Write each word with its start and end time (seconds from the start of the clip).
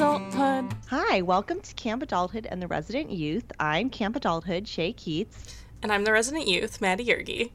Adulthood. 0.00 0.74
Hi, 0.88 1.20
welcome 1.20 1.60
to 1.60 1.74
Camp 1.74 2.02
Adulthood 2.02 2.46
and 2.46 2.62
the 2.62 2.66
Resident 2.66 3.10
Youth. 3.10 3.52
I'm 3.60 3.90
Camp 3.90 4.16
Adulthood, 4.16 4.66
Shay 4.66 4.94
Keats. 4.94 5.62
And 5.82 5.92
I'm 5.92 6.04
the 6.04 6.12
resident 6.12 6.48
youth, 6.48 6.80
Maddie 6.80 7.04
Yergi. 7.04 7.50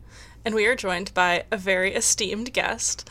And 0.45 0.53
we 0.53 0.67
are 0.67 0.75
joined 0.75 1.11
by 1.15 1.45
a 1.51 1.57
very 1.57 1.95
esteemed 1.95 2.53
guest, 2.53 3.09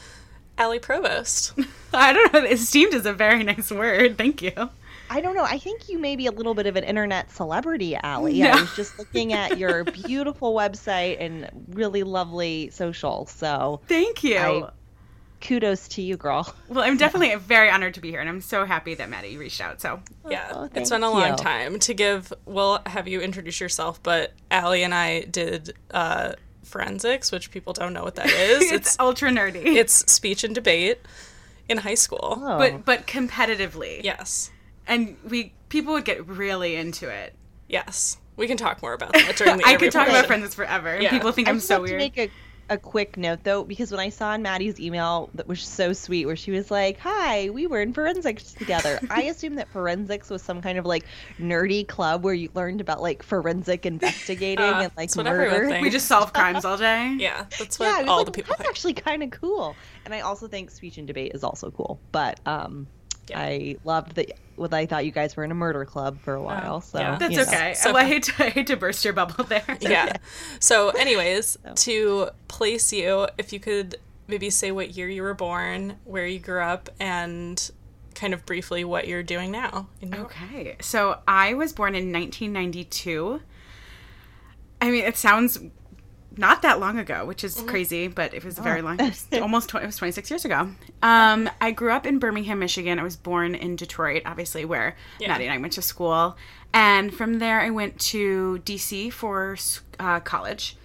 Allie 0.56 0.78
Provost. 0.78 1.52
I 1.92 2.12
don't 2.12 2.33
know. 2.33 2.45
Esteemed 2.45 2.95
is 2.95 3.06
a 3.06 3.12
very 3.12 3.42
nice 3.42 3.73
word. 3.73 4.16
Thank 4.16 4.41
you. 4.41 4.70
I 5.11 5.20
don't 5.20 5.34
know. 5.34 5.42
I 5.42 5.59
think 5.59 5.89
you 5.89 5.98
may 5.98 6.14
be 6.14 6.28
a 6.28 6.33
little 6.33 6.55
bit 6.55 6.69
of 6.69 6.77
an 6.77 6.84
internet 6.84 7.33
celebrity, 7.33 7.97
Allie. 7.97 8.39
No. 8.39 8.53
I 8.53 8.61
was 8.61 8.77
just 8.77 9.01
looking 9.01 9.33
at 9.33 9.59
your 9.59 9.83
beautiful 10.06 10.55
website 10.55 11.16
and 11.19 11.51
really 11.70 12.05
lovely 12.05 12.70
social. 12.70 13.27
So 13.27 13.80
thank 13.89 14.23
you. 14.23 14.39
I, 14.39 14.70
kudos 15.41 15.89
to 15.89 16.03
you, 16.03 16.17
girl. 16.17 16.55
Well, 16.69 16.84
I'm 16.84 16.97
definitely 16.97 17.34
very 17.36 17.70
honored 17.70 17.95
to 17.95 18.00
be 18.00 18.11
here, 18.11 18.20
and 18.20 18.28
I'm 18.28 18.41
so 18.41 18.64
happy 18.64 18.95
that 18.95 19.08
Maddie 19.08 19.36
reached 19.36 19.61
out. 19.61 19.81
So 19.81 20.00
yeah, 20.28 20.50
oh, 20.53 20.69
it's 20.75 20.91
been 20.91 21.03
a 21.03 21.11
long 21.11 21.31
you. 21.31 21.36
time 21.36 21.78
to 21.81 21.95
give. 21.95 22.33
We'll 22.47 22.81
have 22.86 23.08
you 23.08 23.20
introduce 23.20 23.61
yourself, 23.61 24.03
but 24.03 24.33
Allie 24.50 24.83
and 24.83 24.95
I 24.95 25.23
did. 25.23 25.75
Uh, 25.91 26.33
forensics, 26.64 27.31
which 27.31 27.50
people 27.50 27.75
don't 27.75 27.92
know 27.92 28.03
what 28.03 28.14
that 28.14 28.27
is. 28.31 28.62
it's, 28.62 28.73
it's, 28.73 28.98
ultra 28.98 29.28
nerdy. 29.28 29.77
It's 29.77 30.11
speech 30.11 30.45
and 30.45 30.55
debate 30.55 30.98
in 31.69 31.77
high 31.77 31.95
school, 31.95 32.39
oh. 32.41 32.58
but 32.58 32.84
but 32.84 33.06
competitively. 33.06 34.03
Yes 34.03 34.51
and 34.86 35.17
we 35.28 35.53
people 35.69 35.95
would 35.95 36.05
get 36.05 36.27
really 36.27 36.77
into 36.77 37.08
it. 37.08 37.34
Yes, 37.69 38.19
we 38.36 38.47
can 38.47 38.56
talk 38.56 38.83
more 38.83 38.92
about 38.92 39.12
that 39.12 39.36
during 39.36 39.56
the. 39.58 39.64
I 39.67 39.77
could 39.77 39.92
talk 39.92 40.08
about 40.08 40.27
forensics 40.27 40.55
forever. 40.55 41.01
Yeah. 41.01 41.11
People 41.11 41.33
think 41.33 41.48
I 41.48 41.51
am 41.51 41.61
so 41.61 41.80
weird. 41.80 42.12
Make 42.69 42.70
a, 42.70 42.75
a 42.75 42.79
quick 42.79 43.17
note 43.17 43.45
though, 43.45 43.65
because 43.65 43.91
when 43.91 44.01
I 44.01 44.09
saw 44.09 44.34
in 44.34 44.43
Maddie's 44.43 44.81
email 44.81 45.31
that 45.34 45.47
was 45.47 45.62
so 45.62 45.93
sweet, 45.93 46.27
where 46.27 46.37
she 46.37 46.51
was 46.51 46.70
like, 46.70 46.98
"Hi, 46.98 47.51
we 47.51 47.67
were 47.67 47.81
in 47.81 47.93
forensics 47.93 48.53
together." 48.53 48.98
I 49.11 49.23
assumed 49.34 49.59
that 49.59 49.69
forensics 49.69 50.31
was 50.31 50.43
some 50.43 50.62
kind 50.62 50.79
of 50.79 50.87
like 50.87 51.05
nerdy 51.39 51.87
club 51.87 52.25
where 52.25 52.35
you 52.35 52.51
learned 52.55 52.81
about 52.81 53.03
like 53.03 53.23
forensic 53.23 53.87
investigating 53.87 54.65
uh, 54.65 54.81
and 54.85 54.92
like 54.97 55.15
murder. 55.17 55.81
We 55.81 55.91
just 55.91 56.07
solve 56.07 56.33
crimes 56.33 56.65
all 56.65 56.77
day. 56.77 57.17
Yeah, 57.25 57.47
that's 57.59 57.79
what 57.79 57.87
yeah, 57.87 58.11
all 58.11 58.19
like, 58.19 58.27
the 58.27 58.33
people. 58.33 58.51
That's 58.51 58.62
think. 58.62 58.70
actually 58.70 58.95
kind 58.95 59.23
of 59.23 59.31
cool, 59.31 59.77
and 60.05 60.12
I 60.12 60.20
also 60.20 60.48
think 60.48 60.70
speech 60.70 60.98
and 60.98 61.07
debate 61.07 61.33
is 61.35 61.45
also 61.45 61.70
cool. 61.70 61.98
But 62.12 62.41
um, 62.47 62.87
yeah. 63.29 63.41
I 63.41 63.77
loved 63.85 64.17
that 64.17 64.33
what 64.56 64.72
I 64.72 64.86
thought 64.86 65.05
you 65.05 65.12
guys 65.12 65.36
were 65.36 65.44
in 65.44 65.50
a 65.50 65.55
murder 65.55 65.84
club 65.84 66.20
for 66.20 66.34
a 66.34 66.41
oh, 66.41 66.44
while. 66.44 66.80
So 66.80 66.98
yeah. 66.98 67.16
that's 67.19 67.38
okay. 67.38 67.74
So, 67.74 67.94
I 67.97 68.05
hate 68.05 68.24
to 68.24 68.44
I 68.44 68.50
hate 68.50 68.66
to 68.69 68.77
burst 68.77 69.05
your 69.05 69.14
bubble 69.14 69.44
there. 69.44 69.64
yeah. 69.80 70.16
So, 70.61 70.91
anyways, 70.91 71.58
so. 71.62 71.74
to 71.74 72.28
place 72.48 72.92
you, 72.92 73.28
if 73.38 73.52
you 73.52 73.61
could 73.61 73.96
maybe 74.27 74.50
say 74.50 74.70
what 74.70 74.96
year 74.96 75.08
you 75.08 75.22
were 75.22 75.34
born, 75.34 75.96
where 76.05 76.27
you 76.27 76.38
grew 76.38 76.62
up, 76.62 76.88
and 76.98 77.70
kind 78.14 78.33
of 78.33 78.46
briefly 78.46 78.84
what 78.84 79.06
you're 79.06 79.22
doing 79.22 79.50
now. 79.50 79.89
okay. 80.02 80.77
So 80.80 81.18
I 81.27 81.55
was 81.55 81.73
born 81.73 81.95
in 81.95 82.12
1992. 82.12 83.40
I 84.80 84.90
mean, 84.90 85.05
it 85.05 85.17
sounds 85.17 85.58
not 86.36 86.62
that 86.62 86.80
long 86.80 86.98
ago, 86.98 87.24
which 87.24 87.45
is 87.45 87.56
mm-hmm. 87.56 87.68
crazy, 87.68 88.08
but 88.08 88.34
it 88.34 88.45
was 88.45 88.58
oh. 88.58 88.62
very 88.62 88.83
long. 88.83 88.98
Almost 89.33 89.70
tw- 89.70 89.77
it 89.77 89.86
was 89.86 89.96
26 89.96 90.30
years 90.30 90.45
ago. 90.45 90.70
Um, 91.02 91.50
I 91.61 91.70
grew 91.70 91.92
up 91.92 92.06
in 92.06 92.18
Birmingham, 92.18 92.58
Michigan. 92.58 92.98
I 92.98 93.02
was 93.02 93.17
born 93.17 93.55
in 93.55 93.77
Detroit, 93.77 94.22
obviously, 94.27 94.64
where 94.64 94.96
yeah. 95.18 95.28
Maddie 95.28 95.44
and 95.44 95.52
I 95.52 95.58
went 95.58 95.74
to 95.74 95.83
school. 95.83 96.36
And 96.73 97.14
from 97.14 97.39
there, 97.39 97.61
I 97.61 97.70
went 97.70 98.00
to 98.00 98.61
DC 98.64 99.12
for 99.12 99.56
uh, 100.00 100.20
college 100.20 100.77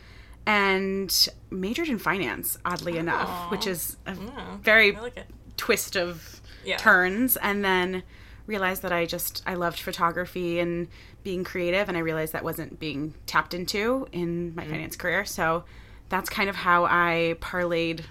and 0.45 1.29
majored 1.49 1.89
in 1.89 1.99
finance, 1.99 2.57
oddly 2.65 2.93
Aww. 2.93 2.99
enough, 2.99 3.51
which 3.51 3.67
is 3.67 3.97
a 4.05 4.15
yeah, 4.15 4.57
very 4.61 4.91
like 4.91 5.25
twist 5.57 5.95
of 5.95 6.41
yeah. 6.63 6.77
turns. 6.77 7.37
And 7.37 7.63
then 7.63 8.03
realized 8.49 8.81
that 8.81 8.91
I 8.91 9.05
just 9.05 9.43
I 9.45 9.53
loved 9.53 9.79
photography 9.79 10.59
and 10.59 10.87
being 11.23 11.43
creative 11.43 11.87
and 11.87 11.95
I 11.95 12.01
realized 12.01 12.33
that 12.33 12.43
wasn't 12.43 12.79
being 12.79 13.13
tapped 13.27 13.53
into 13.53 14.07
in 14.11 14.55
my 14.55 14.65
mm. 14.65 14.71
finance 14.71 14.95
career. 14.95 15.23
So 15.23 15.63
that's 16.09 16.29
kind 16.29 16.49
of 16.49 16.55
how 16.55 16.85
I 16.85 17.35
parlayed 17.39 18.01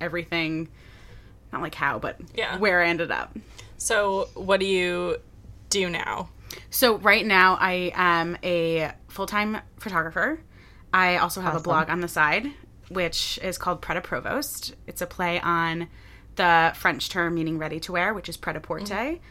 everything 0.00 0.68
not 1.52 1.62
like 1.62 1.76
how, 1.76 2.00
but 2.00 2.16
yeah. 2.34 2.58
where 2.58 2.82
I 2.82 2.88
ended 2.88 3.12
up. 3.12 3.38
So 3.78 4.28
what 4.34 4.58
do 4.58 4.66
you 4.66 5.18
do 5.70 5.88
now? 5.88 6.28
So 6.70 6.98
right 6.98 7.24
now 7.24 7.56
I 7.60 7.92
am 7.94 8.36
a 8.42 8.90
full-time 9.06 9.58
photographer. 9.78 10.40
I 10.92 11.18
also 11.18 11.40
have 11.40 11.54
awesome. 11.54 11.60
a 11.60 11.62
blog 11.62 11.90
on 11.90 12.00
the 12.00 12.08
side 12.08 12.50
which 12.88 13.38
is 13.42 13.56
called 13.56 13.80
Pret-a-Provost. 13.80 14.74
It's 14.86 15.00
a 15.00 15.06
play 15.06 15.40
on 15.40 15.88
the 16.34 16.72
French 16.74 17.08
term 17.08 17.34
meaning 17.34 17.58
ready 17.58 17.80
to 17.80 17.92
wear, 17.92 18.12
which 18.12 18.28
is 18.28 18.36
pret-a-porter. 18.36 18.84
Mm-hmm 18.86 19.24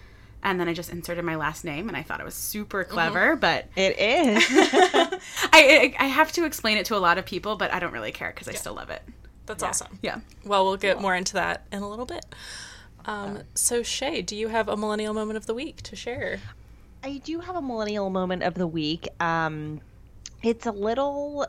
and 0.43 0.59
then 0.59 0.69
I 0.69 0.73
just 0.73 0.91
inserted 0.91 1.25
my 1.25 1.35
last 1.35 1.63
name, 1.63 1.87
and 1.87 1.97
I 1.97 2.03
thought 2.03 2.19
it 2.19 2.25
was 2.25 2.35
super 2.35 2.83
mm-hmm. 2.83 2.93
clever. 2.93 3.31
Mm-hmm. 3.31 3.39
But 3.39 3.67
it 3.75 3.97
is. 3.97 4.45
I, 5.53 5.95
I 5.97 6.05
have 6.05 6.31
to 6.33 6.45
explain 6.45 6.77
it 6.77 6.85
to 6.87 6.95
a 6.95 6.99
lot 6.99 7.17
of 7.17 7.25
people, 7.25 7.55
but 7.55 7.73
I 7.73 7.79
don't 7.79 7.93
really 7.93 8.11
care 8.11 8.29
because 8.29 8.47
I 8.47 8.53
still 8.53 8.73
love 8.73 8.89
it. 8.89 9.01
That's 9.45 9.63
yeah. 9.63 9.69
awesome. 9.69 9.99
Yeah. 10.01 10.19
Well, 10.45 10.65
we'll 10.65 10.77
get 10.77 10.95
cool. 10.95 11.01
more 11.01 11.15
into 11.15 11.33
that 11.33 11.65
in 11.71 11.81
a 11.81 11.89
little 11.89 12.05
bit. 12.05 12.25
Um, 13.05 13.39
so 13.53 13.83
Shay, 13.83 14.21
do 14.21 14.35
you 14.35 14.49
have 14.49 14.69
a 14.69 14.77
millennial 14.77 15.13
moment 15.13 15.37
of 15.37 15.45
the 15.45 15.53
week 15.53 15.81
to 15.83 15.95
share? 15.95 16.39
I 17.03 17.17
do 17.17 17.39
have 17.41 17.55
a 17.55 17.61
millennial 17.61 18.09
moment 18.09 18.43
of 18.43 18.53
the 18.53 18.67
week. 18.67 19.09
Um, 19.19 19.81
it's 20.41 20.65
a 20.65 20.71
little 20.71 21.47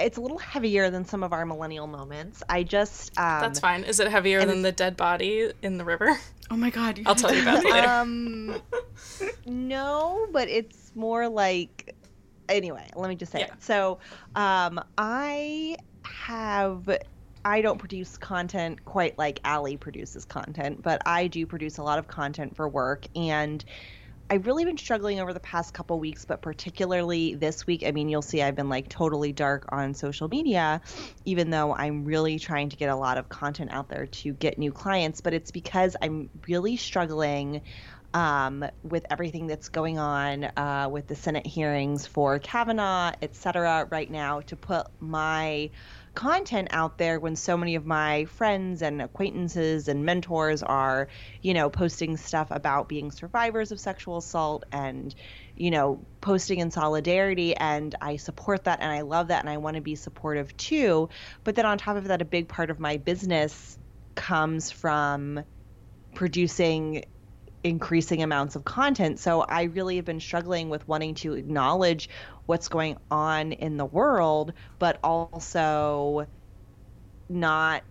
it's 0.00 0.16
a 0.16 0.20
little 0.20 0.38
heavier 0.38 0.90
than 0.90 1.04
some 1.04 1.22
of 1.22 1.32
our 1.32 1.44
millennial 1.46 1.86
moments. 1.86 2.42
I 2.48 2.62
just 2.62 3.18
um, 3.18 3.40
That's 3.40 3.60
fine. 3.60 3.84
Is 3.84 4.00
it 4.00 4.08
heavier 4.08 4.44
than 4.44 4.62
the 4.62 4.72
dead 4.72 4.96
body 4.96 5.52
in 5.62 5.78
the 5.78 5.84
river? 5.84 6.18
Oh 6.50 6.56
my 6.56 6.70
god! 6.70 7.00
I'll 7.06 7.14
tell 7.14 7.32
you 7.32 7.42
about 7.42 7.64
it 7.64 7.70
later. 7.70 7.88
Um, 7.88 8.60
no, 9.46 10.26
but 10.32 10.48
it's 10.48 10.92
more 10.94 11.28
like. 11.28 11.94
Anyway, 12.48 12.88
let 12.96 13.08
me 13.08 13.14
just 13.14 13.30
say 13.30 13.40
yeah. 13.40 13.46
it. 13.46 13.62
So, 13.62 14.00
um, 14.34 14.82
I 14.98 15.76
have. 16.02 16.90
I 17.44 17.62
don't 17.62 17.78
produce 17.78 18.18
content 18.18 18.84
quite 18.84 19.16
like 19.16 19.40
Allie 19.44 19.76
produces 19.76 20.24
content, 20.24 20.82
but 20.82 21.00
I 21.06 21.28
do 21.28 21.46
produce 21.46 21.78
a 21.78 21.82
lot 21.82 21.98
of 21.98 22.08
content 22.08 22.56
for 22.56 22.68
work 22.68 23.06
and 23.14 23.64
I've 24.32 24.46
really 24.46 24.64
been 24.64 24.78
struggling 24.78 25.18
over 25.18 25.32
the 25.32 25.40
past 25.40 25.74
couple 25.74 25.98
weeks, 25.98 26.24
but 26.24 26.40
particularly 26.40 27.34
this 27.34 27.66
week. 27.66 27.82
I 27.84 27.90
mean, 27.90 28.08
you'll 28.08 28.22
see 28.22 28.40
I've 28.40 28.54
been 28.54 28.68
like 28.68 28.88
totally 28.88 29.32
dark 29.32 29.66
on 29.72 29.92
social 29.92 30.28
media, 30.28 30.82
even 31.24 31.50
though 31.50 31.74
I'm 31.74 32.04
really 32.04 32.38
trying 32.38 32.68
to 32.68 32.76
get 32.76 32.90
a 32.90 32.94
lot 32.94 33.18
of 33.18 33.28
content 33.28 33.72
out 33.72 33.88
there 33.88 34.06
to 34.06 34.32
get 34.32 34.56
new 34.56 34.70
clients. 34.70 35.20
But 35.20 35.34
it's 35.34 35.50
because 35.50 35.96
I'm 36.00 36.30
really 36.46 36.76
struggling 36.76 37.62
um, 38.14 38.64
with 38.84 39.04
everything 39.10 39.48
that's 39.48 39.68
going 39.68 39.98
on 39.98 40.44
uh, 40.44 40.88
with 40.90 41.08
the 41.08 41.16
Senate 41.16 41.46
hearings 41.46 42.06
for 42.06 42.38
Kavanaugh, 42.38 43.12
et 43.20 43.34
cetera, 43.34 43.88
right 43.90 44.10
now 44.10 44.42
to 44.42 44.54
put 44.54 44.86
my 45.00 45.70
content 46.14 46.68
out 46.72 46.98
there 46.98 47.20
when 47.20 47.36
so 47.36 47.56
many 47.56 47.74
of 47.74 47.86
my 47.86 48.24
friends 48.26 48.82
and 48.82 49.00
acquaintances 49.00 49.88
and 49.88 50.04
mentors 50.04 50.62
are, 50.62 51.08
you 51.42 51.54
know, 51.54 51.70
posting 51.70 52.16
stuff 52.16 52.48
about 52.50 52.88
being 52.88 53.10
survivors 53.10 53.72
of 53.72 53.80
sexual 53.80 54.18
assault 54.18 54.64
and, 54.72 55.14
you 55.56 55.70
know, 55.70 56.06
posting 56.20 56.58
in 56.58 56.70
solidarity. 56.70 57.56
And 57.56 57.94
I 58.00 58.16
support 58.16 58.64
that 58.64 58.80
and 58.80 58.90
I 58.90 59.02
love 59.02 59.28
that 59.28 59.40
and 59.40 59.48
I 59.50 59.58
want 59.58 59.76
to 59.76 59.82
be 59.82 59.94
supportive 59.94 60.56
too. 60.56 61.08
But 61.44 61.54
then 61.54 61.66
on 61.66 61.78
top 61.78 61.96
of 61.96 62.04
that, 62.04 62.22
a 62.22 62.26
big 62.26 62.48
part 62.48 62.70
of 62.70 62.80
my 62.80 62.96
business 62.96 63.78
comes 64.14 64.70
from 64.70 65.44
producing 66.14 67.04
increasing 67.62 68.22
amounts 68.22 68.56
of 68.56 68.64
content. 68.64 69.18
So 69.20 69.42
I 69.42 69.64
really 69.64 69.96
have 69.96 70.04
been 70.04 70.20
struggling 70.20 70.70
with 70.70 70.88
wanting 70.88 71.14
to 71.16 71.34
acknowledge 71.34 72.08
what's 72.46 72.68
going 72.68 72.96
on 73.10 73.52
in 73.52 73.76
the 73.76 73.84
world, 73.84 74.54
but 74.78 74.98
also 75.02 76.26
not 77.28 77.84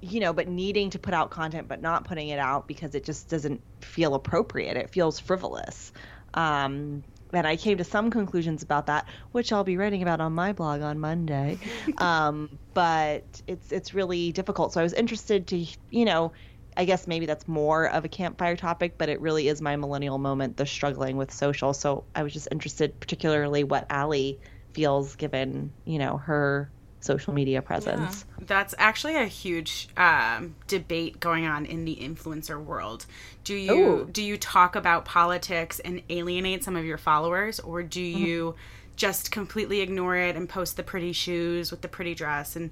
you 0.00 0.20
know, 0.20 0.32
but 0.32 0.46
needing 0.48 0.90
to 0.90 0.98
put 0.98 1.12
out 1.14 1.30
content 1.30 1.68
but 1.68 1.82
not 1.82 2.04
putting 2.04 2.28
it 2.28 2.38
out 2.38 2.68
because 2.68 2.94
it 2.94 3.04
just 3.04 3.28
doesn't 3.28 3.62
feel 3.82 4.14
appropriate. 4.14 4.76
It 4.76 4.90
feels 4.90 5.18
frivolous. 5.18 5.92
Um, 6.34 7.04
and 7.32 7.46
I 7.46 7.56
came 7.56 7.78
to 7.78 7.84
some 7.84 8.10
conclusions 8.10 8.62
about 8.62 8.86
that, 8.86 9.08
which 9.32 9.52
I'll 9.52 9.64
be 9.64 9.76
writing 9.76 10.02
about 10.02 10.20
on 10.20 10.32
my 10.34 10.52
blog 10.52 10.82
on 10.82 10.98
Monday. 10.98 11.58
um, 11.98 12.48
but 12.74 13.40
it's 13.46 13.72
it's 13.72 13.92
really 13.92 14.32
difficult. 14.32 14.72
So 14.72 14.80
I 14.80 14.84
was 14.84 14.92
interested 14.94 15.48
to, 15.48 15.66
you 15.90 16.04
know, 16.04 16.32
I 16.78 16.84
guess 16.84 17.08
maybe 17.08 17.26
that's 17.26 17.48
more 17.48 17.86
of 17.86 18.04
a 18.04 18.08
campfire 18.08 18.56
topic, 18.56 18.94
but 18.96 19.08
it 19.08 19.20
really 19.20 19.48
is 19.48 19.60
my 19.60 19.74
millennial 19.74 20.16
moment, 20.16 20.56
the 20.56 20.64
struggling 20.64 21.16
with 21.16 21.32
social. 21.32 21.74
So 21.74 22.04
I 22.14 22.22
was 22.22 22.32
just 22.32 22.46
interested, 22.52 22.98
particularly 23.00 23.64
what 23.64 23.86
Allie 23.90 24.38
feels 24.74 25.16
given, 25.16 25.72
you 25.84 25.98
know, 25.98 26.18
her 26.18 26.70
social 27.00 27.34
media 27.34 27.62
presence. 27.62 28.24
Yeah. 28.28 28.44
That's 28.46 28.76
actually 28.78 29.16
a 29.16 29.26
huge 29.26 29.88
um, 29.96 30.54
debate 30.68 31.18
going 31.18 31.46
on 31.46 31.66
in 31.66 31.84
the 31.84 31.96
influencer 31.96 32.62
world. 32.62 33.06
Do 33.42 33.54
you 33.54 33.72
Ooh. 33.72 34.08
do 34.10 34.22
you 34.22 34.36
talk 34.36 34.76
about 34.76 35.04
politics 35.04 35.80
and 35.80 36.02
alienate 36.08 36.62
some 36.62 36.76
of 36.76 36.84
your 36.84 36.98
followers, 36.98 37.58
or 37.58 37.82
do 37.82 38.00
mm-hmm. 38.00 38.24
you 38.24 38.44
mm-hmm. 38.44 38.58
just 38.94 39.32
completely 39.32 39.80
ignore 39.80 40.16
it 40.16 40.36
and 40.36 40.48
post 40.48 40.76
the 40.76 40.84
pretty 40.84 41.12
shoes 41.12 41.72
with 41.72 41.80
the 41.80 41.88
pretty 41.88 42.14
dress? 42.14 42.54
And 42.54 42.70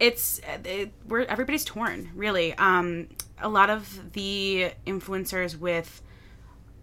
it's 0.00 0.40
it, 0.64 0.92
we're 1.06 1.22
everybody's 1.22 1.64
torn, 1.64 2.10
really. 2.14 2.54
Um, 2.54 3.08
a 3.38 3.48
lot 3.48 3.70
of 3.70 4.12
the 4.12 4.72
influencers 4.86 5.58
with 5.58 6.02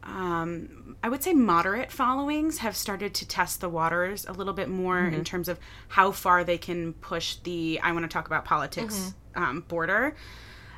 um, 0.04 0.96
I 1.04 1.10
would 1.10 1.22
say 1.22 1.34
moderate 1.34 1.92
followings 1.92 2.60
have 2.60 2.76
started 2.76 3.14
to 3.16 3.28
test 3.28 3.60
the 3.60 3.70
waters 3.70 4.26
a 4.26 4.32
little 4.32 4.54
bit 4.54 4.70
more 4.70 4.98
mm-hmm. 4.98 5.16
in 5.16 5.24
terms 5.24 5.50
of 5.50 5.60
how 5.90 6.12
far 6.12 6.44
they 6.44 6.58
can 6.58 6.94
push 6.94 7.36
the 7.38 7.80
I 7.84 7.92
want 7.92 8.04
to 8.04 8.10
talk 8.10 8.28
about 8.28 8.46
politics 8.46 9.14
mm-hmm. 9.36 9.44
um, 9.44 9.66
border. 9.68 10.16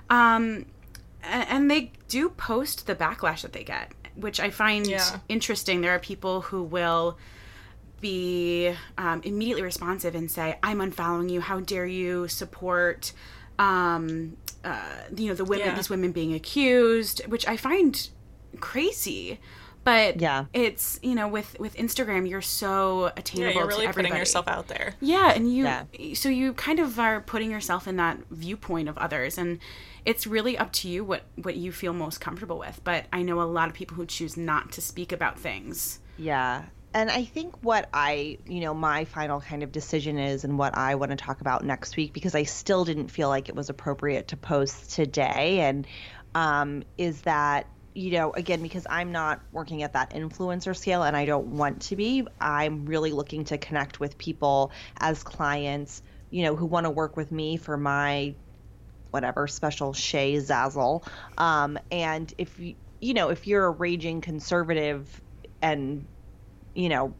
Um, 0.09 0.65
and 1.21 1.69
they 1.69 1.91
do 2.07 2.29
post 2.29 2.87
the 2.87 2.95
backlash 2.95 3.41
that 3.41 3.53
they 3.53 3.63
get, 3.63 3.91
which 4.15 4.39
I 4.39 4.49
find 4.49 4.87
yeah. 4.87 5.19
interesting. 5.27 5.81
There 5.81 5.93
are 5.93 5.99
people 5.99 6.41
who 6.41 6.63
will 6.63 7.17
be 8.01 8.73
um, 8.97 9.21
immediately 9.23 9.63
responsive 9.63 10.15
and 10.15 10.29
say, 10.29 10.57
"I'm 10.63 10.79
unfollowing 10.79 11.29
you. 11.29 11.41
How 11.41 11.59
dare 11.59 11.85
you 11.85 12.27
support?" 12.27 13.11
Um, 13.57 14.37
uh, 14.63 14.81
you 15.15 15.27
know 15.27 15.33
the 15.33 15.45
women, 15.45 15.67
yeah. 15.67 15.75
these 15.75 15.89
women 15.89 16.11
being 16.11 16.33
accused, 16.33 17.25
which 17.27 17.47
I 17.47 17.57
find 17.57 18.09
crazy 18.59 19.39
but 19.83 20.19
yeah 20.19 20.45
it's 20.53 20.99
you 21.01 21.15
know 21.15 21.27
with 21.27 21.57
with 21.59 21.75
instagram 21.75 22.29
you're 22.29 22.41
so 22.41 23.11
attainable 23.17 23.53
yeah, 23.53 23.59
you're 23.59 23.67
really 23.67 23.87
putting 23.87 24.15
yourself 24.15 24.47
out 24.47 24.67
there 24.67 24.95
yeah 24.99 25.31
and 25.33 25.53
you 25.53 25.63
yeah. 25.63 25.83
so 26.13 26.29
you 26.29 26.53
kind 26.53 26.79
of 26.79 26.99
are 26.99 27.21
putting 27.21 27.49
yourself 27.51 27.87
in 27.87 27.95
that 27.95 28.17
viewpoint 28.29 28.89
of 28.89 28.97
others 28.97 29.37
and 29.37 29.59
it's 30.05 30.27
really 30.27 30.57
up 30.57 30.71
to 30.71 30.87
you 30.87 31.03
what 31.03 31.23
what 31.41 31.55
you 31.55 31.71
feel 31.71 31.93
most 31.93 32.19
comfortable 32.19 32.59
with 32.59 32.81
but 32.83 33.05
i 33.13 33.21
know 33.21 33.41
a 33.41 33.43
lot 33.43 33.67
of 33.67 33.73
people 33.73 33.95
who 33.95 34.05
choose 34.05 34.35
not 34.35 34.71
to 34.71 34.81
speak 34.81 35.11
about 35.11 35.39
things 35.39 35.99
yeah 36.17 36.63
and 36.93 37.09
i 37.11 37.23
think 37.23 37.55
what 37.61 37.89
i 37.93 38.37
you 38.45 38.61
know 38.61 38.73
my 38.73 39.05
final 39.05 39.41
kind 39.41 39.63
of 39.63 39.71
decision 39.71 40.17
is 40.17 40.43
and 40.43 40.57
what 40.57 40.77
i 40.77 40.95
want 40.95 41.11
to 41.11 41.17
talk 41.17 41.41
about 41.41 41.63
next 41.63 41.95
week 41.97 42.13
because 42.13 42.35
i 42.35 42.43
still 42.43 42.85
didn't 42.85 43.09
feel 43.09 43.29
like 43.29 43.49
it 43.49 43.55
was 43.55 43.69
appropriate 43.69 44.27
to 44.27 44.37
post 44.37 44.91
today 44.91 45.59
and 45.61 45.87
um, 46.35 46.83
is 46.97 47.21
that 47.21 47.67
you 47.99 48.11
know, 48.11 48.31
again, 48.31 48.61
because 48.61 48.85
I'm 48.89 49.11
not 49.11 49.41
working 49.51 49.83
at 49.83 49.93
that 49.93 50.11
influencer 50.11 50.75
scale 50.77 51.03
and 51.03 51.17
I 51.17 51.25
don't 51.25 51.47
want 51.57 51.81
to 51.83 51.95
be, 51.95 52.25
I'm 52.39 52.85
really 52.85 53.11
looking 53.11 53.43
to 53.45 53.57
connect 53.57 53.99
with 53.99 54.17
people 54.17 54.71
as 54.99 55.23
clients, 55.23 56.01
you 56.29 56.43
know, 56.43 56.55
who 56.55 56.65
want 56.65 56.85
to 56.85 56.91
work 56.91 57.17
with 57.17 57.31
me 57.31 57.57
for 57.57 57.77
my 57.77 58.35
whatever 59.11 59.47
special 59.47 59.91
Shay 59.93 60.35
Zazzle. 60.35 61.05
Um, 61.37 61.79
and 61.91 62.31
if 62.37 62.57
you, 62.59 62.75
you 63.01 63.13
know, 63.13 63.29
if 63.29 63.47
you're 63.47 63.65
a 63.65 63.71
raging 63.71 64.21
conservative 64.21 65.21
and, 65.61 66.07
you 66.79 66.89
know, 66.89 67.15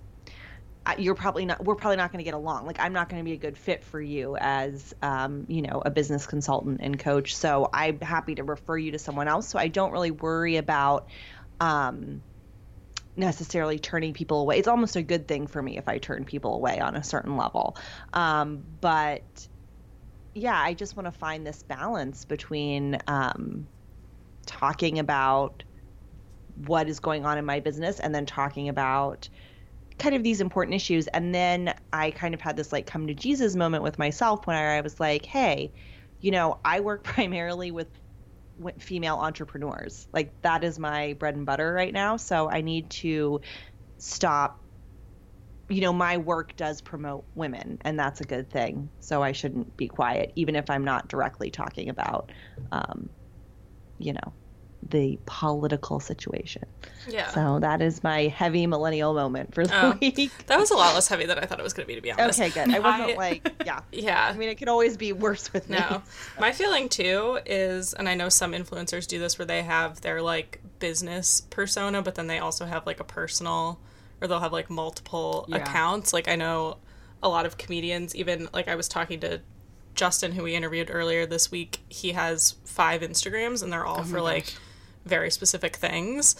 you're 0.97 1.15
probably 1.15 1.45
not 1.45 1.63
we're 1.63 1.75
probably 1.75 1.97
not 1.97 2.11
going 2.11 2.19
to 2.19 2.23
get 2.23 2.33
along. 2.33 2.65
Like 2.65 2.79
i'm 2.79 2.93
not 2.93 3.09
going 3.09 3.19
to 3.19 3.23
be 3.23 3.33
a 3.33 3.37
good 3.37 3.57
fit 3.57 3.83
for 3.83 4.01
you 4.01 4.35
as 4.39 4.93
um, 5.03 5.45
you 5.47 5.61
know 5.61 5.81
a 5.85 5.91
business 5.91 6.25
consultant 6.25 6.79
and 6.81 6.97
coach. 6.97 7.35
So 7.35 7.69
i'm 7.71 7.99
happy 7.99 8.35
to 8.35 8.43
refer 8.43 8.77
you 8.77 8.93
to 8.93 8.99
someone 8.99 9.27
else. 9.27 9.47
So 9.49 9.59
i 9.59 9.67
don't 9.67 9.91
really 9.91 10.11
worry 10.11 10.55
about 10.57 11.09
um, 11.59 12.23
necessarily 13.15 13.77
turning 13.77 14.13
people 14.13 14.41
away. 14.41 14.57
It's 14.57 14.67
almost 14.67 14.95
a 14.95 15.03
good 15.03 15.27
thing 15.27 15.45
for 15.45 15.61
me 15.61 15.77
if 15.77 15.87
i 15.87 15.99
turn 15.99 16.25
people 16.25 16.55
away 16.55 16.79
on 16.79 16.95
a 16.95 17.03
certain 17.03 17.37
level. 17.37 17.77
Um, 18.13 18.63
but 18.81 19.47
yeah 20.35 20.57
i 20.57 20.73
just 20.75 20.95
want 20.95 21.07
to 21.07 21.11
find 21.11 21.45
this 21.45 21.63
balance 21.63 22.23
between 22.23 22.97
um, 23.07 23.67
talking 24.45 24.99
about 24.99 25.63
what 26.55 26.89
is 26.89 26.99
going 26.99 27.25
on 27.25 27.37
in 27.37 27.45
my 27.45 27.59
business 27.59 27.99
and 27.99 28.13
then 28.13 28.25
talking 28.25 28.69
about 28.69 29.29
kind 29.99 30.15
of 30.15 30.23
these 30.23 30.41
important 30.41 30.75
issues. 30.75 31.07
And 31.07 31.33
then 31.35 31.73
I 31.93 32.11
kind 32.11 32.33
of 32.33 32.41
had 32.41 32.57
this 32.57 32.71
like 32.71 32.87
come 32.87 33.07
to 33.07 33.13
Jesus 33.13 33.55
moment 33.55 33.83
with 33.83 33.99
myself 33.99 34.47
when 34.47 34.55
I 34.55 34.81
was 34.81 34.99
like, 34.99 35.25
hey, 35.25 35.73
you 36.19 36.31
know, 36.31 36.59
I 36.65 36.79
work 36.79 37.03
primarily 37.05 37.71
with 37.71 37.87
female 38.79 39.17
entrepreneurs. 39.17 40.07
Like 40.13 40.33
that 40.41 40.63
is 40.63 40.79
my 40.79 41.13
bread 41.13 41.35
and 41.35 41.45
butter 41.45 41.71
right 41.73 41.93
now. 41.93 42.17
So 42.17 42.49
I 42.49 42.61
need 42.61 42.89
to 42.91 43.41
stop. 43.97 44.59
You 45.69 45.81
know, 45.81 45.93
my 45.93 46.17
work 46.17 46.55
does 46.55 46.81
promote 46.81 47.25
women, 47.35 47.77
and 47.81 47.99
that's 47.99 48.21
a 48.21 48.25
good 48.25 48.49
thing. 48.49 48.89
So 48.99 49.21
I 49.21 49.33
shouldn't 49.33 49.77
be 49.77 49.87
quiet, 49.87 50.33
even 50.35 50.55
if 50.55 50.69
I'm 50.69 50.83
not 50.83 51.09
directly 51.09 51.51
talking 51.51 51.89
about, 51.89 52.31
um, 52.71 53.11
you 53.99 54.13
know, 54.13 54.33
the 54.87 55.19
political 55.25 55.99
situation. 55.99 56.65
Yeah. 57.07 57.29
So 57.29 57.59
that 57.59 57.81
is 57.81 58.03
my 58.03 58.27
heavy 58.27 58.65
millennial 58.67 59.13
moment 59.13 59.53
for 59.53 59.65
the 59.65 59.85
oh, 59.85 59.97
week. 60.01 60.31
That 60.47 60.59
was 60.59 60.71
a 60.71 60.75
lot 60.75 60.93
less 60.93 61.07
heavy 61.07 61.25
than 61.25 61.37
I 61.37 61.45
thought 61.45 61.59
it 61.59 61.63
was 61.63 61.73
going 61.73 61.85
to 61.85 61.87
be, 61.87 61.95
to 61.95 62.01
be 62.01 62.11
honest. 62.11 62.39
Okay, 62.39 62.49
good. 62.49 62.73
I 62.73 62.79
wasn't 62.99 63.11
I, 63.11 63.15
like, 63.15 63.53
yeah. 63.65 63.81
Yeah. 63.91 64.31
I 64.33 64.37
mean, 64.37 64.49
it 64.49 64.55
could 64.55 64.69
always 64.69 64.97
be 64.97 65.13
worse 65.13 65.51
with 65.51 65.69
me. 65.69 65.77
No. 65.77 66.01
My 66.39 66.51
feeling 66.51 66.89
too 66.89 67.39
is, 67.45 67.93
and 67.93 68.07
I 68.07 68.15
know 68.15 68.29
some 68.29 68.53
influencers 68.53 69.07
do 69.07 69.19
this 69.19 69.37
where 69.37 69.45
they 69.45 69.63
have 69.63 70.01
their 70.01 70.21
like 70.21 70.61
business 70.79 71.41
persona, 71.41 72.01
but 72.01 72.15
then 72.15 72.27
they 72.27 72.39
also 72.39 72.65
have 72.65 72.85
like 72.85 72.99
a 72.99 73.05
personal, 73.05 73.79
or 74.21 74.27
they'll 74.27 74.39
have 74.39 74.53
like 74.53 74.69
multiple 74.69 75.45
yeah. 75.47 75.57
accounts. 75.57 76.13
Like 76.13 76.27
I 76.27 76.35
know 76.35 76.77
a 77.21 77.29
lot 77.29 77.45
of 77.45 77.57
comedians, 77.57 78.15
even 78.15 78.49
like 78.53 78.67
I 78.67 78.75
was 78.75 78.87
talking 78.87 79.19
to 79.21 79.41
Justin, 79.95 80.31
who 80.31 80.43
we 80.43 80.55
interviewed 80.55 80.89
earlier 80.89 81.25
this 81.25 81.51
week, 81.51 81.79
he 81.89 82.13
has 82.13 82.55
five 82.63 83.01
Instagrams 83.01 83.61
and 83.61 83.73
they're 83.73 83.85
all 83.85 83.99
oh 83.99 84.03
for 84.03 84.21
like 84.21 84.53
very 85.09 85.31
specific 85.31 85.75
things. 85.75 86.35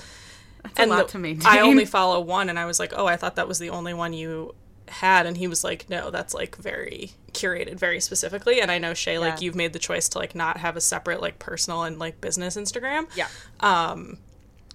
That's 0.64 0.80
and 0.80 0.92
a 0.92 0.94
lot 0.94 1.08
the, 1.08 1.12
to 1.14 1.20
maintain. 1.20 1.52
I 1.52 1.62
only 1.62 1.86
follow 1.98 2.20
one, 2.20 2.50
and 2.50 2.60
I 2.60 2.66
was 2.66 2.80
like, 2.80 2.94
oh, 2.96 3.06
I 3.06 3.16
thought 3.16 3.36
that 3.36 3.48
was 3.48 3.60
the 3.60 3.70
only 3.70 3.94
one 3.94 4.14
you 4.14 4.56
had, 4.88 5.26
and 5.26 5.38
he 5.38 5.48
was 5.48 5.64
like, 5.64 5.90
no, 5.90 6.10
that's 6.10 6.34
like 6.34 6.56
very 6.58 7.12
curated, 7.32 7.76
very 7.76 8.00
specifically. 8.00 8.62
And 8.62 8.72
I 8.72 8.78
know 8.78 8.94
Shay, 8.94 9.14
yeah. 9.14 9.20
like 9.20 9.42
you've 9.42 9.56
made 9.56 9.74
the 9.74 9.80
choice 9.80 10.10
to 10.10 10.20
like 10.20 10.36
not 10.36 10.58
have 10.58 10.76
a 10.76 10.82
separate 10.82 11.22
like 11.22 11.40
personal 11.40 11.84
and 11.84 12.00
like 12.00 12.20
business 12.22 12.58
Instagram. 12.58 13.08
Yeah. 13.16 13.28
Um, 13.60 14.18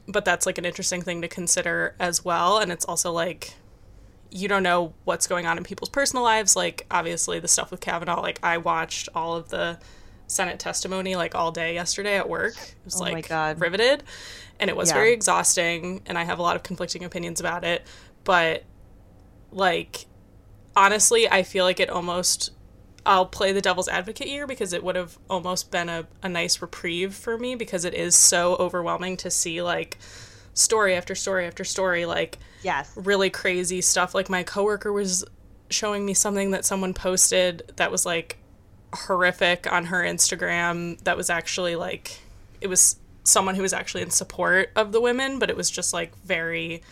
but 0.06 0.24
that's 0.24 0.46
like 0.46 0.58
an 0.58 0.64
interesting 0.64 1.02
thing 1.02 1.22
to 1.22 1.28
consider 1.28 1.94
as 1.98 2.24
well, 2.24 2.58
and 2.58 2.70
it's 2.72 2.84
also 2.84 3.12
like 3.12 3.54
you 4.30 4.48
don't 4.48 4.64
know 4.64 4.92
what's 5.04 5.28
going 5.28 5.46
on 5.46 5.56
in 5.56 5.64
people's 5.64 5.88
personal 5.88 6.24
lives. 6.24 6.56
Like 6.56 6.86
obviously 6.90 7.38
the 7.38 7.48
stuff 7.48 7.70
with 7.70 7.80
Kavanaugh, 7.80 8.20
like 8.20 8.40
I 8.42 8.58
watched 8.58 9.08
all 9.14 9.36
of 9.36 9.50
the 9.50 9.78
Senate 10.26 10.58
testimony 10.58 11.16
like 11.16 11.34
all 11.34 11.52
day 11.52 11.74
yesterday 11.74 12.16
at 12.16 12.28
work. 12.28 12.54
It 12.56 12.76
was 12.84 13.00
oh 13.00 13.04
like 13.04 13.28
riveted 13.30 14.02
and 14.58 14.70
it 14.70 14.76
was 14.76 14.88
yeah. 14.88 14.94
very 14.94 15.12
exhausting 15.12 16.02
and 16.06 16.16
I 16.18 16.24
have 16.24 16.38
a 16.38 16.42
lot 16.42 16.56
of 16.56 16.62
conflicting 16.62 17.04
opinions 17.04 17.40
about 17.40 17.64
it, 17.64 17.86
but 18.24 18.64
like 19.52 20.06
honestly, 20.76 21.28
I 21.28 21.42
feel 21.42 21.64
like 21.64 21.80
it 21.80 21.90
almost 21.90 22.50
I'll 23.06 23.26
play 23.26 23.52
the 23.52 23.60
devil's 23.60 23.88
advocate 23.88 24.28
here 24.28 24.46
because 24.46 24.72
it 24.72 24.82
would 24.82 24.96
have 24.96 25.18
almost 25.28 25.70
been 25.70 25.88
a, 25.88 26.06
a 26.22 26.28
nice 26.28 26.62
reprieve 26.62 27.14
for 27.14 27.36
me 27.36 27.54
because 27.54 27.84
it 27.84 27.94
is 27.94 28.14
so 28.14 28.56
overwhelming 28.56 29.16
to 29.18 29.30
see 29.30 29.62
like 29.62 29.98
story 30.54 30.94
after 30.94 31.14
story 31.14 31.46
after 31.46 31.64
story 31.64 32.06
like 32.06 32.38
yes 32.62 32.92
really 32.96 33.28
crazy 33.28 33.80
stuff 33.80 34.14
like 34.14 34.30
my 34.30 34.44
coworker 34.44 34.92
was 34.92 35.24
showing 35.68 36.06
me 36.06 36.14
something 36.14 36.52
that 36.52 36.64
someone 36.64 36.94
posted 36.94 37.72
that 37.76 37.90
was 37.90 38.06
like 38.06 38.38
horrific 38.94 39.70
on 39.70 39.86
her 39.86 40.02
Instagram 40.02 40.98
that 41.04 41.16
was 41.16 41.30
actually 41.30 41.76
like 41.76 42.20
it 42.60 42.68
was 42.68 42.96
someone 43.24 43.54
who 43.54 43.62
was 43.62 43.72
actually 43.72 44.02
in 44.02 44.10
support 44.10 44.70
of 44.76 44.92
the 44.92 45.00
women, 45.00 45.38
but 45.38 45.50
it 45.50 45.56
was 45.56 45.70
just 45.70 45.92
like 45.92 46.16
very 46.24 46.82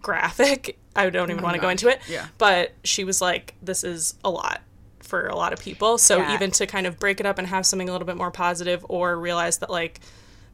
graphic. 0.00 0.78
I 0.94 1.08
don't 1.08 1.30
even 1.30 1.40
oh 1.40 1.44
want 1.44 1.54
to 1.54 1.60
go 1.60 1.68
into 1.68 1.88
it. 1.88 2.00
Yeah. 2.08 2.26
But 2.38 2.72
she 2.84 3.04
was 3.04 3.20
like, 3.20 3.54
this 3.62 3.82
is 3.82 4.14
a 4.24 4.30
lot 4.30 4.60
for 5.00 5.26
a 5.26 5.36
lot 5.36 5.52
of 5.52 5.60
people. 5.60 5.98
So 5.98 6.18
yeah. 6.18 6.34
even 6.34 6.50
to 6.52 6.66
kind 6.66 6.86
of 6.86 6.98
break 6.98 7.20
it 7.20 7.26
up 7.26 7.38
and 7.38 7.46
have 7.48 7.66
something 7.66 7.88
a 7.88 7.92
little 7.92 8.06
bit 8.06 8.16
more 8.16 8.30
positive 8.30 8.84
or 8.88 9.18
realize 9.18 9.58
that 9.58 9.70
like 9.70 10.00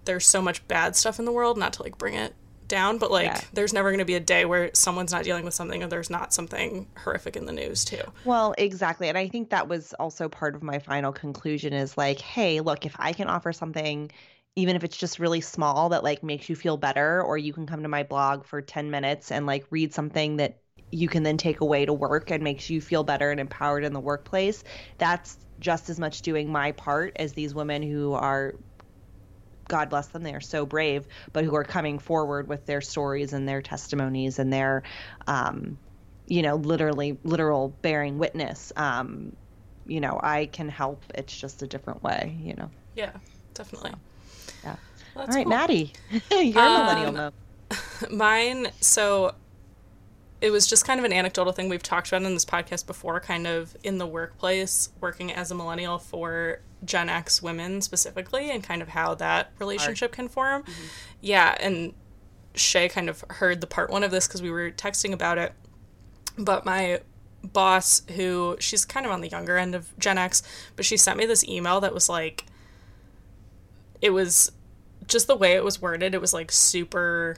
there's 0.04 0.26
so 0.26 0.40
much 0.40 0.66
bad 0.68 0.96
stuff 0.96 1.18
in 1.18 1.24
the 1.24 1.32
world, 1.32 1.58
not 1.58 1.72
to 1.74 1.82
like 1.82 1.98
bring 1.98 2.14
it 2.14 2.34
down, 2.68 2.98
but 2.98 3.10
like 3.10 3.26
yeah. 3.26 3.40
there's 3.52 3.72
never 3.72 3.90
going 3.90 3.98
to 3.98 4.04
be 4.04 4.14
a 4.14 4.20
day 4.20 4.44
where 4.44 4.70
someone's 4.74 5.12
not 5.12 5.24
dealing 5.24 5.44
with 5.44 5.54
something 5.54 5.82
or 5.82 5.88
there's 5.88 6.10
not 6.10 6.32
something 6.32 6.86
horrific 6.96 7.36
in 7.36 7.46
the 7.46 7.52
news 7.52 7.84
too. 7.84 8.02
Well, 8.24 8.54
exactly. 8.58 9.08
And 9.08 9.18
I 9.18 9.28
think 9.28 9.50
that 9.50 9.68
was 9.68 9.94
also 9.94 10.28
part 10.28 10.54
of 10.54 10.62
my 10.62 10.78
final 10.78 11.12
conclusion 11.12 11.72
is 11.72 11.96
like, 11.96 12.20
hey, 12.20 12.60
look, 12.60 12.86
if 12.86 12.94
I 12.98 13.12
can 13.12 13.28
offer 13.28 13.52
something 13.52 14.10
even 14.56 14.74
if 14.74 14.82
it's 14.82 14.96
just 14.96 15.20
really 15.20 15.40
small 15.40 15.90
that 15.90 16.02
like 16.02 16.24
makes 16.24 16.48
you 16.48 16.56
feel 16.56 16.76
better 16.76 17.22
or 17.22 17.38
you 17.38 17.52
can 17.52 17.64
come 17.64 17.84
to 17.84 17.88
my 17.88 18.02
blog 18.02 18.44
for 18.44 18.60
10 18.60 18.90
minutes 18.90 19.30
and 19.30 19.46
like 19.46 19.64
read 19.70 19.94
something 19.94 20.36
that 20.38 20.58
you 20.90 21.08
can 21.08 21.22
then 21.22 21.36
take 21.36 21.60
away 21.60 21.86
to 21.86 21.92
work 21.92 22.32
and 22.32 22.42
makes 22.42 22.68
you 22.68 22.80
feel 22.80 23.04
better 23.04 23.30
and 23.30 23.38
empowered 23.38 23.84
in 23.84 23.92
the 23.92 24.00
workplace 24.00 24.64
that's 24.96 25.38
just 25.60 25.90
as 25.90 26.00
much 26.00 26.22
doing 26.22 26.50
my 26.50 26.72
part 26.72 27.12
as 27.16 27.34
these 27.34 27.54
women 27.54 27.82
who 27.82 28.14
are 28.14 28.54
God 29.68 29.90
bless 29.90 30.08
them, 30.08 30.22
they 30.22 30.34
are 30.34 30.40
so 30.40 30.66
brave, 30.66 31.06
but 31.32 31.44
who 31.44 31.54
are 31.54 31.64
coming 31.64 31.98
forward 31.98 32.48
with 32.48 32.66
their 32.66 32.80
stories 32.80 33.32
and 33.32 33.48
their 33.48 33.62
testimonies 33.62 34.38
and 34.38 34.52
their, 34.52 34.82
um, 35.26 35.78
you 36.26 36.42
know, 36.42 36.56
literally, 36.56 37.18
literal 37.22 37.68
bearing 37.82 38.18
witness. 38.18 38.72
Um, 38.76 39.36
you 39.86 40.00
know, 40.00 40.20
I 40.22 40.46
can 40.46 40.68
help. 40.68 41.02
It's 41.14 41.38
just 41.38 41.62
a 41.62 41.66
different 41.66 42.02
way, 42.02 42.36
you 42.40 42.54
know. 42.54 42.70
Yeah, 42.94 43.12
definitely. 43.54 43.90
So, 43.90 43.98
yeah. 44.64 44.76
Well, 45.14 45.26
All 45.28 45.34
right, 45.34 45.44
cool. 45.44 45.50
Maddie, 45.50 45.92
your 46.30 46.64
um, 46.64 46.72
millennial 46.74 47.12
moment. 47.12 47.34
Mine, 48.10 48.68
so 48.80 49.34
it 50.40 50.50
was 50.50 50.66
just 50.66 50.84
kind 50.86 50.98
of 51.00 51.04
an 51.04 51.12
anecdotal 51.12 51.52
thing 51.52 51.68
we've 51.68 51.82
talked 51.82 52.08
about 52.08 52.22
in 52.22 52.34
this 52.34 52.44
podcast 52.44 52.86
before, 52.86 53.18
kind 53.20 53.46
of 53.46 53.76
in 53.82 53.98
the 53.98 54.06
workplace, 54.06 54.90
working 55.00 55.32
as 55.32 55.50
a 55.50 55.54
millennial 55.54 55.98
for 55.98 56.60
Gen 56.84 57.08
X 57.08 57.42
women 57.42 57.80
specifically, 57.80 58.50
and 58.50 58.62
kind 58.62 58.82
of 58.82 58.88
how 58.88 59.14
that 59.16 59.50
relationship 59.58 60.10
Art. 60.10 60.16
can 60.16 60.28
form. 60.28 60.62
Mm-hmm. 60.62 60.86
Yeah, 61.20 61.56
and 61.58 61.92
Shay 62.54 62.88
kind 62.88 63.08
of 63.08 63.24
heard 63.30 63.60
the 63.60 63.66
part 63.66 63.90
one 63.90 64.04
of 64.04 64.10
this 64.10 64.26
because 64.26 64.42
we 64.42 64.50
were 64.50 64.70
texting 64.70 65.12
about 65.12 65.38
it. 65.38 65.52
But 66.36 66.64
my 66.64 67.00
boss, 67.42 68.02
who 68.14 68.56
she's 68.60 68.84
kind 68.84 69.06
of 69.06 69.12
on 69.12 69.20
the 69.20 69.28
younger 69.28 69.56
end 69.56 69.74
of 69.74 69.96
Gen 69.98 70.18
X, 70.18 70.42
but 70.76 70.84
she 70.84 70.96
sent 70.96 71.18
me 71.18 71.26
this 71.26 71.46
email 71.48 71.80
that 71.80 71.94
was 71.94 72.08
like, 72.08 72.46
it 74.00 74.10
was 74.10 74.52
just 75.06 75.26
the 75.26 75.36
way 75.36 75.54
it 75.54 75.64
was 75.64 75.82
worded, 75.82 76.14
it 76.14 76.20
was 76.20 76.32
like 76.32 76.52
super, 76.52 77.36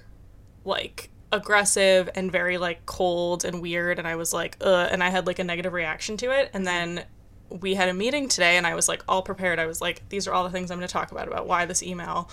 like, 0.65 1.11
aggressive 1.33 2.11
and 2.15 2.33
very 2.33 2.59
like 2.59 2.85
cold 2.87 3.45
and 3.45 3.63
weird 3.63 3.99
and 3.99 4.09
I 4.09 4.17
was 4.17 4.33
like 4.33 4.57
and 4.61 5.03
I 5.03 5.11
had 5.11 5.27
like 5.27 5.39
a 5.39 5.45
negative 5.45 5.73
reaction 5.73 6.17
to 6.19 6.31
it 6.31 6.51
and 6.53 6.67
then 6.67 7.05
we 7.51 7.75
had 7.75 7.89
a 7.89 7.95
meeting 7.95 8.29
today 8.29 8.57
and 8.57 8.67
I 8.67 8.75
was 8.75 8.89
like 8.89 9.03
all 9.09 9.23
prepared. 9.23 9.59
I 9.59 9.67
was 9.67 9.81
like 9.81 10.09
these 10.09 10.27
are 10.27 10.33
all 10.33 10.45
the 10.45 10.51
things 10.51 10.71
I'm 10.71 10.79
going 10.79 10.89
to 10.89 10.93
talk 10.93 11.13
about 11.13 11.29
about 11.29 11.47
why 11.47 11.67
this 11.67 11.83
email 11.83 12.31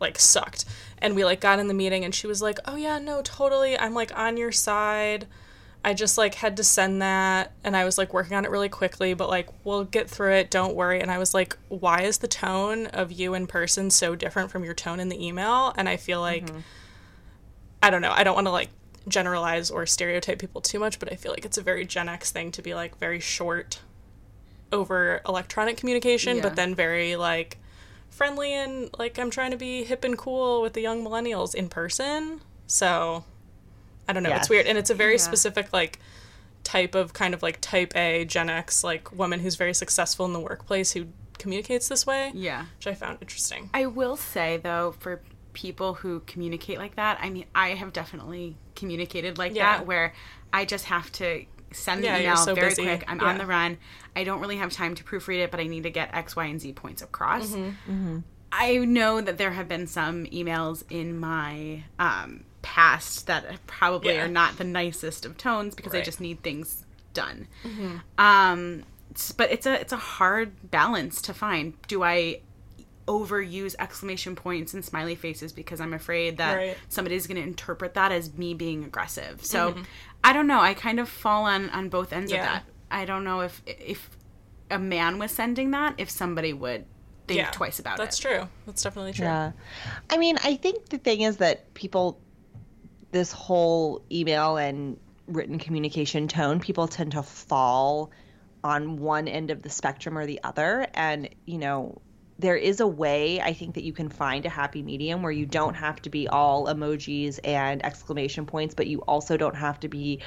like 0.00 0.18
sucked. 0.18 0.64
And 0.98 1.14
we 1.14 1.24
like 1.24 1.40
got 1.40 1.58
in 1.58 1.68
the 1.68 1.74
meeting 1.74 2.04
and 2.04 2.14
she 2.14 2.26
was 2.26 2.42
like, 2.42 2.58
"Oh 2.66 2.76
yeah, 2.76 2.98
no, 2.98 3.22
totally. 3.22 3.78
I'm 3.78 3.94
like 3.94 4.16
on 4.16 4.36
your 4.36 4.52
side." 4.52 5.26
I 5.86 5.92
just 5.92 6.16
like 6.16 6.36
had 6.36 6.56
to 6.56 6.64
send 6.64 7.02
that 7.02 7.52
and 7.62 7.76
I 7.76 7.84
was 7.84 7.98
like 7.98 8.14
working 8.14 8.34
on 8.34 8.46
it 8.46 8.50
really 8.50 8.70
quickly, 8.70 9.12
but 9.12 9.28
like 9.28 9.50
we'll 9.64 9.84
get 9.84 10.08
through 10.08 10.32
it, 10.32 10.50
don't 10.50 10.74
worry. 10.74 10.98
And 10.98 11.10
I 11.10 11.18
was 11.18 11.34
like, 11.34 11.58
why 11.68 12.02
is 12.02 12.18
the 12.18 12.28
tone 12.28 12.86
of 12.86 13.12
you 13.12 13.34
in 13.34 13.46
person 13.46 13.90
so 13.90 14.14
different 14.14 14.50
from 14.50 14.64
your 14.64 14.72
tone 14.72 14.98
in 14.98 15.10
the 15.10 15.22
email? 15.22 15.74
And 15.76 15.86
I 15.86 15.98
feel 15.98 16.22
like 16.22 16.46
mm-hmm. 16.46 16.60
I 17.84 17.90
don't 17.90 18.00
know. 18.00 18.12
I 18.12 18.24
don't 18.24 18.34
want 18.34 18.46
to 18.46 18.50
like 18.50 18.70
generalize 19.06 19.70
or 19.70 19.84
stereotype 19.84 20.38
people 20.38 20.62
too 20.62 20.78
much, 20.78 20.98
but 20.98 21.12
I 21.12 21.16
feel 21.16 21.32
like 21.32 21.44
it's 21.44 21.58
a 21.58 21.62
very 21.62 21.84
Gen 21.84 22.08
X 22.08 22.30
thing 22.30 22.50
to 22.52 22.62
be 22.62 22.74
like 22.74 22.96
very 22.98 23.20
short 23.20 23.80
over 24.72 25.20
electronic 25.28 25.76
communication, 25.76 26.38
yeah. 26.38 26.42
but 26.42 26.56
then 26.56 26.74
very 26.74 27.16
like 27.16 27.58
friendly 28.08 28.54
and 28.54 28.88
like 28.98 29.18
I'm 29.18 29.28
trying 29.28 29.50
to 29.50 29.58
be 29.58 29.84
hip 29.84 30.02
and 30.02 30.16
cool 30.16 30.62
with 30.62 30.72
the 30.72 30.80
young 30.80 31.04
millennials 31.04 31.54
in 31.54 31.68
person. 31.68 32.40
So 32.66 33.24
I 34.08 34.14
don't 34.14 34.22
know. 34.22 34.30
Yes. 34.30 34.44
It's 34.44 34.50
weird. 34.50 34.66
And 34.66 34.78
it's 34.78 34.88
a 34.88 34.94
very 34.94 35.14
yeah. 35.14 35.18
specific 35.18 35.70
like 35.72 36.00
type 36.62 36.94
of 36.94 37.12
kind 37.12 37.34
of 37.34 37.42
like 37.42 37.60
type 37.60 37.94
A 37.94 38.24
Gen 38.24 38.48
X 38.48 38.82
like 38.82 39.12
woman 39.12 39.40
who's 39.40 39.56
very 39.56 39.74
successful 39.74 40.24
in 40.24 40.32
the 40.32 40.40
workplace 40.40 40.92
who 40.92 41.08
communicates 41.36 41.88
this 41.88 42.06
way. 42.06 42.32
Yeah. 42.34 42.64
Which 42.78 42.86
I 42.86 42.94
found 42.94 43.18
interesting. 43.20 43.68
I 43.74 43.84
will 43.84 44.16
say 44.16 44.56
though, 44.56 44.94
for 44.98 45.20
people 45.54 45.94
who 45.94 46.20
communicate 46.20 46.78
like 46.78 46.96
that. 46.96 47.18
I 47.22 47.30
mean, 47.30 47.46
I 47.54 47.70
have 47.70 47.92
definitely 47.92 48.56
communicated 48.76 49.38
like 49.38 49.54
yeah. 49.54 49.78
that 49.78 49.86
where 49.86 50.12
I 50.52 50.64
just 50.64 50.86
have 50.86 51.10
to 51.12 51.44
send 51.72 52.02
the 52.02 52.08
yeah, 52.08 52.20
email 52.20 52.36
so 52.36 52.54
very 52.54 52.68
busy. 52.68 52.82
quick. 52.82 53.04
I'm 53.08 53.20
yeah. 53.20 53.26
on 53.26 53.38
the 53.38 53.46
run. 53.46 53.78
I 54.14 54.24
don't 54.24 54.40
really 54.40 54.58
have 54.58 54.72
time 54.72 54.94
to 54.96 55.04
proofread 55.04 55.42
it, 55.42 55.50
but 55.50 55.60
I 55.60 55.64
need 55.64 55.84
to 55.84 55.90
get 55.90 56.14
X, 56.14 56.36
Y, 56.36 56.44
and 56.44 56.60
Z 56.60 56.72
points 56.74 57.02
across. 57.02 57.50
Mm-hmm. 57.50 57.92
Mm-hmm. 57.92 58.18
I 58.52 58.78
know 58.78 59.20
that 59.20 59.38
there 59.38 59.50
have 59.50 59.68
been 59.68 59.86
some 59.86 60.26
emails 60.26 60.84
in 60.88 61.18
my 61.18 61.82
um, 61.98 62.44
past 62.62 63.26
that 63.26 63.66
probably 63.66 64.18
are 64.18 64.28
not 64.28 64.58
the 64.58 64.64
nicest 64.64 65.26
of 65.26 65.36
tones 65.36 65.74
because 65.74 65.92
right. 65.92 66.02
I 66.02 66.04
just 66.04 66.20
need 66.20 66.42
things 66.42 66.84
done. 67.12 67.48
Mm-hmm. 67.64 67.96
Um, 68.18 68.84
but 69.36 69.50
it's 69.50 69.66
a 69.66 69.80
it's 69.80 69.92
a 69.92 69.96
hard 69.96 70.70
balance 70.70 71.20
to 71.22 71.34
find. 71.34 71.74
Do 71.88 72.04
I 72.04 72.40
overuse 73.06 73.74
exclamation 73.78 74.34
points 74.34 74.74
and 74.74 74.84
smiley 74.84 75.14
faces 75.14 75.52
because 75.52 75.80
I'm 75.80 75.92
afraid 75.92 76.38
that 76.38 76.54
right. 76.54 76.76
somebody's 76.88 77.26
going 77.26 77.36
to 77.36 77.46
interpret 77.46 77.94
that 77.94 78.12
as 78.12 78.36
me 78.36 78.54
being 78.54 78.84
aggressive. 78.84 79.44
So 79.44 79.72
mm-hmm. 79.72 79.82
I 80.22 80.32
don't 80.32 80.46
know. 80.46 80.60
I 80.60 80.74
kind 80.74 81.00
of 81.00 81.08
fall 81.08 81.44
on 81.44 81.70
on 81.70 81.88
both 81.88 82.12
ends 82.12 82.32
yeah. 82.32 82.38
of 82.38 82.44
that. 82.44 82.64
I 82.90 83.04
don't 83.04 83.24
know 83.24 83.40
if 83.40 83.62
if 83.66 84.10
a 84.70 84.78
man 84.78 85.18
was 85.18 85.30
sending 85.30 85.72
that, 85.72 85.94
if 85.98 86.10
somebody 86.10 86.52
would 86.52 86.86
think 87.26 87.38
yeah, 87.38 87.50
twice 87.50 87.78
about 87.78 87.98
that's 87.98 88.18
it. 88.18 88.22
That's 88.22 88.38
true. 88.38 88.48
That's 88.66 88.82
definitely 88.82 89.12
true. 89.12 89.26
Yeah. 89.26 89.52
I 90.10 90.16
mean, 90.16 90.38
I 90.42 90.56
think 90.56 90.88
the 90.88 90.98
thing 90.98 91.22
is 91.22 91.38
that 91.38 91.72
people 91.74 92.20
this 93.12 93.32
whole 93.32 94.02
email 94.10 94.56
and 94.56 94.98
written 95.26 95.58
communication 95.58 96.28
tone, 96.28 96.60
people 96.60 96.88
tend 96.88 97.12
to 97.12 97.22
fall 97.22 98.10
on 98.62 98.96
one 98.96 99.28
end 99.28 99.50
of 99.50 99.62
the 99.62 99.70
spectrum 99.70 100.18
or 100.18 100.26
the 100.26 100.40
other 100.42 100.86
and, 100.94 101.28
you 101.44 101.58
know, 101.58 102.00
there 102.38 102.56
is 102.56 102.80
a 102.80 102.86
way 102.86 103.40
I 103.40 103.52
think 103.52 103.74
that 103.76 103.84
you 103.84 103.92
can 103.92 104.08
find 104.08 104.44
a 104.44 104.50
happy 104.50 104.82
medium 104.82 105.22
where 105.22 105.32
you 105.32 105.46
don't 105.46 105.74
have 105.74 106.02
to 106.02 106.10
be 106.10 106.28
all 106.28 106.66
emojis 106.66 107.38
and 107.44 107.84
exclamation 107.84 108.46
points, 108.46 108.74
but 108.74 108.88
you 108.88 109.00
also 109.00 109.36
don't 109.36 109.56
have 109.56 109.80
to 109.80 109.88
be, 109.88 110.22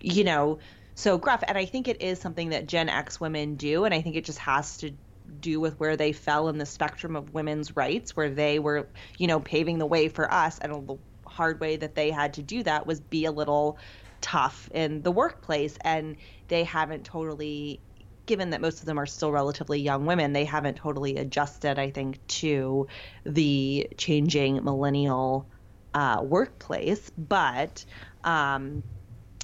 you 0.00 0.24
know, 0.24 0.58
so 0.96 1.18
gruff. 1.18 1.44
And 1.46 1.56
I 1.58 1.64
think 1.66 1.88
it 1.88 2.02
is 2.02 2.20
something 2.20 2.50
that 2.50 2.66
Gen 2.66 2.88
X 2.88 3.20
women 3.20 3.56
do, 3.56 3.84
and 3.84 3.94
I 3.94 4.02
think 4.02 4.16
it 4.16 4.24
just 4.24 4.38
has 4.40 4.78
to 4.78 4.92
do 5.40 5.60
with 5.60 5.78
where 5.80 5.96
they 5.96 6.12
fell 6.12 6.48
in 6.48 6.58
the 6.58 6.66
spectrum 6.66 7.16
of 7.16 7.32
women's 7.34 7.76
rights, 7.76 8.16
where 8.16 8.30
they 8.30 8.58
were, 8.58 8.92
you 9.18 9.26
know, 9.26 9.40
paving 9.40 9.78
the 9.78 9.86
way 9.86 10.08
for 10.08 10.32
us, 10.32 10.58
and 10.58 10.88
the 10.88 10.98
hard 11.26 11.60
way 11.60 11.76
that 11.76 11.94
they 11.94 12.10
had 12.10 12.34
to 12.34 12.42
do 12.42 12.62
that 12.62 12.86
was 12.86 13.00
be 13.00 13.24
a 13.24 13.32
little 13.32 13.78
tough 14.20 14.68
in 14.72 15.02
the 15.02 15.12
workplace, 15.12 15.76
and 15.82 16.16
they 16.48 16.64
haven't 16.64 17.04
totally 17.04 17.82
given 18.26 18.50
that 18.50 18.60
most 18.60 18.80
of 18.80 18.86
them 18.86 18.98
are 18.98 19.06
still 19.06 19.32
relatively 19.32 19.80
young 19.80 20.06
women, 20.06 20.32
they 20.32 20.44
haven't 20.44 20.76
totally 20.76 21.16
adjusted, 21.16 21.78
I 21.78 21.90
think, 21.90 22.24
to 22.26 22.86
the 23.24 23.88
changing 23.96 24.62
millennial 24.64 25.48
uh, 25.94 26.22
workplace. 26.22 27.10
But 27.16 27.84
um, 28.24 28.82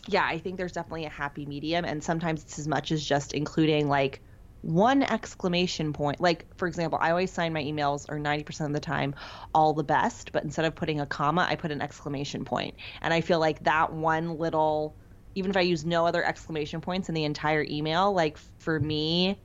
yeah, 0.08 0.24
I 0.24 0.38
think 0.38 0.56
there's 0.56 0.72
definitely 0.72 1.06
a 1.06 1.10
happy 1.10 1.46
medium. 1.46 1.84
And 1.84 2.02
sometimes 2.02 2.42
it's 2.42 2.58
as 2.58 2.68
much 2.68 2.92
as 2.92 3.04
just 3.04 3.32
including 3.32 3.88
like 3.88 4.22
one 4.62 5.02
exclamation 5.02 5.92
point. 5.92 6.20
Like, 6.20 6.46
for 6.56 6.68
example, 6.68 6.98
I 7.00 7.10
always 7.10 7.32
sign 7.32 7.52
my 7.52 7.62
emails, 7.62 8.06
or 8.08 8.18
90% 8.18 8.66
of 8.66 8.72
the 8.72 8.80
time, 8.80 9.14
all 9.54 9.74
the 9.74 9.84
best. 9.84 10.32
But 10.32 10.44
instead 10.44 10.64
of 10.64 10.74
putting 10.74 11.00
a 11.00 11.06
comma, 11.06 11.46
I 11.48 11.56
put 11.56 11.72
an 11.72 11.82
exclamation 11.82 12.44
point. 12.44 12.76
And 13.00 13.12
I 13.12 13.20
feel 13.20 13.40
like 13.40 13.64
that 13.64 13.92
one 13.92 14.38
little 14.38 14.96
even 15.34 15.50
if 15.50 15.56
I 15.56 15.60
use 15.60 15.84
no 15.84 16.06
other 16.06 16.24
exclamation 16.24 16.80
points 16.80 17.08
in 17.08 17.14
the 17.14 17.24
entire 17.24 17.64
email, 17.68 18.12
like 18.12 18.38
for 18.58 18.78
me, 18.78 19.40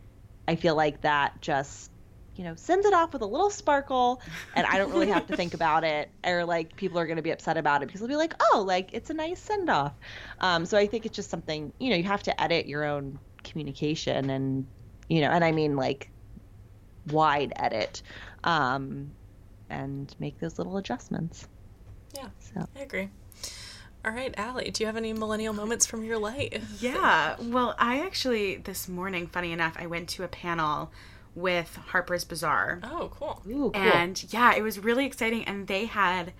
I 0.47 0.55
feel 0.55 0.75
like 0.75 1.01
that 1.01 1.41
just 1.41 1.91
you 2.35 2.43
know 2.43 2.53
sends 2.55 2.85
it 2.85 2.93
off 2.93 3.13
with 3.13 3.23
a 3.23 3.25
little 3.25 3.49
sparkle 3.49 4.21
and 4.55 4.67
i 4.67 4.77
don't 4.77 4.91
really 4.91 5.07
have 5.07 5.25
to 5.25 5.35
think 5.35 5.53
about 5.55 5.83
it 5.83 6.11
or 6.23 6.45
like 6.45 6.75
people 6.75 6.99
are 6.99 7.07
going 7.07 7.15
to 7.15 7.23
be 7.23 7.31
upset 7.31 7.57
about 7.57 7.81
it. 7.81 7.87
Because 7.87 7.99
they'll 7.99 8.07
be 8.07 8.15
like 8.15 8.35
oh 8.53 8.63
like 8.65 8.91
it's 8.93 9.09
a 9.09 9.13
nice 9.15 9.41
send 9.41 9.71
off 9.71 9.93
um, 10.39 10.63
so 10.67 10.77
i 10.77 10.85
think 10.85 11.07
it's 11.07 11.15
just 11.15 11.31
something 11.31 11.73
you 11.79 11.89
know 11.89 11.95
you 11.95 12.03
have 12.03 12.21
to 12.23 12.41
edit 12.41 12.67
your 12.67 12.83
own 12.83 13.17
communication 13.43 14.29
and 14.29 14.67
you 15.09 15.21
know 15.21 15.29
and 15.29 15.43
i 15.43 15.51
mean 15.51 15.75
like 15.75 16.11
wide 17.11 17.53
edit 17.55 18.01
um, 18.43 19.11
and 19.69 20.13
make 20.19 20.39
those 20.39 20.57
little 20.57 20.77
adjustments. 20.77 21.47
Yeah 22.15 22.29
so. 22.39 22.65
I 22.75 22.79
agree 22.81 23.09
all 24.05 24.11
right, 24.11 24.33
Allie, 24.37 24.71
do 24.71 24.83
you 24.83 24.85
have 24.87 24.95
any 24.95 25.13
millennial 25.13 25.53
moments 25.53 25.85
from 25.85 26.03
your 26.03 26.17
life? 26.17 26.63
Yeah. 26.79 27.35
Well, 27.41 27.75
I 27.77 27.99
actually, 27.99 28.57
this 28.57 28.87
morning, 28.87 29.27
funny 29.27 29.51
enough, 29.51 29.75
I 29.77 29.87
went 29.87 30.07
to 30.09 30.23
a 30.23 30.27
panel 30.27 30.91
with 31.35 31.77
Harper's 31.87 32.23
Bazaar. 32.23 32.79
Oh, 32.83 33.09
cool. 33.11 33.41
Ooh, 33.47 33.71
cool. 33.71 33.75
And 33.75 34.23
yeah, 34.31 34.55
it 34.55 34.61
was 34.61 34.79
really 34.79 35.05
exciting. 35.05 35.43
And 35.43 35.67
they 35.67 35.85
had 35.85 36.33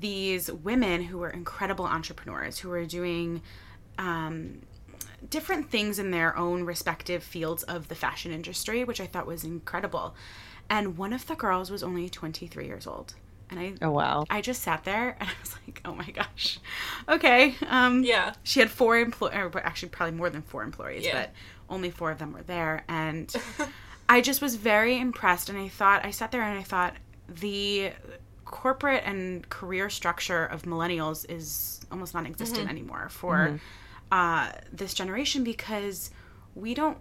these 0.00 0.50
women 0.50 1.02
who 1.02 1.18
were 1.18 1.30
incredible 1.30 1.84
entrepreneurs 1.84 2.58
who 2.58 2.68
were 2.68 2.84
doing 2.84 3.42
um, 3.98 4.62
different 5.28 5.70
things 5.70 5.98
in 5.98 6.10
their 6.10 6.36
own 6.36 6.64
respective 6.64 7.22
fields 7.22 7.62
of 7.64 7.88
the 7.88 7.94
fashion 7.94 8.32
industry, 8.32 8.84
which 8.84 9.00
I 9.00 9.06
thought 9.06 9.26
was 9.26 9.44
incredible. 9.44 10.14
And 10.70 10.96
one 10.96 11.12
of 11.12 11.26
the 11.26 11.34
girls 11.34 11.70
was 11.70 11.82
only 11.82 12.08
23 12.08 12.66
years 12.66 12.86
old 12.86 13.14
and 13.50 13.60
I 13.60 13.74
oh 13.82 13.90
wow 13.90 14.24
I 14.30 14.40
just 14.40 14.62
sat 14.62 14.84
there 14.84 15.16
and 15.20 15.28
I 15.28 15.32
was 15.40 15.56
like 15.66 15.80
oh 15.84 15.94
my 15.94 16.10
gosh 16.10 16.58
okay 17.08 17.54
um 17.68 18.04
yeah 18.04 18.34
she 18.42 18.60
had 18.60 18.70
four 18.70 18.98
employees 18.98 19.34
actually 19.62 19.90
probably 19.90 20.16
more 20.16 20.30
than 20.30 20.42
four 20.42 20.62
employees 20.62 21.04
yeah. 21.04 21.22
but 21.22 21.32
only 21.68 21.90
four 21.90 22.10
of 22.10 22.18
them 22.18 22.32
were 22.32 22.42
there 22.42 22.84
and 22.88 23.34
I 24.08 24.20
just 24.20 24.42
was 24.42 24.56
very 24.56 24.98
impressed 24.98 25.48
and 25.48 25.58
I 25.58 25.68
thought 25.68 26.04
I 26.04 26.10
sat 26.10 26.30
there 26.30 26.42
and 26.42 26.58
I 26.58 26.62
thought 26.62 26.94
the 27.28 27.92
corporate 28.44 29.02
and 29.06 29.48
career 29.48 29.88
structure 29.88 30.44
of 30.44 30.62
millennials 30.62 31.28
is 31.28 31.80
almost 31.90 32.14
non-existent 32.14 32.60
mm-hmm. 32.60 32.70
anymore 32.70 33.08
for 33.08 33.36
mm-hmm. 33.36 33.56
uh, 34.12 34.52
this 34.72 34.94
generation 34.94 35.42
because 35.42 36.10
we 36.54 36.74
don't 36.74 36.98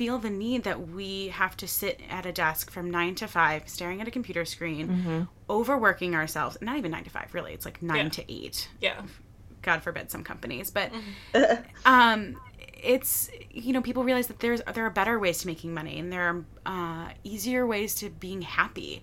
feel 0.00 0.16
the 0.18 0.30
need 0.30 0.64
that 0.64 0.88
we 0.88 1.28
have 1.28 1.54
to 1.58 1.68
sit 1.68 2.00
at 2.08 2.24
a 2.24 2.32
desk 2.32 2.70
from 2.70 2.90
nine 2.90 3.14
to 3.14 3.26
five, 3.28 3.68
staring 3.68 4.00
at 4.00 4.08
a 4.08 4.10
computer 4.10 4.46
screen, 4.46 4.88
Mm-hmm. 4.88 5.22
overworking 5.50 6.14
ourselves. 6.14 6.56
Not 6.62 6.78
even 6.78 6.90
nine 6.90 7.04
to 7.04 7.10
five, 7.10 7.34
really. 7.34 7.52
It's 7.52 7.66
like 7.66 7.82
nine 7.82 8.06
Yeah. 8.06 8.08
to 8.18 8.32
eight. 8.32 8.68
Yeah. 8.80 9.02
God 9.60 9.82
forbid 9.82 10.10
some 10.10 10.24
companies, 10.24 10.70
but 10.70 10.90
Mm-hmm. 11.34 11.52
um, 11.84 12.40
it's 12.82 13.30
you 13.50 13.74
know 13.74 13.82
people 13.82 14.02
realize 14.04 14.28
that 14.28 14.38
there's 14.40 14.62
there 14.74 14.86
are 14.86 14.90
better 15.02 15.18
ways 15.18 15.36
to 15.42 15.46
making 15.46 15.74
money 15.74 15.98
and 15.98 16.10
there 16.10 16.26
are 16.30 16.44
uh, 16.64 17.08
easier 17.24 17.66
ways 17.66 17.94
to 17.96 18.08
being 18.08 18.40
happy, 18.40 19.02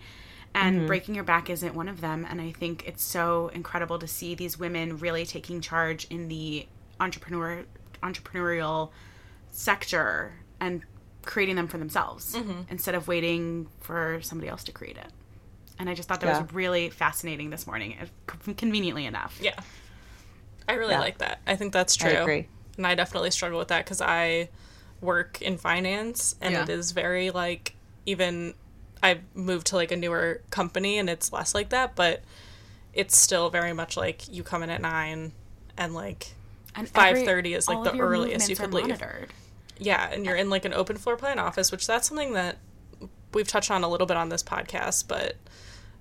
and 0.56 0.78
Mm-hmm. 0.78 0.88
breaking 0.88 1.14
your 1.14 1.24
back 1.34 1.52
isn't 1.52 1.76
one 1.76 1.88
of 1.88 2.02
them. 2.02 2.26
And 2.28 2.42
I 2.42 2.52
think 2.54 2.88
it's 2.88 3.04
so 3.04 3.50
incredible 3.54 4.00
to 4.00 4.08
see 4.08 4.34
these 4.34 4.58
women 4.58 4.98
really 4.98 5.26
taking 5.28 5.62
charge 5.62 6.06
in 6.10 6.28
the 6.28 6.66
entrepreneur 7.00 7.66
entrepreneurial 8.02 8.90
sector 9.52 10.34
and 10.60 10.82
creating 11.26 11.56
them 11.56 11.68
for 11.68 11.78
themselves 11.78 12.36
Mm-hmm. 12.36 12.62
instead 12.70 12.96
of 12.96 13.08
waiting 13.08 13.68
for 13.82 14.20
somebody 14.22 14.50
else 14.50 14.64
to 14.66 14.72
create 14.72 14.98
it. 14.98 15.08
And 15.80 15.90
I 15.90 15.94
just 15.94 16.08
thought 16.10 16.22
that 16.22 16.28
Yeah. 16.28 16.42
was 16.42 16.54
really 16.54 16.90
fascinating 16.90 17.50
this 17.50 17.68
morning, 17.68 17.96
conveniently 18.56 19.06
enough. 19.06 19.38
Yeah. 19.42 19.60
I 20.68 20.74
really 20.74 20.94
Yeah. 20.94 21.00
like 21.02 21.20
that. 21.20 21.40
I 21.46 21.56
think 21.56 21.74
that's 21.74 21.96
true. 21.96 22.10
I 22.10 22.14
agree. 22.14 22.48
And 22.78 22.88
I 22.88 22.96
definitely 22.96 23.32
struggle 23.32 23.60
with 23.60 23.68
that 23.70 23.86
because 23.86 24.02
I 24.02 24.50
work 25.02 25.42
in 25.42 25.58
finance 25.58 26.36
and 26.42 26.54
Yeah. 26.54 26.64
it 26.64 26.70
is 26.70 26.92
very 26.92 27.30
like, 27.30 27.76
even 28.06 28.54
I've 29.04 29.22
moved 29.36 29.68
to 29.68 29.76
like 29.76 29.92
a 29.92 29.96
newer 29.98 30.42
company 30.50 30.98
and 30.98 31.10
it's 31.10 31.32
less 31.32 31.54
like 31.54 31.70
that, 31.70 31.96
but 31.96 32.24
it's 32.94 33.16
still 33.16 33.50
very 33.52 33.74
much 33.74 33.96
like 33.98 34.28
you 34.28 34.42
come 34.44 34.64
in 34.64 34.70
at 34.72 34.82
nine 34.82 35.34
and 35.78 35.94
like 35.94 36.34
And 36.74 36.88
5:30 36.92 37.54
is, 37.56 37.68
like, 37.68 37.84
the 37.84 38.00
earliest 38.00 38.50
you 38.50 38.56
could 38.56 38.74
leave. 38.74 38.88
monitored. 38.88 39.32
Yeah, 39.80 40.10
and 40.12 40.26
you're 40.26 40.36
in 40.36 40.50
like 40.50 40.66
an 40.66 40.74
open 40.74 40.98
floor 40.98 41.18
plan 41.18 41.40
office, 41.40 41.72
which 41.72 41.88
that's 41.88 42.08
something 42.08 42.34
that 42.34 42.58
we've 43.34 43.48
touched 43.48 43.72
on 43.72 43.84
a 43.84 43.90
little 43.90 44.08
bit 44.08 44.18
on 44.18 44.30
this 44.30 44.44
podcast, 44.44 45.08
but 45.08 45.36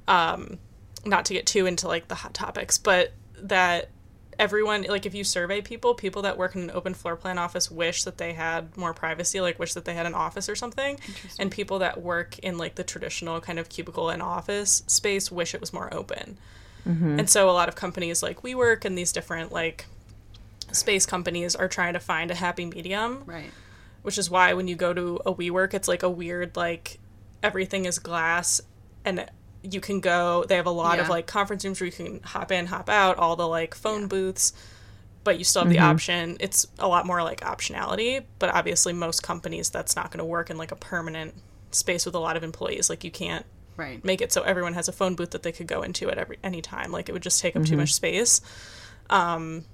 um 0.08 0.58
not 1.04 1.24
to 1.26 1.34
get 1.34 1.46
too 1.46 1.66
into 1.66 1.86
like 1.86 2.08
the 2.08 2.16
hot 2.16 2.34
topics, 2.34 2.78
but 2.78 3.12
that 3.40 3.90
everyone 4.38 4.82
like 4.88 5.06
if 5.06 5.14
you 5.14 5.24
survey 5.24 5.60
people, 5.60 5.94
people 5.94 6.22
that 6.22 6.36
work 6.36 6.54
in 6.54 6.62
an 6.62 6.70
open 6.72 6.94
floor 6.94 7.16
plan 7.16 7.38
office 7.38 7.70
wish 7.70 8.04
that 8.04 8.18
they 8.18 8.32
had 8.32 8.76
more 8.76 8.92
privacy, 8.92 9.40
like 9.40 9.58
wish 9.58 9.74
that 9.74 9.84
they 9.84 9.94
had 9.94 10.04
an 10.06 10.14
office 10.14 10.48
or 10.48 10.54
something. 10.54 10.98
And 11.38 11.50
people 11.50 11.78
that 11.80 12.02
work 12.02 12.38
in 12.40 12.58
like 12.58 12.74
the 12.74 12.84
traditional 12.84 13.40
kind 13.40 13.58
of 13.58 13.68
cubicle 13.68 14.10
and 14.10 14.20
office 14.22 14.82
space 14.86 15.30
wish 15.30 15.54
it 15.54 15.60
was 15.60 15.72
more 15.72 15.92
open. 15.92 16.36
And 17.20 17.30
so 17.30 17.48
a 17.48 17.52
lot 17.52 17.68
of 17.68 17.74
companies 17.76 18.22
like 18.22 18.42
WeWork 18.42 18.84
and 18.84 18.96
these 18.96 19.10
different 19.12 19.52
like 19.52 19.86
space 20.72 21.06
companies 21.06 21.56
are 21.56 21.68
trying 21.68 21.94
to 21.94 22.00
find 22.00 22.30
a 22.30 22.34
happy 22.34 22.66
medium 22.66 23.22
Right. 23.26 23.50
Which 24.06 24.18
is 24.18 24.30
why 24.30 24.52
when 24.54 24.68
you 24.68 24.76
go 24.76 24.94
to 24.94 25.20
a 25.26 25.34
WeWork, 25.34 25.74
it's 25.74 25.88
like 25.88 26.04
a 26.04 26.08
weird 26.08 26.54
like 26.56 26.98
everything 27.42 27.84
is 27.86 27.98
glass 27.98 28.60
and 29.04 29.26
you 29.62 29.80
can 29.80 29.98
go. 30.00 30.44
They 30.48 30.54
have 30.54 30.66
a 30.66 30.70
lot 30.70 31.00
of 31.00 31.08
like 31.08 31.26
conference 31.26 31.64
rooms 31.64 31.80
where 31.80 31.86
you 31.86 31.92
can 31.92 32.20
hop 32.22 32.52
in, 32.52 32.66
hop 32.66 32.88
out, 32.88 33.16
all 33.18 33.34
the 33.34 33.48
like 33.48 33.74
phone 33.74 34.06
booths, 34.06 34.52
but 35.24 35.38
you 35.38 35.44
still 35.44 35.62
have 35.62 35.70
the 35.72 35.80
option. 35.80 36.36
It's 36.38 36.68
a 36.78 36.86
lot 36.86 37.04
more 37.04 37.20
like 37.24 37.40
optionality, 37.40 38.22
but 38.38 38.48
obviously 38.54 38.92
most 38.92 39.24
companies 39.24 39.70
that's 39.70 39.96
not 39.96 40.12
going 40.12 40.18
to 40.18 40.24
work 40.24 40.50
in 40.50 40.56
like 40.56 40.70
a 40.70 40.76
permanent 40.76 41.34
space 41.72 42.06
with 42.06 42.14
a 42.14 42.20
lot 42.20 42.36
of 42.36 42.44
employees. 42.44 42.88
Like 42.88 43.02
you 43.02 43.10
can't 43.10 43.44
Right. 43.76 44.02
make 44.04 44.20
it 44.22 44.32
so 44.32 44.42
everyone 44.42 44.74
has 44.74 44.88
a 44.88 44.92
phone 44.92 45.16
booth 45.16 45.32
that 45.32 45.42
they 45.42 45.52
could 45.52 45.66
go 45.66 45.82
into 45.82 46.08
at 46.10 46.16
every 46.16 46.38
any 46.44 46.62
time. 46.62 46.92
Like 46.92 47.08
it 47.08 47.12
would 47.12 47.22
just 47.24 47.40
take 47.40 47.56
up 47.56 47.64
too 47.64 47.76
much 47.76 47.92
space. 47.92 48.40
Um, 49.10 49.64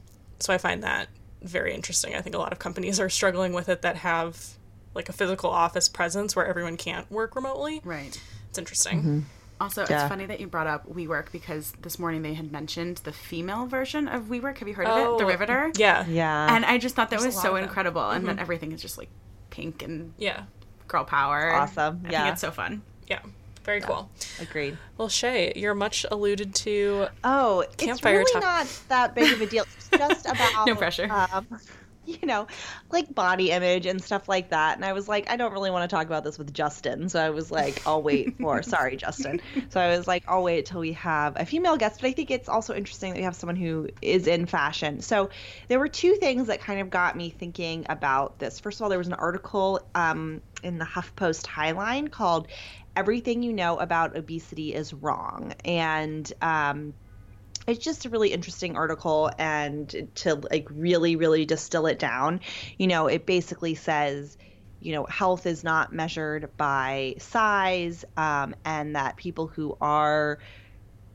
so 0.40 0.52
I 0.54 0.58
find 0.58 0.82
that 0.82 1.08
very 1.42 1.74
interesting. 1.74 2.14
I 2.14 2.20
think 2.20 2.34
a 2.34 2.38
lot 2.38 2.52
of 2.52 2.58
companies 2.58 3.00
are 3.00 3.08
struggling 3.08 3.52
with 3.52 3.68
it 3.68 3.82
that 3.82 3.96
have 3.96 4.56
like 4.94 5.08
a 5.08 5.12
physical 5.12 5.50
office 5.50 5.88
presence 5.88 6.36
where 6.36 6.46
everyone 6.46 6.76
can't 6.76 7.10
work 7.10 7.34
remotely. 7.36 7.80
Right. 7.84 8.20
It's 8.50 8.58
interesting. 8.58 8.98
Mm-hmm. 8.98 9.20
Also, 9.60 9.86
Yeah. 9.88 10.00
it's 10.02 10.08
funny 10.08 10.26
that 10.26 10.40
you 10.40 10.48
brought 10.48 10.66
up 10.66 10.86
WeWork 10.92 11.30
because 11.32 11.72
this 11.82 11.98
morning 11.98 12.22
they 12.22 12.34
had 12.34 12.50
mentioned 12.50 12.98
the 13.04 13.12
female 13.12 13.66
version 13.66 14.08
of 14.08 14.24
WeWork. 14.24 14.58
Have 14.58 14.68
you 14.68 14.74
heard 14.74 14.86
of 14.88 14.98
it? 14.98 15.18
The 15.18 15.24
Oh, 15.24 15.28
Riveter. 15.28 15.70
Yeah. 15.76 16.04
Yeah. 16.06 16.54
And 16.54 16.64
I 16.64 16.78
just 16.78 16.94
thought 16.96 17.10
that 17.10 17.20
There's 17.20 17.34
was 17.34 17.40
so 17.42 17.50
of 17.50 17.54
them. 17.56 17.64
incredible, 17.64 18.10
and 18.10 18.26
that 18.26 18.32
mm-hmm. 18.32 18.40
everything 18.40 18.72
is 18.72 18.82
just 18.82 18.98
like 18.98 19.08
pink 19.50 19.82
and 19.82 20.12
Yeah. 20.18 20.42
girl 20.88 21.04
power. 21.04 21.54
Awesome. 21.54 22.02
I 22.06 22.10
Yeah. 22.10 22.22
think 22.24 22.32
it's 22.32 22.40
so 22.40 22.50
fun. 22.50 22.82
Yeah. 23.06 23.20
Very 23.64 23.80
cool. 23.80 24.10
Agreed. 24.40 24.76
Well, 24.98 25.08
Shay, 25.08 25.52
you're 25.56 25.74
much 25.74 26.04
alluded 26.10 26.54
to. 26.56 27.06
Oh, 27.22 27.64
it's 27.78 28.04
really 28.04 28.24
top- 28.32 28.42
not 28.42 28.80
that 28.88 29.14
big 29.14 29.32
of 29.32 29.40
a 29.40 29.46
deal. 29.46 29.64
It's 29.76 29.88
just 29.96 30.26
about 30.26 30.66
No 30.66 30.74
pressure. 30.74 31.08
Um, 31.10 31.46
you 32.04 32.18
know, 32.26 32.48
like 32.90 33.14
body 33.14 33.52
image 33.52 33.86
and 33.86 34.02
stuff 34.02 34.28
like 34.28 34.50
that. 34.50 34.74
And 34.76 34.84
I 34.84 34.92
was 34.92 35.06
like, 35.08 35.30
I 35.30 35.36
don't 35.36 35.52
really 35.52 35.70
want 35.70 35.88
to 35.88 35.94
talk 35.94 36.06
about 36.06 36.24
this 36.24 36.36
with 36.36 36.52
Justin, 36.52 37.08
so 37.08 37.20
I 37.20 37.30
was 37.30 37.52
like, 37.52 37.86
I'll 37.86 38.02
wait 38.02 38.36
for. 38.40 38.60
sorry, 38.64 38.96
Justin. 38.96 39.40
So 39.70 39.80
I 39.80 39.96
was 39.96 40.08
like, 40.08 40.24
I'll 40.26 40.42
wait 40.42 40.66
till 40.66 40.80
we 40.80 40.92
have 40.94 41.34
a 41.40 41.46
female 41.46 41.76
guest. 41.76 42.00
But 42.00 42.08
I 42.08 42.12
think 42.12 42.32
it's 42.32 42.48
also 42.48 42.74
interesting 42.74 43.12
that 43.12 43.18
we 43.18 43.22
have 43.24 43.36
someone 43.36 43.54
who 43.54 43.88
is 44.02 44.26
in 44.26 44.46
fashion. 44.46 45.00
So 45.00 45.30
there 45.68 45.78
were 45.78 45.86
two 45.88 46.14
things 46.16 46.48
that 46.48 46.60
kind 46.60 46.80
of 46.80 46.90
got 46.90 47.16
me 47.16 47.30
thinking 47.30 47.86
about 47.88 48.38
this. 48.40 48.58
First 48.58 48.80
of 48.80 48.82
all, 48.82 48.88
there 48.88 48.98
was 48.98 49.06
an 49.08 49.14
article 49.14 49.80
um, 49.94 50.40
in 50.64 50.78
the 50.78 50.84
HuffPost 50.84 51.46
Highline 51.46 52.10
called 52.10 52.48
"Everything 52.96 53.42
You 53.42 53.52
Know 53.52 53.78
About 53.78 54.16
Obesity 54.16 54.74
Is 54.74 54.92
Wrong," 54.92 55.54
and 55.64 56.30
um, 56.42 56.94
it's 57.66 57.82
just 57.82 58.04
a 58.04 58.10
really 58.10 58.32
interesting 58.32 58.76
article 58.76 59.30
and 59.38 60.08
to 60.16 60.34
like 60.50 60.66
really 60.70 61.16
really 61.16 61.44
distill 61.44 61.86
it 61.86 61.98
down. 61.98 62.40
You 62.78 62.86
know 62.86 63.06
it 63.06 63.26
basically 63.26 63.74
says 63.74 64.36
you 64.80 64.92
know 64.92 65.04
health 65.04 65.46
is 65.46 65.64
not 65.64 65.92
measured 65.92 66.50
by 66.56 67.14
size 67.18 68.04
um, 68.16 68.54
and 68.64 68.96
that 68.96 69.16
people 69.16 69.46
who 69.46 69.76
are 69.80 70.38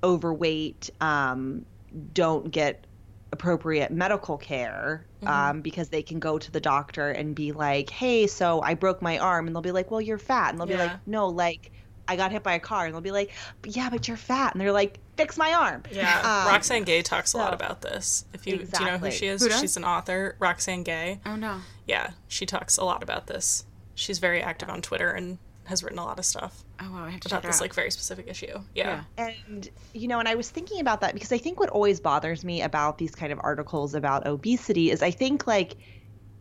overweight 0.03 0.89
um, 1.01 1.65
don't 2.13 2.51
get 2.51 2.86
appropriate 3.33 3.91
medical 3.91 4.37
care 4.37 5.05
um, 5.25 5.61
because 5.61 5.89
they 5.89 6.01
can 6.01 6.19
go 6.19 6.37
to 6.37 6.49
the 6.51 6.59
doctor 6.61 7.09
and 7.11 7.35
be 7.35 7.51
like 7.51 7.89
hey 7.89 8.25
so 8.27 8.61
i 8.61 8.73
broke 8.73 9.01
my 9.01 9.17
arm 9.19 9.47
and 9.47 9.55
they'll 9.55 9.61
be 9.61 9.71
like 9.71 9.91
well 9.91 9.99
you're 10.01 10.17
fat 10.17 10.51
and 10.51 10.59
they'll 10.59 10.67
be 10.67 10.77
like 10.77 10.91
no 11.05 11.27
like 11.27 11.71
i 12.07 12.15
got 12.15 12.31
hit 12.31 12.41
by 12.41 12.53
a 12.53 12.59
car 12.59 12.85
and 12.85 12.93
they'll 12.93 13.01
be 13.01 13.11
like 13.11 13.31
yeah 13.65 13.89
but 13.89 14.07
you're 14.07 14.15
fat 14.15 14.53
and 14.53 14.61
they're 14.61 14.71
like 14.71 14.99
fix 15.17 15.37
my 15.37 15.51
arm 15.53 15.83
Yeah. 15.91 16.17
Um, 16.47 16.53
Roxane 16.53 16.83
Gay 16.85 17.01
talks 17.01 17.33
a 17.33 17.37
lot 17.37 17.53
about 17.53 17.81
this. 17.81 18.25
If 18.33 18.45
you 18.45 18.57
do 18.59 18.65
you 18.79 18.85
know 18.85 18.97
who 18.99 19.09
she 19.11 19.25
is, 19.27 19.43
Who 19.43 19.49
she's 19.49 19.75
an 19.75 19.83
author. 19.83 20.35
Roxane 20.39 20.83
Gay. 20.83 21.19
Oh 21.25 21.35
no. 21.35 21.57
Yeah, 21.87 22.11
she 22.27 22.45
talks 22.45 22.77
a 22.77 22.83
lot 22.85 23.01
about 23.01 23.25
this. 23.25 23.65
She's 23.95 24.19
very 24.19 24.43
active 24.43 24.69
on 24.69 24.83
Twitter 24.83 25.09
and 25.09 25.39
has 25.67 25.83
written 25.83 25.99
a 25.99 26.05
lot 26.05 26.17
of 26.17 26.25
stuff 26.25 26.63
Oh 26.79 26.91
wow, 26.91 27.05
I 27.05 27.09
have 27.09 27.19
to 27.21 27.27
about 27.27 27.41
check 27.41 27.49
this 27.49 27.57
out. 27.57 27.61
like 27.61 27.73
very 27.73 27.91
specific 27.91 28.27
issue. 28.27 28.59
Yeah. 28.75 29.03
Yeah. 29.17 29.25
And, 29.25 29.69
you 29.93 30.07
know, 30.07 30.19
and 30.19 30.27
I 30.27 30.35
was 30.35 30.49
thinking 30.49 30.79
about 30.79 31.01
that 31.01 31.13
because 31.13 31.31
I 31.31 31.37
think 31.37 31.59
what 31.59 31.69
always 31.69 31.99
bothers 31.99 32.43
me 32.43 32.61
about 32.61 32.97
these 32.97 33.15
kind 33.15 33.33
of 33.33 33.39
articles 33.41 33.95
about 33.95 34.27
obesity 34.27 34.91
is 34.91 35.01
I 35.01 35.11
think 35.11 35.47
like 35.47 35.75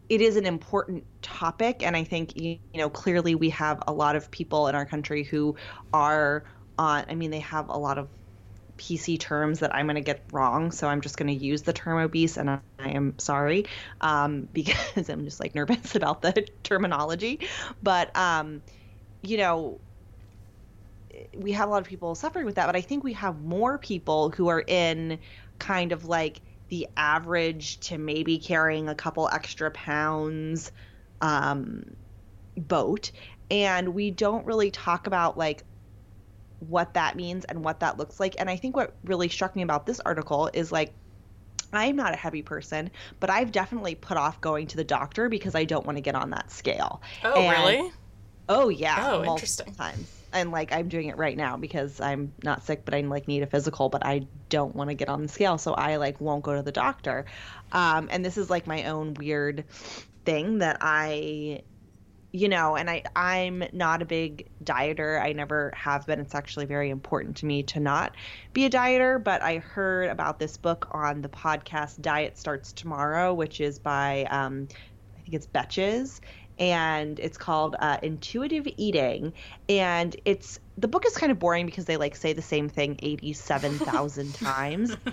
it 0.09 0.21
is 0.21 0.37
an 0.37 0.45
important 0.47 1.05
topic. 1.23 1.83
And 1.85 1.97
I 1.97 2.05
think, 2.05 2.39
you 2.41 2.59
you 2.75 2.81
know, 2.81 2.91
clearly 2.91 3.35
we 3.35 3.51
have 3.51 3.83
a 3.87 3.93
lot 3.93 4.15
of 4.15 4.31
people 4.31 4.69
in 4.69 4.75
our 4.75 4.85
country 4.85 5.23
who 5.23 5.57
are 5.93 6.45
on, 6.79 7.07
I 7.09 7.15
mean, 7.15 7.31
they 7.31 7.41
have 7.41 7.71
a 7.71 7.79
lot 7.79 7.97
of 7.97 8.09
PC 8.77 9.19
terms 9.19 9.61
that 9.61 9.75
I'm 9.75 9.87
going 9.87 9.97
to 9.97 10.03
get 10.03 10.23
wrong. 10.33 10.71
So 10.71 10.87
I'm 10.87 11.01
just 11.01 11.17
going 11.17 11.37
to 11.37 11.45
use 11.45 11.63
the 11.63 11.73
term 11.73 11.99
obese 11.99 12.37
and 12.37 12.51
I, 12.51 12.59
I 12.79 12.91
am 12.91 13.19
sorry 13.19 13.65
um, 14.03 14.49
because 14.53 15.09
I'm 15.09 15.25
just 15.25 15.41
like 15.41 15.55
nervous 15.55 15.95
about 15.97 16.21
the 16.21 16.47
terminology. 16.63 17.41
But, 17.83 18.15
um, 18.15 18.61
you 19.29 19.37
know, 19.39 19.81
we 21.37 21.53
have 21.53 21.69
a 21.69 21.71
lot 21.71 21.81
of 21.81 21.89
people 21.89 22.15
suffering 22.15 22.47
with 22.47 22.57
that, 22.57 22.67
but 22.67 22.77
I 22.77 22.81
think 22.81 23.05
we 23.05 23.15
have 23.15 23.43
more 23.43 23.79
people 23.79 24.31
who 24.31 24.49
are 24.49 24.63
in 24.67 25.19
kind 25.59 25.93
of 25.93 26.05
like 26.05 26.41
the 26.69 26.89
average 26.97 27.79
to 27.81 27.99
maybe 27.99 28.39
carrying 28.39 28.89
a 28.89 28.95
couple 28.95 29.29
extra 29.33 29.71
pounds 29.71 30.73
um, 31.21 31.85
boat. 32.57 33.13
And 33.51 33.95
we 33.95 34.11
don't 34.11 34.45
really 34.47 34.71
talk 34.71 35.07
about 35.07 35.39
like 35.39 35.63
what 36.59 36.95
that 36.95 37.17
means 37.17 37.45
and 37.45 37.65
what 37.65 37.81
that 37.81 37.99
looks 37.99 38.19
like. 38.19 38.35
And 38.39 38.51
I 38.51 38.57
think 38.57 38.77
what 38.77 38.97
really 39.05 39.29
struck 39.29 39.55
me 39.55 39.63
about 39.63 39.87
this 39.87 40.01
article 40.01 40.51
is 40.53 40.73
like, 40.73 40.93
I'm 41.73 41.97
not 41.97 42.15
a 42.15 42.17
heavy 42.17 42.43
person, 42.43 42.91
but 43.21 43.31
I've 43.31 43.53
definitely 43.53 43.95
put 43.95 44.17
off 44.17 44.41
going 44.41 44.67
to 44.69 44.77
the 44.77 44.85
doctor 44.85 45.29
because 45.29 45.55
I 45.55 45.65
don't 45.65 45.85
want 45.85 45.99
to 45.99 46.03
get 46.03 46.15
on 46.15 46.31
that 46.31 46.51
scale. 46.51 47.03
Oh, 47.25 47.41
And- 47.41 47.51
really? 47.51 47.91
Oh 48.49 48.69
yeah, 48.69 48.97
Oh, 48.99 49.11
multiple 49.11 49.35
interesting. 49.35 49.75
times. 49.75 50.13
And 50.33 50.51
like 50.51 50.73
I'm 50.73 50.89
doing 50.89 51.09
it 51.09 51.17
right 51.17 51.37
now 51.37 51.57
because 51.57 52.01
I'm 52.01 52.33
not 52.43 52.65
sick, 52.65 52.85
but 52.85 52.95
I 52.95 53.01
like 53.01 53.27
need 53.27 53.43
a 53.43 53.47
physical, 53.47 53.89
but 53.89 54.05
I 54.05 54.27
don't 54.49 54.75
want 54.75 54.91
to 54.91 54.95
get 54.95 55.09
on 55.09 55.23
the 55.23 55.29
scale, 55.29 55.59
so 55.59 55.73
I 55.75 55.97
like 55.97 56.21
won't 56.21 56.43
go 56.43 56.55
to 56.55 56.63
the 56.63 56.73
doctor. 56.73 57.25
Um, 57.73 58.09
and 58.11 58.25
this 58.25 58.37
is 58.37 58.51
like 58.51 58.67
my 58.67 58.85
own 58.85 59.15
weird 59.15 59.65
thing 60.25 60.59
that 60.59 60.79
I, 60.81 61.63
you 62.33 62.49
know, 62.49 62.77
and 62.77 62.91
I 62.91 63.05
I'm 63.15 63.65
not 63.73 64.03
a 64.03 64.05
big 64.05 64.49
dieter. 64.63 65.23
I 65.23 65.33
never 65.33 65.73
have 65.75 66.07
been. 66.07 66.21
It's 66.21 66.35
actually 66.35 66.67
very 66.67 66.91
important 66.91 67.37
to 67.39 67.47
me 67.47 67.63
to 67.65 67.81
not 67.81 68.15
be 68.53 68.67
a 68.67 68.71
dieter. 68.71 69.23
But 69.23 69.43
I 69.43 69.59
heard 69.59 70.11
about 70.11 70.39
this 70.39 70.57
book 70.57 70.89
on 70.91 71.23
the 71.23 71.29
podcast 71.31 72.03
Diet 72.03 72.37
Starts 72.37 72.73
Tomorrow, 72.73 73.33
which 73.33 73.61
is 73.61 73.79
by 73.79 74.25
um, 74.31 74.69
I 75.17 75.21
think 75.23 75.35
it's 75.35 75.47
Betches 75.47 76.21
and 76.59 77.19
it's 77.19 77.39
called 77.39 77.77
uh, 77.79 77.99
Intuitive 78.03 78.67
Eating. 78.77 79.33
And 79.69 80.17
it's 80.25 80.59
the 80.79 80.89
book 80.89 81.05
is 81.07 81.17
kind 81.17 81.33
of 81.33 81.39
boring 81.39 81.67
because 81.67 81.85
they 81.85 81.97
like 81.97 82.17
say 82.17 82.33
the 82.33 82.43
same 82.43 82.69
thing 82.69 82.97
87,000 83.01 84.35
times. 84.37 84.97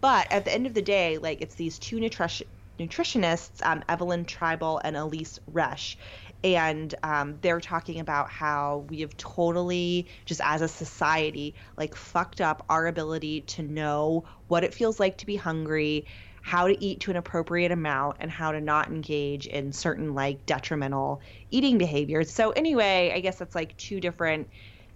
But 0.00 0.30
at 0.30 0.44
the 0.44 0.54
end 0.54 0.66
of 0.68 0.74
the 0.74 0.82
day, 0.82 1.18
like 1.18 1.40
it's 1.40 1.56
these 1.56 1.78
two 1.78 1.98
nutrition 1.98 2.46
nutritionists, 2.78 3.66
um, 3.66 3.82
Evelyn 3.88 4.24
Tribole 4.24 4.80
and 4.84 4.94
Elyse 4.94 5.40
Resch, 5.52 5.96
and 6.44 6.94
um, 7.02 7.38
they're 7.40 7.60
talking 7.60 7.98
about 7.98 8.30
how 8.30 8.86
we 8.88 9.00
have 9.00 9.16
totally 9.16 10.06
just 10.24 10.40
as 10.44 10.62
a 10.62 10.68
society 10.68 11.56
like 11.76 11.96
fucked 11.96 12.40
up 12.40 12.64
our 12.68 12.86
ability 12.86 13.40
to 13.40 13.62
know 13.62 14.24
what 14.46 14.62
it 14.62 14.72
feels 14.72 15.00
like 15.00 15.18
to 15.18 15.26
be 15.26 15.34
hungry 15.34 16.06
how 16.48 16.66
to 16.66 16.84
eat 16.84 17.00
to 17.00 17.10
an 17.10 17.16
appropriate 17.16 17.70
amount 17.70 18.16
and 18.20 18.30
how 18.30 18.52
to 18.52 18.60
not 18.60 18.88
engage 18.88 19.46
in 19.46 19.70
certain 19.72 20.14
like 20.14 20.46
detrimental 20.46 21.20
eating 21.50 21.76
behaviors 21.76 22.32
so 22.32 22.50
anyway 22.50 23.12
i 23.14 23.20
guess 23.20 23.38
that's 23.38 23.54
like 23.54 23.76
two 23.76 24.00
different 24.00 24.48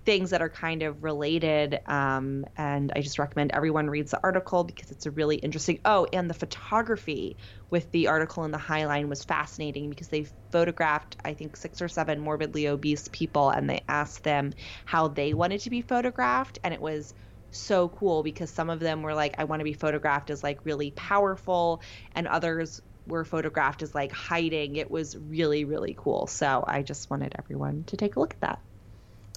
things 0.05 0.31
that 0.31 0.43
are 0.43 0.49
kind 0.49 0.83
of 0.83 1.03
related. 1.03 1.79
Um, 1.87 2.45
and 2.57 2.93
I 2.95 3.01
just 3.01 3.19
recommend 3.19 3.53
everyone 3.53 3.89
reads 3.89 4.11
the 4.11 4.21
article 4.23 4.65
because 4.65 4.91
it's 4.91 5.07
a 5.07 5.11
really 5.11 5.37
interesting. 5.37 5.81
Oh, 5.85 6.07
and 6.13 6.29
the 6.29 6.35
photography 6.35 7.37
with 7.71 7.91
the 7.93 8.09
article 8.09 8.45
in 8.45 8.51
the 8.51 8.59
Highline 8.59 9.09
was 9.09 9.25
fascinating 9.25 9.91
because 9.91 10.09
they 10.09 10.27
photographed, 10.51 11.17
I 11.25 11.35
think, 11.35 11.57
six 11.57 11.81
or 11.81 11.89
seven 11.89 12.21
morbidly 12.21 12.67
obese 12.67 13.09
people 13.13 13.51
and 13.51 13.71
they 13.71 13.85
asked 13.89 14.25
them 14.25 14.53
how 14.85 15.09
they 15.09 15.35
wanted 15.35 15.61
to 15.63 15.71
be 15.71 15.83
photographed. 15.83 16.59
And 16.65 16.75
it 16.75 16.81
was 16.81 17.15
so 17.53 17.89
cool 17.89 18.23
because 18.23 18.51
some 18.51 18.71
of 18.71 18.81
them 18.81 19.03
were 19.03 19.15
like, 19.15 19.37
I 19.39 19.45
want 19.45 19.61
to 19.61 19.65
be 19.65 19.73
photographed 19.73 20.31
as 20.31 20.43
like 20.43 20.59
really 20.65 20.91
powerful, 20.93 21.83
and 22.15 22.27
others 22.27 22.83
were 23.07 23.25
photographed 23.25 23.83
as 23.83 23.95
like 23.95 24.13
hiding. 24.13 24.77
It 24.77 24.91
was 24.91 25.17
really, 25.17 25.65
really 25.65 25.95
cool. 25.97 26.27
So 26.27 26.65
I 26.67 26.83
just 26.83 27.11
wanted 27.11 27.35
everyone 27.39 27.85
to 27.85 27.97
take 27.97 28.17
a 28.17 28.21
look 28.21 28.35
at 28.35 28.41
that. 28.41 28.61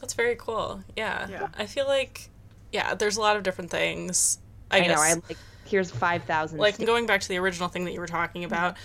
That's 0.01 0.13
very 0.13 0.35
cool. 0.35 0.83
Yeah. 0.95 1.27
yeah. 1.29 1.47
I 1.57 1.65
feel 1.65 1.85
like, 1.85 2.29
yeah, 2.71 2.95
there's 2.95 3.17
a 3.17 3.21
lot 3.21 3.37
of 3.37 3.43
different 3.43 3.71
things. 3.71 4.39
I, 4.71 4.77
I 4.77 4.81
guess. 4.81 4.97
know. 4.97 5.03
I 5.03 5.13
like 5.13 5.37
here's 5.65 5.91
five 5.91 6.23
thousand. 6.23 6.59
Like 6.59 6.83
going 6.83 7.05
back 7.05 7.21
to 7.21 7.27
the 7.27 7.37
original 7.37 7.69
thing 7.69 7.85
that 7.85 7.93
you 7.93 7.99
were 7.99 8.07
talking 8.07 8.43
about. 8.43 8.77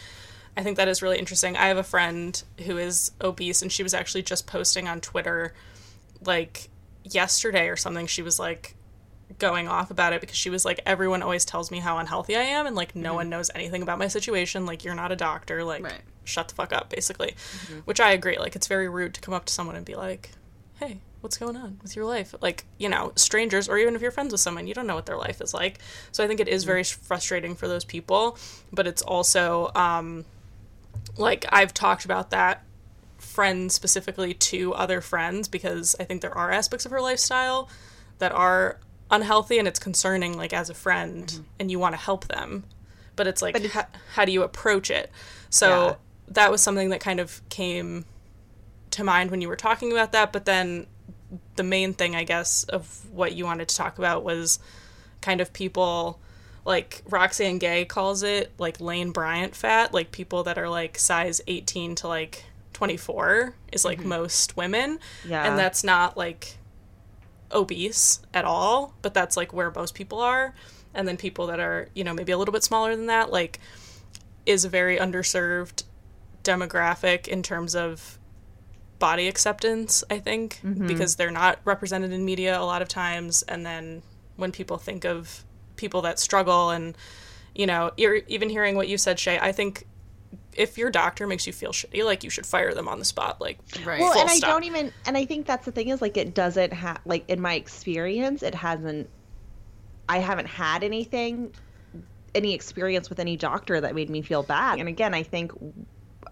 I 0.57 0.63
think 0.63 0.79
that 0.79 0.89
is 0.89 1.01
really 1.01 1.19
interesting. 1.19 1.57
I 1.57 1.69
have 1.69 1.77
a 1.77 1.85
friend 1.85 2.43
who 2.67 2.77
is 2.77 3.13
obese, 3.21 3.63
and 3.63 3.71
she 3.71 3.83
was 3.83 3.95
actually 3.95 4.23
just 4.23 4.47
posting 4.47 4.89
on 4.89 5.01
Twitter, 5.01 5.55
like 6.25 6.69
yesterday 7.05 7.69
or 7.69 7.77
something. 7.77 8.07
She 8.07 8.23
was 8.23 8.39
like 8.39 8.75
going 9.39 9.69
off 9.69 9.91
about 9.91 10.13
it 10.13 10.21
because 10.21 10.37
she 10.37 10.51
was 10.51 10.65
like, 10.65 10.81
everyone 10.87 11.23
always 11.23 11.45
tells 11.45 11.71
me 11.71 11.79
how 11.79 11.99
unhealthy 11.99 12.37
I 12.37 12.43
am, 12.43 12.67
and 12.67 12.77
like 12.77 12.95
no 12.95 13.11
mm-hmm. 13.11 13.17
one 13.17 13.29
knows 13.29 13.51
anything 13.55 13.83
about 13.83 13.99
my 13.99 14.09
situation. 14.09 14.67
Like 14.67 14.85
you're 14.85 14.95
not 14.95 15.13
a 15.13 15.17
doctor. 15.17 15.65
Like 15.65 15.85
right. 15.85 16.03
shut 16.25 16.49
the 16.49 16.55
fuck 16.55 16.73
up, 16.73 16.91
basically. 16.91 17.33
Mm-hmm. 17.33 17.79
Which 17.81 18.01
I 18.01 18.13
agree. 18.13 18.39
Like 18.39 18.57
it's 18.57 18.67
very 18.67 18.89
rude 18.89 19.15
to 19.15 19.21
come 19.21 19.35
up 19.35 19.45
to 19.47 19.53
someone 19.53 19.77
and 19.77 19.87
be 19.87 19.95
like, 19.95 20.31
hey, 20.79 21.01
what's 21.21 21.37
going 21.37 21.57
on 21.57 21.79
with 21.83 21.95
your 21.95 22.07
life? 22.07 22.35
Like, 22.41 22.65
you 22.79 22.89
know, 22.89 23.13
strangers, 23.15 23.69
or 23.69 23.79
even 23.79 23.95
if 23.95 24.03
you're 24.03 24.11
friends 24.11 24.33
with 24.33 24.41
someone, 24.41 24.67
you 24.67 24.75
don't 24.75 24.87
know 24.87 24.95
what 24.95 25.07
their 25.07 25.19
life 25.19 25.41
is 25.41 25.53
like. 25.53 25.79
So 26.13 26.25
I 26.25 26.27
think 26.27 26.41
it 26.41 26.49
is 26.49 26.65
very 26.65 26.85
frustrating 26.85 27.55
for 27.55 27.69
those 27.69 27.85
people, 27.85 28.39
but 28.73 28.87
it's 28.87 29.03
also, 29.03 29.71
um, 29.75 30.25
like, 31.17 31.45
I've 31.51 31.75
talked 31.75 32.05
about 32.05 32.31
that 32.31 32.65
friend 33.19 33.71
specifically 33.71 34.33
to 34.33 34.73
other 34.75 35.01
friends 35.01 35.49
because 35.49 35.95
I 36.01 36.05
think 36.05 36.23
there 36.23 36.37
are 36.37 36.51
aspects 36.51 36.87
of 36.87 36.93
her 36.93 37.01
lifestyle 37.01 37.69
that 38.19 38.33
are 38.33 38.79
unhealthy 39.11 39.59
and 39.59 39.67
it's 39.69 39.79
concerning, 39.79 40.37
like, 40.37 40.53
as 40.53 40.71
a 40.71 40.75
friend, 40.75 41.27
mm-hmm. 41.27 41.43
and 41.59 41.71
you 41.71 41.79
want 41.79 41.95
to 41.95 42.01
help 42.01 42.27
them. 42.29 42.65
But 43.17 43.27
it's 43.27 43.43
like, 43.43 43.55
but 43.55 43.65
it's, 43.65 43.77
how 44.15 44.25
do 44.25 44.33
you 44.33 44.43
approach 44.43 44.91
it? 44.91 45.11
So 45.51 45.69
yeah. 45.69 45.95
that 46.29 46.51
was 46.51 46.63
something 46.63 46.91
that 46.91 47.01
kind 47.01 47.21
of 47.21 47.47
came 47.49 48.05
to 48.93 49.05
mind 49.05 49.31
when 49.31 49.41
you 49.41 49.49
were 49.49 49.57
talking 49.57 49.93
about 49.93 50.13
that, 50.13 50.33
but 50.33 50.45
then 50.45 50.87
the 51.57 51.63
main 51.63 51.93
thing, 51.93 52.17
I 52.17 52.25
guess, 52.25 52.65
of 52.65 53.07
what 53.13 53.35
you 53.35 53.45
wanted 53.45 53.69
to 53.69 53.77
talk 53.77 53.99
about 53.99 54.25
was 54.25 54.59
kind 55.21 55.41
of 55.41 55.53
people 55.53 56.19
like 56.65 57.03
roxane 57.09 57.59
Gay 57.59 57.85
calls 57.85 58.23
it 58.23 58.53
like 58.59 58.81
Lane 58.81 59.11
Bryant 59.11 59.55
fat, 59.55 59.95
like 59.95 60.13
people 60.13 60.45
that 60.45 60.59
are 60.59 60.69
like 60.69 60.99
size 60.99 61.41
18 61.47 61.95
to 61.97 62.09
like 62.09 62.45
24 62.73 63.55
is 63.73 63.85
like 63.85 63.99
mm-hmm. 64.01 64.09
most 64.09 64.57
women. 64.57 64.99
Yeah. 65.27 65.49
And 65.49 65.59
that's 65.59 65.85
not 65.85 66.17
like 66.17 66.57
obese 67.53 68.21
at 68.33 68.45
all, 68.45 68.95
but 69.03 69.15
that's 69.15 69.37
like 69.37 69.53
where 69.53 69.71
most 69.71 69.95
people 69.95 70.21
are. 70.21 70.55
And 70.95 71.07
then 71.07 71.17
people 71.17 71.47
that 71.49 71.61
are, 71.61 71.89
you 71.95 72.05
know, 72.05 72.15
maybe 72.15 72.33
a 72.33 72.39
little 72.39 72.53
bit 72.53 72.65
smaller 72.65 72.97
than 72.97 73.07
that, 73.07 73.31
like 73.31 73.61
is 74.47 74.65
a 74.65 74.69
very 74.69 74.97
underserved 74.97 75.85
demographic 76.43 77.29
in 77.29 77.43
terms 77.43 77.75
of 77.77 78.19
body 78.99 79.29
acceptance, 79.29 80.03
I 80.11 80.19
think, 80.19 80.61
mm-hmm. 80.65 80.87
because 80.87 81.17
they're 81.17 81.31
not 81.31 81.59
represented 81.65 82.13
in 82.13 82.25
media 82.25 82.59
a 82.59 82.63
lot 82.65 82.83
of 82.83 82.89
times. 82.89 83.43
And 83.43 83.65
then 83.65 84.03
when 84.37 84.53
people 84.53 84.79
think 84.79 85.05
of 85.05 85.45
people 85.77 86.03
that 86.03 86.19
struggle 86.19 86.71
and, 86.71 86.97
you 87.55 87.67
know, 87.67 87.91
even 87.97 88.49
hearing 88.49 88.77
what 88.77 88.89
you 88.89 88.99
said, 88.99 89.19
Shay, 89.19 89.39
I 89.39 89.53
think 89.53 89.87
if 90.57 90.77
your 90.77 90.91
doctor 90.91 91.27
makes 91.27 91.47
you 91.47 91.53
feel 91.53 91.73
shitty, 91.73 92.05
like 92.05 92.25
you 92.25 92.31
should 92.31 92.47
fire 92.47 92.75
them 92.75 92.89
on 92.89 92.99
the 92.99 93.05
spot. 93.05 93.41
Like, 93.41 93.59
right. 93.85 94.01
Well, 94.01 94.19
and 94.19 94.31
stop. 94.31 94.51
I 94.51 94.53
don't 94.53 94.65
even, 94.65 94.93
and 95.07 95.17
I 95.17 95.25
think 95.25 95.47
that's 95.47 95.65
the 95.65 95.73
thing 95.73 95.89
is 95.89 96.01
like 96.01 96.17
it 96.17 96.35
doesn't 96.35 96.73
have, 96.73 97.01
like 97.05 97.29
in 97.29 97.41
my 97.41 97.55
experience, 97.55 98.43
it 98.43 98.55
hasn't, 98.55 99.09
I 100.09 100.19
haven't 100.19 100.49
had 100.49 100.83
anything, 100.83 101.55
any 102.35 102.55
experience 102.55 103.09
with 103.09 103.21
any 103.21 103.37
doctor 103.37 103.81
that 103.81 103.95
made 103.95 104.11
me 104.11 104.23
feel 104.23 104.43
bad. 104.43 104.81
And 104.81 104.89
again, 104.89 105.15
I 105.15 105.23
think 105.23 105.53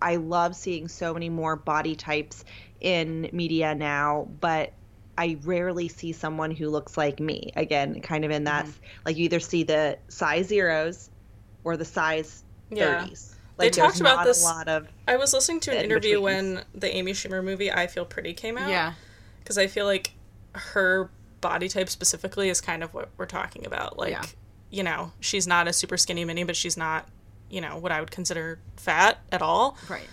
I 0.03 0.17
love 0.17 0.57
seeing 0.57 0.89
so 0.89 1.15
many 1.15 1.29
more 1.29 1.57
body 1.57 1.95
types 1.95 2.45
in 2.81 3.29
media 3.33 3.75
now, 3.75 4.29
but 4.41 4.73
I 5.17 5.39
rarely 5.43 5.89
see 5.89 6.13
someone 6.13 6.51
who 6.51 6.69
looks 6.69 6.97
like 6.97 7.19
me. 7.19 7.51
Again, 7.57 8.01
kind 8.01 8.25
of 8.25 8.31
in 8.31 8.45
that, 8.45 8.67
mm-hmm. 8.67 8.85
like 9.05 9.17
you 9.17 9.25
either 9.25 9.41
see 9.41 9.65
the 9.65 9.99
size 10.09 10.47
zeros 10.47 11.11
or 11.65 11.77
the 11.77 11.85
size 11.85 12.45
yeah. 12.71 13.05
30s. 13.05 13.35
Like, 13.59 13.73
they 13.73 13.81
talked 13.81 14.01
about 14.01 14.25
this. 14.25 14.42
A 14.42 14.47
lot 14.47 14.68
of 14.68 14.87
I 15.07 15.16
was 15.16 15.33
listening 15.33 15.61
to 15.61 15.77
an 15.77 15.85
interview 15.85 16.21
when 16.21 16.62
the 16.75 16.94
Amy 16.94 17.12
Schumer 17.12 17.42
movie 17.42 17.73
"I 17.73 17.87
Feel 17.88 18.05
Pretty" 18.05 18.33
came 18.35 18.57
out. 18.57 18.71
Yeah, 18.71 18.92
because 19.40 19.59
I 19.59 19.66
feel 19.66 19.85
like 19.85 20.12
her 20.55 21.11
body 21.40 21.68
type 21.68 21.88
specifically 21.88 22.49
is 22.49 22.61
kind 22.61 22.83
of 22.83 22.94
what 22.94 23.11
we're 23.16 23.27
talking 23.27 23.66
about. 23.66 23.99
Like, 23.99 24.11
yeah. 24.11 24.25
you 24.71 24.83
know, 24.83 25.12
she's 25.21 25.47
not 25.47 25.68
a 25.68 25.73
super 25.73 25.97
skinny 25.97 26.25
mini, 26.25 26.44
but 26.44 26.57
she's 26.57 26.77
not 26.77 27.09
you 27.51 27.61
know 27.61 27.79
what 27.79 27.92
I 27.92 28.01
would 28.01 28.11
consider 28.11 28.59
fat 28.77 29.18
at 29.33 29.42
all. 29.42 29.77
Right. 29.88 30.07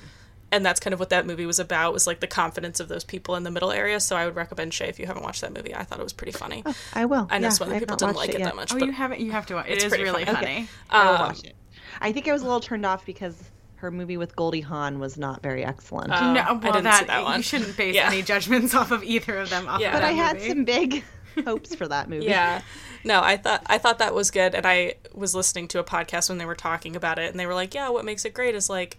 And 0.52 0.66
that's 0.66 0.80
kind 0.80 0.94
of 0.94 1.00
what 1.00 1.10
that 1.10 1.26
movie 1.26 1.46
was 1.46 1.60
about 1.60 1.92
was 1.92 2.08
like 2.08 2.22
the 2.22 2.28
confidence 2.28 2.80
of 2.80 2.88
those 2.88 3.04
people 3.04 3.36
in 3.36 3.44
the 3.44 3.52
middle 3.52 3.72
area. 3.72 4.00
So 4.00 4.16
I 4.16 4.26
would 4.26 4.36
recommend 4.36 4.74
Shay 4.74 4.88
if 4.88 5.00
you 5.00 5.06
haven't 5.06 5.24
watched 5.24 5.42
that 5.42 5.54
movie. 5.54 5.76
I 5.76 5.84
thought 5.84 6.00
it 6.00 6.04
was 6.04 6.14
pretty 6.14 6.32
funny. 6.32 6.64
Oh, 6.66 6.74
I 6.94 7.06
will. 7.06 7.28
I 7.30 7.40
know 7.40 7.48
yeah, 7.48 7.50
some 7.50 7.68
other 7.68 7.80
people 7.80 7.98
didn't 7.98 8.16
like 8.16 8.30
it, 8.30 8.36
it 8.36 8.44
that 8.44 8.56
much. 8.56 8.74
Oh, 8.74 8.78
you 8.78 8.92
haven't? 8.92 9.20
You 9.20 9.32
have 9.32 9.48
to 9.48 9.56
watch. 9.56 9.68
It 9.68 9.84
it's 9.84 9.92
really 9.92 10.24
funny. 10.24 10.38
Okay. 10.38 10.68
I 10.90 11.06
will 11.06 11.16
um, 11.16 11.20
watch 11.28 11.44
it. 11.44 11.56
I 12.02 12.12
think 12.12 12.28
I 12.28 12.34
was 12.34 12.42
a 12.42 12.46
little 12.46 12.60
turned 12.60 12.86
off 12.86 13.06
because 13.06 13.52
her 13.78 13.92
movie 13.92 14.18
with 14.18 14.36
Goldie 14.36 14.62
Hawn 14.62 15.00
was 15.00 15.18
not 15.18 15.42
very 15.44 15.64
excellent. 15.64 16.12
Uh, 16.12 16.34
no, 16.34 16.60
well, 16.62 16.82
that, 16.82 17.08
that 17.08 17.38
you 17.38 17.44
shouldn't 17.44 17.78
base 17.78 17.96
yeah. 17.96 18.08
any 18.08 18.22
judgments 18.22 18.74
off 18.74 18.92
of 18.92 19.04
either 19.04 19.38
of 19.38 19.50
them. 19.50 19.68
yeah, 19.80 19.94
but 19.94 20.04
I 20.04 20.12
movie. 20.12 20.20
had 20.20 20.42
some 20.42 20.66
big 20.66 21.04
hopes 21.46 21.76
for 21.76 21.88
that 21.88 22.10
movie. 22.10 22.26
Yeah. 22.26 22.62
No, 23.04 23.22
I 23.22 23.38
thought 23.38 23.62
I 23.68 23.78
thought 23.78 24.00
that 24.00 24.16
was 24.16 24.32
good 24.32 24.56
and 24.56 24.66
I 24.66 24.96
was 25.14 25.36
listening 25.36 25.68
to 25.70 25.80
a 25.80 25.84
podcast 25.84 26.30
when 26.30 26.40
they 26.40 26.46
were 26.46 26.56
talking 26.56 26.96
about 26.96 27.20
it 27.20 27.30
and 27.30 27.40
they 27.40 27.46
were 27.46 27.54
like, 27.54 27.76
"Yeah, 27.76 27.90
what 27.90 28.04
makes 28.04 28.26
it 28.26 28.34
great 28.34 28.56
is 28.56 28.70
like 28.70 28.98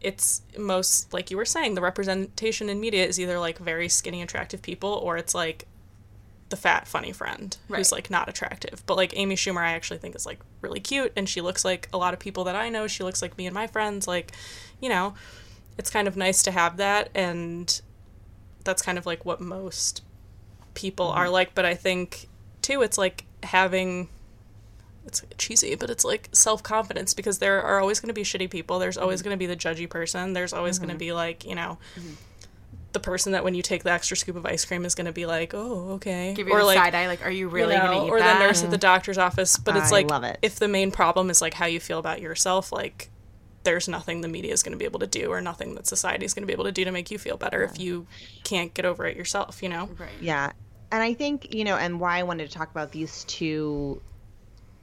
it's 0.00 0.42
most 0.58 1.12
like 1.12 1.30
you 1.30 1.36
were 1.36 1.44
saying, 1.44 1.74
the 1.74 1.80
representation 1.80 2.68
in 2.68 2.78
media 2.78 3.04
is 3.04 3.18
either 3.18 3.38
like 3.38 3.58
very 3.58 3.88
skinny 3.88 4.22
attractive 4.22 4.62
people 4.62 4.90
or 4.90 5.16
it's 5.16 5.34
like 5.34 5.66
the 6.54 6.60
fat 6.60 6.86
funny 6.86 7.10
friend 7.10 7.56
right. 7.68 7.78
who's 7.78 7.90
like 7.90 8.10
not 8.10 8.28
attractive. 8.28 8.84
But 8.86 8.96
like 8.96 9.12
Amy 9.16 9.34
Schumer 9.34 9.62
I 9.62 9.72
actually 9.72 9.98
think 9.98 10.14
is 10.14 10.24
like 10.24 10.38
really 10.60 10.78
cute 10.78 11.12
and 11.16 11.28
she 11.28 11.40
looks 11.40 11.64
like 11.64 11.88
a 11.92 11.98
lot 11.98 12.14
of 12.14 12.20
people 12.20 12.44
that 12.44 12.54
I 12.54 12.68
know. 12.68 12.86
She 12.86 13.02
looks 13.02 13.20
like 13.20 13.36
me 13.36 13.46
and 13.46 13.54
my 13.54 13.66
friends 13.66 14.06
like, 14.06 14.30
you 14.80 14.88
know, 14.88 15.14
it's 15.76 15.90
kind 15.90 16.06
of 16.06 16.16
nice 16.16 16.44
to 16.44 16.52
have 16.52 16.76
that 16.76 17.10
and 17.12 17.80
that's 18.62 18.82
kind 18.82 18.98
of 18.98 19.04
like 19.04 19.24
what 19.24 19.40
most 19.40 20.02
people 20.74 21.08
mm-hmm. 21.08 21.18
are 21.18 21.28
like, 21.28 21.56
but 21.56 21.64
I 21.64 21.74
think 21.74 22.28
too 22.62 22.82
it's 22.82 22.96
like 22.96 23.24
having 23.42 24.08
it's 25.06 25.22
cheesy, 25.36 25.74
but 25.74 25.90
it's 25.90 26.04
like 26.04 26.28
self 26.30 26.62
confidence 26.62 27.14
because 27.14 27.40
there 27.40 27.60
are 27.60 27.80
always 27.80 27.98
going 27.98 28.08
to 28.08 28.14
be 28.14 28.22
shitty 28.22 28.48
people. 28.48 28.78
There's 28.78 28.96
always 28.96 29.20
mm-hmm. 29.20 29.30
going 29.30 29.38
to 29.38 29.42
be 29.42 29.46
the 29.46 29.56
judgy 29.56 29.90
person. 29.90 30.34
There's 30.34 30.52
always 30.52 30.76
mm-hmm. 30.76 30.86
going 30.86 30.98
to 30.98 31.04
be 31.04 31.12
like 31.12 31.44
you 31.44 31.56
know. 31.56 31.78
Mm-hmm. 31.98 32.14
The 32.94 33.00
person 33.00 33.32
that 33.32 33.44
when 33.44 33.54
you 33.54 33.60
take 33.60 33.84
the 33.84 33.90
extra 33.90 34.16
scoop 34.16 34.36
of 34.36 34.46
ice 34.46 34.64
cream 34.64 34.86
is 34.86 34.94
going 34.94 35.06
to 35.06 35.12
be 35.12 35.26
like, 35.26 35.52
oh, 35.52 35.90
okay, 35.94 36.32
give 36.34 36.48
you 36.48 36.54
or 36.54 36.64
like, 36.64 36.78
side 36.78 36.94
eye, 36.94 37.06
like, 37.06 37.24
are 37.26 37.30
you 37.30 37.48
really 37.48 37.74
you 37.74 37.80
know, 37.80 37.86
going 37.86 38.00
to 38.00 38.06
eat 38.06 38.10
or 38.10 38.18
that? 38.18 38.38
the 38.38 38.44
nurse 38.46 38.64
at 38.64 38.70
the 38.70 38.76
mm. 38.76 38.80
doctor's 38.80 39.18
office. 39.18 39.58
But 39.58 39.76
it's 39.76 39.92
I 39.92 40.02
like, 40.02 40.24
it. 40.24 40.38
if 40.40 40.56
the 40.56 40.68
main 40.68 40.90
problem 40.90 41.28
is 41.28 41.42
like 41.42 41.54
how 41.54 41.66
you 41.66 41.80
feel 41.80 41.98
about 41.98 42.22
yourself, 42.22 42.72
like 42.72 43.10
there's 43.64 43.88
nothing 43.88 44.22
the 44.22 44.28
media 44.28 44.52
is 44.52 44.62
going 44.62 44.72
to 44.72 44.78
be 44.78 44.86
able 44.86 45.00
to 45.00 45.06
do 45.06 45.26
or 45.26 45.40
nothing 45.40 45.74
that 45.74 45.86
society 45.86 46.24
is 46.24 46.32
going 46.32 46.44
to 46.44 46.46
be 46.46 46.52
able 46.54 46.64
to 46.64 46.72
do 46.72 46.84
to 46.84 46.92
make 46.92 47.10
you 47.10 47.18
feel 47.18 47.36
better 47.36 47.60
yeah. 47.60 47.70
if 47.70 47.78
you 47.78 48.06
can't 48.44 48.72
get 48.74 48.84
over 48.86 49.06
it 49.06 49.16
yourself, 49.16 49.62
you 49.62 49.68
know? 49.68 49.90
Right. 49.98 50.10
Yeah 50.20 50.52
and 50.94 51.02
I 51.02 51.12
think 51.12 51.52
you 51.52 51.64
know, 51.64 51.76
and 51.76 51.98
why 51.98 52.20
I 52.20 52.22
wanted 52.22 52.48
to 52.48 52.56
talk 52.56 52.70
about 52.70 52.92
these 52.92 53.24
two 53.24 54.00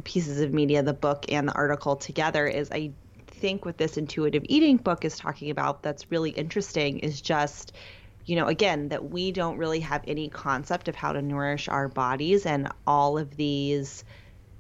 pieces 0.04 0.42
of 0.42 0.52
media, 0.52 0.84
the 0.84 0.94
book 0.94 1.26
and 1.32 1.48
the 1.48 1.54
article 1.54 1.96
together, 1.96 2.46
is 2.48 2.70
I 2.70 2.92
think 3.28 3.64
what 3.64 3.78
this 3.78 3.96
intuitive 3.96 4.44
eating 4.50 4.76
book 4.76 5.06
is 5.06 5.18
talking 5.18 5.52
about 5.52 5.84
that's 5.84 6.12
really 6.12 6.32
interesting 6.32 7.00
is 7.00 7.22
just 7.22 7.72
you 8.32 8.38
know, 8.38 8.48
again, 8.48 8.88
that 8.88 9.10
we 9.10 9.34
don't 9.34 9.58
really 9.58 9.82
have 9.82 10.06
any 10.08 10.30
concept 10.30 10.88
of 10.88 10.96
how 10.96 11.12
to 11.12 11.22
nourish 11.22 11.68
our 11.68 11.90
bodies 11.90 12.46
and 12.46 12.70
all 12.88 13.18
of 13.18 13.36
these, 13.36 14.06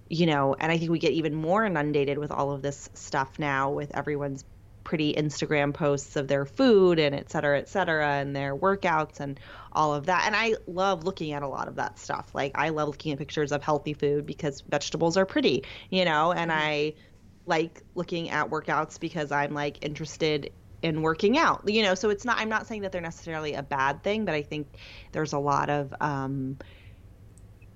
you 0.09 0.25
know, 0.25 0.53
and 0.59 0.69
I 0.69 0.77
think 0.77 0.91
we 0.91 0.99
get 0.99 1.13
even 1.13 1.33
more 1.33 1.63
inundated 1.63 2.17
with 2.17 2.31
all 2.31 2.51
of 2.51 2.61
this 2.61 2.89
stuff 2.95 3.39
now 3.39 3.71
with 3.71 3.95
everyone's 3.95 4.43
pretty 4.83 5.13
Instagram 5.13 5.73
posts 5.73 6.17
of 6.17 6.27
their 6.27 6.43
food 6.45 6.99
and 6.99 7.15
et 7.15 7.31
cetera, 7.31 7.59
et 7.59 7.69
cetera, 7.69 8.15
and 8.15 8.35
their 8.35 8.53
workouts 8.57 9.21
and 9.21 9.39
all 9.71 9.93
of 9.93 10.07
that. 10.07 10.23
And 10.25 10.35
I 10.35 10.55
love 10.67 11.05
looking 11.05 11.31
at 11.31 11.41
a 11.41 11.47
lot 11.47 11.69
of 11.69 11.77
that 11.77 11.97
stuff. 11.97 12.35
Like, 12.35 12.51
I 12.55 12.69
love 12.69 12.89
looking 12.89 13.13
at 13.13 13.19
pictures 13.19 13.53
of 13.53 13.63
healthy 13.63 13.93
food 13.93 14.25
because 14.25 14.59
vegetables 14.59 15.15
are 15.15 15.25
pretty, 15.25 15.63
you 15.89 16.03
know, 16.03 16.33
and 16.33 16.51
mm-hmm. 16.51 16.59
I 16.61 16.93
like 17.45 17.83
looking 17.95 18.31
at 18.31 18.49
workouts 18.49 18.99
because 18.99 19.31
I'm 19.31 19.53
like 19.53 19.85
interested 19.85 20.51
in 20.81 21.01
working 21.01 21.37
out 21.37 21.61
you 21.67 21.81
know 21.81 21.95
so 21.95 22.09
it's 22.09 22.25
not 22.25 22.37
i'm 22.37 22.49
not 22.49 22.67
saying 22.67 22.81
that 22.81 22.91
they're 22.91 23.01
necessarily 23.01 23.53
a 23.53 23.63
bad 23.63 24.03
thing 24.03 24.25
but 24.25 24.33
i 24.33 24.41
think 24.41 24.67
there's 25.11 25.33
a 25.33 25.39
lot 25.39 25.69
of 25.69 25.93
um 26.01 26.57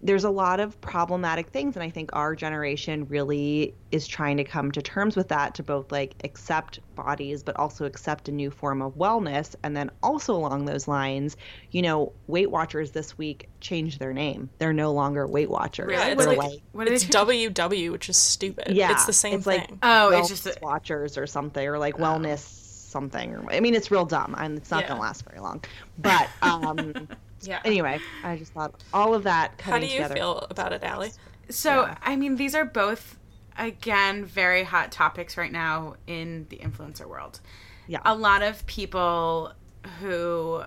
there's 0.01 0.23
a 0.23 0.29
lot 0.29 0.59
of 0.59 0.79
problematic 0.81 1.49
things 1.49 1.75
and 1.75 1.83
i 1.83 1.89
think 1.89 2.09
our 2.13 2.35
generation 2.35 3.05
really 3.07 3.73
is 3.95 4.07
trying 4.07 4.37
to 4.37 4.43
come 4.43 4.71
to 4.71 4.81
terms 4.81 5.15
with 5.15 5.29
that 5.29 5.55
to 5.55 5.63
both 5.63 5.91
like 5.91 6.15
accept 6.23 6.79
bodies 6.95 7.43
but 7.43 7.55
also 7.55 7.85
accept 7.85 8.27
a 8.27 8.31
new 8.31 8.51
form 8.51 8.81
of 8.81 8.93
wellness. 8.95 9.55
And 9.63 9.75
then 9.75 9.89
also 10.03 10.35
along 10.35 10.65
those 10.65 10.87
lines 10.87 11.37
you 11.71 11.81
know 11.81 12.11
weight 12.27 12.51
watchers 12.51 12.91
this 12.91 13.17
week 13.17 13.49
changed 13.61 13.99
their 13.99 14.13
name. 14.13 14.49
They're 14.57 14.73
no 14.73 14.91
longer 14.91 15.25
weight 15.25 15.49
watchers. 15.49 15.91
Yeah, 15.91 16.07
it's 16.07 16.25
like, 16.25 16.37
like 16.37 16.59
what 16.73 16.87
it's 16.87 17.05
www 17.05 17.91
which 17.91 18.09
is 18.09 18.17
stupid. 18.17 18.75
Yeah 18.75 18.91
it's 18.91 19.05
the 19.05 19.13
same 19.13 19.35
it's 19.35 19.45
thing. 19.45 19.61
Like 19.61 19.71
oh 19.81 20.09
it's 20.09 20.27
just 20.27 20.61
watchers 20.61 21.17
or 21.17 21.25
something 21.25 21.65
or 21.65 21.79
like 21.79 21.95
oh. 21.95 22.03
wellness 22.03 22.64
something. 22.85 23.47
I 23.49 23.59
mean, 23.59 23.75
it's 23.75 23.91
real 23.91 24.05
dumb, 24.05 24.35
and 24.37 24.57
it's 24.57 24.71
not 24.71 24.83
yeah. 24.83 24.89
going 24.89 24.97
to 24.97 25.01
last 25.01 25.25
very 25.25 25.39
long. 25.39 25.63
But 25.97 26.29
um, 26.41 27.07
yeah. 27.41 27.59
Anyway, 27.65 27.99
I 28.23 28.37
just 28.37 28.53
thought 28.53 28.83
all 28.93 29.13
of 29.13 29.23
that. 29.23 29.59
How 29.61 29.77
do 29.77 29.85
you 29.85 29.93
together. 29.93 30.15
feel 30.15 30.47
about 30.49 30.73
it, 30.73 30.83
Allie? 30.83 31.11
So, 31.49 31.85
yeah. 31.85 31.97
I 32.01 32.15
mean, 32.15 32.35
these 32.35 32.55
are 32.55 32.65
both 32.65 33.17
again 33.57 34.25
very 34.25 34.63
hot 34.63 34.91
topics 34.91 35.37
right 35.37 35.51
now 35.51 35.95
in 36.07 36.47
the 36.49 36.57
influencer 36.57 37.07
world. 37.07 37.39
Yeah, 37.87 37.99
a 38.05 38.15
lot 38.15 38.41
of 38.41 38.65
people 38.65 39.53
who 39.99 40.63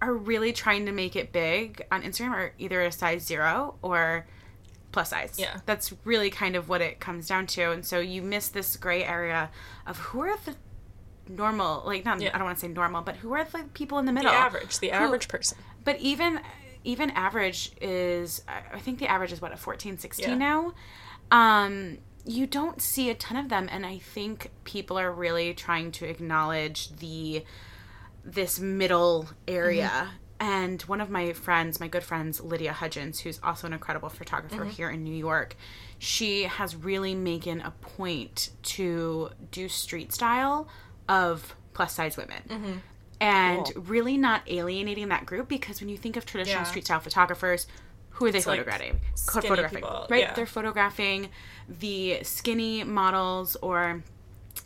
are 0.00 0.14
really 0.14 0.52
trying 0.52 0.86
to 0.86 0.92
make 0.92 1.16
it 1.16 1.32
big 1.32 1.84
on 1.90 2.02
Instagram 2.02 2.30
are 2.30 2.52
either 2.58 2.82
a 2.82 2.92
size 2.92 3.24
zero 3.24 3.76
or 3.82 4.26
plus 4.92 5.10
size. 5.10 5.36
Yeah. 5.38 5.58
That's 5.66 5.92
really 6.04 6.30
kind 6.30 6.56
of 6.56 6.68
what 6.68 6.80
it 6.80 7.00
comes 7.00 7.28
down 7.28 7.46
to. 7.48 7.72
And 7.72 7.84
so 7.84 7.98
you 7.98 8.22
miss 8.22 8.48
this 8.48 8.76
gray 8.76 9.04
area 9.04 9.50
of 9.86 9.98
who 9.98 10.20
are 10.20 10.36
the 10.44 10.54
normal 11.28 11.82
like 11.86 12.04
not 12.04 12.20
yeah. 12.20 12.30
i 12.34 12.38
don't 12.38 12.46
want 12.46 12.56
to 12.56 12.60
say 12.60 12.68
normal 12.68 13.02
but 13.02 13.16
who 13.16 13.32
are 13.32 13.44
the 13.44 13.64
people 13.74 13.98
in 13.98 14.06
the 14.06 14.12
middle 14.12 14.30
the 14.30 14.36
average 14.36 14.78
the 14.78 14.90
average 14.90 15.24
who, 15.24 15.30
person 15.30 15.58
but 15.84 15.98
even 16.00 16.40
even 16.84 17.10
average 17.10 17.72
is 17.80 18.42
i 18.72 18.78
think 18.78 18.98
the 18.98 19.06
average 19.06 19.32
is 19.32 19.40
what 19.40 19.52
a 19.52 19.56
14 19.56 19.98
16 19.98 20.28
yeah. 20.28 20.34
now 20.34 20.72
um 21.30 21.98
you 22.24 22.46
don't 22.46 22.82
see 22.82 23.10
a 23.10 23.14
ton 23.14 23.36
of 23.36 23.48
them 23.48 23.68
and 23.70 23.84
i 23.84 23.98
think 23.98 24.50
people 24.64 24.98
are 24.98 25.12
really 25.12 25.54
trying 25.54 25.90
to 25.90 26.04
acknowledge 26.04 26.90
the 26.96 27.44
this 28.24 28.60
middle 28.60 29.28
area 29.46 29.88
mm-hmm. 29.88 30.10
And 30.40 30.80
one 30.82 31.00
of 31.00 31.10
my 31.10 31.32
friends, 31.32 31.80
my 31.80 31.88
good 31.88 32.04
friends, 32.04 32.40
Lydia 32.40 32.72
Hudgens, 32.72 33.20
who's 33.20 33.40
also 33.42 33.66
an 33.66 33.72
incredible 33.72 34.08
photographer 34.08 34.62
mm-hmm. 34.62 34.70
here 34.70 34.90
in 34.90 35.02
New 35.02 35.14
York, 35.14 35.56
she 35.98 36.44
has 36.44 36.76
really 36.76 37.14
making 37.14 37.60
a 37.62 37.72
point 37.80 38.50
to 38.62 39.30
do 39.50 39.68
street 39.68 40.12
style 40.12 40.68
of 41.08 41.54
plus 41.72 41.94
size 41.94 42.16
women. 42.16 42.42
Mm-hmm. 42.48 42.72
And 43.20 43.66
cool. 43.66 43.82
really 43.82 44.16
not 44.16 44.42
alienating 44.46 45.08
that 45.08 45.26
group 45.26 45.48
because 45.48 45.80
when 45.80 45.88
you 45.88 45.96
think 45.96 46.16
of 46.16 46.24
traditional 46.24 46.60
yeah. 46.60 46.68
street 46.68 46.84
style 46.84 47.00
photographers, 47.00 47.66
who 48.10 48.26
are 48.26 48.30
they 48.30 48.38
it's 48.38 48.46
photographing? 48.46 49.00
Like 49.34 49.44
photographing, 49.44 49.78
people. 49.80 50.06
right? 50.08 50.22
Yeah. 50.22 50.34
They're 50.34 50.46
photographing 50.46 51.28
the 51.68 52.20
skinny 52.22 52.84
models 52.84 53.56
or 53.56 54.02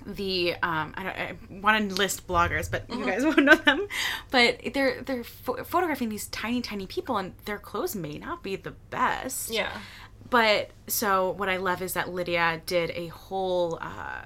the 0.06 0.54
um, 0.62 0.94
I, 0.96 1.04
I 1.08 1.36
want 1.50 1.90
to 1.90 1.94
list 1.94 2.26
bloggers, 2.26 2.70
but 2.70 2.88
mm-hmm. 2.88 3.00
you 3.00 3.06
guys 3.06 3.24
won't 3.24 3.42
know 3.42 3.54
them. 3.54 3.86
But 4.30 4.60
they're 4.72 5.02
they're 5.02 5.24
ph- 5.24 5.66
photographing 5.66 6.08
these 6.08 6.28
tiny 6.28 6.62
tiny 6.62 6.86
people, 6.86 7.18
and 7.18 7.34
their 7.44 7.58
clothes 7.58 7.94
may 7.94 8.18
not 8.18 8.42
be 8.42 8.56
the 8.56 8.72
best. 8.90 9.50
Yeah. 9.50 9.70
But 10.30 10.70
so 10.86 11.32
what 11.32 11.48
I 11.48 11.58
love 11.58 11.82
is 11.82 11.92
that 11.92 12.08
Lydia 12.08 12.62
did 12.64 12.90
a 12.94 13.08
whole 13.08 13.78
uh, 13.82 14.22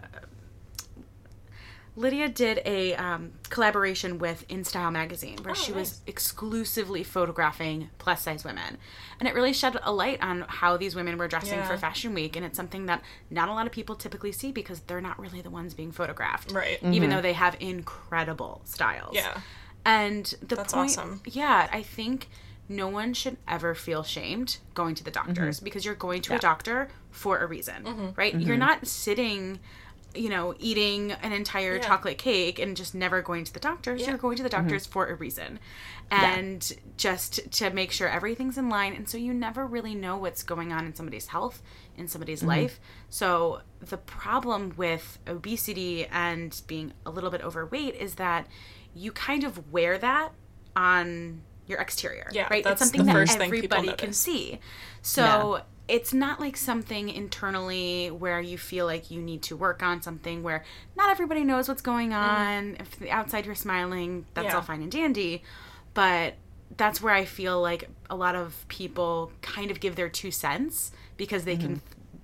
Lydia 1.96 2.28
did 2.28 2.60
a 2.66 2.94
um, 2.96 3.32
collaboration 3.48 4.18
with 4.18 4.46
InStyle 4.48 4.92
magazine 4.92 5.38
where 5.42 5.52
oh, 5.52 5.54
she 5.54 5.72
nice. 5.72 5.78
was 5.78 6.00
exclusively 6.06 7.02
photographing 7.02 7.88
plus 7.96 8.22
size 8.22 8.44
women. 8.44 8.76
And 9.18 9.26
it 9.26 9.34
really 9.34 9.54
shed 9.54 9.78
a 9.82 9.92
light 9.92 10.22
on 10.22 10.44
how 10.46 10.76
these 10.76 10.94
women 10.94 11.16
were 11.16 11.26
dressing 11.26 11.58
yeah. 11.58 11.66
for 11.66 11.78
Fashion 11.78 12.12
Week. 12.12 12.36
And 12.36 12.44
it's 12.44 12.56
something 12.56 12.84
that 12.86 13.02
not 13.30 13.48
a 13.48 13.52
lot 13.52 13.66
of 13.66 13.72
people 13.72 13.96
typically 13.96 14.30
see 14.30 14.52
because 14.52 14.80
they're 14.80 15.00
not 15.00 15.18
really 15.18 15.40
the 15.40 15.50
ones 15.50 15.72
being 15.72 15.90
photographed. 15.90 16.52
Right. 16.52 16.78
Even 16.82 16.92
mm-hmm. 16.92 17.10
though 17.10 17.22
they 17.22 17.32
have 17.32 17.56
incredible 17.60 18.60
styles. 18.64 19.14
Yeah. 19.14 19.40
And 19.86 20.26
the 20.42 20.56
That's 20.56 20.74
point. 20.74 20.90
Awesome. 20.90 21.22
Yeah, 21.24 21.68
I 21.72 21.82
think 21.82 22.28
no 22.68 22.88
one 22.88 23.14
should 23.14 23.36
ever 23.46 23.74
feel 23.74 24.02
shamed 24.02 24.58
going 24.74 24.94
to 24.96 25.04
the 25.04 25.10
doctors 25.10 25.56
mm-hmm. 25.56 25.64
because 25.64 25.84
you're 25.84 25.94
going 25.94 26.20
to 26.22 26.32
yeah. 26.32 26.38
a 26.38 26.40
doctor 26.40 26.88
for 27.10 27.38
a 27.38 27.46
reason, 27.46 27.84
mm-hmm. 27.84 28.08
right? 28.16 28.34
You're 28.34 28.56
mm-hmm. 28.56 28.58
not 28.58 28.86
sitting 28.86 29.60
you 30.18 30.28
know, 30.28 30.54
eating 30.58 31.12
an 31.12 31.32
entire 31.32 31.76
yeah. 31.76 31.82
chocolate 31.82 32.18
cake 32.18 32.58
and 32.58 32.76
just 32.76 32.94
never 32.94 33.22
going 33.22 33.44
to 33.44 33.52
the 33.52 33.60
doctors. 33.60 34.00
Yeah. 34.00 34.10
You're 34.10 34.18
going 34.18 34.36
to 34.36 34.42
the 34.42 34.48
doctors 34.48 34.84
mm-hmm. 34.84 34.92
for 34.92 35.06
a 35.06 35.14
reason. 35.14 35.58
And 36.10 36.68
yeah. 36.70 36.76
just 36.96 37.50
to 37.52 37.70
make 37.70 37.92
sure 37.92 38.08
everything's 38.08 38.58
in 38.58 38.68
line. 38.68 38.94
And 38.94 39.08
so 39.08 39.18
you 39.18 39.34
never 39.34 39.66
really 39.66 39.94
know 39.94 40.16
what's 40.16 40.42
going 40.42 40.72
on 40.72 40.86
in 40.86 40.94
somebody's 40.94 41.28
health, 41.28 41.62
in 41.96 42.08
somebody's 42.08 42.40
mm-hmm. 42.40 42.48
life. 42.48 42.80
So 43.10 43.62
the 43.80 43.98
problem 43.98 44.74
with 44.76 45.18
obesity 45.26 46.06
and 46.06 46.60
being 46.66 46.92
a 47.04 47.10
little 47.10 47.30
bit 47.30 47.42
overweight 47.42 47.94
is 47.94 48.16
that 48.16 48.46
you 48.94 49.12
kind 49.12 49.44
of 49.44 49.72
wear 49.72 49.98
that 49.98 50.32
on 50.74 51.42
your 51.66 51.80
exterior. 51.80 52.28
Yeah, 52.32 52.46
right. 52.50 52.64
It's 52.64 52.78
something 52.78 53.04
that 53.06 53.40
everybody 53.40 53.92
can 53.92 54.12
see. 54.12 54.60
So 55.02 55.62
it's 55.88 56.12
not 56.12 56.40
like 56.40 56.56
something 56.56 57.08
internally 57.08 58.10
where 58.10 58.40
you 58.40 58.58
feel 58.58 58.86
like 58.86 59.10
you 59.10 59.22
need 59.22 59.42
to 59.42 59.56
work 59.56 59.82
on 59.82 60.02
something 60.02 60.42
where 60.42 60.64
not 60.96 61.10
everybody 61.10 61.44
knows 61.44 61.68
what's 61.68 61.82
going 61.82 62.10
mm. 62.10 62.16
on. 62.16 62.74
Mm. 62.74 62.80
If 62.80 62.98
the 62.98 63.10
outside 63.10 63.46
you're 63.46 63.54
smiling, 63.54 64.26
that's 64.34 64.46
yeah. 64.46 64.56
all 64.56 64.62
fine 64.62 64.82
and 64.82 64.90
dandy. 64.90 65.42
But 65.94 66.34
that's 66.76 67.00
where 67.00 67.14
I 67.14 67.24
feel 67.24 67.60
like 67.60 67.88
a 68.10 68.16
lot 68.16 68.34
of 68.34 68.66
people 68.68 69.30
kind 69.42 69.70
of 69.70 69.80
give 69.80 69.96
their 69.96 70.08
two 70.08 70.30
cents 70.30 70.90
because 71.16 71.44
they 71.44 71.56
mm-hmm. 71.56 71.74
can 71.74 71.80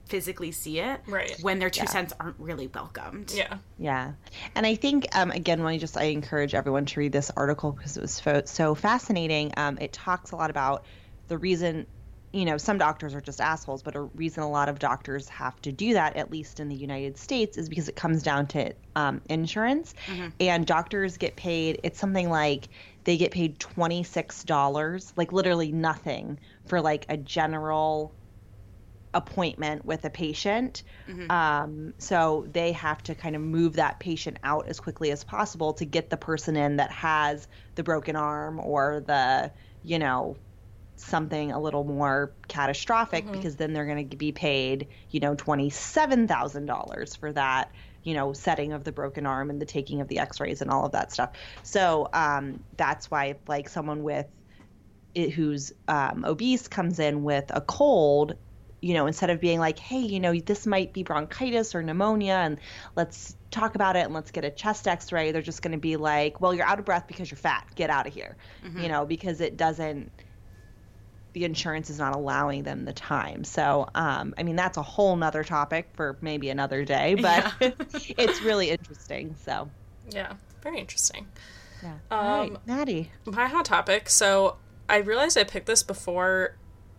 physically 0.07 0.53
see 0.53 0.79
it 0.79 1.01
right 1.07 1.39
when 1.41 1.59
their 1.59 1.71
two 1.71 1.85
yeah. 1.85 1.89
cents 1.91 2.13
aren't 2.21 2.39
really 2.39 2.67
welcomed 2.67 3.33
yeah 3.35 3.57
yeah 3.79 4.13
and 4.55 4.67
i 4.67 4.75
think 4.75 5.07
um, 5.17 5.31
again 5.31 5.63
when 5.63 5.73
i 5.73 5.79
just 5.79 5.97
i 5.97 6.05
encourage 6.05 6.55
everyone 6.55 6.85
to 6.85 7.01
read 7.01 7.13
this 7.13 7.31
article 7.35 7.73
because 7.73 7.97
it 7.97 8.03
was 8.03 8.21
fo- 8.21 8.43
so 8.45 8.75
fascinating 8.75 9.55
um, 9.57 9.79
it 9.81 9.91
talks 9.91 10.33
a 10.33 10.37
lot 10.37 10.51
about 10.51 10.85
the 11.29 11.39
reason 11.39 11.87
you 12.33 12.47
know, 12.47 12.57
some 12.57 12.79
doctors 12.79 13.15
are 13.15 13.21
just 13.21 13.41
assholes, 13.41 13.83
but 13.83 13.95
a 13.95 14.01
reason 14.01 14.43
a 14.43 14.51
lot 14.51 14.69
of 14.69 14.79
doctors 14.79 15.29
have 15.29 15.61
to 15.63 15.73
do 15.73 15.93
that, 15.95 16.17
at 16.17 16.31
least 16.31 16.61
in 16.61 16.69
the 16.69 16.75
United 16.75 17.19
States, 17.19 17.59
is 17.59 17.69
because 17.69 17.89
it 17.89 17.97
comes 17.97 18.23
down 18.23 18.47
to 18.49 18.73
um, 18.97 19.21
insurance. 19.29 19.95
Mm-hmm. 20.07 20.29
And 20.41 20.67
doctors 20.67 21.19
get 21.19 21.37
paid, 21.37 21.81
it's 21.83 21.99
something 21.99 22.31
like 22.31 22.69
they 23.05 23.19
get 23.19 23.33
paid 23.33 23.59
$26, 23.59 25.13
like 25.17 25.33
literally 25.33 25.73
nothing, 25.73 26.39
for 26.65 26.81
like 26.81 27.05
a 27.11 27.19
general 27.19 28.15
appointment 29.15 29.85
with 29.85 30.07
a 30.07 30.11
patient. 30.11 30.85
Mm-hmm. 31.09 31.31
Um, 31.31 31.95
so 31.99 32.47
they 32.51 32.73
have 32.73 33.03
to 33.03 33.15
kind 33.15 33.37
of 33.37 33.43
move 33.43 33.75
that 33.75 34.01
patient 34.01 34.39
out 34.43 34.69
as 34.69 34.81
quickly 34.81 35.11
as 35.11 35.23
possible 35.23 35.75
to 35.75 35.85
get 35.85 36.09
the 36.09 36.17
person 36.17 36.57
in 36.57 36.77
that 36.77 36.91
has 36.91 37.47
the 37.75 37.83
broken 37.83 38.17
arm 38.17 38.59
or 38.59 39.03
the, 39.07 39.53
you 39.83 39.99
know, 39.99 40.37
something 41.03 41.53
a 41.53 41.61
little 41.61 41.85
more 41.85 42.33
catastrophic 42.49 43.25
mm-hmm. 43.25 43.33
because 43.33 43.57
then 43.57 43.73
they're 43.73 43.87
going 43.87 44.09
to 44.09 44.17
be 44.17 44.33
paid, 44.33 44.89
you 45.11 45.21
know, 45.21 45.35
$27,000 45.35 47.19
for 47.19 47.33
that, 47.33 47.71
you 48.03 48.15
know, 48.15 48.33
setting 48.33 48.73
of 48.73 48.85
the 48.85 48.93
broken 48.93 49.27
arm 49.27 49.51
and 49.51 49.61
the 49.61 49.67
taking 49.67 50.01
of 50.01 50.09
the 50.09 50.19
x-rays 50.19 50.63
and 50.63 50.71
all 50.71 50.87
of 50.87 50.93
that 50.93 51.13
stuff. 51.13 51.33
So 51.63 52.09
um, 52.13 52.63
that's 52.77 53.11
why 53.11 53.37
like 53.47 53.69
someone 53.69 54.03
with 54.03 54.27
it, 55.15 55.31
who's 55.31 55.73
um, 55.89 56.25
obese 56.25 56.69
comes 56.69 56.99
in 56.99 57.23
with 57.23 57.51
a 57.51 57.61
cold, 57.61 58.35
you 58.81 58.95
know, 58.95 59.07
instead 59.07 59.31
of 59.31 59.41
being 59.41 59.61
like, 59.61 59.79
hey, 59.79 60.01
you 60.01 60.19
know, 60.19 60.35
this 60.35 60.67
might 60.67 60.93
be 60.93 61.03
bronchitis 61.03 61.75
or 61.75 61.83
pneumonia 61.83 62.35
and 62.35 62.59
let's 62.97 63.37
talk 63.51 63.75
about 63.75 63.95
it 63.95 64.05
and 64.07 64.15
let's 64.15 64.31
get 64.31 64.45
a 64.45 64.51
chest 64.51 64.89
x-ray, 64.89 65.31
they're 65.31 65.43
just 65.43 65.63
going 65.63 65.73
to 65.73 65.79
be 65.79 65.97
like, 65.97 66.41
well, 66.41 66.55
you're 66.55 66.67
out 66.67 66.79
of 66.79 66.85
breath 66.85 67.07
because 67.07 67.31
you're 67.31 67.39
fat. 67.39 67.67
Get 67.77 67.91
out 67.91 68.07
of 68.07 68.15
here. 68.15 68.37
Mm-hmm. 68.65 68.81
You 68.81 68.89
know, 68.89 69.05
because 69.05 69.41
it 69.41 69.57
doesn't– 69.57 70.11
the 71.33 71.45
insurance 71.45 71.91
is 71.91 71.99
not 71.99 72.15
allowing 72.15 72.63
them 72.63 72.85
the 72.85 72.93
time. 72.93 73.45
So, 73.45 73.89
um, 73.95 74.35
I 74.37 74.43
mean, 74.43 74.57
that's 74.57 74.77
a 74.77 74.83
whole 74.83 75.17
nother 75.17 75.45
topic 75.45 75.89
for 75.95 76.17
maybe 76.21 76.51
another 76.51 76.85
day, 76.85 77.15
but 77.21 77.53
yeah. 77.61 77.71
it's 78.19 78.43
really 78.43 78.71
interesting. 78.71 79.35
So, 79.45 79.71
yeah, 80.11 80.35
very 80.63 80.79
interesting. 80.79 81.27
Yeah. 81.83 81.95
Um, 82.11 82.21
right. 82.21 82.67
Maddie. 82.67 83.11
My 83.25 83.47
hot 83.47 83.65
topic. 83.65 84.11
So, 84.11 84.57
I 84.89 84.99
realized 84.99 85.39
I 85.39 85.45
picked 85.45 85.67
this 85.67 85.83
before 85.83 86.57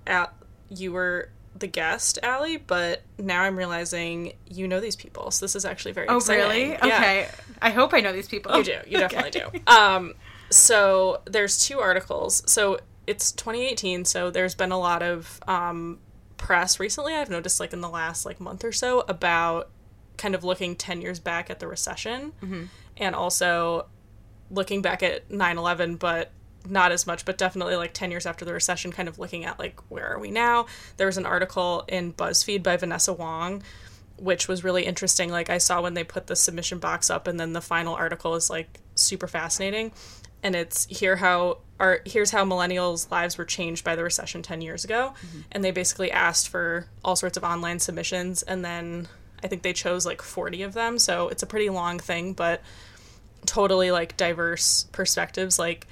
at, 0.08 0.34
you 0.70 0.92
were 0.92 1.30
the 1.56 1.68
guest, 1.68 2.18
Allie, 2.24 2.58
but 2.58 3.04
now 3.20 3.44
I'm 3.44 3.56
realizing 3.56 4.34
you 4.50 4.68
know 4.68 4.80
these 4.80 4.96
people. 4.96 5.30
So, 5.32 5.46
this 5.46 5.56
is 5.56 5.64
actually 5.64 5.92
very 5.92 6.08
oh, 6.08 6.18
exciting. 6.18 6.44
really? 6.44 6.70
Yeah. 6.70 6.86
Okay. 6.86 7.30
I 7.62 7.70
hope 7.70 7.94
I 7.94 8.00
know 8.00 8.12
these 8.12 8.28
people. 8.28 8.58
You 8.58 8.64
do. 8.64 8.78
You 8.88 8.98
definitely 9.08 9.42
okay. 9.42 9.60
do. 9.60 9.72
Um, 9.72 10.16
so, 10.50 11.22
there's 11.26 11.66
two 11.66 11.80
articles. 11.80 12.44
So, 12.48 12.80
it's 13.08 13.32
2018, 13.34 14.06
so 14.06 14.30
there's 14.30 14.56
been 14.56 14.72
a 14.72 14.80
lot 14.80 15.02
of 15.04 15.40
um, 15.48 16.00
press 16.38 16.80
recently. 16.80 17.14
I've 17.14 17.30
noticed, 17.30 17.60
like 17.60 17.74
in 17.74 17.82
the 17.82 17.90
last 17.90 18.26
like 18.26 18.40
month 18.40 18.64
or 18.64 18.72
so, 18.72 19.02
about 19.08 19.70
kind 20.18 20.36
of 20.36 20.44
looking 20.44 20.76
10 20.76 21.02
years 21.02 21.20
back 21.20 21.50
at 21.50 21.60
the 21.60 21.68
recession, 21.68 22.34
mm-hmm. 22.42 22.64
and 22.98 23.16
also 23.16 23.88
looking 24.50 24.82
back 24.82 25.04
at 25.04 25.30
9/11, 25.30 26.00
but 26.00 26.32
not 26.70 26.92
as 26.92 27.06
much, 27.06 27.26
but 27.26 27.38
definitely 27.38 27.76
like 27.76 27.94
10 27.94 28.12
years 28.12 28.26
after 28.26 28.46
the 28.46 28.54
recession, 28.54 28.92
kind 28.92 29.10
of 29.10 29.20
looking 29.20 29.44
at 29.44 29.60
like 29.60 29.80
where 29.90 30.08
are 30.14 30.20
we 30.20 30.32
now. 30.32 30.66
There 30.98 31.08
was 31.08 31.18
an 31.18 31.26
article 31.26 31.84
in 31.88 32.14
BuzzFeed 32.14 32.64
by 32.64 32.78
Vanessa 32.78 33.12
Wong, 33.12 33.64
which 34.18 34.48
was 34.48 34.64
really 34.64 34.86
interesting. 34.86 35.30
Like 35.30 35.50
I 35.50 35.58
saw 35.58 35.82
when 35.82 35.94
they 35.94 36.06
put 36.06 36.28
the 36.28 36.36
submission 36.36 36.80
box 36.80 37.10
up, 37.10 37.28
and 37.28 37.40
then 37.40 37.54
the 37.54 37.62
final 37.62 37.96
article 37.96 38.36
is 38.36 38.50
like 38.50 38.80
super 38.96 39.28
fascinating 39.28 39.92
and 40.44 40.56
it's 40.56 40.86
here 40.86 41.16
how 41.16 41.60
our 41.80 42.02
here's 42.06 42.32
how 42.32 42.46
millennials' 42.46 43.10
lives 43.10 43.38
were 43.38 43.46
changed 43.46 43.84
by 43.84 43.96
the 43.96 44.04
recession 44.04 44.44
10 44.44 44.62
years 44.62 44.84
ago. 44.84 45.14
Mm-hmm. 45.26 45.40
And 45.52 45.64
they 45.64 45.72
basically 45.72 46.12
asked 46.12 46.50
for 46.50 46.86
all 47.04 47.16
sorts 47.16 47.38
of 47.38 47.44
online 47.44 47.80
submissions 47.80 48.44
and 48.44 48.64
then 48.64 49.08
I 49.44 49.48
think 49.48 49.64
they 49.64 49.74
chose 49.74 50.06
like 50.06 50.22
40 50.22 50.64
of 50.64 50.74
them. 50.74 51.00
So 51.00 51.28
it's 51.30 51.44
a 51.44 51.48
pretty 51.48 51.70
long 51.70 52.00
thing, 52.00 52.34
but 52.34 52.62
totally 53.46 53.92
like 53.92 54.16
diverse 54.16 54.86
perspectives 54.92 55.60
like 55.60 55.88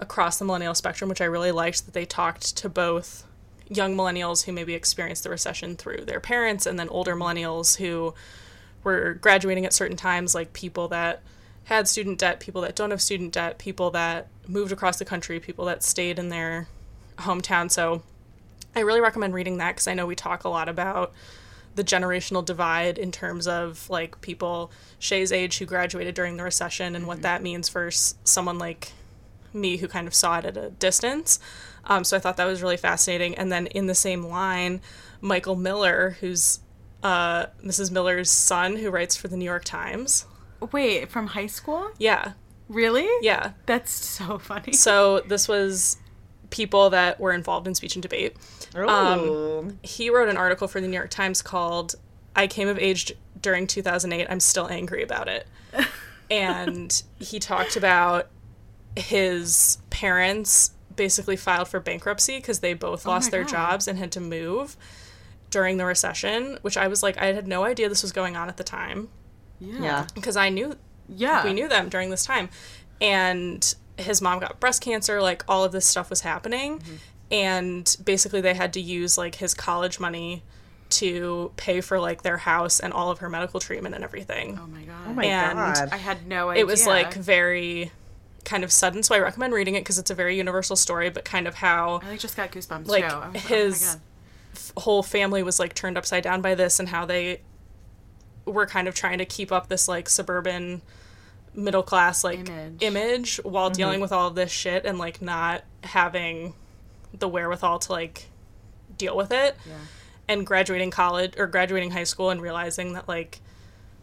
across 0.00 0.38
the 0.38 0.44
millennial 0.44 0.74
spectrum, 0.74 1.08
which 1.08 1.20
I 1.20 1.26
really 1.26 1.52
liked 1.52 1.84
that 1.86 1.94
they 1.94 2.04
talked 2.04 2.56
to 2.58 2.68
both 2.68 3.24
young 3.68 3.96
millennials 3.96 4.44
who 4.44 4.52
maybe 4.52 4.74
experienced 4.74 5.24
the 5.24 5.30
recession 5.30 5.76
through 5.76 6.04
their 6.06 6.20
parents 6.20 6.66
and 6.66 6.78
then 6.78 6.88
older 6.88 7.14
millennials 7.14 7.76
who 7.76 8.14
were 8.82 9.14
graduating 9.14 9.66
at 9.66 9.72
certain 9.72 9.96
times 9.96 10.34
like 10.34 10.52
people 10.52 10.88
that 10.88 11.22
had 11.68 11.86
student 11.86 12.18
debt, 12.18 12.40
people 12.40 12.62
that 12.62 12.74
don't 12.74 12.90
have 12.90 13.02
student 13.02 13.34
debt, 13.34 13.58
people 13.58 13.90
that 13.90 14.28
moved 14.46 14.72
across 14.72 14.98
the 14.98 15.04
country, 15.04 15.38
people 15.38 15.66
that 15.66 15.82
stayed 15.82 16.18
in 16.18 16.30
their 16.30 16.66
hometown. 17.18 17.70
So 17.70 18.02
I 18.74 18.80
really 18.80 19.02
recommend 19.02 19.34
reading 19.34 19.58
that 19.58 19.72
because 19.72 19.86
I 19.86 19.92
know 19.92 20.06
we 20.06 20.14
talk 20.14 20.44
a 20.44 20.48
lot 20.48 20.70
about 20.70 21.12
the 21.74 21.84
generational 21.84 22.42
divide 22.42 22.96
in 22.96 23.12
terms 23.12 23.46
of 23.46 23.88
like 23.90 24.18
people 24.22 24.72
Shay's 24.98 25.30
age 25.30 25.58
who 25.58 25.66
graduated 25.66 26.14
during 26.14 26.38
the 26.38 26.42
recession 26.42 26.94
and 26.94 27.02
mm-hmm. 27.02 27.06
what 27.06 27.22
that 27.22 27.42
means 27.42 27.68
for 27.68 27.88
s- 27.88 28.14
someone 28.24 28.58
like 28.58 28.92
me 29.52 29.76
who 29.76 29.88
kind 29.88 30.06
of 30.06 30.14
saw 30.14 30.38
it 30.38 30.46
at 30.46 30.56
a 30.56 30.70
distance. 30.70 31.38
Um, 31.84 32.02
so 32.02 32.16
I 32.16 32.20
thought 32.20 32.38
that 32.38 32.46
was 32.46 32.62
really 32.62 32.78
fascinating. 32.78 33.34
And 33.34 33.52
then 33.52 33.66
in 33.66 33.86
the 33.88 33.94
same 33.94 34.24
line, 34.24 34.80
Michael 35.20 35.56
Miller, 35.56 36.16
who's 36.20 36.60
uh, 37.02 37.46
Mrs. 37.62 37.90
Miller's 37.90 38.30
son, 38.30 38.76
who 38.76 38.90
writes 38.90 39.16
for 39.16 39.28
the 39.28 39.36
New 39.36 39.44
York 39.44 39.64
Times. 39.64 40.24
Wait, 40.72 41.10
from 41.10 41.28
high 41.28 41.46
school? 41.46 41.90
Yeah. 41.98 42.32
Really? 42.68 43.08
Yeah. 43.22 43.52
That's 43.66 43.90
so 43.90 44.38
funny. 44.38 44.72
So 44.72 45.20
this 45.20 45.48
was 45.48 45.98
people 46.50 46.90
that 46.90 47.20
were 47.20 47.32
involved 47.32 47.66
in 47.66 47.74
speech 47.74 47.94
and 47.96 48.02
debate. 48.02 48.36
Oh. 48.74 49.60
Um, 49.60 49.78
he 49.82 50.10
wrote 50.10 50.28
an 50.28 50.36
article 50.36 50.68
for 50.68 50.80
the 50.80 50.88
New 50.88 50.96
York 50.96 51.10
Times 51.10 51.42
called 51.42 51.94
"I 52.36 52.46
Came 52.46 52.68
of 52.68 52.78
Age 52.78 53.14
During 53.40 53.66
2008. 53.66 54.26
I'm 54.28 54.40
Still 54.40 54.68
Angry 54.68 55.02
About 55.02 55.28
It," 55.28 55.46
and 56.30 57.02
he 57.18 57.38
talked 57.38 57.76
about 57.76 58.28
his 58.96 59.78
parents 59.90 60.72
basically 60.96 61.36
filed 61.36 61.68
for 61.68 61.80
bankruptcy 61.80 62.38
because 62.38 62.60
they 62.60 62.74
both 62.74 63.06
oh 63.06 63.10
lost 63.10 63.30
their 63.30 63.44
God. 63.44 63.50
jobs 63.50 63.88
and 63.88 63.98
had 63.98 64.12
to 64.12 64.20
move 64.20 64.76
during 65.50 65.76
the 65.76 65.84
recession. 65.84 66.58
Which 66.62 66.76
I 66.76 66.88
was 66.88 67.02
like, 67.02 67.16
I 67.18 67.32
had 67.32 67.46
no 67.46 67.64
idea 67.64 67.88
this 67.88 68.02
was 68.02 68.12
going 68.12 68.36
on 68.36 68.48
at 68.48 68.56
the 68.56 68.64
time. 68.64 69.08
Yeah. 69.60 70.06
Because 70.14 70.36
I 70.36 70.48
knew 70.48 70.76
yeah. 71.08 71.44
we 71.44 71.52
knew 71.52 71.68
them 71.68 71.88
during 71.88 72.10
this 72.10 72.24
time. 72.24 72.48
And 73.00 73.74
his 73.96 74.20
mom 74.20 74.40
got 74.40 74.60
breast 74.60 74.82
cancer, 74.82 75.20
like 75.20 75.44
all 75.48 75.64
of 75.64 75.72
this 75.72 75.86
stuff 75.86 76.10
was 76.10 76.20
happening. 76.20 76.78
Mm-hmm. 76.78 76.94
And 77.30 77.96
basically 78.04 78.40
they 78.40 78.54
had 78.54 78.72
to 78.74 78.80
use 78.80 79.18
like 79.18 79.36
his 79.36 79.54
college 79.54 80.00
money 80.00 80.42
to 80.90 81.52
pay 81.56 81.80
for 81.80 82.00
like 82.00 82.22
their 82.22 82.38
house 82.38 82.80
and 82.80 82.92
all 82.92 83.10
of 83.10 83.18
her 83.18 83.28
medical 83.28 83.60
treatment 83.60 83.94
and 83.94 84.02
everything. 84.02 84.58
Oh 84.60 84.66
my 84.66 84.82
god. 84.82 84.94
Oh 85.06 85.12
my 85.12 85.24
and 85.24 85.58
god. 85.58 85.88
I 85.92 85.96
had 85.96 86.26
no 86.26 86.50
idea. 86.50 86.62
It 86.62 86.66
was 86.66 86.86
like 86.86 87.14
very 87.14 87.92
kind 88.44 88.64
of 88.64 88.72
sudden, 88.72 89.02
so 89.02 89.14
I 89.14 89.18
recommend 89.18 89.52
reading 89.52 89.74
it 89.74 89.80
because 89.80 89.98
it's 89.98 90.10
a 90.10 90.14
very 90.14 90.36
universal 90.36 90.76
story, 90.76 91.10
but 91.10 91.24
kind 91.24 91.46
of 91.46 91.54
how 91.54 92.00
I 92.02 92.16
just 92.16 92.36
got 92.36 92.50
goosebumps. 92.50 92.86
Like 92.86 93.08
too. 93.08 93.14
Oh 93.14 93.30
his 93.38 93.96
oh 93.96 94.80
whole 94.80 95.02
family 95.02 95.42
was 95.42 95.60
like 95.60 95.74
turned 95.74 95.98
upside 95.98 96.22
down 96.22 96.40
by 96.40 96.54
this, 96.54 96.80
and 96.80 96.88
how 96.88 97.04
they 97.04 97.42
we're 98.48 98.66
kind 98.66 98.88
of 98.88 98.94
trying 98.94 99.18
to 99.18 99.24
keep 99.24 99.52
up 99.52 99.68
this 99.68 99.88
like 99.88 100.08
suburban 100.08 100.82
middle 101.54 101.82
class 101.82 102.22
like 102.22 102.48
image, 102.48 102.82
image 102.82 103.36
while 103.42 103.66
mm-hmm. 103.66 103.76
dealing 103.76 104.00
with 104.00 104.12
all 104.12 104.28
of 104.28 104.34
this 104.34 104.50
shit 104.50 104.84
and 104.84 104.98
like 104.98 105.20
not 105.20 105.64
having 105.84 106.54
the 107.12 107.28
wherewithal 107.28 107.78
to 107.80 107.92
like 107.92 108.28
deal 108.96 109.16
with 109.16 109.32
it. 109.32 109.56
Yeah. 109.66 109.74
And 110.28 110.46
graduating 110.46 110.90
college 110.90 111.34
or 111.38 111.46
graduating 111.46 111.90
high 111.90 112.04
school 112.04 112.30
and 112.30 112.40
realizing 112.40 112.92
that 112.92 113.08
like 113.08 113.40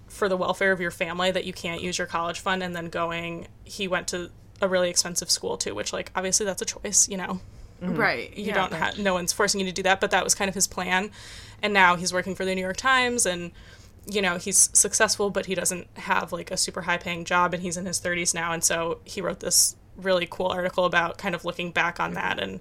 for 0.08 0.28
the 0.28 0.38
welfare 0.38 0.72
of 0.72 0.82
your 0.82 0.92
family 0.92 1.32
that 1.32 1.46
you 1.46 1.54
can't 1.54 1.82
use 1.82 1.98
your 1.98 2.08
college 2.08 2.40
fund 2.40 2.64
and 2.64 2.76
then 2.76 2.90
going 2.90 3.48
he 3.64 3.88
went 3.88 4.08
to 4.08 4.32
a 4.62 4.68
really 4.68 4.90
expensive 4.90 5.30
school 5.30 5.58
too, 5.58 5.76
which 5.76 5.94
like 5.94 6.12
obviously 6.16 6.46
that's 6.46 6.62
a 6.62 6.66
choice, 6.66 7.08
you 7.10 7.18
know. 7.18 7.40
Mm-hmm. 7.82 7.96
Right. 7.96 8.36
You 8.36 8.46
yeah, 8.46 8.54
don't 8.54 8.74
have 8.74 8.98
no 8.98 9.14
one's 9.14 9.34
forcing 9.34 9.60
you 9.60 9.66
to 9.68 9.72
do 9.72 9.84
that, 9.84 10.00
but 10.00 10.12
that 10.12 10.24
was 10.24 10.34
kind 10.34 10.48
of 10.48 10.56
his 10.56 10.66
plan. 10.66 11.12
And 11.62 11.74
now 11.74 11.96
he's 11.96 12.14
working 12.14 12.36
for 12.36 12.46
the 12.46 12.56
New 12.56 12.62
York 12.62 12.78
Times 12.78 13.26
and 13.26 13.52
you 14.08 14.22
know, 14.22 14.38
he's 14.38 14.70
successful, 14.74 15.30
but 15.30 15.46
he 15.46 15.56
doesn't 15.56 15.88
have 15.98 16.32
like 16.32 16.52
a 16.52 16.58
super 16.58 16.82
high 16.82 16.98
paying 16.98 17.26
job 17.26 17.54
and 17.54 17.64
he's 17.64 17.78
in 17.78 17.86
his 17.86 18.00
30s 18.00 18.34
now. 18.34 18.52
And 18.52 18.64
so 18.64 19.00
he 19.04 19.22
wrote 19.22 19.40
this 19.40 19.76
really 19.98 20.28
cool 20.30 20.48
article 20.48 20.86
about 20.86 21.18
kind 21.18 21.34
of 21.34 21.46
looking 21.46 21.72
back 21.72 22.00
on 22.00 22.14
that 22.14 22.40
and 22.40 22.60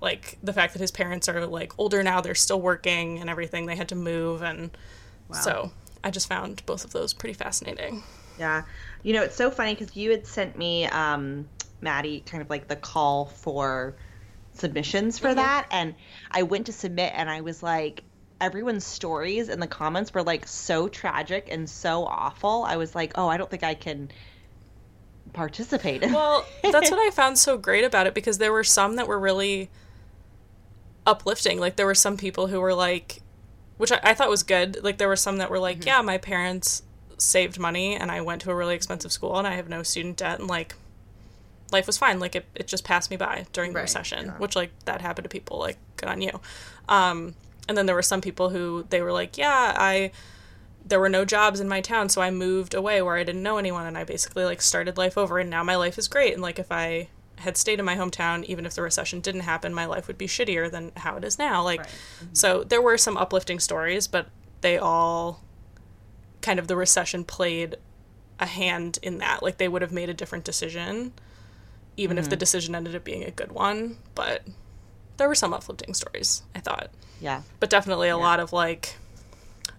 like 0.00 0.38
the 0.42 0.52
fact 0.52 0.74
that 0.74 0.80
his 0.80 0.90
parents 0.90 1.28
are 1.28 1.46
like 1.46 1.72
older 1.78 2.02
now, 2.02 2.20
they're 2.20 2.34
still 2.34 2.60
working 2.60 3.18
and 3.18 3.30
everything. 3.30 3.66
They 3.66 3.76
had 3.76 3.88
to 3.88 3.94
move. 3.94 4.42
And 4.42 4.70
wow. 5.28 5.38
so 5.38 5.72
I 6.04 6.10
just 6.10 6.28
found 6.28 6.62
both 6.66 6.84
of 6.84 6.92
those 6.92 7.12
pretty 7.12 7.34
fascinating. 7.34 8.02
Yeah. 8.38 8.62
You 9.02 9.14
know, 9.14 9.22
it's 9.22 9.36
so 9.36 9.50
funny 9.50 9.74
because 9.74 9.96
you 9.96 10.10
had 10.10 10.26
sent 10.26 10.56
me, 10.56 10.84
um, 10.86 11.48
Maddie, 11.80 12.20
kind 12.20 12.42
of 12.42 12.50
like 12.50 12.68
the 12.68 12.76
call 12.76 13.26
for 13.26 13.96
submissions 14.52 15.18
for 15.18 15.28
mm-hmm. 15.28 15.36
that. 15.36 15.66
And 15.70 15.94
I 16.30 16.42
went 16.42 16.66
to 16.66 16.72
submit 16.72 17.12
and 17.16 17.30
I 17.30 17.40
was 17.40 17.62
like, 17.62 18.04
everyone's 18.40 18.84
stories 18.84 19.48
in 19.48 19.60
the 19.60 19.66
comments 19.66 20.12
were 20.12 20.22
like 20.22 20.46
so 20.46 20.88
tragic 20.88 21.48
and 21.50 21.68
so 21.68 22.04
awful. 22.04 22.64
I 22.64 22.76
was 22.76 22.94
like, 22.94 23.12
oh, 23.16 23.28
I 23.28 23.36
don't 23.36 23.50
think 23.50 23.62
I 23.62 23.74
can 23.74 24.10
participate. 25.32 26.02
well, 26.02 26.44
that's 26.62 26.90
what 26.90 27.00
I 27.00 27.10
found 27.10 27.38
so 27.38 27.56
great 27.56 27.84
about 27.84 28.06
it 28.06 28.14
because 28.14 28.38
there 28.38 28.52
were 28.52 28.64
some 28.64 28.96
that 28.96 29.08
were 29.08 29.18
really 29.18 29.70
uplifting. 31.06 31.58
Like 31.58 31.76
there 31.76 31.86
were 31.86 31.94
some 31.94 32.16
people 32.16 32.48
who 32.48 32.60
were 32.60 32.74
like, 32.74 33.22
which 33.78 33.92
I, 33.92 34.00
I 34.02 34.14
thought 34.14 34.28
was 34.28 34.42
good. 34.42 34.82
Like 34.82 34.98
there 34.98 35.08
were 35.08 35.16
some 35.16 35.38
that 35.38 35.50
were 35.50 35.58
like, 35.58 35.78
mm-hmm. 35.78 35.88
yeah, 35.88 36.02
my 36.02 36.18
parents 36.18 36.82
saved 37.18 37.58
money 37.58 37.96
and 37.96 38.10
I 38.10 38.20
went 38.20 38.42
to 38.42 38.50
a 38.50 38.54
really 38.54 38.74
expensive 38.74 39.12
school 39.12 39.38
and 39.38 39.46
I 39.46 39.54
have 39.54 39.68
no 39.68 39.82
student 39.82 40.18
debt 40.18 40.38
and 40.38 40.48
like 40.48 40.74
life 41.72 41.86
was 41.86 41.96
fine. 41.96 42.20
Like 42.20 42.36
it, 42.36 42.44
it 42.54 42.66
just 42.66 42.84
passed 42.84 43.10
me 43.10 43.16
by 43.16 43.46
during 43.52 43.72
the 43.72 43.76
right, 43.76 43.82
recession, 43.82 44.26
yeah. 44.26 44.38
which 44.38 44.56
like 44.56 44.70
that 44.84 45.00
happened 45.00 45.24
to 45.24 45.28
people. 45.28 45.58
Like 45.58 45.78
good 45.96 46.08
on 46.08 46.20
you. 46.20 46.40
Um, 46.88 47.34
and 47.68 47.76
then 47.76 47.86
there 47.86 47.94
were 47.94 48.02
some 48.02 48.20
people 48.20 48.50
who 48.50 48.86
they 48.90 49.02
were 49.02 49.12
like, 49.12 49.38
yeah, 49.38 49.74
I 49.76 50.12
there 50.84 51.00
were 51.00 51.08
no 51.08 51.24
jobs 51.24 51.58
in 51.58 51.68
my 51.68 51.80
town, 51.80 52.08
so 52.08 52.22
I 52.22 52.30
moved 52.30 52.72
away 52.72 53.02
where 53.02 53.16
I 53.16 53.24
didn't 53.24 53.42
know 53.42 53.58
anyone 53.58 53.86
and 53.86 53.98
I 53.98 54.04
basically 54.04 54.44
like 54.44 54.62
started 54.62 54.96
life 54.96 55.18
over 55.18 55.38
and 55.38 55.50
now 55.50 55.64
my 55.64 55.76
life 55.76 55.98
is 55.98 56.06
great 56.08 56.32
and 56.32 56.42
like 56.42 56.58
if 56.58 56.70
I 56.70 57.08
had 57.38 57.56
stayed 57.56 57.78
in 57.78 57.84
my 57.84 57.96
hometown 57.96 58.44
even 58.44 58.64
if 58.64 58.74
the 58.74 58.82
recession 58.82 59.20
didn't 59.20 59.42
happen, 59.42 59.74
my 59.74 59.86
life 59.86 60.06
would 60.06 60.18
be 60.18 60.26
shittier 60.26 60.70
than 60.70 60.92
how 60.96 61.16
it 61.16 61.24
is 61.24 61.38
now. 61.38 61.62
Like 61.62 61.80
right. 61.80 61.88
mm-hmm. 61.88 62.26
so 62.32 62.62
there 62.62 62.80
were 62.80 62.96
some 62.96 63.16
uplifting 63.16 63.58
stories, 63.58 64.06
but 64.06 64.28
they 64.60 64.78
all 64.78 65.42
kind 66.40 66.58
of 66.58 66.68
the 66.68 66.76
recession 66.76 67.24
played 67.24 67.76
a 68.38 68.46
hand 68.46 68.98
in 69.02 69.18
that. 69.18 69.42
Like 69.42 69.58
they 69.58 69.68
would 69.68 69.82
have 69.82 69.92
made 69.92 70.08
a 70.08 70.14
different 70.14 70.44
decision 70.44 71.12
even 71.96 72.16
mm-hmm. 72.16 72.22
if 72.22 72.30
the 72.30 72.36
mm-hmm. 72.36 72.40
decision 72.40 72.74
ended 72.74 72.94
up 72.94 73.04
being 73.04 73.24
a 73.24 73.30
good 73.30 73.52
one, 73.52 73.96
but 74.14 74.42
there 75.16 75.28
were 75.28 75.34
some 75.34 75.54
uplifting 75.54 75.94
stories, 75.94 76.42
I 76.54 76.60
thought. 76.60 76.90
Yeah. 77.20 77.42
But 77.60 77.70
definitely 77.70 78.08
a 78.08 78.16
yeah. 78.16 78.22
lot 78.22 78.40
of 78.40 78.52
like, 78.52 78.96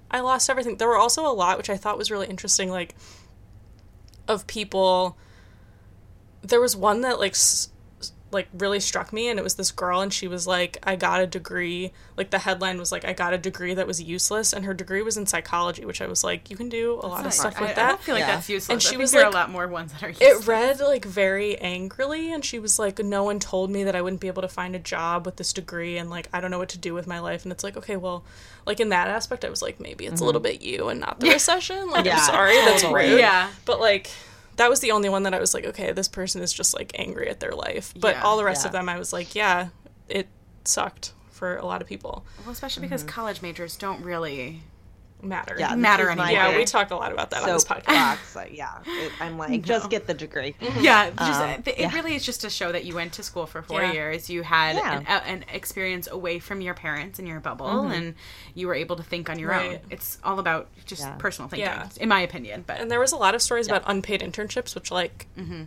I 0.09 0.19
lost 0.21 0.49
everything. 0.49 0.77
There 0.77 0.87
were 0.87 0.97
also 0.97 1.25
a 1.25 1.33
lot, 1.33 1.57
which 1.57 1.69
I 1.69 1.77
thought 1.77 1.97
was 1.97 2.09
really 2.09 2.27
interesting, 2.27 2.69
like, 2.71 2.95
of 4.27 4.47
people. 4.47 5.17
There 6.41 6.61
was 6.61 6.75
one 6.75 7.01
that, 7.01 7.19
like, 7.19 7.33
s- 7.33 7.69
like 8.29 8.49
really 8.57 8.79
struck 8.81 9.13
me 9.13 9.29
and 9.29 9.39
it 9.39 9.41
was 9.43 9.55
this 9.55 9.71
girl 9.71 10.01
and 10.01 10.13
she 10.13 10.27
was 10.27 10.45
like 10.45 10.77
I 10.83 10.97
got 10.97 11.21
a 11.21 11.27
degree 11.27 11.93
like 12.17 12.29
the 12.29 12.39
headline 12.39 12.77
was 12.77 12.91
like 12.91 13.05
I 13.05 13.13
got 13.13 13.33
a 13.33 13.37
degree 13.37 13.73
that 13.73 13.87
was 13.87 14.01
useless 14.01 14.51
and 14.51 14.65
her 14.65 14.73
degree 14.73 15.01
was 15.01 15.15
in 15.15 15.25
psychology 15.25 15.85
which 15.85 16.01
I 16.01 16.07
was 16.07 16.25
like 16.25 16.49
you 16.49 16.57
can 16.57 16.67
do 16.67 16.99
a 17.01 17.07
lot 17.07 17.25
of 17.25 17.31
stuff 17.33 17.55
I, 17.57 17.61
with 17.61 17.69
I 17.71 17.73
that 17.75 17.87
don't 17.89 18.01
feel 18.01 18.15
like 18.15 18.21
Yeah. 18.21 18.35
that's 18.35 18.49
useless. 18.49 18.69
And 18.69 18.77
I 18.77 18.79
she 18.81 18.89
think 18.89 18.99
was 19.01 19.11
there 19.11 19.21
are 19.21 19.25
like- 19.25 19.33
a 19.33 19.37
lot 19.37 19.49
more 19.51 19.67
ones 19.67 19.93
that 19.93 20.03
are 20.03 20.09
useless. 20.09 20.41
it 20.41 20.47
read 20.47 20.79
like 20.81 21.05
very 21.05 21.57
angrily 21.59 22.33
and 22.33 22.43
she 22.43 22.59
was 22.59 22.77
like 22.77 22.99
no 22.99 23.23
one 23.23 23.39
told 23.39 23.71
me 23.71 23.85
that 23.85 23.95
i 23.95 24.01
wouldn't 24.01 24.19
be 24.21 24.27
able 24.27 24.41
to 24.41 24.47
find 24.49 24.75
a 24.75 24.79
job 24.79 25.25
with 25.25 25.37
this 25.37 25.53
degree 25.53 25.97
and 25.97 26.09
like 26.09 26.27
i 26.33 26.41
don't 26.41 26.51
know 26.51 26.59
what 26.59 26.69
to 26.69 26.77
do 26.77 26.93
with 26.93 27.07
my 27.07 27.19
life 27.19 27.43
and 27.45 27.51
it's 27.53 27.63
like 27.63 27.77
okay 27.77 27.95
well 27.95 28.25
like 28.65 28.79
in 28.81 28.89
that 28.89 29.07
aspect 29.07 29.45
i 29.45 29.49
was 29.49 29.61
like 29.61 29.79
maybe 29.79 30.05
it's 30.05 30.19
a 30.19 30.25
little 30.25 30.41
mm-hmm. 30.41 30.51
bit 30.51 30.61
you 30.61 30.89
and 30.89 30.99
not 30.99 31.19
the 31.21 31.29
recession 31.29 31.89
like 31.91 32.03
Yeah, 32.05 32.15
i'm 32.17 32.23
sorry 32.25 32.55
that's 32.55 32.81
totally. 32.81 33.09
rude 33.11 33.19
Yeah. 33.19 33.49
but 33.65 33.79
like 33.79 34.09
that 34.57 34.69
was 34.69 34.79
the 34.81 34.91
only 34.91 35.09
one 35.09 35.23
that 35.23 35.33
i 35.33 35.39
was 35.39 35.53
like 35.53 35.65
okay 35.65 35.91
this 35.91 36.07
person 36.07 36.41
is 36.41 36.51
just 36.53 36.73
like 36.73 36.91
angry 36.99 37.29
at 37.29 37.39
their 37.39 37.51
life 37.51 37.93
but 37.99 38.15
Yeah. 38.15 38.21
all 38.23 38.37
the 38.37 38.43
rest 38.43 38.63
Yeah. 38.63 38.67
of 38.67 38.71
them 38.73 38.89
i 38.89 38.97
was 38.99 39.11
like 39.13 39.33
yeah 39.35 39.69
it 40.09 40.27
sucked 40.65 41.13
for 41.31 41.55
a 41.57 41.65
lot 41.65 41.81
of 41.81 41.87
people 41.87 42.25
Well, 42.43 42.51
especially 42.51 42.81
because 42.81 43.01
Mm-hmm. 43.03 43.09
college 43.09 43.41
majors 43.41 43.75
don't 43.77 44.03
really. 44.03 44.61
Matter 45.21 45.55
Yeah, 45.57 45.75
Matter 45.75 46.09
anymore. 46.09 46.29
yeah 46.29 46.55
we 46.55 46.63
talk 46.63 46.91
a 46.91 46.95
lot 46.95 47.11
about 47.11 47.31
that 47.31 47.41
on 47.43 47.49
this 47.49 47.63
podcast 47.65 47.85
soapbox. 47.85 48.35
like, 48.35 48.55
yeah, 48.55 48.77
it, 48.85 49.11
I'm 49.19 49.37
like, 49.37 49.63
just 49.63 49.89
get 49.89 50.05
the 50.05 50.13
degree. 50.13 50.55
Yeah, 50.79 51.09
just, 51.09 51.41
Um, 51.41 51.63
it 51.65 51.79
yeah. 51.79 51.91
really 51.93 52.13
is 52.15 52.23
just 52.23 52.41
to 52.41 52.49
show 52.51 52.71
that 52.71 52.85
you 52.85 52.93
went 52.93 53.13
to 53.13 53.23
school 53.23 53.47
for 53.47 53.61
four 53.63 53.81
Yeah. 53.81 53.93
years. 53.93 54.29
You 54.29 54.43
had 54.43 54.75
Yeah. 54.75 54.99
an, 54.99 55.05
a, 55.07 55.11
an 55.27 55.45
experience 55.51 56.07
away 56.09 56.37
from 56.39 56.61
your 56.61 56.75
parents 56.75 57.17
and 57.17 57.27
your 57.27 57.39
bubble, 57.39 57.87
and 57.87 58.13
you 58.53 58.67
were 58.67 58.75
able 58.75 58.95
to 58.95 59.03
think 59.03 59.27
on 59.29 59.39
your 59.39 59.53
own. 59.55 59.75
Mm-hmm. 59.77 59.91
It's 59.91 60.19
all 60.23 60.37
about 60.37 60.67
just 60.85 61.01
Yeah. 61.01 61.15
personal 61.17 61.49
thinking, 61.49 61.65
Yeah. 61.65 61.89
in 61.99 62.09
my 62.09 62.19
opinion. 62.21 62.63
But 62.67 62.79
And 62.79 62.91
there 62.91 62.99
was 62.99 63.11
a 63.11 63.17
lot 63.17 63.33
of 63.33 63.41
stories 63.41 63.67
about 63.67 63.83
unpaid 63.87 64.21
internships, 64.21 64.75
which, 64.75 64.91
like, 64.91 65.25
Mm-hmm. 65.35 65.63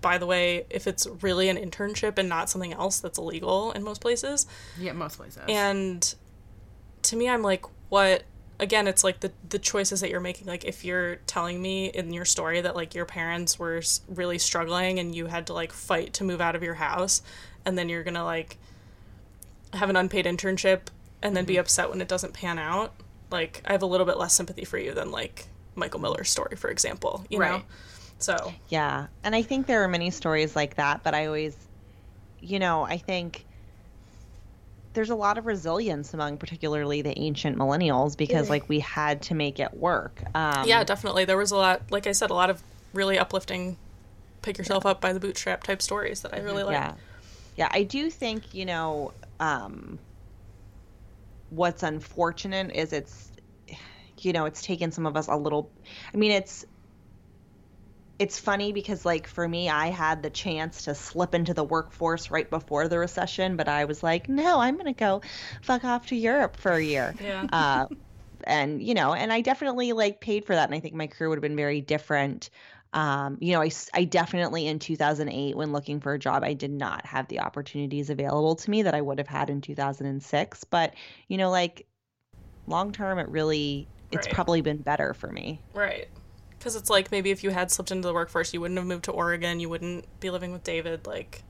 by 0.00 0.18
the 0.18 0.26
way, 0.26 0.66
if 0.68 0.88
it's 0.88 1.06
really 1.22 1.48
an 1.48 1.56
internship 1.56 2.18
and 2.18 2.28
not 2.28 2.50
something 2.50 2.72
else, 2.72 2.98
that's 2.98 3.18
illegal 3.18 3.70
in 3.72 3.84
most 3.84 4.00
places. 4.00 4.46
yeah, 4.78 4.92
most 4.92 5.16
places. 5.16 5.42
And 5.48 6.12
to 7.02 7.16
me, 7.16 7.28
I'm 7.28 7.42
like, 7.42 7.64
what? 7.88 8.24
Again, 8.60 8.86
it's 8.86 9.02
like 9.02 9.20
the 9.20 9.32
the 9.48 9.58
choices 9.58 10.00
that 10.02 10.10
you're 10.10 10.20
making. 10.20 10.46
Like, 10.46 10.64
if 10.64 10.84
you're 10.84 11.16
telling 11.26 11.60
me 11.60 11.86
in 11.86 12.12
your 12.12 12.24
story 12.24 12.60
that 12.60 12.76
like 12.76 12.94
your 12.94 13.06
parents 13.06 13.58
were 13.58 13.82
really 14.08 14.38
struggling 14.38 14.98
and 14.98 15.14
you 15.14 15.26
had 15.26 15.46
to 15.48 15.54
like 15.54 15.72
fight 15.72 16.12
to 16.14 16.24
move 16.24 16.40
out 16.40 16.54
of 16.54 16.62
your 16.62 16.74
house, 16.74 17.22
and 17.64 17.76
then 17.78 17.88
you're 17.88 18.04
gonna 18.04 18.24
like 18.24 18.58
have 19.72 19.88
an 19.90 19.96
unpaid 19.96 20.26
internship 20.26 20.80
and 21.22 21.36
then 21.36 21.44
be 21.44 21.54
Mm-hmm. 21.54 21.60
upset 21.60 21.90
when 21.90 22.00
it 22.00 22.08
doesn't 22.08 22.34
pan 22.34 22.58
out. 22.58 22.92
Like, 23.30 23.62
I 23.64 23.72
have 23.72 23.82
a 23.82 23.86
little 23.86 24.06
bit 24.06 24.18
less 24.18 24.34
sympathy 24.34 24.64
for 24.64 24.78
you 24.78 24.92
than 24.92 25.10
like 25.10 25.46
Michael 25.74 26.00
Miller's 26.00 26.28
story, 26.30 26.56
for 26.56 26.68
example. 26.70 27.24
You 27.30 27.38
know, 27.38 27.44
Right. 27.44 27.64
so 28.18 28.52
Yeah. 28.68 29.06
And 29.24 29.34
I 29.34 29.42
think 29.42 29.66
there 29.66 29.82
are 29.84 29.88
many 29.88 30.10
stories 30.10 30.56
like 30.56 30.74
that, 30.76 31.02
but 31.02 31.14
I 31.14 31.26
always, 31.26 31.56
you 32.40 32.58
know, 32.58 32.82
I 32.82 32.98
think 32.98 33.46
there's 34.92 35.10
a 35.10 35.14
lot 35.14 35.38
of 35.38 35.46
resilience 35.46 36.14
among 36.14 36.36
particularly 36.36 37.02
the 37.02 37.16
ancient 37.18 37.56
millennials 37.56 38.16
because 38.16 38.50
like 38.50 38.68
we 38.68 38.80
had 38.80 39.22
to 39.22 39.34
make 39.34 39.60
it 39.60 39.72
work. 39.74 40.20
Um, 40.34 40.66
yeah, 40.66 40.82
definitely. 40.84 41.24
There 41.24 41.36
was 41.36 41.52
a 41.52 41.56
lot, 41.56 41.82
like 41.90 42.06
I 42.06 42.12
said, 42.12 42.30
a 42.30 42.34
lot 42.34 42.50
of 42.50 42.62
really 42.92 43.18
uplifting, 43.18 43.76
pick 44.42 44.58
yourself 44.58 44.84
up 44.84 45.00
by 45.00 45.12
the 45.12 45.20
bootstrap 45.20 45.62
type 45.62 45.80
stories 45.80 46.22
that 46.22 46.34
I 46.34 46.40
really 46.40 46.64
like. 46.64 46.74
Yeah. 46.74 46.94
Yeah, 47.56 47.68
I 47.70 47.82
do 47.82 48.10
think, 48.10 48.54
you 48.54 48.64
know, 48.64 49.12
um, 49.38 49.98
what's 51.50 51.82
unfortunate 51.82 52.74
is 52.74 52.92
it's, 52.92 53.30
you 54.18 54.32
know, 54.32 54.46
it's 54.46 54.62
taken 54.62 54.92
some 54.92 55.04
of 55.06 55.16
us 55.16 55.28
a 55.28 55.36
little, 55.36 55.70
I 56.12 56.16
mean, 56.16 56.30
it's, 56.30 56.64
it's 58.20 58.38
funny 58.38 58.72
because 58.72 59.04
like 59.06 59.26
for 59.26 59.48
me 59.48 59.68
i 59.68 59.88
had 59.88 60.22
the 60.22 60.30
chance 60.30 60.84
to 60.84 60.94
slip 60.94 61.34
into 61.34 61.54
the 61.54 61.64
workforce 61.64 62.30
right 62.30 62.50
before 62.50 62.88
the 62.88 62.98
recession 62.98 63.56
but 63.56 63.68
i 63.68 63.86
was 63.86 64.02
like 64.02 64.28
no 64.28 64.60
i'm 64.60 64.74
going 64.76 64.86
to 64.86 64.92
go 64.92 65.22
fuck 65.62 65.84
off 65.84 66.06
to 66.06 66.16
europe 66.16 66.56
for 66.56 66.76
a 66.76 66.84
year 66.84 67.16
Yeah. 67.20 67.48
uh, 67.52 67.86
and 68.44 68.82
you 68.82 68.94
know 68.94 69.14
and 69.14 69.32
i 69.32 69.40
definitely 69.40 69.92
like 69.92 70.20
paid 70.20 70.44
for 70.46 70.54
that 70.54 70.68
and 70.68 70.74
i 70.74 70.80
think 70.80 70.94
my 70.94 71.06
career 71.08 71.28
would 71.30 71.38
have 71.38 71.42
been 71.42 71.56
very 71.56 71.80
different 71.80 72.50
um, 72.92 73.38
you 73.40 73.52
know 73.52 73.62
I, 73.62 73.70
I 73.94 74.04
definitely 74.04 74.66
in 74.66 74.78
2008 74.80 75.56
when 75.56 75.72
looking 75.72 76.00
for 76.00 76.14
a 76.14 76.18
job 76.18 76.44
i 76.44 76.54
did 76.54 76.72
not 76.72 77.06
have 77.06 77.28
the 77.28 77.40
opportunities 77.40 78.10
available 78.10 78.56
to 78.56 78.70
me 78.70 78.82
that 78.82 78.94
i 78.94 79.00
would 79.02 79.18
have 79.18 79.28
had 79.28 79.50
in 79.50 79.60
2006 79.60 80.64
but 80.64 80.94
you 81.28 81.38
know 81.38 81.50
like 81.50 81.86
long 82.66 82.92
term 82.92 83.18
it 83.18 83.28
really 83.28 83.90
it's 84.12 84.26
Right. 84.26 84.28
probably 84.28 84.62
been 84.62 84.82
better 84.82 85.14
for 85.14 85.30
me 85.32 85.64
Right. 85.74 86.10
Because 86.60 86.76
it's 86.76 86.90
like 86.90 87.10
maybe 87.10 87.30
if 87.30 87.42
you 87.42 87.48
had 87.50 87.70
slipped 87.72 87.90
into 87.90 88.06
the 88.06 88.12
workforce, 88.12 88.52
you 88.52 88.60
wouldn't 88.60 88.76
have 88.78 88.86
moved 88.86 89.04
to 89.04 89.12
Oregon. 89.12 89.60
You 89.60 89.70
wouldn't 89.70 90.04
be 90.20 90.28
living 90.28 90.52
with 90.52 90.62
David. 90.62 91.06
Like, 91.06 91.42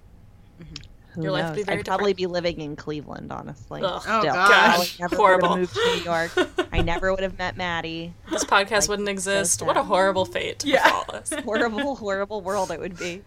Who 1.15 1.23
Your 1.25 1.33
life 1.33 1.47
would 1.51 1.57
be 1.57 1.63
very 1.65 1.81
I'd 1.81 1.85
probably 1.85 2.13
be 2.13 2.27
living 2.29 2.61
in 2.61 2.77
Cleveland, 2.77 3.33
honestly. 3.33 3.83
Ugh. 3.83 3.91
Oh, 4.07 4.21
Still. 4.21 4.33
gosh. 4.33 4.49
I 4.77 4.79
would 4.79 5.01
never 5.01 5.17
Horrible. 5.17 5.49
would 5.49 5.59
have 5.59 5.75
moved 5.75 5.75
to 5.75 5.97
New 5.97 6.05
York. 6.05 6.69
I 6.73 6.81
never 6.83 7.11
would 7.13 7.25
have 7.25 7.37
met 7.37 7.57
Maddie. 7.57 8.15
this 8.31 8.45
podcast 8.45 8.89
wouldn't 8.89 9.09
exist. 9.09 9.63
What 9.63 9.77
a 9.77 9.83
horrible 9.83 10.25
fate 10.27 10.65
Yeah. 10.65 10.85
befall 10.85 11.17
us. 11.17 11.33
Horrible, 11.45 11.97
horrible 11.97 12.41
world 12.43 12.71
it 12.71 12.79
would 12.79 12.97
be. 12.97 13.23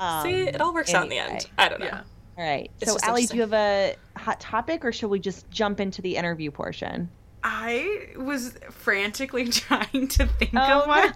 Um, 0.00 0.22
See, 0.26 0.48
it 0.48 0.60
all 0.60 0.74
works 0.74 0.92
out 0.92 1.04
in 1.04 1.10
the 1.10 1.18
end. 1.18 1.48
I 1.56 1.68
don't 1.68 1.78
know. 1.78 1.86
Yeah. 1.86 2.02
All 2.36 2.44
right. 2.44 2.68
It's 2.80 2.90
so, 2.90 2.96
just 2.96 3.06
Allie, 3.06 3.26
do 3.26 3.36
you 3.36 3.42
have 3.42 3.52
a 3.54 3.94
hot 4.16 4.40
topic, 4.40 4.84
or 4.84 4.90
should 4.90 5.08
we 5.08 5.20
just 5.20 5.48
jump 5.52 5.78
into 5.78 6.02
the 6.02 6.16
interview 6.16 6.50
portion? 6.50 7.08
I 7.48 8.08
was 8.16 8.58
frantically 8.70 9.48
trying 9.50 10.08
to 10.08 10.26
think 10.26 10.50
Oh, 10.54 10.80
of 10.82 10.88
one. 10.88 11.14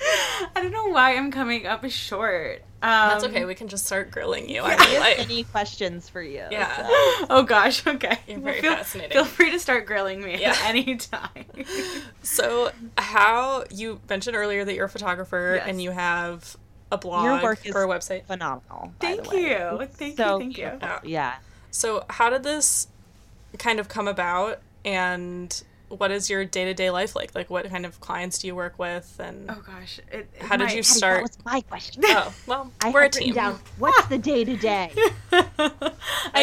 I 0.56 0.62
don't 0.62 0.72
know 0.72 0.86
why 0.88 1.14
I'm 1.16 1.30
coming 1.30 1.66
up 1.66 1.84
short. 1.90 2.62
Um, 2.82 3.10
That's 3.10 3.24
okay. 3.24 3.44
We 3.44 3.54
can 3.54 3.68
just 3.68 3.84
start 3.84 4.10
grilling 4.10 4.48
you. 4.48 4.62
I 4.62 4.70
I 4.72 4.84
have 4.84 5.18
any 5.18 5.44
questions 5.44 6.08
for 6.08 6.22
you? 6.22 6.44
Yeah. 6.50 6.74
so- 7.18 7.26
Oh 7.30 7.42
gosh, 7.42 7.86
okay. 7.86 8.18
You're 8.26 8.38
very 8.40 8.62
feel, 8.62 8.72
fascinating. 8.74 9.12
Feel 9.12 9.26
free 9.26 9.50
to 9.50 9.58
start 9.60 9.84
grilling 9.84 10.22
me 10.24 10.40
Yeah. 10.40 10.52
at 10.52 10.64
any 10.64 10.96
time. 10.96 11.44
so 12.22 12.70
how 12.96 13.64
you 13.70 14.00
mentioned 14.08 14.36
earlier 14.36 14.64
that 14.64 14.74
you're 14.74 14.86
a 14.86 14.88
photographer 14.88 15.56
Yes. 15.58 15.66
and 15.68 15.82
you 15.82 15.90
have 15.90 16.56
a 16.90 16.96
blog 16.96 17.24
Your 17.24 17.42
work 17.42 17.66
is 17.66 17.74
or 17.74 17.82
a 17.84 17.86
website. 17.86 18.24
phenomenal. 18.24 18.94
by 18.98 19.08
Thank 19.08 19.24
the 19.24 19.28
way. 19.28 19.50
you. 19.50 19.86
Thank 19.88 20.16
so 20.16 20.36
you. 20.36 20.38
Thank 20.40 20.56
you. 20.56 20.64
beautiful. 20.70 20.88
Yeah. 20.88 21.00
Yeah. 21.04 21.34
So 21.70 22.06
how 22.08 22.30
did 22.30 22.44
this 22.44 22.88
kind 23.58 23.78
of 23.78 23.88
come 23.88 24.08
about 24.08 24.60
and 24.84 25.62
what 25.88 26.12
is 26.12 26.30
your 26.30 26.44
day-to-day 26.44 26.88
life 26.90 27.16
like? 27.16 27.34
Like 27.34 27.50
what 27.50 27.68
kind 27.68 27.84
of 27.84 27.98
clients 28.00 28.38
do 28.38 28.46
you 28.46 28.54
work 28.54 28.78
with 28.78 29.16
and 29.18 29.50
Oh 29.50 29.60
gosh. 29.66 29.98
It, 30.12 30.30
How 30.40 30.56
did 30.56 30.66
my- 30.68 30.70
you 30.70 30.82
That 30.82 30.84
start- 30.84 31.22
was 31.22 31.38
my 31.44 31.60
question. 31.62 32.02
Oh, 32.06 32.32
well, 32.46 32.70
I 32.84 32.90
we're 32.90 33.00
a 33.00 33.02
have 33.04 33.10
team. 33.12 33.34
down 33.34 33.58
what's 33.78 34.06
the 34.06 34.18
day 34.18 34.44
to 34.44 34.56
day. 34.56 34.92
I 35.32 35.42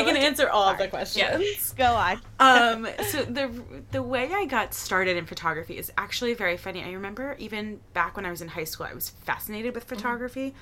can 0.02 0.06
like 0.08 0.16
it. 0.16 0.18
answer 0.18 0.50
all 0.50 0.68
of 0.70 0.78
the 0.78 0.88
questions. 0.90 1.74
Yeah. 1.78 1.78
Go 1.78 1.94
on. 1.96 2.22
um, 2.40 2.88
so 3.10 3.24
the 3.24 3.50
the 3.92 4.04
way 4.04 4.30
I 4.34 4.46
got 4.46 4.74
started 4.74 5.16
in 5.16 5.26
photography 5.26 5.78
is 5.78 5.92
actually 5.98 6.34
very 6.34 6.58
funny. 6.58 6.84
I 6.84 6.92
remember 6.92 7.36
even 7.40 7.80
back 7.94 8.16
when 8.18 8.26
I 8.26 8.32
was 8.32 8.42
in 8.42 8.50
high 8.50 8.66
school, 8.66 8.86
I 8.90 8.94
was 8.94 9.10
fascinated 9.12 9.74
with 9.76 9.86
photography, 9.86 10.54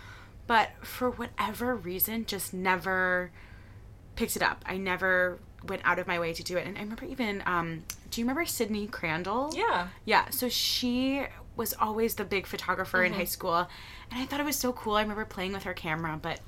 but 0.45 0.69
for 0.83 1.09
whatever 1.09 1.75
reason, 1.75 2.25
just 2.25 2.53
never 2.53 3.31
picked 4.15 4.35
it 4.35 4.43
up. 4.43 4.63
I 4.67 4.77
never 4.77 5.39
went 5.69 5.81
out 5.85 5.99
of 5.99 6.07
my 6.07 6.19
way 6.19 6.33
to 6.33 6.43
do 6.43 6.57
it. 6.57 6.65
And 6.67 6.77
I 6.77 6.81
remember 6.81 7.05
even, 7.05 7.43
um, 7.45 7.83
do 8.11 8.21
you 8.21 8.25
remember 8.25 8.45
Sydney 8.45 8.87
Crandall? 8.87 9.51
Yeah. 9.55 9.87
Yeah, 10.05 10.29
so 10.29 10.49
she 10.49 11.23
was 11.55 11.73
always 11.79 12.15
the 12.15 12.25
big 12.25 12.45
photographer 12.47 13.03
in 13.03 13.13
high 13.13 13.23
school, 13.25 13.67
and 14.11 14.19
I 14.21 14.25
thought 14.25 14.39
it 14.41 14.45
was 14.45 14.57
so 14.57 14.73
cool. 14.73 14.95
I 14.95 15.01
remember 15.01 15.23
playing 15.25 15.53
with 15.53 15.63
her 15.63 15.73
camera, 15.73 16.19
but 16.21 16.39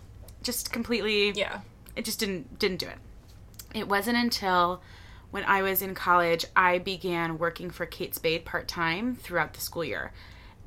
just 0.43 0.72
completely 0.74 1.32
Yeah. 1.32 1.61
it 1.95 2.03
just 2.05 2.20
didn't 2.20 2.59
didn't 2.59 2.78
do 2.78 2.88
it. 2.88 2.97
It 3.74 3.88
wasn't 3.88 4.18
until 4.18 4.82
when 5.32 5.43
I 5.45 5.61
was 5.61 5.82
in 5.82 5.93
college 5.95 6.45
I 6.55 6.78
began 6.78 7.38
working 7.38 7.70
for 7.70 7.86
Kate 7.86 8.15
Spade 8.15 8.43
part 8.45 8.68
time 8.68 9.15
throughout 9.15 9.53
the 9.53 9.61
school 9.61 9.84
year, 9.86 10.11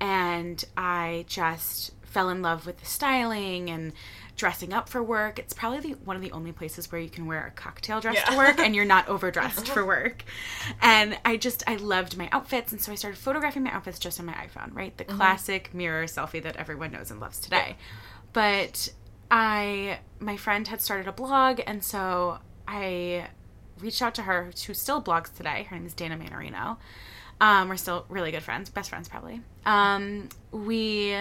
and 0.00 0.64
I 0.76 1.24
just 1.28 1.92
fell 2.02 2.28
in 2.30 2.42
love 2.42 2.66
with 2.66 2.80
the 2.80 2.86
styling 2.86 3.70
and 3.70 3.92
dressing 4.40 4.72
up 4.72 4.88
for 4.88 5.02
work. 5.02 5.38
It's 5.38 5.52
probably 5.52 5.80
the, 5.80 5.98
one 6.04 6.16
of 6.16 6.22
the 6.22 6.32
only 6.32 6.50
places 6.50 6.90
where 6.90 6.98
you 6.98 7.10
can 7.10 7.26
wear 7.26 7.46
a 7.46 7.50
cocktail 7.50 8.00
dress 8.00 8.24
to 8.24 8.36
work 8.38 8.58
and 8.58 8.74
you're 8.74 8.86
not 8.86 9.06
overdressed 9.14 9.68
for 9.68 9.84
work. 9.84 10.24
And 10.80 11.18
I 11.26 11.36
just 11.36 11.62
I 11.66 11.76
loved 11.76 12.16
my 12.16 12.30
outfits, 12.32 12.72
and 12.72 12.80
so 12.80 12.90
I 12.90 12.94
started 12.94 13.18
photographing 13.18 13.62
my 13.62 13.70
outfits 13.70 13.98
just 13.98 14.18
on 14.18 14.24
my 14.24 14.32
iPhone, 14.32 14.74
right? 14.74 14.96
The 14.96 15.04
classic 15.04 15.74
mirror 15.74 16.04
selfie 16.06 16.42
that 16.42 16.56
everyone 16.56 16.90
knows 16.90 17.10
and 17.10 17.20
loves 17.20 17.38
today. 17.38 17.76
But 18.32 18.88
I 19.30 19.98
my 20.18 20.38
friend 20.38 20.66
had 20.66 20.80
started 20.80 21.06
a 21.06 21.12
blog 21.12 21.60
and 21.66 21.84
so 21.84 22.38
I 22.66 23.28
reached 23.78 24.00
out 24.00 24.14
to 24.14 24.22
her 24.22 24.50
who 24.66 24.72
still 24.72 25.02
blogs 25.02 25.34
today. 25.36 25.64
Her 25.64 25.76
name 25.76 25.86
is 25.86 25.92
Dana 25.92 26.16
Manorino. 26.16 26.78
Um, 27.42 27.68
we're 27.68 27.76
still 27.76 28.06
really 28.08 28.30
good 28.30 28.42
friends, 28.42 28.70
best 28.70 28.88
friends 28.88 29.06
probably. 29.08 29.42
Um, 29.66 30.30
we 30.50 31.14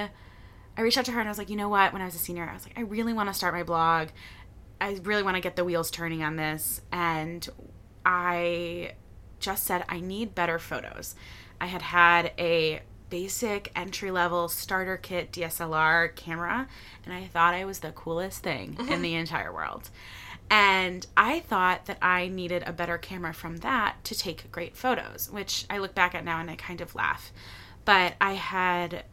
I 0.79 0.81
reached 0.81 0.97
out 0.97 1.03
to 1.05 1.11
her 1.11 1.19
and 1.19 1.27
I 1.27 1.31
was 1.31 1.37
like, 1.37 1.49
you 1.49 1.57
know 1.57 1.67
what? 1.67 1.91
When 1.91 2.01
I 2.01 2.05
was 2.05 2.15
a 2.15 2.19
senior, 2.19 2.49
I 2.49 2.53
was 2.53 2.63
like, 2.65 2.79
I 2.79 2.83
really 2.83 3.11
want 3.11 3.27
to 3.27 3.33
start 3.33 3.53
my 3.53 3.63
blog. 3.63 4.07
I 4.79 4.97
really 5.03 5.23
want 5.23 5.35
to 5.35 5.41
get 5.41 5.57
the 5.57 5.65
wheels 5.65 5.91
turning 5.91 6.23
on 6.23 6.37
this. 6.37 6.79
And 6.89 7.47
I 8.05 8.93
just 9.41 9.65
said, 9.65 9.83
I 9.89 9.99
need 9.99 10.33
better 10.33 10.57
photos. 10.57 11.15
I 11.59 11.65
had 11.65 11.81
had 11.81 12.31
a 12.39 12.81
basic 13.09 13.73
entry 13.75 14.09
level 14.09 14.47
starter 14.47 14.95
kit 14.95 15.33
DSLR 15.33 16.15
camera, 16.15 16.69
and 17.03 17.13
I 17.13 17.25
thought 17.25 17.53
I 17.53 17.65
was 17.65 17.79
the 17.79 17.91
coolest 17.91 18.41
thing 18.41 18.77
in 18.79 18.85
mm-hmm. 18.85 19.01
the 19.01 19.15
entire 19.15 19.51
world. 19.51 19.89
And 20.49 21.05
I 21.17 21.41
thought 21.41 21.87
that 21.87 21.97
I 22.01 22.29
needed 22.29 22.63
a 22.65 22.71
better 22.71 22.97
camera 22.97 23.33
from 23.33 23.57
that 23.57 24.01
to 24.05 24.17
take 24.17 24.49
great 24.49 24.77
photos, 24.77 25.29
which 25.29 25.65
I 25.69 25.79
look 25.79 25.93
back 25.93 26.15
at 26.15 26.23
now 26.23 26.39
and 26.39 26.49
I 26.49 26.55
kind 26.55 26.79
of 26.79 26.95
laugh. 26.95 27.33
But 27.83 28.13
I 28.21 28.33
had 28.33 29.03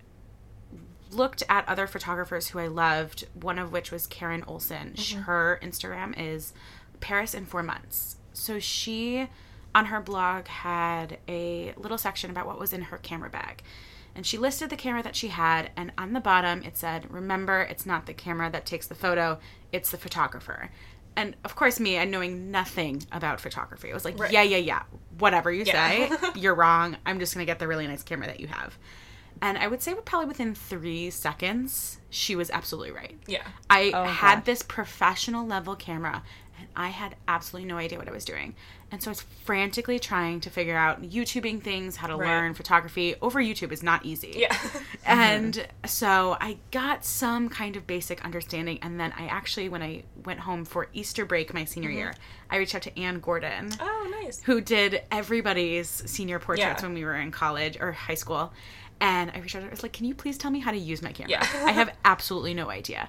looked 1.10 1.42
at 1.48 1.68
other 1.68 1.86
photographers 1.86 2.48
who 2.48 2.58
I 2.58 2.66
loved, 2.66 3.26
one 3.34 3.58
of 3.58 3.72
which 3.72 3.90
was 3.90 4.06
Carin 4.06 4.42
Olsson. 4.42 4.94
Mm-hmm. 4.94 5.20
Her 5.22 5.58
Instagram 5.62 6.14
is 6.18 6.52
Paris 7.00 7.34
in 7.34 7.46
four 7.46 7.62
months. 7.62 8.16
So 8.32 8.58
she, 8.58 9.28
on 9.74 9.86
her 9.86 10.00
blog, 10.00 10.46
had 10.48 11.18
a 11.28 11.72
little 11.76 11.98
section 11.98 12.30
about 12.30 12.46
what 12.46 12.58
was 12.58 12.72
in 12.72 12.82
her 12.82 12.98
camera 12.98 13.30
bag. 13.30 13.62
And 14.14 14.26
she 14.26 14.38
listed 14.38 14.70
the 14.70 14.76
camera 14.76 15.02
that 15.02 15.14
she 15.14 15.28
had, 15.28 15.70
and 15.76 15.92
on 15.98 16.14
the 16.14 16.20
bottom 16.20 16.62
it 16.62 16.76
said, 16.78 17.10
Remember, 17.12 17.60
it's 17.62 17.84
not 17.84 18.06
the 18.06 18.14
camera 18.14 18.50
that 18.50 18.64
takes 18.64 18.86
the 18.86 18.94
photo, 18.94 19.38
it's 19.72 19.90
the 19.90 19.98
photographer. 19.98 20.70
And 21.16 21.36
of 21.44 21.54
course, 21.54 21.78
me, 21.80 21.96
and 21.96 22.10
knowing 22.10 22.50
nothing 22.50 23.02
about 23.12 23.40
photography, 23.40 23.90
I 23.90 23.94
was 23.94 24.04
like, 24.06 24.18
Right. 24.18 24.32
Yeah, 24.32 24.42
yeah, 24.42 24.56
yeah, 24.56 24.82
whatever 25.18 25.52
you 25.52 25.64
Yeah. 25.64 26.08
say, 26.08 26.30
you're 26.40 26.54
wrong. 26.54 26.96
I'm 27.04 27.18
just 27.18 27.34
going 27.34 27.46
to 27.46 27.50
get 27.50 27.58
the 27.58 27.68
really 27.68 27.86
nice 27.86 28.02
camera 28.02 28.26
that 28.26 28.40
you 28.40 28.46
have. 28.46 28.78
And 29.42 29.58
I 29.58 29.66
would 29.66 29.82
say 29.82 29.94
probably 30.04 30.26
within 30.26 30.54
three 30.54 31.10
seconds, 31.10 31.98
she 32.10 32.34
was 32.36 32.50
absolutely 32.50 32.92
right. 32.92 33.18
Yeah. 33.26 33.42
I 33.68 33.90
Oh, 33.94 34.04
had 34.04 34.36
gosh. 34.36 34.44
this 34.46 34.62
professional 34.62 35.46
level 35.46 35.76
camera 35.76 36.22
and 36.58 36.68
I 36.74 36.88
had 36.88 37.16
absolutely 37.28 37.68
no 37.68 37.76
idea 37.76 37.98
what 37.98 38.08
I 38.08 38.12
was 38.12 38.24
doing. 38.24 38.54
And 38.90 39.02
so 39.02 39.10
I 39.10 39.12
was 39.12 39.20
frantically 39.44 39.98
trying 39.98 40.40
to 40.40 40.48
figure 40.48 40.76
out 40.76 41.02
YouTubing 41.02 41.60
things, 41.62 41.96
how 41.96 42.06
to 42.06 42.16
Right. 42.16 42.28
learn 42.28 42.54
photography. 42.54 43.14
Over 43.20 43.40
YouTube 43.42 43.72
is 43.72 43.82
not 43.82 44.06
easy. 44.06 44.32
Yeah. 44.36 44.56
And 45.08 45.68
so 45.86 46.36
I 46.40 46.56
got 46.72 47.04
some 47.04 47.48
kind 47.48 47.76
of 47.76 47.86
basic 47.86 48.24
understanding. 48.24 48.78
And 48.82 48.98
then 48.98 49.12
I 49.16 49.26
actually, 49.26 49.68
when 49.68 49.80
I 49.82 50.02
went 50.24 50.40
home 50.40 50.64
for 50.64 50.88
Easter 50.94 51.24
break 51.24 51.52
my 51.54 51.64
senior 51.64 51.90
Mm-hmm. 51.90 51.98
year, 51.98 52.14
I 52.50 52.56
reached 52.56 52.74
out 52.74 52.82
to 52.82 52.98
Anne 52.98 53.20
Gordon 53.20 53.70
oh, 53.78 54.18
nice. 54.22 54.40
who 54.42 54.60
did 54.60 55.02
everybody's 55.12 55.88
senior 56.10 56.38
portraits 56.40 56.80
Yeah. 56.80 56.86
when 56.86 56.94
we 56.94 57.04
were 57.04 57.14
in 57.16 57.30
college 57.30 57.76
or 57.80 57.92
high 57.92 58.14
school. 58.14 58.52
And 59.00 59.30
I 59.34 59.38
reached 59.40 59.54
out 59.54 59.60
to 59.60 59.64
her, 59.64 59.70
I 59.70 59.70
was 59.70 59.82
like, 59.82 59.92
Can 59.92 60.06
you 60.06 60.14
please 60.14 60.38
tell 60.38 60.50
me 60.50 60.60
how 60.60 60.70
to 60.70 60.78
use 60.78 61.02
my 61.02 61.12
camera? 61.12 61.30
Yeah. 61.30 61.64
I 61.64 61.72
have 61.72 61.94
absolutely 62.04 62.54
no 62.54 62.70
idea. 62.70 63.08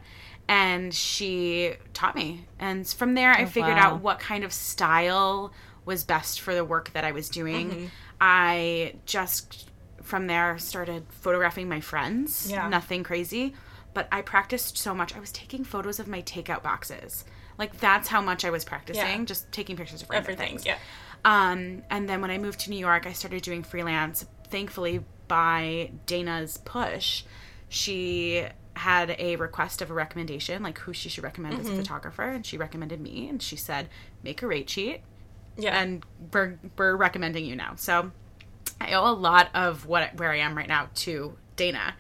And 0.49 0.93
she 0.93 1.73
taught 1.93 2.15
me. 2.15 2.45
And 2.59 2.87
from 2.87 3.15
there, 3.15 3.31
I 3.31 3.45
figured 3.45 3.75
wow. 3.75 3.95
out 3.95 4.01
what 4.01 4.19
kind 4.19 4.43
of 4.43 4.53
style 4.53 5.53
was 5.85 6.03
best 6.03 6.41
for 6.41 6.53
the 6.53 6.63
work 6.63 6.91
that 6.93 7.03
I 7.03 7.11
was 7.11 7.29
doing. 7.29 7.69
Mm-hmm. 7.69 7.85
I 8.21 8.95
just, 9.05 9.69
from 10.01 10.27
there, 10.27 10.57
started 10.57 11.05
photographing 11.09 11.67
my 11.67 11.81
friends. 11.81 12.49
Yeah. 12.49 12.67
Nothing 12.69 13.03
crazy. 13.03 13.53
But 13.93 14.07
I 14.11 14.21
practiced 14.21 14.77
so 14.77 14.93
much. 14.93 15.15
I 15.15 15.19
was 15.19 15.31
taking 15.31 15.63
photos 15.63 15.99
of 15.99 16.07
my 16.07 16.21
takeout 16.21 16.63
boxes. 16.63 17.25
Like, 17.57 17.77
that's 17.79 18.07
how 18.07 18.21
much 18.21 18.45
I 18.45 18.49
was 18.49 18.63
practicing, 18.63 19.19
Yeah. 19.19 19.25
just 19.25 19.51
taking 19.51 19.75
pictures 19.75 20.03
of 20.03 20.11
Everything. 20.11 20.49
things. 20.49 20.65
Yeah. 20.65 20.77
Um, 21.25 21.83
and 21.89 22.07
then 22.07 22.21
when 22.21 22.29
I 22.29 22.37
moved 22.37 22.59
to 22.61 22.69
New 22.69 22.77
York, 22.77 23.07
I 23.07 23.13
started 23.13 23.41
doing 23.41 23.63
freelance. 23.63 24.25
Thankfully, 24.49 25.03
by 25.27 25.91
Dana's 26.05 26.57
push, 26.59 27.23
she 27.69 28.45
had 28.75 29.15
a 29.19 29.35
request 29.37 29.81
of 29.81 29.89
a 29.89 29.93
recommendation, 29.93 30.61
like 30.63 30.77
who 30.79 30.93
she 30.93 31.09
should 31.09 31.23
recommend 31.23 31.59
as 31.59 31.67
a 31.69 31.75
photographer, 31.75 32.23
and 32.23 32.45
she 32.45 32.57
recommended 32.57 33.01
me. 33.01 33.27
And 33.27 33.41
she 33.41 33.55
said, 33.55 33.89
"Make 34.23 34.41
a 34.43 34.47
rate 34.47 34.69
sheet, 34.69 35.01
Yeah. 35.57 35.79
and 35.81 36.05
we're 36.31 36.59
we're 36.77 36.95
recommending 36.95 37.45
you 37.45 37.55
now." 37.55 37.73
So 37.75 38.11
I 38.79 38.93
owe 38.93 39.09
a 39.09 39.13
lot 39.13 39.49
of 39.55 39.85
what 39.87 40.15
where 40.15 40.31
I 40.31 40.37
am 40.37 40.55
right 40.55 40.67
now 40.67 40.89
to 40.95 41.35
Dana. 41.55 41.95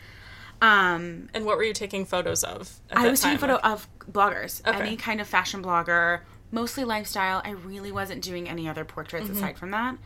Um, 0.61 1.29
and 1.33 1.45
what 1.45 1.57
were 1.57 1.63
you 1.63 1.73
taking 1.73 2.05
photos 2.05 2.43
of? 2.43 2.79
At 2.89 2.97
I 2.99 3.07
was 3.09 3.21
taking 3.21 3.37
photo 3.37 3.57
of 3.57 3.87
bloggers, 4.11 4.65
Okay. 4.67 4.79
any 4.79 4.95
kind 4.97 5.21
of 5.21 5.27
fashion 5.27 5.61
blogger, 5.63 6.21
mostly 6.51 6.83
lifestyle. 6.83 7.41
I 7.45 7.51
really 7.51 7.91
wasn't 7.91 8.23
doing 8.23 8.47
any 8.49 8.67
other 8.67 8.83
portraits 8.85 9.27
Mm-hmm. 9.27 9.37
aside 9.37 9.57
from 9.57 9.71
that. 9.71 9.97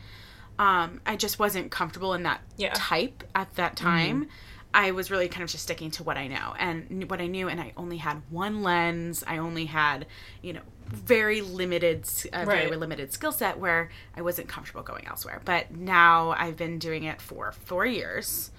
Um, 0.58 1.00
I 1.06 1.16
just 1.16 1.38
wasn't 1.38 1.70
comfortable 1.70 2.14
in 2.14 2.22
that 2.24 2.40
Yeah. 2.56 2.68
Mm-hmm. 2.68 2.76
type 2.82 3.24
at 3.34 3.54
that 3.56 3.76
time. 3.76 4.28
I 4.74 4.92
was 4.92 5.10
really 5.10 5.28
kind 5.28 5.42
of 5.42 5.50
just 5.50 5.64
sticking 5.64 5.90
to 5.92 6.02
what 6.02 6.16
I 6.16 6.28
know 6.28 6.54
and 6.58 7.10
what 7.10 7.20
I 7.20 7.26
knew, 7.26 7.48
and 7.48 7.60
I 7.60 7.72
only 7.76 7.98
had 7.98 8.22
one 8.30 8.62
lens. 8.62 9.22
I 9.26 9.36
only 9.38 9.66
had, 9.66 10.06
you 10.40 10.54
know, 10.54 10.62
very 10.86 11.42
limited, 11.42 12.02
s- 12.04 12.26
a 12.32 12.46
very 12.46 12.74
limited 12.76 13.12
skill 13.12 13.32
set 13.32 13.58
where 13.58 13.90
I 14.16 14.22
wasn't 14.22 14.48
comfortable 14.48 14.82
going 14.82 15.06
elsewhere. 15.06 15.42
But 15.44 15.74
now 15.76 16.30
I've 16.38 16.56
been 16.56 16.78
doing 16.78 17.04
it 17.04 17.20
for 17.20 17.52
four 17.52 17.84
years. 17.84 18.50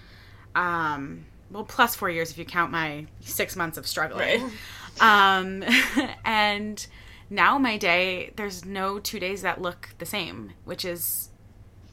Um, 0.56 1.26
well, 1.50 1.64
plus 1.64 1.96
four 1.96 2.10
years 2.10 2.32
if 2.32 2.38
you 2.38 2.46
count 2.46 2.72
my 2.72 3.08
six 3.22 3.56
months 3.56 3.78
of 3.78 3.88
struggling. 3.88 4.52
Um, 5.02 5.64
and 6.24 6.86
now 7.28 7.58
my 7.58 7.78
day, 7.78 8.32
there's 8.36 8.64
no 8.64 9.00
two 9.00 9.20
days 9.20 9.42
that 9.42 9.60
look 9.60 9.90
the 9.98 10.06
same, 10.06 10.52
which 10.66 10.86
is 10.86 11.30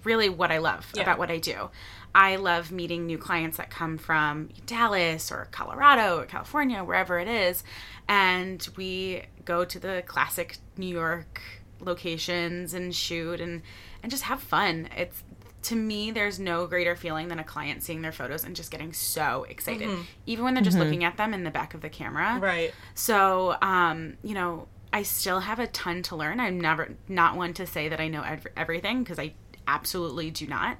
really 0.05 0.29
what 0.29 0.51
I 0.51 0.59
love 0.59 0.87
Yeah. 0.95 1.03
about 1.03 1.19
what 1.19 1.31
I 1.31 1.39
do. 1.39 1.71
I 2.15 2.37
love 2.37 2.73
meeting 2.73 3.07
new 3.07 3.19
clients 3.19 3.57
that 3.59 3.71
come 3.71 3.97
from 3.99 4.49
Dallas 4.67 5.31
or 5.31 5.47
Colorado 5.53 6.19
or 6.19 6.25
California, 6.27 6.83
wherever 6.83 7.19
it 7.21 7.29
is. 7.29 7.63
And 8.09 8.67
we 8.77 9.23
go 9.45 9.65
to 9.65 9.79
the 9.79 10.03
classic 10.07 10.57
New 10.77 10.89
York 10.89 11.41
locations 11.81 12.75
and 12.75 12.95
shoot 12.95 13.41
and, 13.41 13.63
and 14.03 14.11
just 14.11 14.25
have 14.25 14.41
fun. 14.43 14.89
It's 14.97 15.23
to 15.63 15.77
me, 15.77 16.11
there's 16.11 16.41
no 16.41 16.67
greater 16.67 16.97
feeling 16.97 17.29
than 17.29 17.39
a 17.39 17.45
client 17.45 17.83
seeing 17.83 18.01
their 18.01 18.13
photos 18.13 18.45
and 18.45 18.57
just 18.57 18.71
getting 18.71 18.95
so 18.95 19.45
excited, 19.49 19.91
even 20.25 20.43
when 20.43 20.55
they're 20.55 20.63
just 20.65 20.79
looking 20.79 21.05
at 21.05 21.19
them 21.19 21.35
in 21.35 21.45
the 21.45 21.51
back 21.51 21.75
of 21.75 21.83
the 21.83 21.91
camera. 21.91 22.39
Right. 22.41 22.73
So, 22.95 23.57
um, 23.61 24.15
you 24.25 24.33
know, 24.33 24.69
I 24.91 25.03
still 25.03 25.41
have 25.41 25.59
a 25.59 25.67
ton 25.67 26.03
to 26.05 26.17
learn. 26.17 26.41
I'm 26.41 26.59
never 26.59 26.97
not 27.09 27.37
one 27.37 27.53
to 27.55 27.67
say 27.67 27.91
that 27.91 28.01
I 28.01 28.09
know 28.09 28.23
ev- 28.23 28.47
everything 28.57 29.03
because 29.03 29.19
I 29.19 29.35
absolutely 29.75 30.31
do 30.31 30.47
not. 30.47 30.77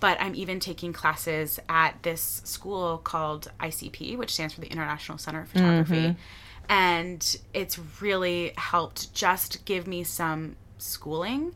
But 0.00 0.18
I'm 0.20 0.34
even 0.34 0.60
taking 0.60 0.92
classes 0.92 1.58
at 1.68 2.02
this 2.02 2.42
school 2.44 2.98
called 2.98 3.50
ICP, 3.60 4.18
which 4.18 4.34
stands 4.34 4.52
for 4.52 4.60
the 4.60 4.70
International 4.70 5.16
Center 5.16 5.42
of 5.42 5.48
Photography. 5.48 5.94
Mm-hmm. 5.94 6.20
And 6.68 7.36
it's 7.54 7.78
really 8.00 8.52
helped 8.56 9.14
just 9.14 9.64
give 9.64 9.86
me 9.86 10.04
some 10.04 10.56
schooling 10.78 11.54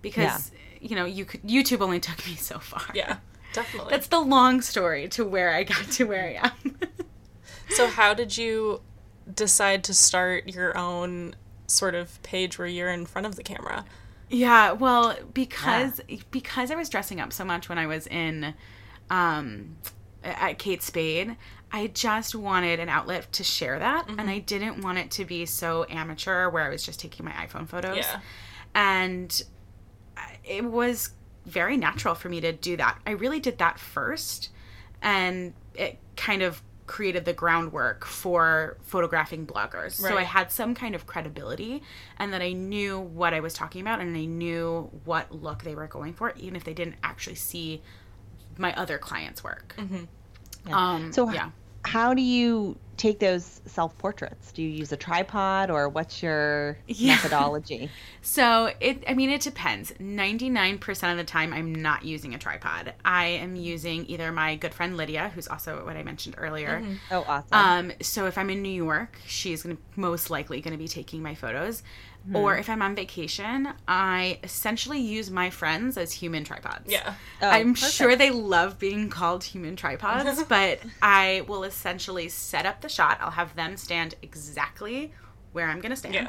because, 0.00 0.52
you 0.80 0.94
know, 0.94 1.06
you 1.06 1.24
could 1.24 1.42
YouTube 1.42 1.80
only 1.80 1.98
took 1.98 2.24
me 2.26 2.36
so 2.36 2.58
far. 2.58 2.84
Yeah. 2.94 3.16
Definitely. 3.52 3.90
That's 3.90 4.06
the 4.06 4.20
long 4.20 4.60
story 4.60 5.08
to 5.08 5.24
where 5.24 5.52
I 5.54 5.64
got 5.64 5.90
to 5.92 6.04
where 6.04 6.24
I 6.24 6.48
am. 6.48 6.78
so 7.70 7.86
how 7.86 8.14
did 8.14 8.36
you 8.36 8.80
decide 9.32 9.84
to 9.84 9.94
start 9.94 10.48
your 10.48 10.76
own 10.76 11.34
sort 11.66 11.94
of 11.94 12.22
page 12.22 12.58
where 12.58 12.68
you're 12.68 12.90
in 12.90 13.06
front 13.06 13.26
of 13.26 13.36
the 13.36 13.42
camera? 13.42 13.84
Yeah, 14.32 14.72
well, 14.72 15.14
because 15.34 16.00
because 16.30 16.70
I 16.70 16.74
was 16.74 16.88
dressing 16.88 17.20
up 17.20 17.32
so 17.32 17.44
much 17.44 17.68
when 17.68 17.78
I 17.78 17.86
was 17.86 18.06
in 18.06 18.54
um 19.10 19.76
at 20.24 20.58
Kate 20.58 20.82
Spade, 20.82 21.36
I 21.70 21.88
just 21.88 22.34
wanted 22.34 22.80
an 22.80 22.88
outlet 22.88 23.30
to 23.32 23.44
share 23.44 23.78
that 23.78 24.08
and 24.08 24.30
I 24.30 24.38
didn't 24.38 24.82
want 24.82 24.98
it 24.98 25.10
to 25.12 25.24
be 25.24 25.46
so 25.46 25.84
amateur 25.88 26.48
where 26.48 26.64
I 26.64 26.68
was 26.68 26.82
just 26.82 27.00
taking 27.00 27.24
my 27.24 27.32
iPhone 27.32 27.68
photos. 27.68 27.98
Yeah. 27.98 28.20
And 28.74 29.42
it 30.44 30.64
was 30.64 31.10
very 31.44 31.76
natural 31.76 32.14
for 32.14 32.28
me 32.28 32.40
to 32.40 32.52
do 32.52 32.76
that. 32.76 32.98
I 33.06 33.12
really 33.12 33.40
did 33.40 33.58
that 33.58 33.78
first 33.78 34.50
and 35.02 35.54
it 35.74 35.98
kind 36.16 36.42
of 36.42 36.62
created 36.86 37.24
the 37.24 37.32
groundwork 37.32 38.04
for 38.04 38.76
photographing 38.82 39.46
bloggers. 39.46 39.92
So 39.92 40.18
I 40.18 40.22
had 40.24 40.50
some 40.50 40.74
kind 40.74 40.94
of 40.94 41.06
credibility 41.06 41.82
and 42.18 42.32
that 42.32 42.42
I 42.42 42.52
knew 42.52 42.98
what 43.00 43.32
I 43.34 43.40
was 43.40 43.54
talking 43.54 43.80
about 43.80 44.00
and 44.00 44.16
I 44.16 44.24
knew 44.24 44.90
what 45.04 45.32
look 45.32 45.62
they 45.62 45.74
were 45.74 45.86
going 45.86 46.12
for, 46.12 46.32
even 46.36 46.56
if 46.56 46.64
they 46.64 46.74
didn't 46.74 46.96
actually 47.02 47.36
see 47.36 47.82
my 48.58 48.74
other 48.74 48.98
clients' 48.98 49.42
work. 49.44 49.74
Um, 50.72 51.12
So 51.12 51.30
yeah. 51.30 51.50
How 51.84 52.14
do 52.14 52.22
you 52.22 52.78
take 52.96 53.18
those 53.20 53.60
self 53.66 53.96
portraits? 53.98 54.52
Do 54.52 54.62
you 54.62 54.68
use 54.68 54.92
a 54.92 54.96
tripod 54.96 55.70
or 55.70 55.88
what's 55.88 56.22
your 56.22 56.78
Yeah. 56.86 57.18
methodology? 57.18 57.92
So 58.22 58.72
it 58.80 59.04
I 59.08 59.14
mean 59.14 59.30
it 59.30 59.40
depends. 59.40 59.92
99% 60.00 61.12
of 61.12 61.18
the 61.18 61.24
time 61.24 61.52
I'm 61.52 61.74
not 61.74 62.04
using 62.04 62.34
a 62.34 62.38
tripod. 62.38 62.94
I 63.04 63.26
am 63.26 63.56
using 63.56 64.06
either 64.06 64.32
my 64.32 64.56
good 64.56 64.74
friend 64.74 64.96
Lydia, 64.96 65.30
who's 65.34 65.48
also 65.48 65.84
what 65.84 65.96
I 65.96 66.02
mentioned 66.02 66.36
earlier. 66.38 66.84
Oh, 67.10 67.24
awesome. 67.28 67.76
Um, 67.76 67.92
so 68.02 68.26
if 68.26 68.38
I'm 68.38 68.50
in 68.50 68.62
New 68.62 68.70
York, 68.84 69.18
she's 69.26 69.62
gonna 69.62 69.78
most 69.96 70.30
likely 70.30 70.60
going 70.60 70.72
to 70.72 70.78
be 70.78 70.88
taking 70.88 71.22
my 71.22 71.34
photos. 71.34 71.82
Or 72.32 72.54
hmm. 72.54 72.60
if 72.60 72.70
I'm 72.70 72.82
on 72.82 72.94
vacation, 72.94 73.68
I 73.88 74.38
essentially 74.44 75.00
use 75.00 75.30
my 75.30 75.50
friends 75.50 75.96
as 75.96 76.12
human 76.12 76.44
tripods. 76.44 76.90
Yeah. 76.90 77.14
Oh, 77.40 77.48
I'm 77.48 77.74
perfect. 77.74 77.92
sure 77.92 78.14
they 78.14 78.30
love 78.30 78.78
being 78.78 79.10
called 79.10 79.42
human 79.42 79.74
tripods, 79.74 80.42
but 80.48 80.80
I 81.00 81.44
will 81.48 81.64
essentially 81.64 82.28
set 82.28 82.64
up 82.64 82.80
the 82.80 82.88
shot. 82.88 83.18
I'll 83.20 83.32
have 83.32 83.56
them 83.56 83.76
stand 83.76 84.14
exactly 84.22 85.12
where 85.52 85.68
I'm 85.68 85.80
going 85.80 85.90
to 85.90 85.96
stand. 85.96 86.14
Yeah. 86.14 86.28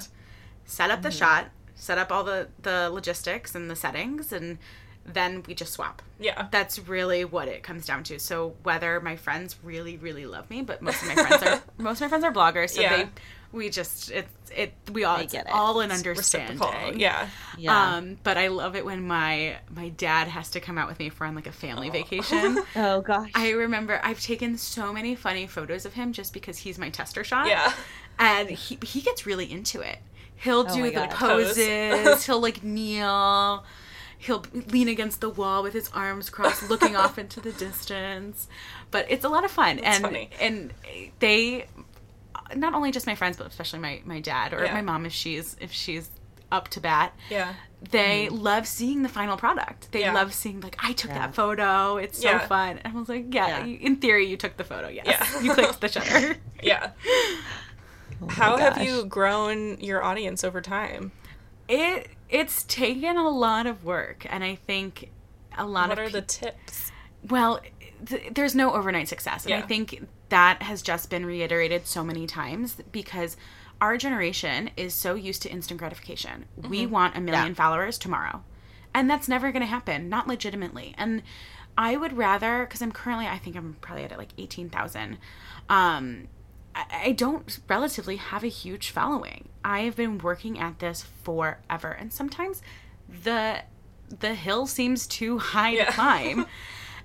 Set 0.66 0.89
up 0.89 1.02
the 1.02 1.10
mm-hmm. 1.10 1.18
shot, 1.18 1.50
set 1.76 1.98
up 1.98 2.12
all 2.12 2.24
the 2.24 2.48
the 2.62 2.89
logistics 2.91 3.54
and 3.54 3.70
the 3.70 3.76
settings 3.76 4.34
and 4.34 4.58
then 5.06 5.44
we 5.48 5.54
just 5.54 5.74
swap. 5.74 6.02
Yeah. 6.20 6.48
That's 6.52 6.80
really 6.80 7.26
what 7.26 7.48
it 7.48 7.64
comes 7.64 7.86
down 7.86 8.04
to. 8.06 8.20
So 8.20 8.56
whether 8.64 9.00
my 9.02 9.16
friends 9.16 9.58
really, 9.64 9.98
really 9.98 10.26
love 10.26 10.50
me, 10.50 10.62
but 10.62 10.82
most 10.82 11.02
of 11.02 11.10
my 11.10 11.16
friends 11.16 11.44
are 11.44 11.62
most 11.78 11.98
of 11.98 12.02
my 12.02 12.08
friends 12.08 12.24
are 12.24 12.32
bloggers, 12.32 12.72
so 12.72 12.82
Yeah. 12.82 12.96
they 12.96 13.10
we 13.54 13.70
just 13.70 14.12
it 14.12 14.28
it 14.54 14.74
we 14.91 15.04
all 15.04 15.20
it's 15.20 15.32
get 15.32 15.45
it. 15.45 15.51
all 15.54 15.80
an 15.80 15.89
Reciprocal. 15.89 16.68
understanding. 16.68 16.99
Yeah. 16.99 17.30
Yeah. 17.58 17.95
Um, 17.95 18.18
but 18.24 18.38
I 18.38 18.47
love 18.47 18.76
it 18.76 18.84
when 18.84 19.06
my 19.08 19.58
my 19.74 19.89
dad 19.89 20.28
has 20.28 20.49
to 20.51 20.60
come 20.60 20.78
out 20.78 20.89
with 20.89 20.99
me 20.99 21.10
for 21.10 21.26
on 21.26 21.36
like 21.36 21.47
a 21.47 21.51
family 21.51 21.89
vacation. 21.89 22.60
oh 22.76 23.01
gosh. 23.01 23.32
I 23.36 23.51
remember 23.51 24.01
I've 24.04 24.20
taken 24.20 24.58
so 24.58 24.91
many 24.91 25.16
funny 25.16 25.47
photos 25.47 25.86
of 25.86 25.93
him 25.93 26.12
just 26.12 26.34
because 26.34 26.58
he's 26.58 26.78
my 26.78 26.89
tester 26.89 27.24
shot. 27.24 27.47
Yeah. 27.47 27.72
And 28.20 28.49
he 28.49 28.78
he 28.84 29.01
gets 29.01 29.26
really 29.26 29.49
into 29.49 29.82
it. 29.82 29.99
He'll 30.36 30.64
do 30.64 30.82
my 30.82 30.89
the 30.89 30.95
God. 30.95 31.10
poses. 31.12 32.26
he'll 32.26 32.41
like 32.41 32.64
kneel. 32.64 33.64
He'll 34.18 34.45
lean 34.54 34.88
against 34.88 35.20
the 35.20 35.30
wall 35.30 35.64
with 35.64 35.74
his 35.74 35.89
arms 35.93 36.30
crossed, 36.30 36.70
looking 36.70 36.95
off 36.95 37.18
into 37.18 37.41
the 37.41 37.51
distance. 37.51 38.47
But 38.89 39.06
it's 39.10 39.26
a 39.26 39.30
lot 39.30 39.43
of 39.43 39.51
fun, 39.51 39.80
and 39.80 40.01
funny. 40.01 40.30
and 40.39 40.74
they, 41.20 41.66
not 42.56 42.74
only 42.74 42.91
just 42.91 43.08
my 43.08 43.16
friends, 43.16 43.38
but 43.38 43.47
especially 43.47 43.80
my 43.80 44.01
my 44.06 44.20
dad 44.20 44.54
or 44.54 44.64
Yeah. 44.66 44.74
my 44.74 44.82
mom 44.82 45.06
if 45.06 45.14
she's 45.14 45.56
if 45.60 45.72
she's 45.72 46.10
up 46.51 46.68
to 46.70 46.80
bat 46.80 47.14
Yeah. 47.32 47.54
they 47.89 48.28
mm-hmm. 48.28 48.36
love 48.36 48.68
seeing 48.68 49.01
the 49.01 49.10
final 49.10 49.38
product. 49.38 49.91
They 49.91 50.01
Yeah. 50.01 50.14
love 50.14 50.34
seeing 50.36 50.62
like 50.62 50.76
I 50.84 50.93
took 50.93 51.10
Yeah. 51.12 51.20
that 51.20 51.34
photo. 51.36 51.97
It's 51.97 52.22
so 52.22 52.30
Yeah. 52.30 52.47
fun. 52.47 52.78
And 52.84 52.95
I 52.95 52.99
was 52.99 53.10
like, 53.10 53.34
yeah, 53.34 53.47
Yeah. 53.47 53.66
you- 53.66 53.80
in 53.82 53.95
theory 53.95 54.28
you 54.28 54.38
took 54.38 54.56
the 54.58 54.64
photo. 54.64 54.88
Yes, 54.88 55.06
Yeah. 55.08 55.39
you 55.41 55.54
clicked 55.54 55.82
the 55.82 55.88
shutter. 55.89 56.36
Yeah. 56.62 56.91
Oh 58.22 58.28
my 58.28 58.34
How 58.34 58.58
have 58.58 58.82
you 58.82 59.06
grown 59.06 59.80
your 59.80 60.04
audience 60.04 60.43
over 60.43 60.62
time? 60.62 61.12
it 61.68 62.10
it's 62.30 62.64
taken 62.64 63.16
a 63.18 63.30
lot 63.30 63.66
of 63.68 63.84
work, 63.84 64.26
and 64.30 64.43
I 64.43 64.56
think 64.56 65.10
a 65.58 65.66
lot 65.66 65.89
What 65.89 65.99
of 65.99 66.06
are 66.06 66.10
the 66.10 66.22
tips? 66.22 66.91
well, 67.30 67.60
th- 68.06 68.34
there's 68.34 68.54
no 68.56 68.74
overnight 68.74 69.08
success, 69.08 69.45
and 69.45 69.54
I 69.56 69.62
think 69.62 70.08
that 70.34 70.64
has 70.64 70.82
just 70.82 71.12
been 71.12 71.28
reiterated 71.28 71.86
so 71.86 72.04
many 72.04 72.26
times 72.26 72.78
because 72.92 73.38
our 73.80 73.98
generation 73.98 74.72
is 74.76 74.92
so 74.96 75.14
used 75.14 75.44
to 75.44 75.50
instant 75.52 75.78
gratification. 75.80 76.46
We 76.58 76.88
want 76.88 77.16
a 77.16 77.22
million 77.22 77.50
Yeah. 77.50 77.54
followers 77.54 78.00
tomorrow, 78.00 78.44
and 78.96 79.08
that's 79.08 79.28
never 79.28 79.52
going 79.52 79.62
to 79.62 79.68
happen, 79.68 80.10
not 80.10 80.28
legitimately. 80.28 80.96
And 80.98 81.22
I 81.78 81.98
would 81.98 82.18
rather, 82.18 82.66
because 82.66 82.82
I'm 82.82 82.92
currently, 82.92 83.28
I 83.28 83.38
think 83.38 83.56
I'm 83.56 83.76
probably 83.80 84.06
at 84.06 84.18
like 84.18 84.30
eighteen 84.40 84.70
thousand. 84.72 85.18
Um, 85.70 86.28
I, 86.74 86.86
I 87.08 87.12
don't 87.12 87.60
relatively 87.70 88.16
have 88.16 88.44
a 88.44 88.48
huge 88.48 88.90
following. 88.90 89.50
I 89.64 89.82
have 89.82 89.96
been 89.96 90.18
working 90.18 90.58
at 90.60 90.80
this 90.80 91.04
forever, 91.24 91.92
and 91.92 92.12
sometimes 92.12 92.64
the 93.08 93.62
the 94.10 94.34
hill 94.34 94.66
seems 94.66 95.06
too 95.06 95.38
high 95.38 95.72
Yeah. 95.74 95.86
to 95.86 95.92
climb. 95.92 96.46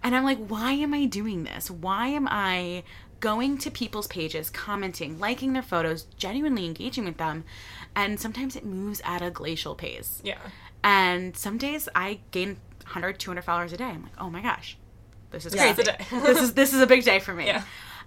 And 0.01 0.15
I'm 0.15 0.23
like, 0.23 0.39
why 0.39 0.75
am 0.75 0.95
I 0.95 1.07
doing 1.07 1.43
this? 1.43 1.69
Why 1.73 2.07
am 2.07 2.29
I 2.31 2.85
going 3.21 3.59
to 3.59 3.71
people's 3.71 4.07
pages, 4.07 4.51
commenting, 4.51 5.19
liking 5.19 5.53
their 5.53 5.63
photos, 5.63 6.05
genuinely 6.17 6.65
engaging 6.67 7.05
with 7.05 7.17
them? 7.17 7.45
And 7.97 8.19
sometimes 8.21 8.55
it 8.57 8.65
moves 8.65 9.01
at 9.05 9.23
a 9.23 9.31
glacial 9.31 9.75
pace. 9.75 10.21
Yeah. 10.25 10.39
And 10.85 11.37
some 11.37 11.59
days 11.59 11.89
I 11.95 12.21
gain 12.31 12.59
100, 12.83 13.19
200 13.19 13.43
followers 13.43 13.73
a 13.73 13.77
day. 13.77 13.85
I'm 13.85 14.03
like, 14.05 14.13
oh 14.19 14.31
my 14.31 14.41
gosh, 14.41 14.77
this 15.31 15.45
is 15.47 15.55
Yeah. 15.55 15.73
crazy. 15.75 15.91
This 16.11 16.41
is 16.41 16.55
this 16.55 16.73
is 16.73 16.81
a 16.81 16.87
big 16.87 17.05
day 17.05 17.19
for 17.19 17.35
me. 17.35 17.47
Yeah. 17.47 17.63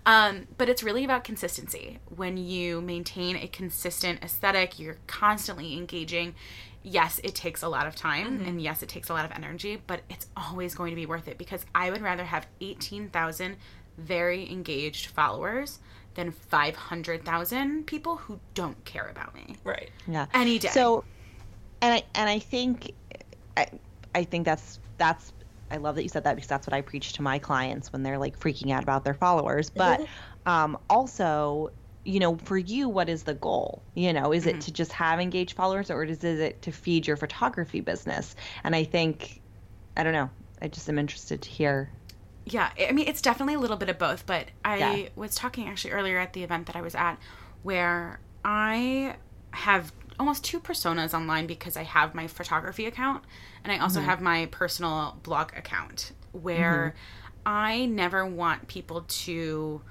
Um, 0.06 0.48
but 0.58 0.68
it's 0.70 0.82
really 0.82 1.04
about 1.04 1.24
consistency. 1.24 2.00
When 2.16 2.36
you 2.38 2.82
maintain 2.82 3.36
a 3.36 3.48
consistent 3.48 4.24
aesthetic, 4.24 4.80
you're 4.80 4.98
constantly 5.06 5.74
engaging. 5.78 6.34
Yes, 6.82 7.20
it 7.24 7.36
takes 7.36 7.62
a 7.62 7.68
lot 7.70 7.86
of 7.86 7.96
time, 7.96 8.40
Mm-hmm. 8.40 8.46
and 8.48 8.62
yes, 8.62 8.82
it 8.82 8.90
takes 8.90 9.10
a 9.10 9.14
lot 9.14 9.26
of 9.26 9.32
energy, 9.32 9.80
but 9.86 10.02
it's 10.10 10.26
always 10.36 10.74
going 10.74 10.90
to 10.90 10.96
be 10.96 11.06
worth 11.06 11.28
it 11.28 11.38
because 11.38 11.64
I 11.76 11.92
would 11.92 12.02
rather 12.02 12.24
have 12.24 12.48
18,000 12.60 13.58
very 13.98 14.50
engaged 14.52 15.08
followers 15.08 15.80
than 16.16 16.32
500,000 16.32 17.86
people 17.86 18.18
who 18.18 18.40
don't 18.54 18.84
care 18.86 19.08
about 19.08 19.34
me 19.34 19.56
Right. 19.64 19.90
Yeah. 20.08 20.26
any 20.34 20.60
day. 20.60 20.68
So, 20.70 21.04
and 21.82 21.94
I 21.94 22.04
and 22.16 22.30
I 22.30 22.40
think, 22.40 22.92
I 23.56 23.68
I 24.14 24.24
think 24.24 24.46
that's 24.46 24.80
that's 24.98 25.32
I 25.72 25.78
love 25.78 25.96
that 25.96 26.04
you 26.04 26.10
said 26.10 26.26
that 26.26 26.36
because 26.36 26.50
that's 26.50 26.68
what 26.68 26.74
I 26.74 26.82
preach 26.82 27.14
to 27.14 27.22
my 27.22 27.40
clients 27.40 27.94
when 27.94 28.04
they're 28.04 28.18
like 28.18 28.38
freaking 28.38 28.72
out 28.72 28.84
about 28.84 29.06
their 29.06 29.14
followers. 29.14 29.70
But 29.70 30.02
um, 30.46 30.78
also, 30.90 31.72
you 32.04 32.20
know, 32.20 32.38
for 32.38 32.58
you, 32.58 32.90
what 32.90 33.08
is 33.08 33.24
the 33.24 33.34
goal? 33.34 33.82
You 33.96 34.12
know, 34.12 34.34
is 34.34 34.48
it 34.48 34.60
to 34.62 34.72
just 34.72 34.92
have 34.92 35.20
engaged 35.20 35.56
followers 35.56 35.90
or 35.90 36.04
is, 36.04 36.24
is 36.24 36.40
it 36.40 36.62
to 36.64 36.72
feed 36.72 37.08
your 37.08 37.16
photography 37.16 37.80
business? 37.80 38.36
And 38.64 38.76
I 38.76 38.84
think, 38.84 39.42
I 39.96 40.04
don't 40.04 40.14
know. 40.14 40.30
I 40.62 40.68
just 40.68 40.90
am 40.90 41.00
interested 41.00 41.42
to 41.42 41.50
hear. 41.50 41.90
Yeah, 42.52 42.70
I 42.88 42.92
mean, 42.92 43.08
it's 43.08 43.22
definitely 43.22 43.54
a 43.56 43.60
little 43.60 43.78
bit 43.78 43.90
of 43.90 43.98
both, 43.98 44.26
but 44.26 44.48
I 44.64 44.78
Yeah. 44.78 45.10
was 45.16 45.36
talking 45.36 45.68
actually 45.68 45.92
earlier 45.92 46.20
at 46.20 46.34
the 46.34 46.44
event 46.44 46.68
that 46.68 46.76
I 46.76 46.82
was 46.82 46.96
at 46.96 47.18
where 47.64 48.20
I 48.44 49.16
have 49.52 49.92
almost 50.20 50.44
two 50.44 50.60
personas 50.60 51.14
online 51.14 51.48
because 51.48 51.76
I 51.78 51.84
have 51.84 52.14
my 52.14 52.28
photography 52.28 52.86
account 52.86 53.24
and 53.64 53.72
I 53.72 53.78
also 53.80 54.00
Mm-hmm. 54.00 54.10
have 54.10 54.22
my 54.22 54.46
personal 54.52 55.18
blog 55.24 55.52
account 55.58 56.12
where 56.32 56.94
I 57.46 57.86
never 57.86 58.26
want 58.26 58.68
people 58.68 59.02
to 59.08 59.82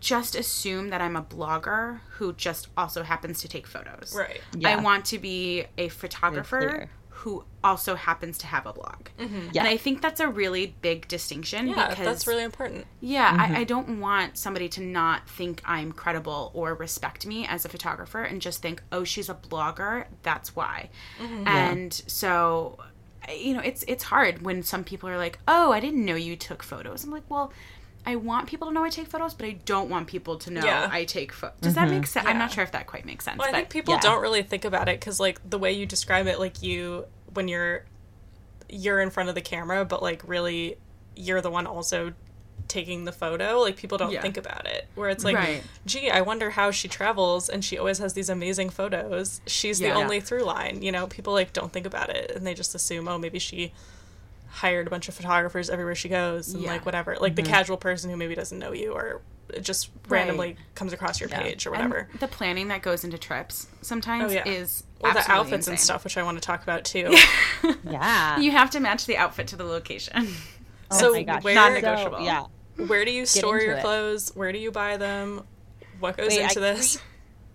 just 0.00 0.34
assume 0.34 0.88
that 0.90 1.00
I'm 1.00 1.14
a 1.14 1.22
blogger 1.22 2.00
who 2.16 2.32
just 2.32 2.68
also 2.76 3.04
happens 3.04 3.40
to 3.42 3.48
take 3.48 3.66
photos. 3.68 4.14
Right. 4.16 4.40
Yeah. 4.58 4.70
I 4.70 4.76
want 4.82 5.04
to 5.06 5.18
be 5.18 5.64
a 5.78 5.88
photographer 5.88 6.58
clear. 6.58 6.90
Who 7.22 7.44
also 7.62 7.94
happens 7.94 8.36
to 8.38 8.46
have 8.48 8.66
a 8.66 8.72
blog. 8.72 9.08
Yeah. 9.18 9.60
And 9.62 9.68
I 9.68 9.76
think 9.76 10.02
that's 10.02 10.18
a 10.20 10.26
really 10.26 10.74
big 10.82 11.06
distinction 11.06 11.68
Yeah, 11.68 11.88
because 11.88 12.04
that's 12.04 12.26
really 12.26 12.42
important. 12.42 12.84
yeah, 13.00 13.30
Mm-hmm. 13.30 13.54
I, 13.54 13.60
I 13.60 13.64
don't 13.64 14.00
want 14.00 14.36
somebody 14.36 14.68
to 14.70 14.80
not 14.82 15.28
think 15.28 15.62
I'm 15.64 15.92
credible 15.92 16.50
or 16.52 16.74
respect 16.74 17.24
me 17.24 17.46
as 17.46 17.64
a 17.64 17.68
photographer 17.68 18.22
and 18.24 18.42
just 18.42 18.60
think, 18.60 18.82
oh, 18.90 19.04
she's 19.04 19.28
a 19.28 19.34
blogger. 19.34 20.06
That's 20.24 20.56
why. 20.56 20.90
Mm-hmm. 21.20 21.46
And 21.46 21.92
so, 22.06 22.78
you 23.32 23.54
know, 23.54 23.60
it's 23.60 23.84
it's 23.86 24.02
hard 24.02 24.42
when 24.42 24.64
some 24.64 24.82
people 24.82 25.08
are 25.08 25.16
like, 25.16 25.38
oh, 25.46 25.70
I 25.70 25.78
didn't 25.78 26.04
know 26.04 26.16
you 26.16 26.34
took 26.34 26.62
photos. 26.64 27.04
I'm 27.04 27.12
like, 27.12 27.28
well, 27.30 27.52
I 28.04 28.16
want 28.16 28.48
people 28.48 28.68
to 28.68 28.74
know 28.74 28.82
I 28.82 28.90
take 28.90 29.06
photos, 29.06 29.34
but 29.34 29.46
I 29.46 29.52
don't 29.64 29.88
want 29.88 30.08
people 30.08 30.36
to 30.38 30.50
know 30.50 30.64
Yeah. 30.64 30.88
I 30.90 31.04
take 31.04 31.32
photos. 31.32 31.60
Does 31.60 31.74
that 31.74 31.88
make 31.88 32.02
mm-hmm. 32.02 32.04
sense? 32.06 32.26
I'm 32.26 32.38
not 32.38 32.50
sure 32.52 32.64
if 32.64 32.72
that 32.72 32.86
quite 32.86 33.04
makes 33.04 33.24
sense. 33.24 33.38
Well, 33.38 33.48
I 33.48 33.52
but 33.52 33.56
think 33.58 33.70
people 33.70 33.94
yeah. 33.94 34.00
don't 34.00 34.20
really 34.20 34.42
think 34.42 34.64
about 34.64 34.88
it 34.88 34.98
because, 34.98 35.20
like, 35.20 35.38
the 35.48 35.58
way 35.58 35.72
you 35.72 35.86
describe 35.86 36.26
it, 36.26 36.38
like 36.40 36.62
you 36.62 37.06
when 37.34 37.48
you're 37.48 37.84
you're 38.68 39.00
in 39.00 39.10
front 39.10 39.28
of 39.28 39.34
the 39.34 39.40
camera, 39.40 39.84
but 39.84 40.02
like 40.02 40.26
really 40.26 40.76
you're 41.14 41.42
the 41.42 41.50
one 41.50 41.66
also 41.66 42.12
taking 42.68 43.04
the 43.04 43.12
photo. 43.12 43.60
Like 43.60 43.76
people 43.76 43.98
don't 43.98 44.12
Yeah. 44.12 44.22
think 44.22 44.36
about 44.36 44.66
it. 44.66 44.88
Where 44.94 45.10
it's 45.10 45.24
like, 45.24 45.36
Right. 45.36 45.62
gee, 45.84 46.10
I 46.10 46.22
wonder 46.22 46.50
how 46.50 46.70
she 46.70 46.88
travels, 46.88 47.48
and 47.48 47.64
she 47.64 47.76
always 47.76 47.98
has 47.98 48.14
these 48.14 48.30
amazing 48.30 48.70
photos. 48.70 49.40
She's 49.46 49.80
Yeah. 49.80 49.92
the 49.92 50.00
only 50.00 50.20
through 50.20 50.44
line. 50.44 50.82
You 50.82 50.90
know, 50.90 51.06
people 51.06 51.34
like 51.34 51.52
don't 51.52 51.72
think 51.72 51.86
about 51.86 52.08
it, 52.10 52.30
and 52.34 52.46
they 52.46 52.54
just 52.54 52.74
assume, 52.74 53.08
oh, 53.08 53.18
maybe 53.18 53.38
she 53.38 53.72
hired 54.52 54.86
a 54.86 54.90
bunch 54.90 55.08
of 55.08 55.14
photographers 55.14 55.70
everywhere 55.70 55.94
she 55.94 56.08
goes 56.08 56.52
and 56.52 56.62
Yeah. 56.62 56.70
like 56.72 56.84
whatever 56.86 57.16
like 57.20 57.34
the 57.36 57.42
mm-hmm. 57.42 57.50
casual 57.52 57.76
person 57.78 58.10
who 58.10 58.16
maybe 58.16 58.34
doesn't 58.34 58.58
know 58.58 58.72
you 58.72 58.92
or 58.92 59.22
just 59.60 59.90
randomly 60.08 60.48
Right. 60.48 60.56
comes 60.74 60.92
across 60.92 61.20
your 61.20 61.30
Yeah. 61.30 61.40
page 61.42 61.66
or 61.66 61.74
And 61.74 61.90
whatever 61.90 62.08
the 62.20 62.28
planning 62.28 62.68
that 62.68 62.82
goes 62.82 63.02
into 63.04 63.16
trips 63.18 63.66
sometimes 63.80 64.30
Oh, 64.30 64.34
yeah. 64.34 64.46
is 64.48 64.84
or 65.00 65.10
the 65.12 65.18
absolutely 65.18 65.40
outfits 65.52 65.68
and 65.68 65.80
stuff 65.80 66.04
which 66.04 66.16
i 66.18 66.22
want 66.22 66.36
to 66.36 66.46
talk 66.46 66.62
about 66.62 66.84
too 66.84 67.14
Yeah. 67.84 68.38
You 68.38 68.50
have 68.52 68.70
to 68.70 68.80
match 68.80 69.06
the 69.06 69.16
outfit 69.16 69.48
to 69.48 69.56
the 69.56 69.64
location. 69.64 70.28
oh 70.90 70.98
so 70.98 71.12
my 71.12 71.22
gosh. 71.22 71.42
where- 71.42 71.54
Non-negotiable. 71.54 72.18
So, 72.18 72.24
yeah. 72.24 72.44
where 72.86 73.04
do 73.04 73.10
you 73.10 73.24
store 73.26 73.58
your 73.60 73.76
it. 73.76 73.82
clothes 73.82 74.30
where 74.34 74.52
do 74.52 74.58
you 74.58 74.70
buy 74.70 74.96
them 74.98 75.42
what 75.98 76.16
goes 76.16 76.28
Wait, 76.30 76.40
I 76.40 76.44
into 76.44 76.60
this 76.60 76.96
creep- 76.96 77.08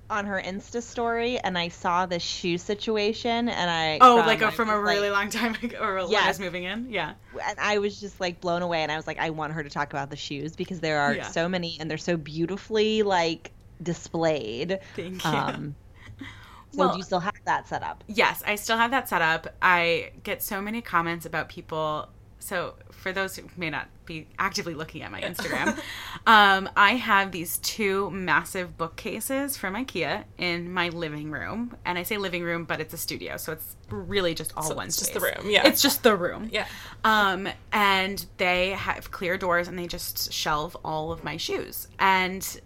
on 0.10 0.26
her 0.26 0.42
Insta 0.42 0.82
story 0.82 1.38
and 1.40 1.58
I 1.58 1.68
saw 1.68 2.06
the 2.06 2.20
shoe 2.20 2.58
situation 2.58 3.50
and 3.50 3.70
I 3.70 3.98
Oh, 4.02 4.18
from- 4.20 4.28
like 4.28 4.42
a, 4.42 4.52
from 4.52 4.70
a 4.70 4.78
like- 4.80 4.96
really 4.96 5.10
long 5.10 5.30
time 5.30 5.56
ago, 5.62 5.78
or 5.82 5.96
when 6.08 6.16
I 6.16 6.28
was 6.28 6.40
moving 6.40 6.64
in. 6.64 6.90
Yeah. 6.90 7.14
and 7.46 7.60
I 7.60 7.78
was 7.80 8.00
just 8.00 8.20
like 8.22 8.40
blown 8.40 8.62
away 8.62 8.84
and 8.84 8.92
I 8.92 8.96
was 8.96 9.06
like 9.08 9.20
I 9.20 9.30
want 9.32 9.54
her 9.54 9.64
to 9.64 9.70
talk 9.70 9.92
about 9.92 10.10
the 10.10 10.16
shoes 10.16 10.56
because 10.56 10.80
there 10.80 11.00
are 11.00 11.14
Yeah. 11.16 11.28
so 11.28 11.50
many 11.50 11.78
and 11.80 11.90
they're 11.92 11.98
so 11.98 12.16
beautifully 12.18 13.04
like 13.04 13.52
displayed. 13.84 14.80
Thank 14.96 15.24
you. 15.24 15.30
Um 15.30 15.76
so 16.72 16.80
Well- 16.80 16.92
do 16.92 16.98
you 16.98 17.04
still 17.04 17.20
have 17.20 17.34
that 17.46 17.68
set 17.68 17.84
up? 17.84 18.04
Yes, 18.08 18.44
I 18.46 18.56
still 18.56 18.78
have 18.78 18.92
that 18.92 19.10
set 19.10 19.22
up. 19.22 19.48
I 19.62 20.12
get 20.24 20.42
so 20.44 20.62
many 20.62 20.82
comments 20.82 21.26
about 21.26 21.50
people. 21.50 22.10
So, 22.48 22.76
for 22.92 23.12
those 23.12 23.36
who 23.36 23.44
may 23.58 23.70
not 23.70 23.90
be 24.06 24.26
actively 24.40 24.74
looking 24.74 25.02
at 25.02 25.12
my 25.12 25.20
Instagram, 25.32 25.78
um, 26.26 26.70
I 26.78 26.92
have 26.92 27.34
these 27.34 27.58
two 27.58 28.10
massive 28.10 28.78
bookcases 28.78 29.58
from 29.58 29.76
IKEA 29.76 30.24
in 30.38 30.72
my 30.72 30.88
living 30.88 31.30
room. 31.30 31.76
And 31.84 31.98
I 31.98 32.04
say 32.04 32.16
living 32.18 32.44
room, 32.44 32.64
but 32.64 32.80
it's 32.80 32.94
a 32.94 32.98
studio, 32.98 33.36
so 33.36 33.52
it's 33.52 33.76
really 33.90 34.34
just 34.34 34.54
all 34.56 34.64
So 34.64 34.76
one 34.76 34.88
it's 34.88 34.96
just 34.96 35.14
the 35.14 35.20
room, 35.20 35.50
yeah. 35.50 35.68
It's 35.68 35.82
just 35.82 36.04
the 36.04 36.16
room. 36.16 36.48
yeah 36.50 36.68
Um, 37.04 37.50
and 37.74 38.26
they 38.38 38.70
have 38.72 39.12
clear 39.12 39.38
doors 39.38 39.68
and 39.68 39.78
they 39.78 39.88
just 39.88 40.32
shelve 40.32 40.78
all 40.86 41.12
of 41.12 41.26
my 41.26 41.36
shoes. 41.36 41.90
And 42.00 42.62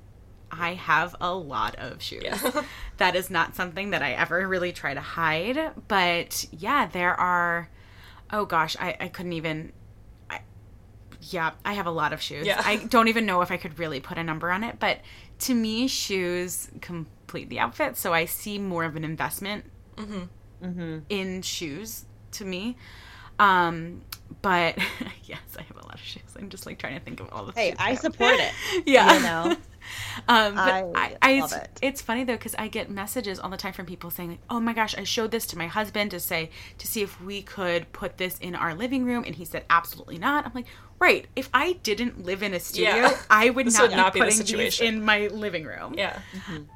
I 0.52 0.76
have 0.76 1.16
a 1.20 1.34
lot 1.34 1.76
of 1.78 2.04
shoes. 2.04 2.22
Yeah. 2.24 2.64
that 2.98 3.16
is 3.16 3.32
not 3.32 3.56
something 3.56 3.90
that 3.90 4.04
I 4.04 4.12
ever 4.12 4.48
really 4.48 4.74
try 4.74 4.94
to 4.94 5.02
hide. 5.02 5.72
But 5.88 6.46
yeah, 6.52 6.86
there 6.86 7.20
are 7.20 7.68
oh 8.32 8.46
gosh, 8.46 8.76
I, 8.80 8.96
I 9.00 9.08
couldn't 9.08 9.34
even. 9.34 9.74
I, 10.30 10.42
yeah, 11.22 11.52
I 11.64 11.74
have 11.74 11.86
a 11.86 11.92
lot 11.92 12.14
of 12.14 12.22
shoes. 12.22 12.46
Yeah. 12.46 12.62
I 12.64 12.78
don't 12.78 13.08
even 13.08 13.26
know 13.26 13.42
if 13.42 13.52
I 13.52 13.58
could 13.58 13.78
really 13.80 14.00
put 14.00 14.18
a 14.18 14.24
number 14.24 14.52
on 14.52 14.64
it, 14.64 14.80
but 14.80 15.00
to 15.40 15.54
me, 15.54 15.88
shoes 15.88 16.70
complete 16.82 17.50
the 17.50 17.60
outfit. 17.60 17.98
So 17.98 18.14
I 18.14 18.26
see 18.26 18.58
more 18.60 18.84
of 18.84 18.96
an 18.96 19.04
investment 19.04 19.66
in 21.10 21.42
shoes 21.42 22.06
to 22.32 22.46
me. 22.46 22.78
Um, 23.40 24.02
but 24.42 24.78
yes, 25.24 25.40
I 25.58 25.64
have 25.64 25.78
a 25.78 25.86
lot 25.86 25.96
of 25.96 26.00
shoes. 26.02 26.24
I'm 26.38 26.50
just 26.50 26.66
like 26.66 26.78
trying 26.80 26.98
to 26.98 27.00
think 27.04 27.20
of 27.20 27.30
all 27.32 27.46
the. 27.46 27.54
Hey, 27.54 27.76
I 27.78 27.92
have. 27.92 28.00
support 28.00 28.36
it. 28.36 28.52
Yeah. 28.86 29.14
You 29.14 29.24
know. 29.24 29.56
Um, 30.28 30.56
but 30.56 30.62
I 30.62 30.84
I, 30.96 31.18
I, 31.22 31.40
love 31.40 31.52
it's, 31.52 31.62
it. 31.62 31.80
it's 31.82 32.02
funny 32.02 32.24
though 32.24 32.36
because 32.36 32.54
I 32.56 32.68
get 32.68 32.92
messages 32.92 33.40
all 33.40 33.50
the 33.50 33.58
time 33.58 33.74
from 33.74 33.88
people 33.88 34.12
saying 34.12 34.30
like, 34.30 34.40
"Oh 34.50 34.60
my 34.60 34.74
gosh, 34.74 34.96
I 34.96 35.04
showed 35.04 35.32
this 35.32 35.48
to 35.48 35.58
my 35.58 35.68
husband 35.68 36.12
to 36.12 36.20
say 36.20 36.52
to 36.78 36.88
see 36.88 37.02
if 37.02 37.20
we 37.20 37.42
could 37.42 37.92
put 37.92 38.18
this 38.18 38.38
in 38.38 38.54
our 38.56 38.76
living 38.76 39.06
room," 39.06 39.24
and 39.26 39.36
he 39.36 39.44
said 39.44 39.66
absolutely 39.72 40.20
not. 40.20 40.46
I'm 40.46 40.52
like, 40.54 40.68
right. 41.02 41.28
If 41.36 41.50
I 41.54 41.74
didn't 41.84 42.24
live 42.24 42.42
in 42.44 42.54
a 42.54 42.60
studio, 42.62 42.96
Yeah. 42.96 43.18
I 43.30 43.50
would 43.50 43.66
This 43.72 43.74
not, 43.74 43.82
would 43.84 43.90
be 43.92 43.96
not 43.98 44.14
be 44.14 44.20
the 44.22 44.26
putting 44.28 44.58
these 44.58 44.80
in 44.80 45.04
my 45.04 45.28
living 45.28 45.66
room. 45.66 45.96
Yeah. 45.98 46.20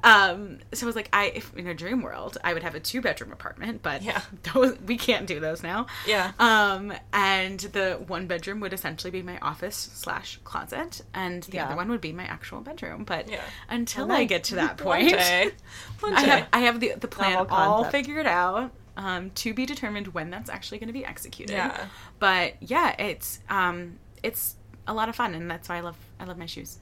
Um. 0.04 0.60
So 0.74 0.86
I 0.86 0.88
was 0.88 0.96
like, 0.96 1.10
I 1.14 1.26
if 1.36 1.56
in 1.56 1.68
a 1.68 1.74
dream 1.74 2.02
world, 2.02 2.38
I 2.44 2.54
would 2.54 2.64
have 2.64 2.76
a 2.76 2.80
two 2.80 3.02
bedroom 3.02 3.32
apartment, 3.32 3.82
but 3.82 4.02
Yeah. 4.02 4.22
those 4.54 4.78
we 4.80 4.98
can't 4.98 5.28
do 5.28 5.40
those 5.40 5.64
now. 5.64 5.88
Yeah. 6.06 6.32
Um. 6.40 6.94
And 7.14 7.60
the 7.60 7.94
one 8.08 8.28
bedroom 8.28 8.60
would 8.62 8.74
essentially 8.74 9.12
be 9.12 9.22
my 9.22 9.38
office 9.40 9.90
slash 9.94 10.40
closet, 10.44 11.02
and 11.14 11.44
the 11.44 11.58
Yeah. 11.58 11.68
other 11.68 11.76
one 11.76 11.90
would 11.90 12.02
be 12.02 12.12
my 12.12 12.26
actual 12.26 12.62
bedroom. 12.62 13.04
But 13.04 13.30
Yeah. 13.30 13.42
until 13.70 14.08
Well, 14.08 14.18
I 14.18 14.26
get 14.26 14.44
to 14.46 14.56
that 14.56 14.82
One 14.84 15.00
point, 15.02 15.12
day. 15.14 15.52
One 16.02 16.14
I 16.14 16.22
have 16.22 16.48
I 16.54 16.60
have 16.60 16.80
the 16.80 16.94
the 17.00 17.08
plan 17.08 17.34
Novel 17.34 17.56
all 17.56 17.84
concept. 17.84 17.92
figured 17.92 18.28
out. 18.28 18.72
Um, 18.98 19.32
to 19.32 19.54
be 19.54 19.66
determined 19.66 20.08
when 20.14 20.30
that's 20.30 20.50
actually 20.50 20.78
going 20.78 20.88
to 20.88 20.94
be 20.94 21.04
executed. 21.04 21.52
Yeah. 21.52 21.88
But 22.20 22.54
yeah, 22.62 22.96
it's 22.98 23.42
um, 23.50 24.00
it's 24.26 24.56
a 24.88 24.94
lot 24.94 25.10
of 25.10 25.16
fun, 25.16 25.34
and 25.36 25.50
that's 25.50 25.70
why 25.70 25.78
I 25.78 25.82
love 25.82 25.98
I 26.20 26.26
love 26.26 26.38
my 26.38 26.46
shoes. 26.46 26.80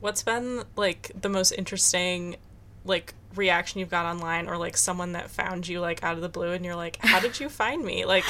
What's 0.00 0.22
been 0.22 0.64
like 0.76 1.10
the 1.20 1.28
most 1.28 1.52
interesting 1.52 2.36
like 2.84 3.14
reaction 3.36 3.78
you've 3.80 3.90
got 3.90 4.04
online 4.06 4.48
or 4.48 4.56
like 4.56 4.76
someone 4.76 5.12
that 5.12 5.30
found 5.30 5.68
you 5.68 5.80
like 5.80 6.02
out 6.02 6.16
of 6.16 6.20
the 6.22 6.28
blue 6.28 6.50
and 6.52 6.64
you're 6.64 6.74
like, 6.76 6.96
How 7.00 7.20
did 7.20 7.38
you 7.40 7.48
find 7.48 7.84
me? 7.84 8.04
Like 8.04 8.24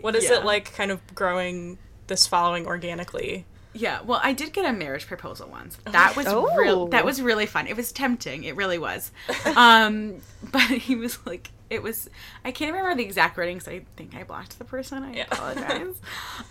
what 0.00 0.14
is 0.14 0.24
Yeah. 0.30 0.38
it 0.38 0.44
like 0.44 0.72
kind 0.74 0.90
of 0.92 1.00
growing 1.14 1.78
this 2.06 2.26
following 2.26 2.66
organically? 2.66 3.44
Yeah, 3.72 4.00
well, 4.02 4.20
I 4.22 4.32
did 4.32 4.52
get 4.52 4.64
a 4.68 4.72
marriage 4.72 5.06
proposal 5.06 5.48
once. 5.48 5.78
That 5.84 6.16
was 6.16 6.26
Oh. 6.26 6.54
real. 6.56 6.88
That 6.88 7.04
was 7.04 7.22
really 7.22 7.46
fun. 7.46 7.68
It 7.68 7.76
was 7.76 7.92
tempting. 7.92 8.42
It 8.44 8.56
really 8.56 8.78
was. 8.78 9.12
Um, 9.56 10.16
but 10.50 10.62
he 10.62 10.96
was 10.96 11.18
like, 11.24 11.50
it 11.70 11.80
was. 11.82 12.10
I 12.44 12.50
can't 12.50 12.72
remember 12.72 12.96
the 12.96 13.04
exact 13.04 13.36
wording 13.36 13.58
because 13.58 13.72
I 13.72 13.82
think 13.96 14.16
I 14.16 14.24
blocked 14.24 14.58
the 14.58 14.64
person. 14.64 15.04
I 15.04 15.12
Yeah. 15.14 15.26
apologize. 15.30 15.94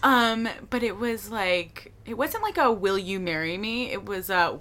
um, 0.01 0.47
but 0.69 0.81
it 0.81 0.97
was 0.97 1.29
like, 1.29 1.91
it 2.05 2.13
wasn't 2.17 2.41
like 2.43 2.57
a 2.57 2.71
"Will 2.71 2.97
you 2.97 3.19
marry 3.19 3.57
me?" 3.57 3.91
It 3.91 4.05
was 4.05 4.29
a 4.29 4.57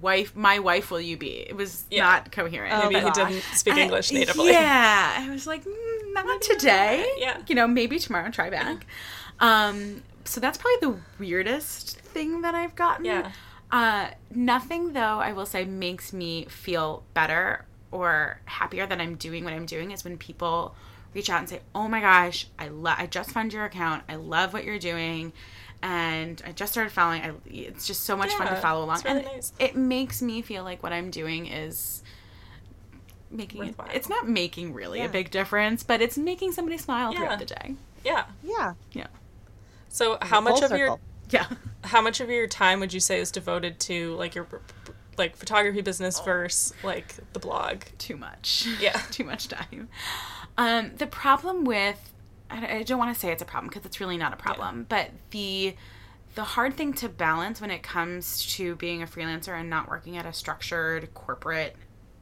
wife. 0.00 0.34
My 0.34 0.58
wife, 0.58 0.90
will 0.90 1.00
you 1.00 1.16
be? 1.16 1.36
It 1.48 1.54
was 1.56 1.84
Yeah. 1.88 2.02
not 2.02 2.32
coherent. 2.32 2.74
Oh, 2.74 2.90
Maybe 2.90 3.04
he 3.04 3.10
didn't 3.12 3.42
speak 3.54 3.74
I- 3.74 3.82
English 3.82 4.10
natively. 4.10 4.50
Yeah, 4.50 5.14
I 5.20 5.30
was 5.30 5.46
like, 5.46 5.64
mm, 5.64 6.12
not 6.14 6.42
today. 6.42 7.06
Yeah. 7.18 7.40
you 7.46 7.54
know, 7.54 7.68
maybe 7.68 8.00
tomorrow. 8.00 8.30
Try 8.32 8.50
back. 8.50 8.86
Um, 9.38 10.02
so 10.24 10.40
that's 10.40 10.58
probably 10.58 10.78
the 10.80 11.00
weirdest 11.18 11.98
thing 11.98 12.40
that 12.42 12.54
I've 12.54 12.74
gotten. 12.74 13.04
Yeah. 13.04 13.32
Uh, 13.70 14.08
nothing 14.34 14.92
though. 14.92 15.18
I 15.18 15.32
will 15.32 15.46
say 15.46 15.64
makes 15.64 16.12
me 16.12 16.44
feel 16.46 17.02
better 17.14 17.64
or 17.90 18.40
happier 18.44 18.86
that 18.86 19.00
I'm 19.00 19.16
doing 19.16 19.44
what 19.44 19.52
I'm 19.52 19.66
doing 19.66 19.90
is 19.90 20.04
when 20.04 20.16
people 20.18 20.74
reach 21.14 21.30
out 21.30 21.40
and 21.40 21.48
say, 21.48 21.60
"Oh 21.74 21.88
my 21.88 22.00
gosh, 22.00 22.46
I 22.58 22.68
love. 22.68 22.96
I 22.98 23.06
just 23.06 23.30
found 23.30 23.52
your 23.52 23.64
account. 23.64 24.04
I 24.08 24.16
love 24.16 24.52
what 24.52 24.64
you're 24.64 24.78
doing." 24.78 25.32
And 25.82 26.40
I 26.46 26.52
just 26.52 26.72
started 26.72 26.92
following. 26.92 27.22
I, 27.22 27.32
it's 27.46 27.86
just 27.86 28.04
so 28.04 28.16
much 28.16 28.32
fun 28.32 28.46
to 28.48 28.56
follow 28.56 28.84
along, 28.84 28.96
it's 28.96 29.04
really 29.04 29.18
and 29.18 29.26
nice. 29.26 29.52
it 29.58 29.76
makes 29.76 30.22
me 30.22 30.40
feel 30.40 30.64
like 30.64 30.82
what 30.82 30.92
I'm 30.92 31.10
doing 31.10 31.46
is 31.46 32.02
making 33.30 33.64
it, 33.64 33.74
it's 33.92 34.08
not 34.08 34.28
making 34.28 34.72
really 34.72 35.00
Yeah. 35.00 35.06
a 35.06 35.08
big 35.08 35.30
difference, 35.30 35.82
but 35.82 36.00
it's 36.00 36.16
making 36.16 36.52
somebody 36.52 36.78
smile 36.78 37.12
Yeah. 37.12 37.18
throughout 37.18 37.38
the 37.40 37.44
day. 37.46 37.74
Yeah. 38.04 38.24
Yeah. 38.42 38.74
Yeah. 38.92 39.06
So 39.94 40.18
how 40.20 40.40
much 40.40 40.56
Full 40.56 40.72
of 40.72 40.76
your. 40.76 40.98
Yeah. 41.30 41.46
how 41.84 42.02
much 42.02 42.20
of 42.20 42.28
your 42.28 42.48
time 42.48 42.80
would 42.80 42.92
you 42.92 42.98
say 42.98 43.20
is 43.20 43.30
devoted 43.30 43.78
to 43.80 44.16
like 44.16 44.34
your 44.34 44.48
like 45.16 45.36
photography 45.36 45.82
business 45.82 46.18
versus 46.18 46.74
like 46.82 47.14
the 47.32 47.38
blog? 47.38 47.82
Too 47.98 48.16
much. 48.16 48.66
Yeah. 48.80 48.92
Too 49.12 49.22
much 49.22 49.46
time. 49.46 49.88
Um, 50.58 50.90
the 50.96 51.06
problem 51.06 51.64
with 51.64 52.12
I 52.50 52.78
I 52.78 52.82
don't 52.82 52.98
want 52.98 53.14
to 53.14 53.20
say 53.20 53.30
it's 53.30 53.40
a 53.40 53.44
problem 53.44 53.68
because 53.68 53.86
it's 53.86 54.00
really 54.00 54.16
not 54.16 54.32
a 54.32 54.36
problem, 54.36 54.84
but 54.88 55.10
the 55.30 55.76
the 56.34 56.42
hard 56.42 56.74
thing 56.74 56.92
to 56.94 57.08
balance 57.08 57.60
when 57.60 57.70
it 57.70 57.84
comes 57.84 58.44
to 58.56 58.74
being 58.74 59.00
a 59.00 59.06
freelancer 59.06 59.56
and 59.58 59.70
not 59.70 59.88
working 59.88 60.16
at 60.16 60.26
a 60.26 60.32
structured 60.32 61.14
corporate 61.14 61.76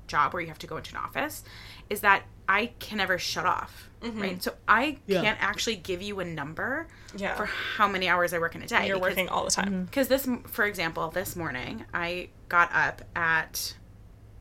job 0.09 0.35
where 0.35 0.43
you 0.43 0.49
have 0.49 0.59
to 0.59 0.67
go 0.67 0.77
into 0.77 0.95
an 0.95 1.03
office 1.03 1.43
is 1.89 2.03
that 2.03 2.25
I 2.47 2.73
can 2.81 2.99
never 2.99 3.17
shut 3.17 3.47
off. 3.47 3.89
Mm-hmm. 4.03 4.21
Right. 4.21 4.43
So 4.43 4.55
I 4.67 4.99
Yeah. 5.07 5.23
can't 5.23 5.43
actually 5.43 5.77
give 5.77 6.03
you 6.03 6.21
a 6.21 6.25
number 6.25 6.89
Yeah. 7.17 7.37
for 7.37 7.47
how 7.47 7.87
many 7.89 8.09
hours 8.09 8.33
I 8.35 8.39
work 8.39 8.55
in 8.55 8.63
a 8.63 8.67
day. 8.67 8.87
You're 8.87 8.97
because- 8.97 9.11
working 9.11 9.29
all 9.29 9.45
the 9.45 9.51
time. 9.51 9.67
Mm-hmm. 9.67 9.85
because 9.85 10.09
this 10.09 10.29
for 10.49 10.65
example 10.65 11.09
this 11.11 11.37
morning 11.37 11.85
i 11.95 12.29
got 12.49 12.71
up 12.75 13.03
at 13.15 13.75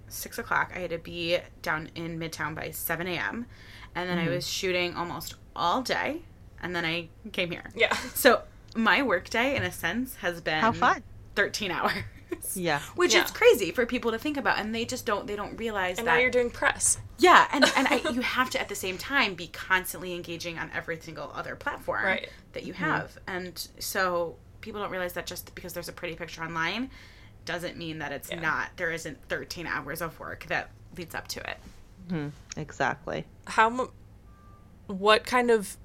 six 0.07 0.37
o'clock 0.37 0.71
i 0.75 0.79
had 0.79 0.89
to 0.89 0.97
be 0.97 1.37
down 1.61 1.89
in 1.95 2.19
midtown 2.19 2.53
by 2.55 2.71
7 2.71 3.07
a.m 3.07 3.45
and 3.95 4.09
then 4.09 4.17
i 4.17 4.23
mm-hmm. 4.23 4.33
was 4.35 4.47
shooting 4.47 4.95
almost 4.95 5.35
all 5.55 5.81
day 5.81 6.21
and 6.61 6.75
then 6.75 6.85
i 6.85 7.07
came 7.31 7.51
here 7.51 7.69
Yeah. 7.75 7.95
so 8.13 8.41
my 8.75 9.01
work 9.03 9.29
day 9.29 9.55
in 9.55 9.63
a 9.63 9.71
sense 9.71 10.15
has 10.15 10.41
been 10.41 10.61
How 10.61 10.71
fun. 10.71 11.03
13 11.35 11.71
hours 11.71 11.93
Yeah. 12.55 12.79
which 12.95 13.13
Yeah. 13.13 13.23
is 13.25 13.31
crazy 13.31 13.71
for 13.71 13.85
people 13.85 14.11
to 14.11 14.17
think 14.19 14.37
about 14.37 14.57
and 14.59 14.73
they 14.73 14.85
just 14.85 15.05
don't 15.05 15.27
they 15.27 15.35
don't 15.35 15.57
realize 15.57 15.97
And 15.99 16.07
that 16.07 16.15
now 16.15 16.19
you're 16.19 16.29
doing 16.31 16.49
press. 16.49 16.97
yeah, 17.17 17.47
and 17.51 17.63
and 17.75 17.87
I, 17.87 17.95
you 18.11 18.21
have 18.21 18.49
to 18.51 18.61
at 18.61 18.69
the 18.69 18.75
same 18.75 18.97
time 18.97 19.35
be 19.35 19.47
constantly 19.47 20.13
engaging 20.13 20.57
on 20.59 20.69
every 20.73 20.99
single 20.99 21.31
other 21.33 21.55
platform 21.55 22.03
Right. 22.03 22.29
that 22.53 22.63
you 22.63 22.73
mm-hmm. 22.73 22.83
have, 22.83 23.17
and 23.27 23.67
so 23.79 24.35
people 24.61 24.81
don't 24.81 24.91
realize 24.91 25.13
that 25.13 25.25
just 25.25 25.53
because 25.55 25.73
there's 25.73 25.89
a 25.89 25.93
pretty 25.93 26.15
picture 26.15 26.43
online 26.43 26.89
doesn't 27.45 27.75
mean 27.77 27.99
that 27.99 28.11
it's 28.11 28.29
Yeah. 28.29 28.39
not. 28.39 28.69
There 28.77 28.91
isn't 28.91 29.17
13 29.27 29.65
hours 29.65 30.01
of 30.01 30.19
work 30.19 30.45
that 30.47 30.69
leads 30.95 31.15
up 31.15 31.27
to 31.29 31.39
it. 31.49 31.57
Mm-hmm. 32.09 32.59
Exactly. 32.59 33.25
How 33.47 33.69
mu- 33.69 33.87
what 34.87 35.25
kind 35.25 35.49
of 35.49 35.77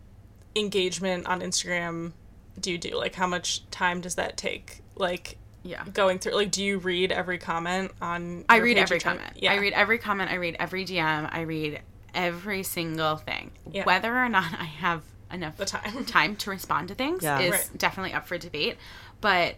engagement 0.55 1.27
on 1.27 1.41
Instagram 1.41 2.13
do 2.61 2.73
you 2.73 2.79
do? 2.79 2.97
Like 2.97 3.15
how 3.15 3.27
much 3.27 3.69
time 3.71 4.01
does 4.01 4.15
that 4.17 4.37
take? 4.37 4.83
Like 4.97 5.39
Yeah. 5.67 5.85
going 5.93 6.19
through 6.19 6.35
like 6.35 6.51
do 6.51 6.65
you 6.65 6.79
read 6.79 7.13
every 7.13 7.39
comment 7.39 7.93
on 8.01 8.45
I 8.49 8.59
read 8.59 8.77
page 8.77 8.83
every 8.85 8.97
each 8.99 9.05
comment. 9.05 9.31
Yeah. 9.37 9.53
I 9.53 9.57
read 9.57 9.73
every 9.73 9.99
comment. 9.99 10.31
I 10.31 10.35
read 10.37 10.57
every 10.59 10.85
DM. 10.85 11.29
I 11.33 11.41
read 11.43 11.81
every 12.15 12.63
single 12.63 13.17
thing. 13.17 13.51
Yeah. 13.71 13.85
Whether 13.85 14.15
or 14.17 14.29
not 14.29 14.53
I 14.59 14.65
have 14.65 15.03
enough 15.33 15.57
The 15.57 15.65
time. 15.67 16.05
time 16.07 16.37
to 16.37 16.51
respond 16.51 16.89
to 16.89 16.95
things 16.95 17.23
Yeah. 17.23 17.41
is 17.41 17.51
Right. 17.53 17.71
definitely 17.77 18.13
up 18.15 18.27
for 18.27 18.39
debate. 18.39 18.77
But 19.21 19.57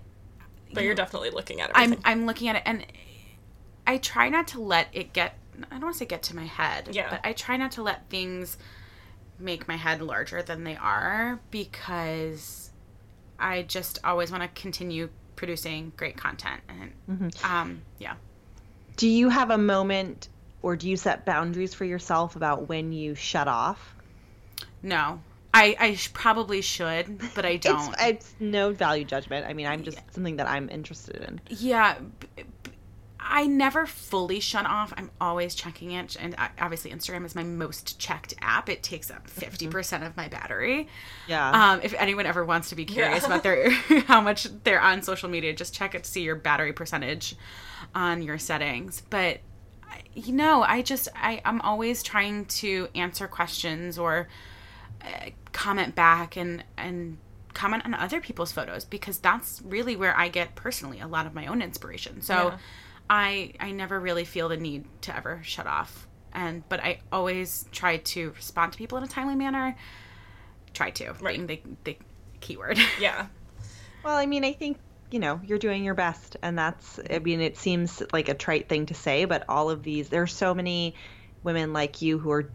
but 0.72 0.82
you're 0.84 0.94
definitely 0.94 1.30
looking 1.30 1.60
at 1.60 1.70
it 1.70 1.76
I'm. 1.76 1.96
I'm 2.04 2.26
looking 2.26 2.48
at 2.48 2.56
it 2.56 2.62
and 2.66 2.84
I 3.86 3.96
try 3.98 4.28
not 4.28 4.48
to 4.48 4.60
let 4.60 4.88
it 4.92 5.12
get 5.12 5.34
I 5.70 5.74
don't 5.74 5.82
want 5.82 5.94
to 5.94 5.98
say 5.98 6.04
get 6.06 6.22
to 6.24 6.36
my 6.36 6.44
head, 6.44 6.90
Yeah. 6.92 7.10
but 7.10 7.20
I 7.24 7.32
try 7.32 7.56
not 7.56 7.72
to 7.72 7.82
let 7.82 8.08
things 8.10 8.58
make 9.40 9.66
my 9.68 9.76
head 9.76 10.00
larger 10.02 10.42
than 10.42 10.64
they 10.64 10.76
are 10.76 11.40
because 11.50 12.70
I 13.38 13.62
just 13.62 13.98
always 14.04 14.30
want 14.30 14.42
to 14.42 14.60
continue 14.60 15.08
producing 15.38 15.92
great 15.96 16.16
content 16.16 16.60
and 16.68 17.32
um 17.44 17.80
yeah. 17.98 18.14
Do 18.96 19.08
you 19.08 19.28
have 19.28 19.50
a 19.50 19.56
moment 19.56 20.28
or 20.62 20.74
do 20.74 20.90
you 20.90 20.96
set 20.96 21.24
boundaries 21.24 21.72
for 21.72 21.84
yourself 21.84 22.34
about 22.34 22.68
when 22.68 22.92
you 22.92 23.14
shut 23.14 23.46
off? 23.46 23.94
No. 24.82 25.20
I 25.54 25.76
I 25.78 25.94
sh- 25.94 26.12
probably 26.12 26.60
should, 26.60 27.20
but 27.34 27.46
I 27.46 27.56
don't. 27.68 27.94
It's, 27.94 28.02
it's 28.02 28.34
no 28.40 28.72
value 28.72 29.04
judgment. 29.04 29.46
I 29.46 29.52
mean, 29.54 29.66
I'm 29.66 29.84
just 29.84 29.98
something 30.12 30.36
that 30.36 30.48
I'm 30.48 30.68
interested 30.68 31.16
in. 31.22 31.40
Yeah, 31.48 31.96
I 33.30 33.46
never 33.46 33.84
fully 33.84 34.40
shut 34.40 34.64
off. 34.64 34.92
I'm 34.96 35.10
always 35.20 35.54
checking 35.54 35.90
it, 35.92 36.16
and 36.18 36.34
obviously 36.58 36.90
Instagram 36.90 37.26
is 37.26 37.34
my 37.34 37.44
most 37.44 37.98
checked 37.98 38.32
app. 38.40 38.68
It 38.70 38.82
takes 38.82 39.10
up 39.10 39.28
fifty 39.28 39.68
percent 39.68 40.02
of 40.02 40.16
my 40.16 40.28
battery. 40.28 40.88
Yeah. 41.26 41.50
Um, 41.72 41.80
if 41.82 41.92
anyone 41.98 42.24
ever 42.24 42.42
wants 42.44 42.70
to 42.70 42.74
be 42.74 42.86
curious 42.86 43.20
Yeah. 43.22 43.26
about 43.26 43.42
their 43.42 43.70
how 44.06 44.22
much 44.22 44.48
they're 44.64 44.80
on 44.80 45.02
social 45.02 45.28
media, 45.28 45.52
just 45.52 45.74
check 45.74 45.94
it 45.94 46.04
to 46.04 46.10
see 46.10 46.22
your 46.22 46.36
battery 46.36 46.72
percentage 46.72 47.36
on 47.94 48.22
your 48.22 48.38
settings. 48.38 49.02
But 49.10 49.40
you 50.14 50.32
know, 50.32 50.62
I 50.62 50.80
just 50.82 51.08
I 51.14 51.42
I'm 51.44 51.60
always 51.60 52.02
trying 52.02 52.46
to 52.46 52.88
answer 52.94 53.28
questions 53.28 53.98
or 53.98 54.28
uh, 55.02 55.30
comment 55.52 55.94
back 55.94 56.36
and 56.36 56.64
and 56.78 57.18
comment 57.54 57.84
on 57.84 57.92
other 57.94 58.20
people's 58.20 58.52
photos 58.52 58.84
because 58.84 59.18
that's 59.18 59.60
really 59.64 59.96
where 59.96 60.16
I 60.16 60.28
get 60.28 60.54
personally 60.54 61.00
a 61.00 61.06
lot 61.08 61.26
of 61.26 61.34
my 61.34 61.46
own 61.46 61.60
inspiration. 61.60 62.22
So 62.22 62.34
Yeah. 62.34 62.58
I 63.10 63.52
I 63.60 63.72
never 63.72 63.98
really 63.98 64.24
feel 64.24 64.48
the 64.48 64.56
need 64.56 64.84
to 65.02 65.16
ever 65.16 65.40
shut 65.42 65.66
off. 65.66 66.06
And 66.32 66.68
but 66.68 66.80
I 66.80 67.00
always 67.10 67.64
try 67.72 67.96
to 67.98 68.30
respond 68.32 68.72
to 68.72 68.78
people 68.78 68.98
in 68.98 69.04
a 69.04 69.08
timely 69.08 69.34
manner 69.34 69.76
try 70.74 70.90
to 70.90 71.12
Right. 71.20 71.46
being 71.46 71.46
the, 71.46 71.60
the 71.84 71.96
keyword. 72.40 72.78
Yeah. 73.00 73.26
Well, 74.04 74.16
I 74.16 74.26
mean, 74.26 74.44
I 74.44 74.52
think 74.52 74.78
you 75.10 75.18
know 75.18 75.40
you're 75.44 75.58
doing 75.58 75.84
your 75.84 75.94
best, 75.94 76.36
and 76.42 76.58
that's. 76.58 77.00
I 77.10 77.18
mean, 77.18 77.40
it 77.40 77.56
seems 77.56 78.02
like 78.12 78.28
a 78.28 78.34
trite 78.34 78.68
thing 78.68 78.86
to 78.86 78.94
say, 78.94 79.24
but 79.24 79.44
all 79.48 79.70
of 79.70 79.82
these, 79.82 80.08
there's 80.08 80.32
so 80.32 80.54
many 80.54 80.94
women 81.42 81.72
like 81.72 82.02
you 82.02 82.18
who 82.18 82.30
are 82.30 82.50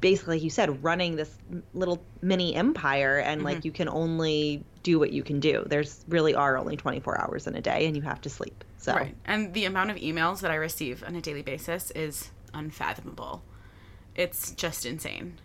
basically, 0.00 0.36
like 0.36 0.44
you 0.44 0.50
said, 0.50 0.82
running 0.82 1.16
this 1.16 1.36
little 1.74 2.02
mini 2.20 2.54
empire, 2.54 3.18
and 3.18 3.42
like 3.42 3.58
mm-hmm. 3.58 3.66
you 3.66 3.72
can 3.72 3.88
only 3.88 4.64
do 4.82 4.98
what 4.98 5.12
you 5.12 5.22
can 5.22 5.40
do. 5.40 5.64
There's 5.66 6.04
really 6.08 6.34
are 6.34 6.56
only 6.56 6.76
24 6.76 7.20
hours 7.20 7.46
in 7.46 7.54
a 7.54 7.60
day, 7.60 7.86
and 7.86 7.96
you 7.96 8.02
have 8.02 8.20
to 8.22 8.30
sleep. 8.30 8.64
So 8.78 8.94
Right. 8.94 9.14
And 9.24 9.54
the 9.54 9.64
amount 9.64 9.90
of 9.90 9.96
emails 9.96 10.40
that 10.40 10.50
I 10.50 10.56
receive 10.56 11.04
on 11.06 11.14
a 11.14 11.20
daily 11.20 11.42
basis 11.42 11.90
is 11.92 12.30
unfathomable. 12.52 13.42
It's 14.14 14.50
just 14.52 14.84
insane. 14.84 15.38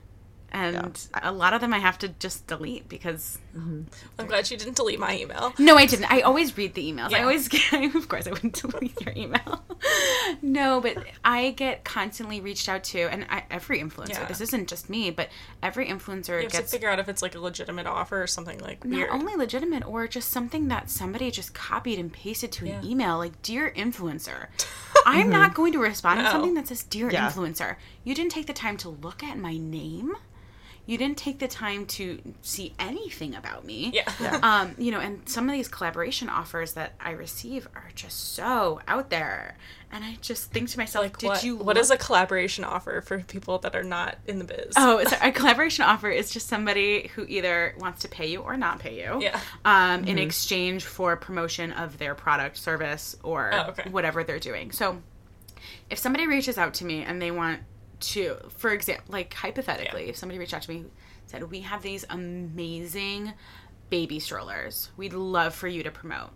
And 0.52 1.08
a 1.22 1.32
lot 1.32 1.54
of 1.54 1.62
them 1.62 1.74
I 1.74 1.80
have 1.80 1.98
to 2.00 2.08
just 2.08 2.48
delete 2.48 2.88
because 2.88 3.38
mm-hmm. 3.56 3.82
I'm 4.18 4.28
glad 4.28 4.50
you 4.50 4.58
didn't 4.58 4.78
delete 4.78 5.00
my 5.00 5.18
email. 5.18 5.54
no, 5.60 5.76
I 5.76 5.86
didn't. 5.86 6.12
I 6.12 6.22
always 6.22 6.58
read 6.58 6.74
the 6.74 6.91
emails. 6.91 7.14
I 7.14 7.22
always 7.22 7.48
get, 7.48 7.74
of 7.95 8.08
course, 8.08 8.28
I 8.28 8.32
wouldn't 8.32 8.54
delete 8.62 9.00
your 9.02 9.14
email. 9.16 9.64
no, 10.41 10.80
but 10.80 10.98
I 11.24 11.52
get 11.52 11.84
constantly 11.84 12.39
reached 12.39 12.70
out 12.70 12.84
to, 12.86 13.02
and 13.02 13.26
I, 13.30 13.43
every 13.52 13.80
influencer. 13.80 14.10
Yeah. 14.10 14.26
This 14.26 14.41
isn't 14.41 14.70
just 14.70 14.89
me, 14.89 15.12
but 15.12 15.30
every 15.62 15.88
influencer 15.88 16.41
You 16.41 16.50
have 16.52 16.52
to 16.52 16.64
figure 16.64 16.89
out 16.89 17.00
if 17.00 17.10
it's 17.10 17.22
like 17.22 17.36
a 17.36 17.39
legitimate 17.39 17.86
offer 17.86 18.22
or 18.22 18.28
something 18.28 18.60
like 18.60 18.84
weird. 18.84 19.10
not 19.10 19.20
only 19.20 19.36
legitimate 19.36 19.86
or 19.86 20.08
just 20.08 20.32
something 20.32 20.68
that 20.70 20.89
somebody 20.89 21.32
just 21.32 21.54
copied 21.54 22.00
and 22.00 22.12
pasted 22.12 22.52
to 22.54 22.66
an 22.68 22.86
email 22.86 23.18
like 23.18 23.41
dear 23.41 23.72
influencer 23.76 24.48
i'm 25.06 25.30
not 25.30 25.54
going 25.54 25.74
to 25.74 25.80
respond 25.80 26.20
to 26.20 26.30
something 26.30 26.54
that 26.54 26.68
says 26.68 26.84
dear 26.84 27.10
Yeah. 27.10 27.30
influencer 27.30 27.76
you 28.04 28.14
didn't 28.14 28.32
take 28.32 28.48
the 28.48 28.54
time 28.54 28.78
to 28.78 28.89
look 28.89 29.24
at 29.24 29.38
my 29.38 29.58
name 29.58 30.16
you 30.88 30.98
didn't 30.98 31.18
take 31.18 31.38
the 31.40 31.48
time 31.48 31.86
to 31.86 32.20
see 32.42 32.74
anything 32.80 33.36
about 33.36 33.64
me 33.66 33.92
yeah. 33.94 34.40
um, 34.42 34.74
you 34.80 34.90
know, 34.90 35.00
and 35.00 35.28
some 35.28 35.48
of 35.48 35.54
these 35.54 35.68
collaboration 35.68 36.30
offers 36.30 36.74
that 36.74 36.94
I 37.00 37.12
receive 37.12 37.68
are 37.76 37.90
just 37.94 38.34
so 38.34 38.80
out 38.88 39.10
there, 39.10 39.58
and 39.92 40.04
I 40.04 40.18
just 40.22 40.52
think 40.52 40.70
to 40.70 40.78
myself, 40.80 41.04
Like 41.04 41.18
did 41.18 41.28
what? 41.28 41.44
you? 41.44 41.58
what 41.58 41.76
look- 41.76 41.78
is 41.78 41.92
a 41.92 41.98
collaboration 41.98 42.64
offer 42.64 43.02
for 43.02 43.20
people 43.20 43.60
that 43.60 43.76
are 43.76 43.84
not 43.84 44.18
in 44.28 44.40
the 44.40 44.46
biz? 44.46 44.74
Oh, 44.78 45.04
so 45.04 45.18
a 45.22 45.32
collaboration 45.32 45.84
offer 45.86 46.10
is 46.10 46.32
just 46.32 46.48
somebody 46.48 47.08
who 47.16 47.26
either 47.28 47.76
wants 47.80 48.02
to 48.04 48.08
pay 48.08 48.28
you 48.28 48.40
or 48.40 48.56
not 48.58 48.80
pay 48.80 48.98
you. 49.04 49.22
Yeah. 49.22 49.40
Um, 49.66 50.06
in 50.06 50.18
exchange 50.18 50.86
for 50.86 51.16
promotion 51.18 51.74
of 51.74 51.98
their 51.98 52.16
product, 52.16 52.58
service, 52.58 53.16
or 53.24 53.52
Oh, 53.54 53.66
okay. 53.72 53.90
whatever 53.90 54.24
they're 54.24 54.40
doing. 54.40 54.72
So, 54.72 55.02
if 55.90 56.00
somebody 56.00 56.28
reaches 56.28 56.58
out 56.58 56.74
to 56.76 56.86
me 56.86 57.04
and 57.04 57.22
they 57.22 57.32
want 57.32 57.60
to, 58.00 58.38
for 58.58 58.72
example, 58.72 59.06
like 59.10 59.34
hypothetically, 59.34 60.04
Yeah. 60.04 60.10
if 60.10 60.18
somebody 60.18 60.39
reached 60.39 60.54
out 60.54 60.62
to 60.64 60.70
me 60.72 60.86
said, 61.26 61.50
"We 61.52 61.62
have 61.62 61.82
these 61.82 62.06
amazing 62.10 63.34
baby 63.89 64.20
strollers. 64.20 64.91
We'd 64.98 65.14
love 65.14 65.54
for 65.56 65.68
you 65.68 65.84
to 65.84 65.91
promote." 65.91 66.32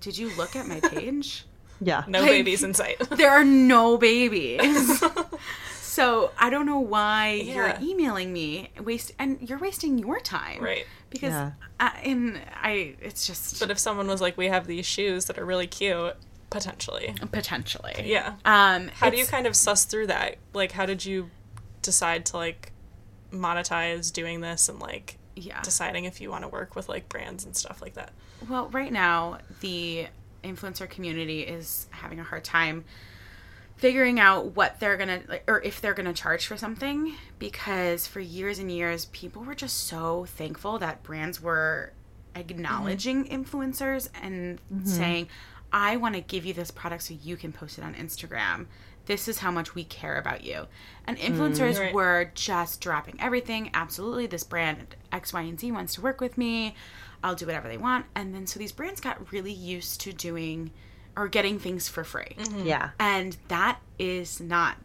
Did 0.00 0.16
you 0.18 0.34
look 0.36 0.56
at 0.56 0.66
my 0.66 0.80
page? 0.90 1.44
yeah, 1.80 2.04
no 2.08 2.20
like- 2.20 2.30
babies 2.30 2.62
in 2.62 2.74
sight. 2.74 2.98
there 3.10 3.30
are 3.30 3.44
no 3.44 3.96
babies. 3.98 5.02
so 5.80 6.30
I 6.38 6.50
don't 6.50 6.66
know 6.66 6.80
why 6.80 7.32
Yeah. 7.44 7.54
you're 7.80 7.90
emailing 7.90 8.32
me 8.32 8.70
waste 8.80 9.12
and 9.18 9.38
you're 9.48 9.58
wasting 9.58 9.98
your 9.98 10.20
time. 10.20 10.62
right. 10.62 10.86
Because 11.10 11.32
Yeah. 11.32 11.52
I, 11.80 11.98
and 12.04 12.40
I 12.62 12.94
it's 13.00 13.26
just 13.26 13.58
But 13.60 13.70
if 13.70 13.78
someone 13.78 14.06
was 14.06 14.20
like, 14.20 14.36
"We 14.36 14.46
have 14.46 14.66
these 14.66 14.86
shoes 14.86 15.24
that 15.26 15.38
are 15.38 15.44
really 15.44 15.66
cute," 15.66 16.14
potentially. 16.50 17.14
potentially. 17.32 17.94
Yeah. 18.04 18.34
Um 18.44 18.88
How 18.88 19.10
do 19.10 19.16
you 19.16 19.26
kind 19.26 19.46
of 19.46 19.56
suss 19.56 19.84
through 19.84 20.08
that? 20.08 20.36
Like, 20.52 20.72
how 20.72 20.86
did 20.86 21.04
you 21.04 21.30
decide 21.82 22.26
to 22.26 22.36
like 22.36 22.72
monetize 23.32 24.12
doing 24.12 24.40
this 24.40 24.68
and 24.68 24.80
like 24.80 25.16
yeah. 25.36 25.62
deciding 25.62 26.04
if 26.04 26.20
you 26.20 26.30
want 26.30 26.42
to 26.42 26.48
work 26.48 26.74
with 26.76 26.88
like 26.88 27.08
brands 27.08 27.44
and 27.44 27.56
stuff 27.56 27.80
like 27.80 27.94
that? 27.94 28.12
Well, 28.48 28.68
right 28.68 28.92
now 28.92 29.38
the 29.60 30.06
influencer 30.42 30.88
community 30.88 31.40
is 31.40 31.86
having 31.90 32.18
a 32.18 32.24
hard 32.24 32.44
time 32.44 32.84
figuring 33.76 34.20
out 34.20 34.56
what 34.56 34.78
they're 34.78 34.96
gonna 34.98 35.22
like, 35.26 35.44
or 35.48 35.62
if 35.62 35.80
they're 35.80 35.94
gonna 35.94 36.12
charge 36.12 36.46
for 36.46 36.56
something 36.56 37.14
because 37.38 38.06
for 38.06 38.20
years 38.20 38.58
and 38.58 38.70
years 38.70 39.06
people 39.06 39.42
were 39.42 39.54
just 39.54 39.86
so 39.86 40.26
thankful 40.26 40.78
that 40.78 41.02
brands 41.02 41.40
were 41.40 41.92
acknowledging 42.34 43.24
influencers 43.24 44.08
and 44.22 44.60
saying 44.84 45.28
i 45.72 45.96
want 45.96 46.14
to 46.14 46.20
give 46.20 46.44
you 46.44 46.52
this 46.54 46.70
product 46.70 47.02
so 47.04 47.14
you 47.22 47.36
can 47.36 47.52
post 47.52 47.78
it 47.78 47.84
on 47.84 47.94
instagram. 47.94 48.66
This 49.06 49.26
is 49.26 49.38
how 49.38 49.50
much 49.50 49.74
we 49.74 49.82
care 49.84 50.18
about 50.18 50.44
you. 50.44 50.66
And 51.06 51.18
hmm. 51.18 51.24
influencers 51.24 51.80
Right. 51.80 51.92
were 51.92 52.30
just 52.34 52.80
dropping 52.80 53.16
everything. 53.20 53.70
Absolutely 53.74 54.26
this 54.26 54.44
brand 54.44 54.94
x 55.10 55.32
y 55.32 55.40
and 55.40 55.58
z 55.58 55.72
wants 55.72 55.94
to 55.94 56.00
work 56.00 56.20
with 56.20 56.38
me. 56.38 56.76
I'll 57.24 57.34
do 57.34 57.46
whatever 57.46 57.66
they 57.66 57.78
want. 57.78 58.06
And 58.14 58.32
then 58.34 58.46
so 58.46 58.58
these 58.58 58.72
brands 58.72 59.00
got 59.00 59.32
really 59.32 59.52
used 59.52 60.00
to 60.02 60.12
doing 60.12 60.70
or 61.16 61.26
getting 61.28 61.58
things 61.58 61.88
for 61.88 62.04
free. 62.04 62.36
Mm-hmm. 62.38 62.66
Yeah, 62.66 62.90
and 63.00 63.36
that 63.48 63.80
is 63.98 64.38
not 64.40 64.76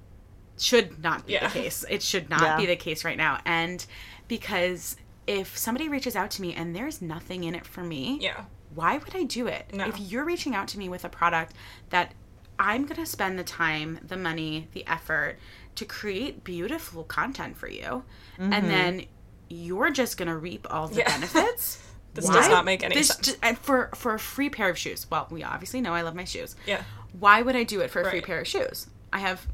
should 0.57 1.03
not 1.03 1.27
be 1.27 1.33
Yeah. 1.33 1.47
the 1.47 1.59
case. 1.59 1.85
It 1.89 2.01
should 2.01 2.29
not 2.29 2.41
Yeah. 2.41 2.57
be 2.57 2.65
the 2.65 2.77
case 2.77 3.03
right 3.05 3.17
now. 3.17 3.41
And 3.45 3.85
because 4.27 4.95
if 5.27 5.57
somebody 5.57 5.89
reaches 5.89 6.15
out 6.15 6.31
to 6.31 6.41
me 6.41 6.53
and 6.53 6.75
there's 6.75 7.01
nothing 7.01 7.43
in 7.43 7.53
it 7.53 7.65
for 7.65 7.83
me 7.83 8.17
Yeah. 8.21 8.45
Why 8.75 8.97
would 8.97 9.15
i 9.15 9.23
do 9.23 9.47
it 9.47 9.73
No. 9.73 9.87
if 9.87 9.99
you're 9.99 10.25
reaching 10.25 10.53
out 10.53 10.67
to 10.69 10.77
me 10.77 10.89
with 10.89 11.03
a 11.03 11.09
product 11.09 11.53
that 11.89 12.13
i'm 12.59 12.83
going 12.85 12.97
to 12.97 13.05
spend 13.05 13.39
the 13.39 13.43
time 13.43 13.99
the 14.05 14.17
money 14.17 14.67
the 14.73 14.85
effort 14.87 15.37
to 15.75 15.85
create 15.85 16.43
beautiful 16.43 17.03
content 17.03 17.57
for 17.57 17.67
you 17.69 18.03
and 18.37 18.53
mm-hmm. 18.53 18.67
then 18.67 19.05
you're 19.49 19.91
just 19.91 20.17
going 20.17 20.27
to 20.27 20.35
reap 20.37 20.67
all 20.69 20.87
the 20.87 20.97
Yeah. 20.97 21.09
benefits 21.09 21.81
This 22.13 22.29
does 22.29 22.47
not 22.47 22.63
make 22.63 22.81
any 22.81 22.95
this 22.95 23.09
sense. 23.09 23.27
ju- 23.27 23.33
and 23.43 23.57
for 23.57 23.89
for 23.93 24.13
a 24.13 24.19
free 24.19 24.49
pair 24.49 24.69
of 24.69 24.77
shoes 24.77 25.05
well 25.11 25.27
we 25.29 25.43
obviously 25.43 25.81
know 25.81 25.93
i 25.93 26.01
love 26.01 26.15
my 26.15 26.23
shoes 26.23 26.55
Yeah. 26.65 26.83
why 27.19 27.41
would 27.41 27.55
I 27.57 27.63
do 27.63 27.81
it 27.81 27.91
for 27.91 28.01
a 28.01 28.09
free 28.09 28.21
pair 28.21 28.39
of 28.39 28.47
shoes? 28.47 28.87
I 29.11 29.19
have 29.19 29.47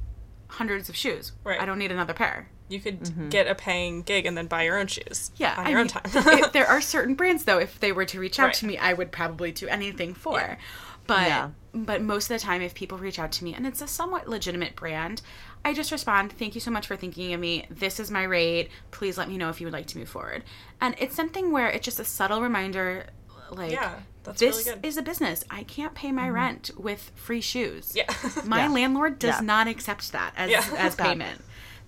hundreds 0.47 0.89
of 0.89 0.95
shoes. 0.95 1.31
Right. 1.43 1.59
I 1.59 1.65
don't 1.65 1.79
need 1.79 1.91
another 1.91 2.13
pair. 2.13 2.49
You 2.71 2.79
could 2.79 3.29
get 3.29 3.47
a 3.47 3.55
paying 3.55 4.01
gig 4.03 4.25
and 4.25 4.37
then 4.37 4.47
buy 4.47 4.63
your 4.63 4.77
own 4.79 4.87
shoes. 4.87 5.31
Yeah, 5.35 5.55
On 5.57 5.67
I 5.67 5.69
your 5.71 5.79
own 5.79 5.85
mean, 5.87 5.89
time. 5.93 6.03
if 6.39 6.51
there 6.53 6.67
are 6.67 6.81
certain 6.81 7.15
brands 7.15 7.43
though, 7.45 7.59
if 7.59 7.79
they 7.79 7.91
were 7.91 8.05
to 8.05 8.19
reach 8.19 8.39
out 8.39 8.45
Right. 8.45 8.53
to 8.55 8.65
me, 8.65 8.77
I 8.77 8.93
would 8.93 9.11
probably 9.11 9.51
do 9.51 9.67
anything 9.67 10.13
for. 10.13 10.57
But 11.07 11.27
Yeah. 11.27 11.49
but 11.73 12.01
most 12.01 12.29
of 12.29 12.39
the 12.39 12.43
time, 12.45 12.61
if 12.61 12.73
people 12.73 12.97
reach 12.97 13.19
out 13.19 13.31
to 13.33 13.43
me 13.43 13.53
and 13.53 13.65
it's 13.67 13.81
a 13.81 13.87
somewhat 13.87 14.29
legitimate 14.29 14.75
brand, 14.75 15.21
I 15.65 15.73
just 15.73 15.91
respond, 15.91 16.31
"Thank 16.33 16.55
you 16.55 16.61
so 16.61 16.71
much 16.71 16.87
for 16.87 16.95
thinking 16.95 17.33
of 17.33 17.39
me. 17.39 17.65
This 17.69 17.99
is 17.99 18.09
my 18.11 18.23
rate. 18.23 18.69
Please 18.91 19.17
let 19.17 19.27
me 19.27 19.37
know 19.37 19.49
if 19.49 19.59
you 19.59 19.67
would 19.67 19.73
like 19.73 19.87
to 19.87 19.97
move 19.97 20.09
forward." 20.09 20.43
And 20.79 20.95
it's 20.97 21.15
something 21.15 21.51
where 21.51 21.67
it's 21.69 21.83
just 21.85 21.99
a 21.99 22.05
subtle 22.05 22.41
reminder, 22.41 23.07
like. 23.49 23.71
Yeah, 23.71 23.95
that's 24.23 24.39
this 24.39 24.51
really 24.57 24.63
good. 24.63 24.75
Mm-hmm. 24.77 24.85
is 24.85 24.97
a 24.97 25.01
business. 25.01 25.43
I 25.49 25.63
can't 25.63 25.95
pay 25.95 26.11
my 26.11 26.29
rent 26.29 26.69
with 26.77 27.11
free 27.15 27.41
shoes. 27.41 27.93
Yeah. 27.95 28.05
My 28.45 28.65
Yeah. 28.65 28.69
landlord 28.69 29.17
does 29.19 29.35
Yeah. 29.35 29.41
not 29.41 29.67
accept 29.67 30.11
that 30.13 30.33
as 30.37 30.51
Yeah. 30.51 30.63
as 30.77 30.95
payment. 31.07 31.41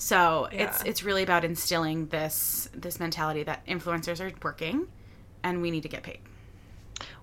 So 0.03 0.49
it's 0.51 0.83
Yeah. 0.83 0.89
it's 0.89 1.03
really 1.03 1.23
about 1.23 1.45
instilling 1.45 2.07
this 2.07 2.67
this 2.73 2.99
mentality 2.99 3.43
that 3.43 3.65
influencers 3.65 4.19
are 4.19 4.33
working, 4.43 4.89
and 5.43 5.61
we 5.61 5.71
need 5.71 5.83
to 5.83 5.87
get 5.87 6.03
paid. 6.03 6.19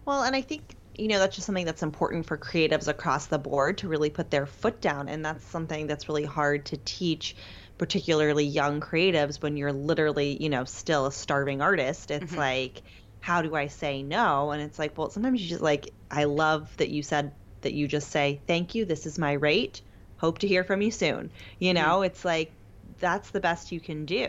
Well, 0.06 0.22
and 0.22 0.34
I 0.34 0.40
think 0.40 0.76
you 0.96 1.08
know 1.08 1.18
that's 1.18 1.36
just 1.36 1.44
something 1.44 1.66
that's 1.66 1.82
important 1.82 2.24
for 2.24 2.38
creatives 2.38 2.88
across 2.88 3.26
the 3.26 3.38
board 3.38 3.76
to 3.78 3.88
really 3.88 4.08
put 4.08 4.30
their 4.30 4.46
foot 4.46 4.80
down, 4.80 5.10
and 5.10 5.22
that's 5.22 5.44
something 5.44 5.88
that's 5.88 6.08
really 6.08 6.24
hard 6.24 6.64
to 6.66 6.78
teach, 6.78 7.36
particularly 7.76 8.46
young 8.46 8.80
creatives 8.80 9.42
when 9.42 9.58
you're 9.58 9.74
literally 9.74 10.42
you 10.42 10.48
know 10.48 10.64
still 10.64 11.04
a 11.04 11.12
starving 11.12 11.60
artist. 11.60 12.10
It's 12.10 12.32
mm-hmm. 12.32 12.38
like, 12.38 12.80
how 13.20 13.42
do 13.42 13.54
I 13.54 13.66
say 13.66 14.02
no? 14.02 14.52
And 14.52 14.62
it's 14.62 14.78
like, 14.78 14.96
well, 14.96 15.10
sometimes 15.10 15.42
you 15.42 15.50
just 15.50 15.60
like. 15.60 15.90
I 16.10 16.24
love 16.24 16.74
that 16.78 16.88
you 16.88 17.02
said 17.02 17.32
that 17.60 17.74
you 17.74 17.86
just 17.86 18.10
say 18.10 18.40
thank 18.46 18.74
you. 18.74 18.86
This 18.86 19.04
is 19.04 19.18
my 19.18 19.32
rate. 19.32 19.82
Hope 20.16 20.38
to 20.38 20.48
hear 20.48 20.64
from 20.64 20.80
you 20.80 20.90
soon. 20.90 21.30
You 21.58 21.74
mm-hmm. 21.74 21.84
know, 21.84 22.02
it's 22.02 22.24
like 22.24 22.52
that's 23.01 23.30
the 23.30 23.40
best 23.40 23.72
you 23.72 23.80
can 23.80 24.05
do. 24.07 24.28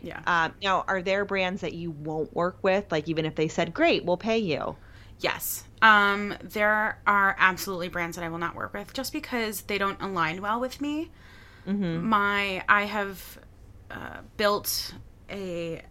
Yeah. 0.00 0.22
Um, 0.26 0.54
now, 0.62 0.84
are 0.88 1.02
there 1.02 1.24
brands 1.24 1.60
that 1.62 1.74
you 1.74 1.90
won't 1.90 2.34
work 2.34 2.58
with? 2.62 2.90
Like, 2.92 3.08
even 3.08 3.24
if 3.26 3.34
they 3.34 3.48
said, 3.48 3.74
"Great, 3.74 4.04
we'll 4.04 4.16
pay 4.16 4.38
you." 4.38 4.76
Yes. 5.18 5.64
Um, 5.80 6.34
there 6.42 7.00
are 7.06 7.36
absolutely 7.38 7.88
brands 7.88 8.16
that 8.16 8.24
I 8.24 8.28
will 8.28 8.38
not 8.38 8.54
work 8.54 8.72
with 8.74 8.92
just 8.92 9.12
because 9.12 9.62
they 9.62 9.78
don't 9.78 10.00
align 10.00 10.40
well 10.42 10.60
with 10.60 10.80
me. 10.80 11.10
My 11.66 12.64
I 12.68 12.84
have 12.84 13.38
uh, 13.90 14.18
built 14.36 14.94
a 15.30 15.82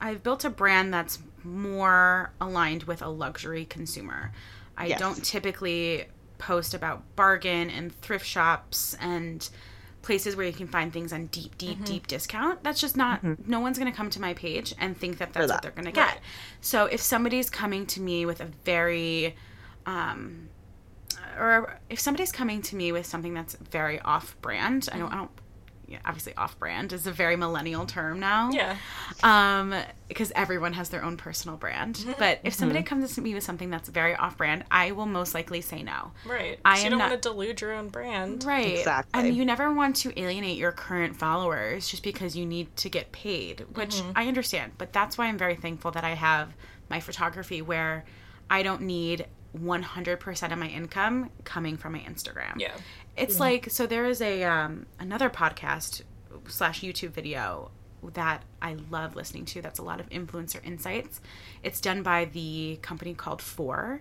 I've 0.00 0.22
built 0.22 0.44
a 0.44 0.50
brand 0.50 0.92
that's 0.92 1.18
more 1.44 2.32
aligned 2.40 2.84
with 2.84 3.02
a 3.02 3.08
luxury 3.08 3.64
consumer. 3.64 4.32
I 4.76 4.86
Yes. 4.86 4.98
don't 4.98 5.22
typically 5.24 6.06
post 6.38 6.74
about 6.74 7.14
bargain 7.16 7.70
and 7.70 7.94
thrift 8.00 8.26
shops 8.26 8.94
and 9.00 9.48
places 10.02 10.36
where 10.36 10.46
you 10.46 10.52
can 10.52 10.66
find 10.66 10.92
things 10.92 11.12
on 11.12 11.26
deep, 11.26 11.56
deep, 11.56 11.76
mm-hmm. 11.76 11.84
deep 11.84 12.06
discount. 12.06 12.62
That's 12.62 12.80
just 12.80 12.96
not, 12.96 13.22
mm-hmm. 13.22 13.50
no 13.50 13.60
one's 13.60 13.78
going 13.78 13.90
to 13.90 13.96
come 13.96 14.10
to 14.10 14.20
my 14.20 14.34
page 14.34 14.74
and 14.78 14.96
think 14.96 15.18
that 15.18 15.32
that's 15.32 15.50
what 15.50 15.62
they're 15.62 15.70
going 15.70 15.86
to 15.86 15.92
get. 15.92 16.18
So 16.60 16.86
if 16.86 17.00
somebody's 17.00 17.48
coming 17.48 17.86
to 17.86 18.00
me 18.00 18.26
with 18.26 18.40
a 18.40 18.46
very, 18.64 19.36
um, 19.86 20.48
or 21.38 21.78
if 21.88 22.00
somebody's 22.00 22.32
coming 22.32 22.62
to 22.62 22.76
me 22.76 22.92
with 22.92 23.06
something 23.06 23.32
that's 23.32 23.54
very 23.54 24.00
off 24.00 24.36
brand, 24.42 24.88
I 24.92 24.98
don't, 24.98 25.06
I 25.06 25.10
mm-hmm. 25.10 25.18
don't 25.20 25.30
obviously 26.04 26.34
off 26.36 26.58
brand 26.58 26.92
is 26.92 27.06
a 27.06 27.12
very 27.12 27.36
millennial 27.36 27.86
term 27.86 28.20
now. 28.20 28.50
Yeah. 28.50 28.76
Um, 29.22 29.74
because 30.08 30.30
everyone 30.36 30.74
has 30.74 30.90
their 30.90 31.02
own 31.02 31.16
personal 31.16 31.56
brand. 31.56 31.94
Mm-hmm. 31.96 32.12
But 32.18 32.40
if 32.44 32.52
somebody 32.52 32.82
comes 32.82 33.14
to 33.14 33.20
me 33.22 33.32
with 33.34 33.42
something 33.44 33.70
that's 33.70 33.88
very 33.88 34.14
off 34.14 34.36
brand, 34.36 34.64
I 34.70 34.92
will 34.92 35.06
most 35.06 35.32
likely 35.34 35.62
say 35.62 35.82
no. 35.82 36.12
Right. 36.26 36.58
I 36.64 36.76
so 36.76 36.80
you 36.80 36.86
am 36.86 36.90
don't 36.90 36.98
not- 36.98 37.10
want 37.10 37.22
to 37.22 37.28
delude 37.30 37.60
your 37.62 37.72
own 37.72 37.88
brand. 37.88 38.44
Right. 38.44 38.78
Exactly. 38.78 39.20
And 39.28 39.34
you 39.36 39.44
never 39.44 39.72
want 39.72 39.96
to 39.96 40.20
alienate 40.20 40.58
your 40.58 40.72
current 40.72 41.16
followers 41.16 41.88
just 41.88 42.02
because 42.02 42.36
you 42.36 42.44
need 42.44 42.74
to 42.76 42.88
get 42.90 43.10
paid, 43.12 43.64
which 43.74 43.96
Mm-hmm. 43.96 44.12
I 44.16 44.26
understand. 44.28 44.72
But 44.78 44.92
that's 44.92 45.16
why 45.16 45.26
I'm 45.26 45.38
very 45.38 45.56
thankful 45.56 45.90
that 45.92 46.04
I 46.04 46.14
have 46.14 46.50
my 46.90 47.00
photography 47.00 47.62
where 47.62 48.04
I 48.50 48.62
don't 48.62 48.82
need 48.82 49.26
100% 49.58 50.52
of 50.52 50.58
my 50.58 50.68
income 50.68 51.30
coming 51.44 51.76
from 51.76 51.92
my 51.92 52.00
Instagram. 52.00 52.58
Yeah. 52.58 52.72
It's 53.16 53.38
like 53.38 53.70
so 53.70 53.86
there 53.86 54.06
is 54.06 54.22
a 54.22 54.44
um 54.44 54.86
another 54.98 55.28
podcast 55.28 56.02
slash 56.48 56.80
YouTube 56.80 57.10
video 57.10 57.70
that 58.14 58.42
I 58.60 58.76
love 58.90 59.14
listening 59.14 59.44
to 59.46 59.62
that's 59.62 59.78
a 59.78 59.82
lot 59.82 60.00
of 60.00 60.08
influencer 60.08 60.64
insights. 60.64 61.20
It's 61.62 61.80
done 61.80 62.02
by 62.02 62.24
the 62.24 62.78
company 62.82 63.14
called 63.14 63.40
Fohr 63.40 64.00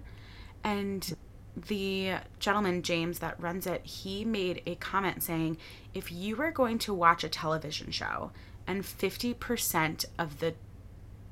and 0.63 1.15
the 1.55 2.13
gentleman 2.39 2.81
James 2.81 3.19
that 3.19 3.39
runs 3.39 3.67
it, 3.67 3.85
he 3.85 4.23
made 4.23 4.61
a 4.65 4.75
comment 4.75 5.21
saying 5.21 5.57
if 5.93 6.11
you 6.11 6.35
were 6.35 6.51
going 6.51 6.79
to 6.79 6.93
watch 6.93 7.23
a 7.23 7.29
television 7.29 7.91
show 7.91 8.31
and 8.65 8.83
50% 8.83 10.05
of 10.17 10.39
the 10.39 10.53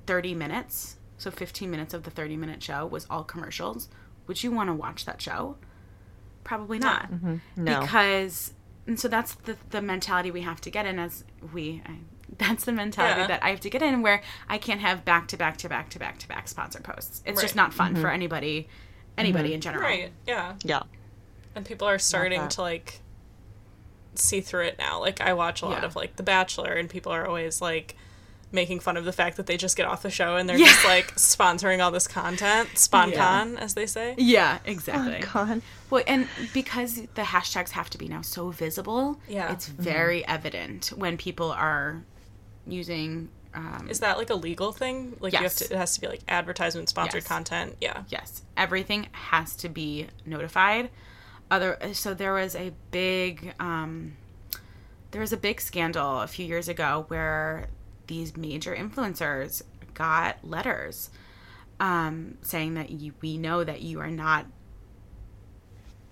30 0.08 0.36
minutes, 0.36 0.98
so 1.18 1.32
15 1.32 1.70
minutes 1.72 1.94
of 1.94 2.04
the 2.04 2.12
30 2.12 2.36
minute 2.36 2.62
show 2.62 2.86
was 2.86 3.06
all 3.10 3.24
commercials, 3.24 3.88
would 4.30 4.44
you 4.44 4.52
want 4.52 4.70
to 4.70 4.74
watch 4.74 5.06
that 5.06 5.20
show? 5.22 5.58
Probably 6.46 6.78
not 6.78 7.12
mm-hmm. 7.12 7.38
No. 7.58 7.82
because 7.82 8.54
and 8.86 8.98
so 8.98 9.08
that's 9.08 9.34
the 9.34 9.58
the 9.72 9.82
mentality 9.82 10.30
we 10.30 10.42
have 10.44 10.62
to 10.62 10.70
get 10.70 10.86
in 10.86 11.00
as 11.00 11.26
we 11.52 11.82
I, 11.86 11.96
that's 12.38 12.64
the 12.64 12.72
mentality 12.72 13.22
Yeah. 13.22 13.28
that 13.28 13.44
I 13.44 13.50
have 13.50 13.60
to 13.62 13.70
get 13.72 13.82
in 13.82 14.04
where 14.04 14.22
I 14.48 14.60
can't 14.60 14.82
have 14.82 15.04
back 15.04 15.28
to 15.30 15.38
back 15.38 15.58
to 15.58 15.68
back 15.68 15.90
to 15.90 16.00
back 16.00 16.20
to 16.20 16.28
back 16.28 16.48
sponsor 16.48 16.80
posts. 16.80 17.24
It's 17.26 17.42
just 17.42 17.56
not 17.56 17.74
fun 17.74 17.96
for 17.96 18.04
mm-hmm. 18.04 18.14
anybody 18.14 18.68
anybody 19.18 19.50
mm-hmm. 19.50 19.56
in 19.56 19.62
general. 19.62 19.84
Right. 19.84 20.12
Yeah. 20.28 20.54
yeah. 20.64 20.84
And 21.56 21.66
people 21.66 21.88
are 21.88 22.00
starting 22.00 22.48
to 22.50 22.62
like 22.62 23.02
see 24.14 24.42
through 24.42 24.66
it 24.66 24.78
now. 24.78 25.00
Like 25.00 25.22
I 25.22 25.34
watch 25.34 25.64
a 25.64 25.66
lot 25.66 25.82
Yeah. 25.82 25.86
of 25.88 25.96
like 25.96 26.18
The 26.18 26.24
Bachelor 26.24 26.74
and 26.74 26.88
people 26.88 27.12
are 27.12 27.26
always 27.26 27.62
like 27.62 27.96
making 28.52 28.80
fun 28.80 28.98
of 28.98 29.06
the 29.06 29.12
fact 29.12 29.38
that 29.38 29.46
they 29.46 29.58
just 29.58 29.78
get 29.78 29.86
off 29.86 30.02
the 30.02 30.10
show 30.10 30.36
and 30.36 30.50
they're 30.50 30.58
Yeah. 30.58 30.66
just 30.68 30.84
like 30.86 31.16
sponsoring 31.16 31.84
all 31.84 31.92
this 31.92 32.08
content, 32.08 32.70
SponCon 32.74 33.58
as 33.60 33.76
they 33.76 33.86
say. 33.86 34.16
Yeah, 34.18 34.58
exactly. 34.66 35.20
God. 35.32 35.62
Well, 35.92 36.04
and 36.08 36.28
because 36.54 36.96
the 37.14 37.22
hashtags 37.22 37.72
have 37.72 37.90
to 37.92 37.98
be 38.00 38.08
now 38.08 38.22
so 38.22 38.50
visible, 38.50 39.20
Yeah. 39.28 39.52
it's 39.54 39.68
very 39.68 40.26
evident 40.28 40.88
when 40.96 41.16
people 41.18 41.52
are 41.52 42.04
using 42.68 43.30
um, 43.54 43.88
Is 43.90 44.00
that 44.02 44.20
like 44.20 44.30
a 44.30 44.36
legal 44.36 44.72
thing? 44.72 45.16
Like 45.20 45.34
you 45.34 45.40
have 45.40 45.56
to 45.56 45.66
it 45.66 45.76
has 45.78 45.96
to 45.96 46.02
be 46.02 46.08
like 46.08 46.22
advertisement 46.28 46.88
sponsored 46.88 47.24
Yes. 47.24 47.28
content. 47.28 47.76
Yeah. 47.82 48.04
Yes, 48.08 48.44
everything 48.56 49.08
has 49.12 49.56
to 49.58 49.70
be 49.70 50.06
notified. 50.24 50.92
Other 51.50 51.80
so 51.94 52.14
there 52.14 52.34
was 52.34 52.54
a 52.56 52.72
big 52.92 53.56
um, 53.60 54.18
there 55.12 55.22
was 55.22 55.34
a 55.34 55.38
big 55.38 55.62
scandal 55.62 56.22
a 56.22 56.28
few 56.28 56.46
years 56.46 56.68
ago 56.70 57.06
where 57.08 57.70
these 58.10 58.36
major 58.36 58.76
influencers 58.76 59.62
got 59.94 60.44
letters 60.44 61.10
um, 61.80 62.38
saying 62.42 62.74
that 62.74 62.90
you, 62.90 63.14
we 63.22 63.38
know 63.38 63.64
that 63.64 63.82
you 63.82 64.00
are 64.02 64.12
not 64.12 64.46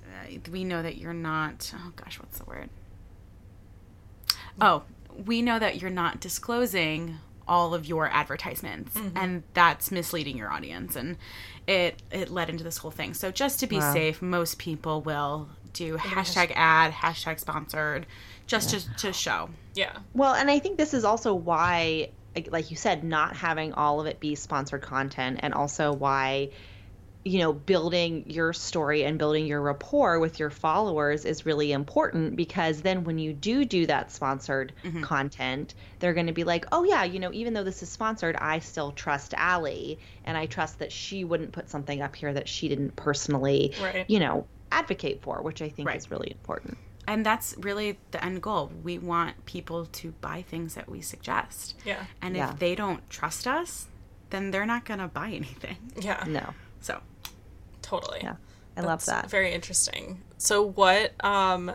uh, 0.05 0.37
we 0.51 0.63
know 0.63 0.81
that 0.81 0.97
you're 0.97 1.13
not 1.13 1.73
oh 1.75 1.91
gosh 1.95 2.19
what's 2.19 2.37
the 2.39 2.45
word? 2.45 2.69
Oh 4.61 4.83
we 5.25 5.41
know 5.41 5.57
that 5.59 5.81
you're 5.81 5.89
not 5.91 6.19
disclosing 6.19 7.15
all 7.47 7.73
of 7.73 7.85
your 7.85 8.07
advertisements 8.09 8.95
and 9.15 9.41
that's 9.53 9.89
misleading 9.91 10.37
your 10.37 10.51
audience 10.51 10.95
and 10.95 11.17
it 11.65 12.01
it 12.11 12.29
led 12.29 12.49
into 12.49 12.63
this 12.63 12.77
whole 12.77 12.91
thing. 12.91 13.13
So 13.13 13.31
just 13.31 13.59
to 13.61 13.67
be 13.67 13.77
Wow. 13.77 13.93
safe 13.93 14.21
most 14.21 14.57
people 14.59 15.01
will 15.01 15.49
do 15.73 15.97
hashtag 15.97 16.51
ad 16.55 16.91
hashtag 16.91 17.39
sponsored 17.39 18.05
just 18.47 18.69
to, 18.71 18.95
to 18.97 19.13
show 19.13 19.49
Yeah. 19.77 19.95
Well, 20.13 20.33
and 20.33 20.49
I 20.49 20.59
think 20.59 20.77
this 20.77 20.93
is 20.93 21.05
also 21.05 21.33
why, 21.35 22.09
like- 22.49 22.71
you 22.71 22.77
said, 22.77 23.03
not 23.03 23.35
having 23.35 23.73
all 23.73 24.01
of 24.01 24.07
it 24.07 24.19
be 24.19 24.35
sponsored 24.35 24.81
content, 24.81 25.39
and 25.43 25.53
also 25.53 25.93
why, 25.93 26.49
you 27.23 27.39
know, 27.39 27.51
building 27.53 28.23
your 28.27 28.53
story 28.53 29.03
and 29.03 29.19
building 29.19 29.45
your 29.45 29.61
rapport 29.61 30.19
with 30.19 30.39
your 30.39 30.49
followers 30.49 31.25
is 31.25 31.45
really 31.45 31.73
important 31.73 32.37
because 32.37 32.81
then 32.81 33.03
when 33.03 33.19
you 33.19 33.33
do 33.33 33.65
do 33.65 33.85
that 33.85 34.11
sponsored 34.11 34.73
mm-hmm. 34.83 35.03
content, 35.03 35.75
they're 35.99 36.13
going 36.13 36.27
to 36.27 36.33
be 36.33 36.45
like, 36.45 36.65
oh, 36.71 36.83
yeah, 36.83 37.03
you 37.03 37.19
know, 37.19 37.31
even 37.33 37.53
though 37.53 37.65
this 37.65 37.83
is 37.83 37.89
sponsored, 37.89 38.35
I 38.37 38.59
still 38.59 38.93
trust 38.93 39.33
Allie, 39.35 39.99
and 40.23 40.37
I 40.37 40.45
trust 40.45 40.79
that 40.79 40.91
she 40.91 41.23
wouldn't 41.23 41.51
put 41.51 41.69
something 41.69 42.01
up 42.01 42.15
here 42.15 42.33
that 42.33 42.47
she 42.47 42.67
didn't 42.69 42.95
personally, 42.95 43.75
Right. 43.81 44.05
you 44.09 44.19
know, 44.19 44.47
advocate 44.71 45.21
for, 45.21 45.41
which 45.41 45.61
I 45.61 45.69
think 45.69 45.89
Right. 45.89 45.97
is 45.97 46.09
really 46.09 46.31
important. 46.31 46.77
And 47.07 47.25
that's 47.25 47.55
really 47.57 47.97
the 48.11 48.23
end 48.23 48.41
goal 48.41 48.69
we 48.83 48.97
want 48.99 49.45
people 49.45 49.85
to 49.85 50.11
buy 50.21 50.41
things 50.41 50.75
that 50.75 50.89
we 50.89 51.01
suggest 51.01 51.75
Yeah. 51.85 52.03
and 52.21 52.35
Yeah. 52.35 52.51
if 52.51 52.59
they 52.59 52.75
don't 52.75 53.09
trust 53.09 53.47
us 53.47 53.87
then 54.29 54.51
they're 54.51 54.65
not 54.65 54.83
going 54.85 54.99
to 54.99 55.07
buy 55.07 55.29
anything 55.29 55.77
Yeah. 55.99 56.23
No. 56.27 56.53
so 56.81 56.99
Totally. 57.81 58.19
Yeah. 58.21 58.35
I 58.75 58.81
love 58.81 59.05
That's 59.05 59.05
that. 59.05 59.29
Very 59.29 59.53
interesting. 59.53 60.21
So 60.37 60.61
what 60.61 61.13
um 61.23 61.71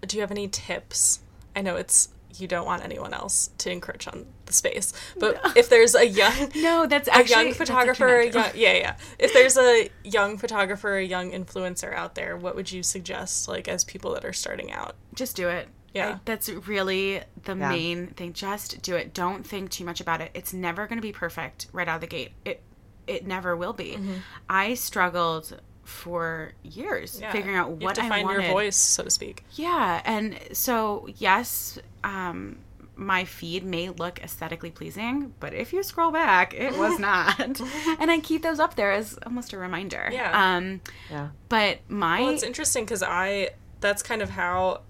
do 0.00 0.16
you 0.16 0.22
have 0.22 0.30
any 0.30 0.48
tips? 0.48 1.20
I 1.54 1.60
know 1.60 1.76
it's 1.76 2.08
you 2.36 2.46
don't 2.48 2.66
want 2.66 2.84
anyone 2.84 3.12
else 3.14 3.50
to 3.58 3.70
encroach 3.70 4.06
on 4.08 4.26
the 4.46 4.52
space, 4.52 4.92
but 5.18 5.40
if 5.56 5.68
there's 5.68 5.94
a 5.94 6.06
young 6.06 6.50
no 6.56 6.86
that's 6.86 7.08
a 7.08 7.14
actually 7.14 7.44
young 7.46 7.54
photographer, 7.54 8.16
a 8.20 8.30
young, 8.30 8.50
yeah, 8.54 8.72
yeah. 8.74 8.96
If 9.18 9.32
there's 9.32 9.56
a 9.56 9.90
young 10.04 10.38
photographer, 10.38 10.96
a 10.96 11.04
young 11.04 11.32
influencer 11.32 11.94
out 11.94 12.14
there, 12.14 12.36
what 12.36 12.54
would 12.56 12.70
you 12.70 12.82
suggest 12.82 13.48
like 13.48 13.68
as 13.68 13.84
people 13.84 14.14
that 14.14 14.24
are 14.24 14.32
starting 14.32 14.70
out? 14.72 14.96
just 15.14 15.36
do 15.36 15.48
it. 15.48 15.68
Yeah. 15.92 16.08
I- 16.10 16.20
that's 16.24 16.48
really 16.48 17.20
the 17.42 17.56
Yeah. 17.56 17.68
main 17.68 18.06
thing. 18.08 18.32
Just 18.32 18.80
do 18.82 18.94
it. 18.94 19.12
Don't 19.12 19.44
think 19.46 19.70
too 19.70 19.84
much 19.84 20.00
about 20.00 20.20
it. 20.20 20.30
It's 20.34 20.52
never 20.52 20.86
going 20.86 20.98
to 20.98 21.02
be 21.02 21.12
perfect 21.12 21.66
right 21.72 21.88
out 21.88 21.96
of 21.96 22.00
the 22.00 22.06
gate. 22.06 22.32
It 22.44 22.62
it 23.06 23.26
never 23.26 23.56
will 23.56 23.72
be. 23.72 23.92
Mm-hmm. 23.96 24.14
I 24.48 24.74
struggled 24.74 25.60
for 25.90 26.52
years 26.62 27.18
Yeah. 27.20 27.32
figuring 27.32 27.56
out 27.56 27.66
You 27.68 27.74
have 27.74 27.82
what 27.82 27.94
to 27.96 28.02
I 28.04 28.08
find 28.08 28.24
wanted. 28.26 28.42
your 28.44 28.52
voice, 28.52 28.76
so 28.76 29.02
to 29.02 29.10
speak. 29.10 29.44
Yeah, 29.52 30.00
and 30.04 30.38
so 30.52 31.08
yes, 31.18 31.78
um, 32.04 32.58
my 32.96 33.24
feed 33.24 33.64
may 33.64 33.88
look 33.90 34.18
aesthetically 34.22 34.70
pleasing, 34.70 35.32
but 35.40 35.52
if 35.54 35.72
you 35.72 35.82
scroll 35.82 36.10
back, 36.10 36.54
it 36.54 36.76
was 36.78 36.98
not. 37.10 37.60
and 37.98 38.10
I 38.10 38.20
keep 38.20 38.42
those 38.42 38.60
up 38.60 38.76
there 38.76 38.92
as 38.92 39.18
almost 39.26 39.52
a 39.52 39.58
reminder. 39.58 40.08
Yeah. 40.12 40.56
Um, 40.56 40.80
Yeah. 41.10 41.28
but 41.48 41.78
my 41.88 42.20
Well, 42.20 42.30
it's 42.30 42.42
interesting 42.42 42.84
because 42.84 43.02
I 43.02 43.50
that's 43.80 44.02
kind 44.02 44.20
of 44.22 44.30
how 44.30 44.82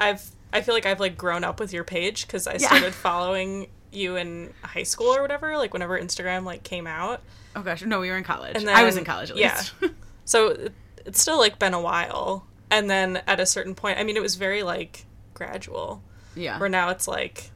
I've 0.00 0.22
I 0.52 0.60
feel 0.60 0.74
like 0.74 0.86
I've 0.86 1.00
like 1.00 1.16
grown 1.16 1.44
up 1.44 1.58
with 1.60 1.72
your 1.72 1.84
page 1.84 2.26
because 2.26 2.46
I 2.46 2.52
Yeah. 2.54 2.68
started 2.68 2.94
following 2.94 3.68
you 3.92 4.16
in 4.16 4.52
high 4.62 4.82
school 4.82 5.08
or 5.14 5.22
whatever, 5.22 5.56
like 5.56 5.72
whenever 5.72 5.98
Instagram 6.00 6.44
like 6.44 6.62
came 6.62 6.86
out. 6.86 7.20
oh 7.56 7.62
gosh, 7.62 7.82
no, 7.82 8.00
we 8.00 8.10
were 8.10 8.16
in 8.16 8.24
college. 8.24 8.56
And 8.56 8.68
I 8.68 8.84
was 8.84 8.96
in 8.96 9.04
college 9.04 9.30
at 9.30 9.36
yeah. 9.36 9.56
least. 9.80 9.94
So 10.24 10.48
it, 10.50 10.72
it's 11.04 11.20
still 11.20 11.36
like 11.38 11.58
been 11.58 11.74
a 11.74 11.80
while, 11.80 12.46
and 12.70 12.88
then 12.88 13.22
at 13.26 13.40
a 13.40 13.44
certain 13.46 13.74
point, 13.74 13.98
I 13.98 14.04
mean, 14.04 14.16
it 14.16 14.22
was 14.22 14.36
very 14.36 14.62
like 14.62 15.04
gradual. 15.34 16.00
yeah, 16.36 16.58
Where 16.60 16.68
now 16.68 16.90
it's 16.90 17.08
like 17.08 17.50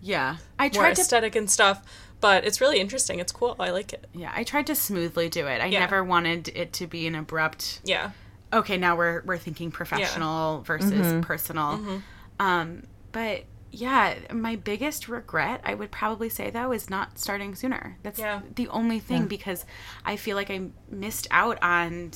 yeah. 0.00 0.36
I 0.58 0.64
more 0.64 0.70
tried 0.82 0.96
to 0.96 1.00
aesthetic 1.02 1.36
and 1.36 1.48
stuff, 1.50 1.84
but 2.20 2.44
it's 2.44 2.60
really 2.60 2.80
interesting. 2.80 3.18
It's 3.20 3.32
cool. 3.32 3.56
I 3.58 3.70
like 3.70 3.92
it. 3.92 4.06
yeah, 4.12 4.32
I 4.34 4.44
tried 4.44 4.66
to 4.68 4.74
smoothly 4.74 5.28
do 5.28 5.46
it. 5.46 5.60
I 5.60 5.66
Yeah. 5.66 5.80
never 5.80 6.02
wanted 6.04 6.48
it 6.48 6.72
to 6.74 6.86
be 6.86 7.06
an 7.06 7.14
abrupt. 7.14 7.80
Yeah. 7.84 8.10
Okay, 8.52 8.76
now 8.76 8.96
we're 8.96 9.22
we're 9.24 9.38
thinking 9.38 9.70
professional 9.70 10.62
versus 10.62 11.24
personal. 11.24 11.78
Mm-hmm. 11.78 11.96
Um, 12.40 12.82
but 13.12 13.44
yeah, 13.70 14.14
my 14.32 14.56
biggest 14.56 15.08
regret, 15.08 15.60
I 15.64 15.74
would 15.74 15.90
probably 15.90 16.28
say 16.28 16.50
though, 16.50 16.72
is 16.72 16.88
not 16.88 17.18
starting 17.18 17.54
sooner. 17.54 17.98
That's 18.02 18.18
Yeah. 18.18 18.40
the 18.54 18.68
only 18.68 18.98
thing 18.98 19.26
because 19.26 19.64
I 20.04 20.16
feel 20.16 20.36
like 20.36 20.50
I 20.50 20.68
missed 20.90 21.26
out 21.30 21.58
on 21.62 22.12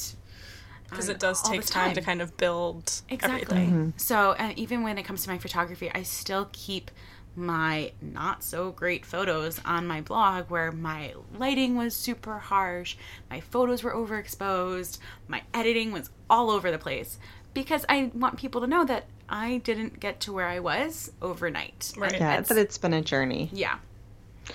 Because 0.89 1.09
it 1.09 1.19
does 1.21 1.43
take 1.43 1.61
this 1.63 1.71
time. 1.71 1.95
to 1.95 2.01
kind 2.03 2.21
of 2.21 2.37
build 2.37 3.03
Exactly. 3.09 3.43
everything. 3.43 3.71
Mm-hmm. 3.71 3.91
So, 3.97 4.33
and 4.33 4.59
even 4.59 4.83
when 4.83 4.99
it 4.99 5.05
comes 5.05 5.23
to 5.25 5.31
my 5.31 5.39
photography, 5.39 5.91
I 5.95 6.03
still 6.03 6.49
keep 6.53 6.91
my 7.35 7.93
not 8.03 8.45
so 8.45 8.71
great 8.73 9.07
photos 9.07 9.59
on 9.65 9.87
my 9.87 10.03
blog 10.03 10.51
where 10.51 10.71
my 10.71 11.15
lighting 11.39 11.77
was 11.77 11.95
super 11.95 12.39
harsh, 12.39 12.97
my 13.31 13.41
photos 13.41 13.83
were 13.83 13.95
overexposed, 13.95 14.99
my 15.29 15.43
editing 15.55 15.93
was 15.93 16.11
all 16.29 16.51
over 16.51 16.71
the 16.71 16.77
place 16.79 17.19
because 17.55 17.87
I 17.89 18.11
want 18.15 18.37
people 18.39 18.61
to 18.61 18.67
know 18.67 18.85
that 18.85 19.05
I 19.33 19.57
didn't 19.59 19.99
get 19.99 20.20
to 20.20 20.33
where 20.33 20.47
I 20.47 20.61
was 20.61 21.11
overnight. 21.22 21.93
Right. 21.97 22.12
Yeah, 22.12 22.18
That's- 22.18 22.49
but 22.49 22.59
it's 22.59 22.76
been 22.78 22.93
a 22.93 23.01
journey. 23.03 23.49
Yeah. 23.53 23.78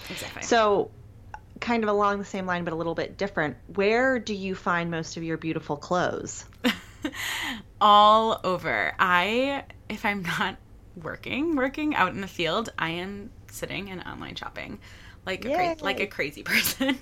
Exactly. 0.10 0.44
So, 0.44 0.92
kind 1.60 1.84
of 1.84 1.90
along 1.90 2.20
the 2.20 2.26
same 2.26 2.46
line, 2.46 2.64
but 2.64 2.74
a 2.74 2.76
little 2.76 2.94
bit 2.94 3.18
different. 3.18 3.58
Where 3.74 4.20
do 4.20 4.34
you 4.36 4.54
find 4.54 4.92
most 4.92 5.18
of 5.18 5.24
your 5.24 5.38
beautiful 5.38 5.76
clothes? 5.78 6.46
all 7.82 8.40
over. 8.44 8.94
I 9.00 9.64
if 9.90 10.06
I'm 10.06 10.22
not 10.24 10.58
working, 11.02 11.56
working 11.56 11.96
out 11.96 12.14
in 12.14 12.22
the 12.22 12.28
field, 12.28 12.70
I 12.78 12.92
am 12.92 13.32
sitting 13.50 13.90
and 13.90 14.04
online 14.04 14.36
shopping 14.36 14.80
like 15.26 15.46
a 15.46 15.54
cra- 15.54 15.76
like 15.82 16.00
a 16.00 16.08
crazy 16.08 16.44
person. 16.52 16.98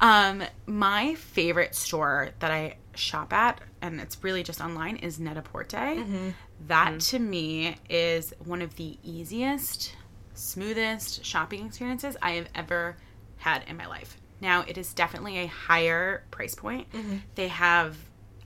um, 0.00 0.42
my 0.66 1.14
favorite 1.14 1.74
store 1.74 2.30
that 2.40 2.50
I 2.50 2.76
shop 2.94 3.32
at, 3.32 3.60
and 3.82 4.00
it's 4.00 4.22
really 4.22 4.42
just 4.42 4.60
online, 4.60 4.96
is 4.96 5.18
Net-a-Porter. 5.20 5.76
Mm-hmm. 5.76 6.28
That 6.68 6.88
mm-hmm. 6.88 6.98
to 6.98 7.18
me 7.18 7.76
is 7.88 8.32
one 8.44 8.62
of 8.62 8.76
the 8.76 8.98
easiest, 9.02 9.94
smoothest 10.34 11.24
shopping 11.24 11.66
experiences 11.66 12.16
I 12.22 12.32
have 12.32 12.48
ever 12.54 12.96
had 13.38 13.64
in 13.68 13.76
my 13.76 13.86
life. 13.86 14.16
Now, 14.40 14.64
it 14.66 14.78
is 14.78 14.94
definitely 14.94 15.38
a 15.38 15.46
higher 15.46 16.24
price 16.30 16.54
point. 16.54 16.90
Mm-hmm. 16.92 17.16
They 17.34 17.48
have 17.48 17.96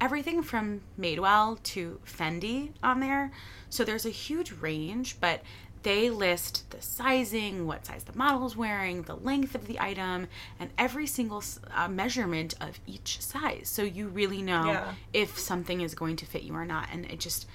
everything 0.00 0.42
from 0.42 0.80
Madewell 0.98 1.62
to 1.62 2.00
Fendi 2.06 2.70
on 2.82 3.00
there. 3.00 3.32
So 3.70 3.84
there's 3.84 4.06
a 4.06 4.10
huge 4.10 4.52
range, 4.52 5.20
but 5.20 5.42
they 5.82 6.10
list 6.10 6.70
the 6.70 6.82
sizing, 6.82 7.66
what 7.66 7.86
size 7.86 8.04
the 8.04 8.16
model 8.16 8.46
is 8.46 8.56
wearing, 8.56 9.02
the 9.02 9.16
length 9.16 9.54
of 9.54 9.66
the 9.66 9.80
item, 9.80 10.28
and 10.58 10.70
every 10.76 11.06
single 11.06 11.42
uh, 11.74 11.88
measurement 11.88 12.54
of 12.60 12.80
each 12.86 13.20
size. 13.20 13.68
So 13.68 13.82
you 13.82 14.08
really 14.08 14.42
know 14.42 14.66
yeah. 14.66 14.92
if 15.12 15.38
something 15.38 15.80
is 15.80 15.94
going 15.94 16.16
to 16.16 16.26
fit 16.26 16.42
you 16.42 16.54
or 16.54 16.66
not. 16.66 16.88
And 16.92 17.04
it 17.06 17.20
just, 17.20 17.46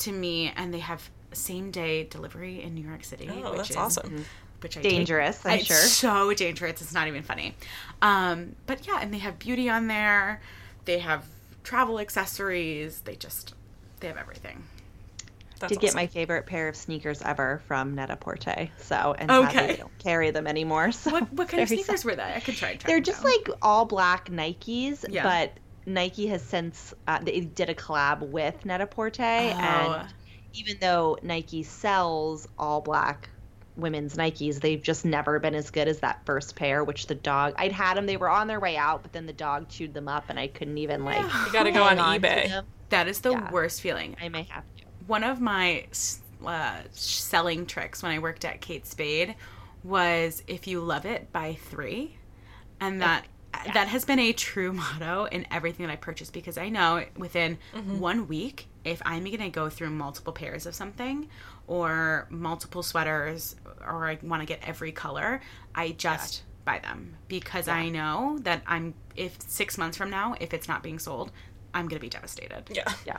to 0.00 0.12
me, 0.12 0.52
and 0.56 0.72
they 0.72 0.80
have 0.80 1.08
same 1.32 1.70
day 1.70 2.04
delivery 2.04 2.62
in 2.62 2.74
New 2.74 2.86
York 2.86 3.04
City. 3.04 3.30
Oh, 3.30 3.50
which 3.50 3.56
that's 3.56 3.70
is, 3.70 3.76
awesome. 3.76 4.24
Which 4.60 4.76
I 4.76 4.82
dangerous, 4.82 5.42
take. 5.42 5.52
I'm 5.52 5.58
it's 5.60 5.66
sure. 5.66 5.76
So 5.76 6.34
dangerous. 6.34 6.82
It's 6.82 6.92
not 6.92 7.08
even 7.08 7.22
funny. 7.22 7.54
Um, 8.02 8.56
but 8.66 8.86
yeah, 8.86 8.98
and 9.00 9.12
they 9.14 9.18
have 9.18 9.38
beauty 9.38 9.70
on 9.70 9.86
there. 9.86 10.42
They 10.84 10.98
have 10.98 11.24
travel 11.62 11.98
accessories. 11.98 13.00
They 13.00 13.16
just 13.16 13.54
they 14.00 14.08
have 14.08 14.18
everything. 14.18 14.62
That's 15.58 15.72
did 15.72 15.78
awesome. 15.78 15.86
get 15.88 15.94
my 15.94 16.06
favorite 16.06 16.46
pair 16.46 16.68
of 16.68 16.76
sneakers 16.76 17.20
ever 17.20 17.60
from 17.68 17.94
Net-a-Porter. 17.94 18.70
So 18.78 19.14
and 19.18 19.30
okay. 19.30 19.66
they 19.66 19.76
don't 19.76 19.98
carry 19.98 20.30
them 20.30 20.46
anymore. 20.46 20.90
So 20.90 21.10
what, 21.10 21.30
what 21.34 21.48
kind 21.48 21.62
of 21.62 21.68
sneakers 21.68 22.00
sad. 22.00 22.04
were 22.04 22.16
they? 22.16 22.32
I 22.34 22.40
could 22.40 22.56
try. 22.56 22.78
They're 22.84 23.00
just 23.00 23.22
down. 23.22 23.32
like 23.32 23.58
all 23.60 23.84
black 23.84 24.30
Nikes, 24.30 25.04
yeah. 25.08 25.22
but 25.22 25.52
Nike 25.86 26.26
has 26.28 26.42
since 26.42 26.94
uh, 27.06 27.18
they 27.20 27.40
did 27.40 27.70
a 27.70 27.74
collab 27.74 28.20
with 28.20 28.64
Net-a-Porter, 28.64 29.22
oh. 29.22 29.26
and 29.26 30.08
even 30.52 30.76
though 30.80 31.18
Nike 31.22 31.62
sells 31.62 32.46
all 32.58 32.80
black 32.80 33.30
women's 33.76 34.16
Nikes, 34.16 34.60
they've 34.60 34.82
just 34.82 35.04
never 35.04 35.38
been 35.38 35.54
as 35.54 35.70
good 35.70 35.88
as 35.88 36.00
that 36.00 36.24
first 36.26 36.56
pair. 36.56 36.84
Which 36.84 37.06
the 37.06 37.14
dog, 37.14 37.54
I'd 37.56 37.72
had 37.72 37.96
them, 37.96 38.06
they 38.06 38.16
were 38.16 38.28
on 38.28 38.46
their 38.46 38.60
way 38.60 38.76
out, 38.76 39.02
but 39.02 39.12
then 39.12 39.26
the 39.26 39.32
dog 39.32 39.68
chewed 39.68 39.94
them 39.94 40.08
up, 40.08 40.24
and 40.28 40.38
I 40.38 40.48
couldn't 40.48 40.78
even 40.78 41.04
like. 41.04 41.22
You 41.22 41.52
got 41.52 41.64
to 41.64 41.72
go 41.72 41.82
on 41.82 41.96
eBay. 41.96 42.62
That 42.90 43.06
is 43.06 43.20
the 43.20 43.30
yeah. 43.30 43.50
worst 43.52 43.80
feeling. 43.80 44.16
I 44.20 44.28
may 44.28 44.42
have 44.44 44.64
to 44.76 44.80
one 45.10 45.24
of 45.24 45.40
my 45.40 45.84
uh, 46.46 46.80
selling 46.92 47.66
tricks 47.66 48.00
when 48.00 48.12
I 48.12 48.20
worked 48.20 48.44
at 48.44 48.60
Kate 48.60 48.86
Spade 48.86 49.34
was 49.82 50.42
if 50.46 50.68
you 50.68 50.80
love 50.80 51.04
it, 51.04 51.32
buy 51.32 51.58
three. 51.60 52.16
And 52.80 53.02
that 53.02 53.26
yeah. 53.66 53.72
that 53.72 53.88
has 53.88 54.04
been 54.04 54.18
a 54.18 54.32
true 54.32 54.72
motto 54.74 55.24
in 55.24 55.46
everything 55.50 55.86
that 55.86 55.92
I 55.92 55.96
purchase 55.96 56.30
because 56.30 56.58
I 56.58 56.68
know 56.68 57.04
within 57.16 57.58
mm-hmm. 57.74 57.98
one 57.98 58.28
week, 58.28 58.68
if 58.84 59.02
I'm 59.04 59.24
going 59.24 59.38
to 59.38 59.50
go 59.50 59.68
through 59.68 59.90
multiple 59.90 60.32
pairs 60.32 60.66
of 60.66 60.74
something 60.74 61.28
or 61.66 62.26
multiple 62.30 62.82
sweaters 62.82 63.56
or 63.86 64.08
I 64.08 64.18
want 64.22 64.42
to 64.42 64.46
get 64.46 64.60
every 64.66 64.92
color, 64.92 65.40
I 65.74 65.92
just 65.92 66.38
yeah. 66.66 66.74
buy 66.74 66.78
them 66.80 67.16
because 67.28 67.66
yeah. 67.66 67.74
I 67.74 67.88
know 67.88 68.38
that 68.42 68.62
I'm 68.66 68.94
if 69.16 69.40
6 69.40 69.78
months 69.78 69.96
from 69.96 70.10
now 70.10 70.34
if 70.40 70.54
it's 70.54 70.68
not 70.68 70.82
being 70.82 70.98
sold, 70.98 71.30
I'm 71.74 71.86
going 71.86 71.98
to 71.98 72.04
be 72.04 72.08
devastated. 72.08 72.64
Yeah. 72.70 72.92
Yeah 73.06 73.18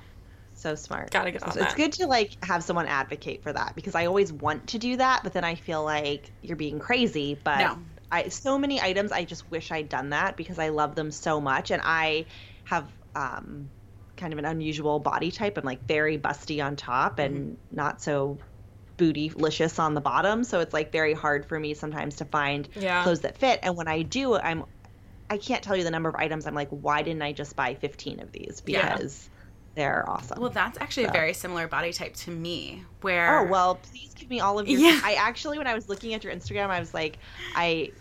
so 0.62 0.76
smart. 0.76 1.12
Gotta 1.12 1.32
get 1.32 1.44
on 1.44 1.52
so 1.52 1.60
that. 1.60 1.66
It's 1.66 1.76
good 1.76 1.92
to 1.94 2.08
like 2.08 2.44
have 2.46 2.64
someone 2.64 2.86
advocate 2.86 3.44
for 3.44 3.52
that 3.52 3.76
because 3.76 3.96
I 3.96 4.06
always 4.06 4.32
want 4.32 4.68
to 4.68 4.78
do 4.78 4.96
that, 4.98 5.22
but 5.24 5.34
then 5.34 5.44
I 5.44 5.56
feel 5.56 5.84
like 5.84 6.32
you're 6.42 6.56
being 6.56 6.80
crazy. 6.80 7.38
But 7.44 7.60
no. 7.60 7.78
I 8.12 8.30
so 8.30 8.58
many 8.58 8.82
items 8.82 9.12
I 9.12 9.24
just 9.24 9.50
wish 9.52 9.72
I'd 9.72 9.90
done 9.90 10.10
that 10.10 10.38
because 10.38 10.60
I 10.60 10.70
love 10.70 10.96
them 10.96 11.12
so 11.12 11.40
much, 11.40 11.72
and 11.72 11.82
I 11.84 12.26
have 12.66 12.88
um, 13.16 13.70
kind 14.18 14.34
of 14.34 14.40
an 14.40 14.46
unusual 14.46 15.00
body 15.00 15.32
type. 15.32 15.58
I'm 15.58 15.66
like 15.66 15.86
very 15.88 16.18
busty 16.18 16.64
on 16.64 16.76
top 16.76 17.20
and 17.20 17.36
mm-hmm. 17.36 17.76
not 17.76 18.02
so 18.02 18.38
bootylicious 18.98 19.80
on 19.80 19.94
the 19.94 20.02
bottom, 20.02 20.44
so 20.44 20.60
it's 20.60 20.74
like 20.74 20.92
very 20.92 21.14
hard 21.14 21.46
for 21.46 21.60
me 21.60 21.74
sometimes 21.74 22.18
to 22.18 22.26
find 22.26 22.68
yeah. 22.76 23.04
clothes 23.04 23.22
that 23.22 23.38
fit. 23.38 23.60
And 23.64 23.76
when 23.76 23.88
I 23.88 24.04
do, 24.04 24.36
I'm 24.36 24.66
I 25.30 25.38
can't 25.38 25.64
tell 25.64 25.78
you 25.78 25.86
the 25.86 25.92
number 25.92 26.10
of 26.10 26.16
items. 26.16 26.46
I'm 26.46 26.54
like, 26.54 26.70
why 26.70 27.04
didn't 27.04 27.22
I 27.22 27.32
just 27.32 27.56
buy 27.56 27.76
15 27.76 28.20
of 28.20 28.34
these? 28.34 28.60
Because 28.60 29.30
they're 29.76 30.08
awesome. 30.10 30.42
Well, 30.42 30.50
that's 30.50 30.78
actually 30.82 31.06
so. 31.06 31.10
a 31.10 31.14
very 31.14 31.34
similar 31.34 31.68
body 31.68 31.94
type 31.94 32.14
to 32.16 32.32
me. 32.32 32.84
Where 33.00 33.40
oh 33.40 33.50
well, 33.50 33.76
please 33.76 34.14
give 34.14 34.30
me 34.30 34.42
all 34.42 34.60
of 34.60 34.68
your. 34.68 34.82
Yeah. 34.82 35.00
I 35.04 35.14
actually, 35.14 35.58
when 35.58 35.68
I 35.68 35.74
was 35.74 35.88
looking 35.88 36.14
at 36.14 36.24
your 36.24 36.34
Instagram, 36.34 36.70
I 36.70 36.80
was 36.80 36.94
like, 36.94 37.18
I 37.56 37.92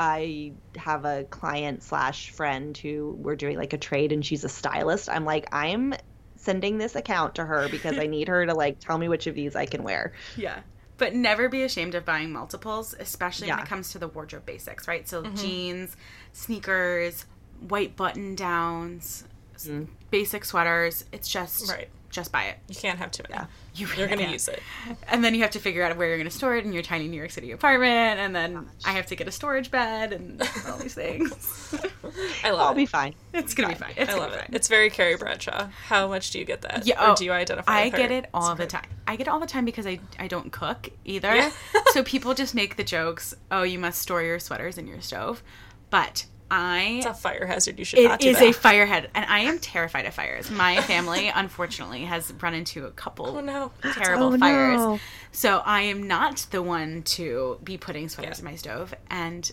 I 0.00 0.52
have 0.76 1.04
a 1.04 1.24
client 1.24 1.82
slash 1.82 2.30
friend 2.30 2.74
who 2.74 3.14
we're 3.18 3.36
doing 3.36 3.58
like 3.58 3.74
a 3.74 3.78
trade, 3.78 4.12
and 4.12 4.24
she's 4.24 4.44
a 4.44 4.48
stylist. 4.48 5.10
I'm 5.10 5.26
like, 5.26 5.46
I'm 5.52 5.92
sending 6.36 6.78
this 6.78 6.96
account 6.96 7.34
to 7.34 7.44
her 7.44 7.68
because 7.68 7.98
I 7.98 8.06
need 8.06 8.28
her 8.28 8.46
to 8.46 8.54
like 8.54 8.78
tell 8.80 8.96
me 8.96 9.10
which 9.10 9.26
of 9.26 9.34
these 9.34 9.54
I 9.54 9.66
can 9.66 9.82
wear. 9.82 10.14
Yeah. 10.38 10.60
But 10.96 11.14
never 11.14 11.50
be 11.50 11.64
ashamed 11.64 11.94
of 11.94 12.06
buying 12.06 12.32
multiples, 12.32 12.94
especially 12.98 13.48
yeah. 13.48 13.56
when 13.56 13.64
it 13.64 13.68
comes 13.68 13.92
to 13.92 13.98
the 13.98 14.08
wardrobe 14.08 14.46
basics, 14.46 14.88
right? 14.88 15.06
So 15.06 15.22
mm-hmm. 15.22 15.36
jeans, 15.36 15.96
sneakers, 16.32 17.26
white 17.68 17.94
button 17.94 18.34
downs, 18.34 19.24
mm. 19.58 19.86
basic 20.10 20.46
sweaters. 20.46 21.04
It's 21.12 21.28
just 21.28 21.70
right. 21.70 21.90
Just 22.10 22.32
buy 22.32 22.44
it. 22.44 22.58
You 22.68 22.74
can't 22.74 22.98
have 22.98 23.12
too 23.12 23.22
many. 23.28 23.40
Yeah. 23.40 23.46
You 23.74 23.86
really 23.86 24.02
are 24.02 24.06
going 24.08 24.18
to 24.18 24.32
use 24.32 24.48
it. 24.48 24.60
And 25.08 25.24
then 25.24 25.34
you 25.34 25.42
have 25.42 25.52
to 25.52 25.60
figure 25.60 25.84
out 25.84 25.96
where 25.96 26.08
you're 26.08 26.16
going 26.16 26.28
to 26.28 26.36
store 26.36 26.56
it 26.56 26.64
in 26.64 26.72
your 26.72 26.82
tiny 26.82 27.06
New 27.06 27.16
York 27.16 27.30
City 27.30 27.52
apartment. 27.52 28.18
And 28.18 28.34
then 28.34 28.68
I 28.84 28.92
have 28.92 29.06
to 29.06 29.16
get 29.16 29.28
a 29.28 29.32
storage 29.32 29.70
bed 29.70 30.12
and 30.12 30.42
all 30.66 30.76
these 30.78 30.94
things. 30.94 31.72
I 32.44 32.50
love 32.50 32.60
I'll 32.60 32.72
it. 32.72 32.76
be 32.76 32.86
fine. 32.86 33.14
It's 33.32 33.54
going 33.54 33.68
to 33.68 33.74
be 33.74 33.80
fine. 33.80 33.94
It's 33.96 34.12
I 34.12 34.18
love 34.18 34.32
it. 34.32 34.46
It's 34.50 34.66
very 34.66 34.90
Carrie 34.90 35.16
Bradshaw. 35.16 35.68
How 35.86 36.08
much 36.08 36.32
do 36.32 36.40
you 36.40 36.44
get 36.44 36.62
that? 36.62 36.84
Yeah, 36.84 37.00
or 37.00 37.12
oh, 37.12 37.14
do 37.14 37.24
you 37.24 37.32
identify 37.32 37.72
I 37.72 37.88
get 37.90 38.10
it 38.10 38.26
all 38.34 38.56
the 38.56 38.66
time. 38.66 38.86
I 39.06 39.14
get 39.14 39.28
it 39.28 39.30
all 39.30 39.40
the 39.40 39.46
time 39.46 39.64
because 39.64 39.86
I, 39.86 40.00
I 40.18 40.26
don't 40.26 40.50
cook 40.50 40.88
either. 41.04 41.34
Yeah. 41.34 41.52
so 41.92 42.02
people 42.02 42.34
just 42.34 42.54
make 42.56 42.76
the 42.76 42.84
jokes, 42.84 43.34
oh, 43.52 43.62
you 43.62 43.78
must 43.78 44.02
store 44.02 44.22
your 44.22 44.40
sweaters 44.40 44.78
in 44.78 44.88
your 44.88 45.00
stove. 45.00 45.42
But 45.90 46.26
I 46.50 46.96
it's 46.98 47.06
a 47.06 47.14
fire 47.14 47.46
hazard. 47.46 47.78
You 47.78 47.84
should. 47.84 48.04
Not 48.04 48.18
be. 48.20 48.28
It 48.28 48.30
is 48.32 48.38
that. 48.38 48.48
a 48.48 48.52
fire 48.52 48.86
hazard, 48.86 49.10
and 49.14 49.24
I 49.26 49.40
am 49.40 49.58
terrified 49.58 50.06
of 50.06 50.14
fires. 50.14 50.50
My 50.50 50.80
family, 50.82 51.28
unfortunately, 51.34 52.04
has 52.04 52.32
run 52.40 52.54
into 52.54 52.86
a 52.86 52.90
couple 52.90 53.36
oh, 53.36 53.40
no. 53.40 53.72
terrible 53.92 54.34
oh, 54.34 54.38
fires. 54.38 54.78
No. 54.78 55.00
So 55.32 55.58
I 55.64 55.82
am 55.82 56.06
not 56.06 56.46
the 56.50 56.62
one 56.62 57.02
to 57.02 57.58
be 57.62 57.78
putting 57.78 58.08
sweaters 58.08 58.38
yeah. 58.38 58.46
in 58.46 58.52
my 58.52 58.56
stove. 58.56 58.94
And 59.10 59.50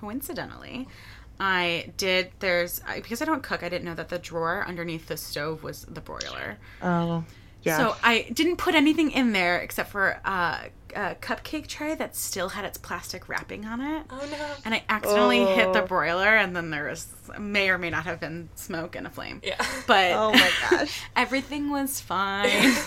coincidentally, 0.00 0.88
I 1.40 1.92
did. 1.96 2.32
There's 2.40 2.80
because 2.94 3.22
I 3.22 3.24
don't 3.24 3.42
cook. 3.42 3.62
I 3.62 3.68
didn't 3.68 3.84
know 3.84 3.94
that 3.94 4.10
the 4.10 4.18
drawer 4.18 4.64
underneath 4.66 5.06
the 5.06 5.16
stove 5.16 5.62
was 5.62 5.82
the 5.82 6.00
broiler. 6.00 6.58
Oh. 6.82 7.24
Yeah. 7.62 7.76
So 7.78 7.96
I 8.02 8.26
didn't 8.32 8.56
put 8.56 8.74
anything 8.74 9.10
in 9.10 9.32
there 9.32 9.58
except 9.58 9.90
for 9.90 10.20
uh, 10.24 10.58
a 10.94 11.14
cupcake 11.16 11.66
tray 11.66 11.94
that 11.94 12.16
still 12.16 12.50
had 12.50 12.64
its 12.64 12.78
plastic 12.78 13.28
wrapping 13.28 13.64
on 13.64 13.80
it. 13.80 14.04
Oh 14.10 14.28
no! 14.30 14.54
And 14.64 14.74
I 14.74 14.84
accidentally 14.88 15.40
oh. 15.40 15.54
hit 15.54 15.72
the 15.72 15.82
oh. 15.82 15.86
broiler, 15.86 16.36
and 16.36 16.54
then 16.54 16.70
there 16.70 16.88
was 16.88 17.08
may 17.38 17.70
or 17.70 17.78
may 17.78 17.90
not 17.90 18.04
have 18.04 18.20
been 18.20 18.48
smoke 18.54 18.96
and 18.96 19.06
a 19.06 19.10
flame. 19.10 19.40
Yeah. 19.42 19.64
But 19.86 20.12
oh 20.12 20.32
my 20.32 20.50
gosh, 20.70 21.02
everything 21.16 21.70
was 21.70 22.00
fine. 22.00 22.74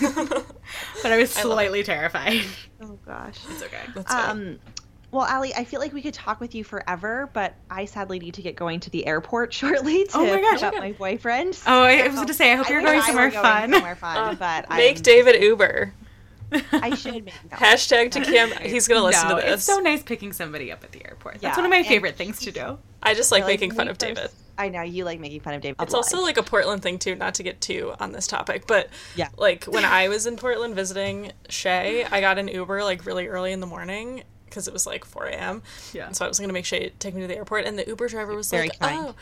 but 1.02 1.12
I 1.12 1.18
was 1.18 1.30
slightly 1.30 1.80
I 1.80 1.82
terrified. 1.82 2.42
Oh 2.80 2.98
gosh, 3.06 3.38
it's 3.50 3.62
okay. 3.62 3.82
That's 3.94 4.12
um. 4.12 4.58
Well, 5.12 5.26
Allie, 5.26 5.54
I 5.54 5.64
feel 5.64 5.78
like 5.78 5.92
we 5.92 6.00
could 6.00 6.14
talk 6.14 6.40
with 6.40 6.54
you 6.54 6.64
forever, 6.64 7.28
but 7.34 7.54
I 7.70 7.84
sadly 7.84 8.18
need 8.18 8.32
to 8.34 8.42
get 8.42 8.56
going 8.56 8.80
to 8.80 8.90
the 8.90 9.06
airport 9.06 9.52
shortly 9.52 10.04
to 10.06 10.16
oh 10.16 10.26
my 10.26 10.40
gosh, 10.40 10.60
pick 10.60 10.62
up 10.62 10.74
my 10.76 10.92
boyfriend. 10.92 11.60
Oh, 11.66 11.82
I 11.82 12.06
was 12.06 12.16
going 12.16 12.26
to 12.28 12.34
say, 12.34 12.52
I 12.52 12.56
hope 12.56 12.70
you're 12.70 12.80
going 12.80 13.02
somewhere 13.02 13.30
fun. 13.30 13.72
Somewhere 13.72 13.94
fun, 13.94 14.16
uh, 14.16 14.34
but 14.34 14.70
make 14.70 14.96
I'm... 14.96 15.02
David 15.02 15.42
Uber. 15.42 15.92
I 16.72 16.94
should 16.94 17.26
make 17.26 17.34
no. 17.50 17.56
hashtag 17.58 18.10
to 18.12 18.20
Kim. 18.22 18.50
He's 18.62 18.88
gonna 18.88 19.04
listen 19.04 19.28
no, 19.28 19.36
to 19.36 19.42
this. 19.42 19.54
It's 19.54 19.64
so 19.64 19.78
nice 19.78 20.02
picking 20.02 20.32
somebody 20.32 20.70
up 20.70 20.84
at 20.84 20.92
the 20.92 21.04
airport. 21.06 21.34
That's 21.34 21.44
yeah, 21.44 21.56
one 21.56 21.64
of 21.64 21.70
my 21.70 21.82
favorite 21.82 22.16
things 22.16 22.40
to 22.40 22.52
do. 22.52 22.78
I 23.02 23.14
just 23.14 23.32
like, 23.32 23.44
like 23.44 23.52
making 23.52 23.72
fun 23.72 23.88
of 23.88 23.96
David. 23.96 24.30
I 24.58 24.68
know 24.68 24.82
you 24.82 25.06
like 25.06 25.18
making 25.18 25.40
fun 25.40 25.54
of 25.54 25.62
David. 25.62 25.80
It's 25.80 25.94
also 25.94 26.20
like 26.20 26.36
a 26.36 26.42
Portland 26.42 26.82
thing 26.82 26.98
too. 26.98 27.14
Not 27.14 27.34
to 27.34 27.42
get 27.42 27.62
too 27.62 27.94
on 27.98 28.12
this 28.12 28.26
topic, 28.26 28.66
but 28.66 28.90
yeah, 29.16 29.28
like 29.38 29.64
when 29.64 29.84
I 29.84 30.08
was 30.08 30.26
in 30.26 30.36
Portland 30.36 30.74
visiting 30.74 31.32
Shay, 31.48 32.04
I 32.04 32.20
got 32.20 32.38
an 32.38 32.48
Uber 32.48 32.84
like 32.84 33.06
really 33.06 33.28
early 33.28 33.52
in 33.52 33.60
the 33.60 33.66
morning 33.66 34.24
because 34.52 34.68
it 34.68 34.72
was 34.72 34.86
like 34.86 35.04
4 35.04 35.26
a.m. 35.26 35.62
Yeah. 35.92 36.06
And 36.06 36.16
so 36.16 36.24
I 36.24 36.28
was 36.28 36.38
gonna 36.38 36.52
make 36.52 36.64
Shay 36.66 36.92
take 36.98 37.14
me 37.14 37.22
to 37.22 37.26
the 37.26 37.36
airport, 37.36 37.64
and 37.64 37.78
the 37.78 37.86
Uber 37.86 38.08
driver 38.08 38.34
was 38.34 38.50
Very 38.50 38.68
like, 38.68 38.78
kind. 38.78 39.06
"Oh." 39.08 39.14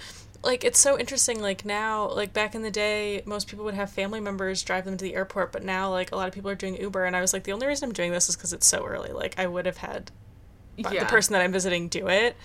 like 0.43 0.65
it's 0.65 0.79
so 0.81 0.99
interesting 0.99 1.39
like 1.43 1.67
now 1.67 2.09
like 2.13 2.33
back 2.33 2.55
in 2.55 2.63
the 2.63 2.71
day 2.71 3.21
most 3.27 3.47
people 3.47 3.63
would 3.63 3.75
have 3.75 3.91
family 3.91 4.21
members 4.21 4.63
drive 4.63 4.87
them 4.87 4.97
to 4.97 5.05
the 5.05 5.15
airport 5.15 5.53
but 5.53 5.63
now 5.63 5.91
like 5.91 6.13
a 6.13 6.17
lot 6.17 6.27
of 6.27 6.33
people 6.33 6.49
are 6.49 6.55
doing 6.55 6.81
uber 6.81 7.05
and 7.05 7.15
i 7.15 7.21
was 7.21 7.35
like 7.35 7.45
the 7.45 7.53
only 7.53 7.67
reason 7.67 7.87
i'm 7.91 7.93
doing 7.93 8.11
this 8.11 8.27
is 8.31 8.37
because 8.37 8.55
it's 8.55 8.67
so 8.67 8.87
early 8.87 9.13
like 9.13 9.39
i 9.39 9.47
would 9.47 9.67
have 9.67 9.77
had 9.77 10.11
yeah. 10.79 10.89
the 11.01 11.05
person 11.05 11.35
that 11.35 11.43
i'm 11.43 11.53
visiting 11.53 11.89
do 11.89 12.09
it 12.09 12.37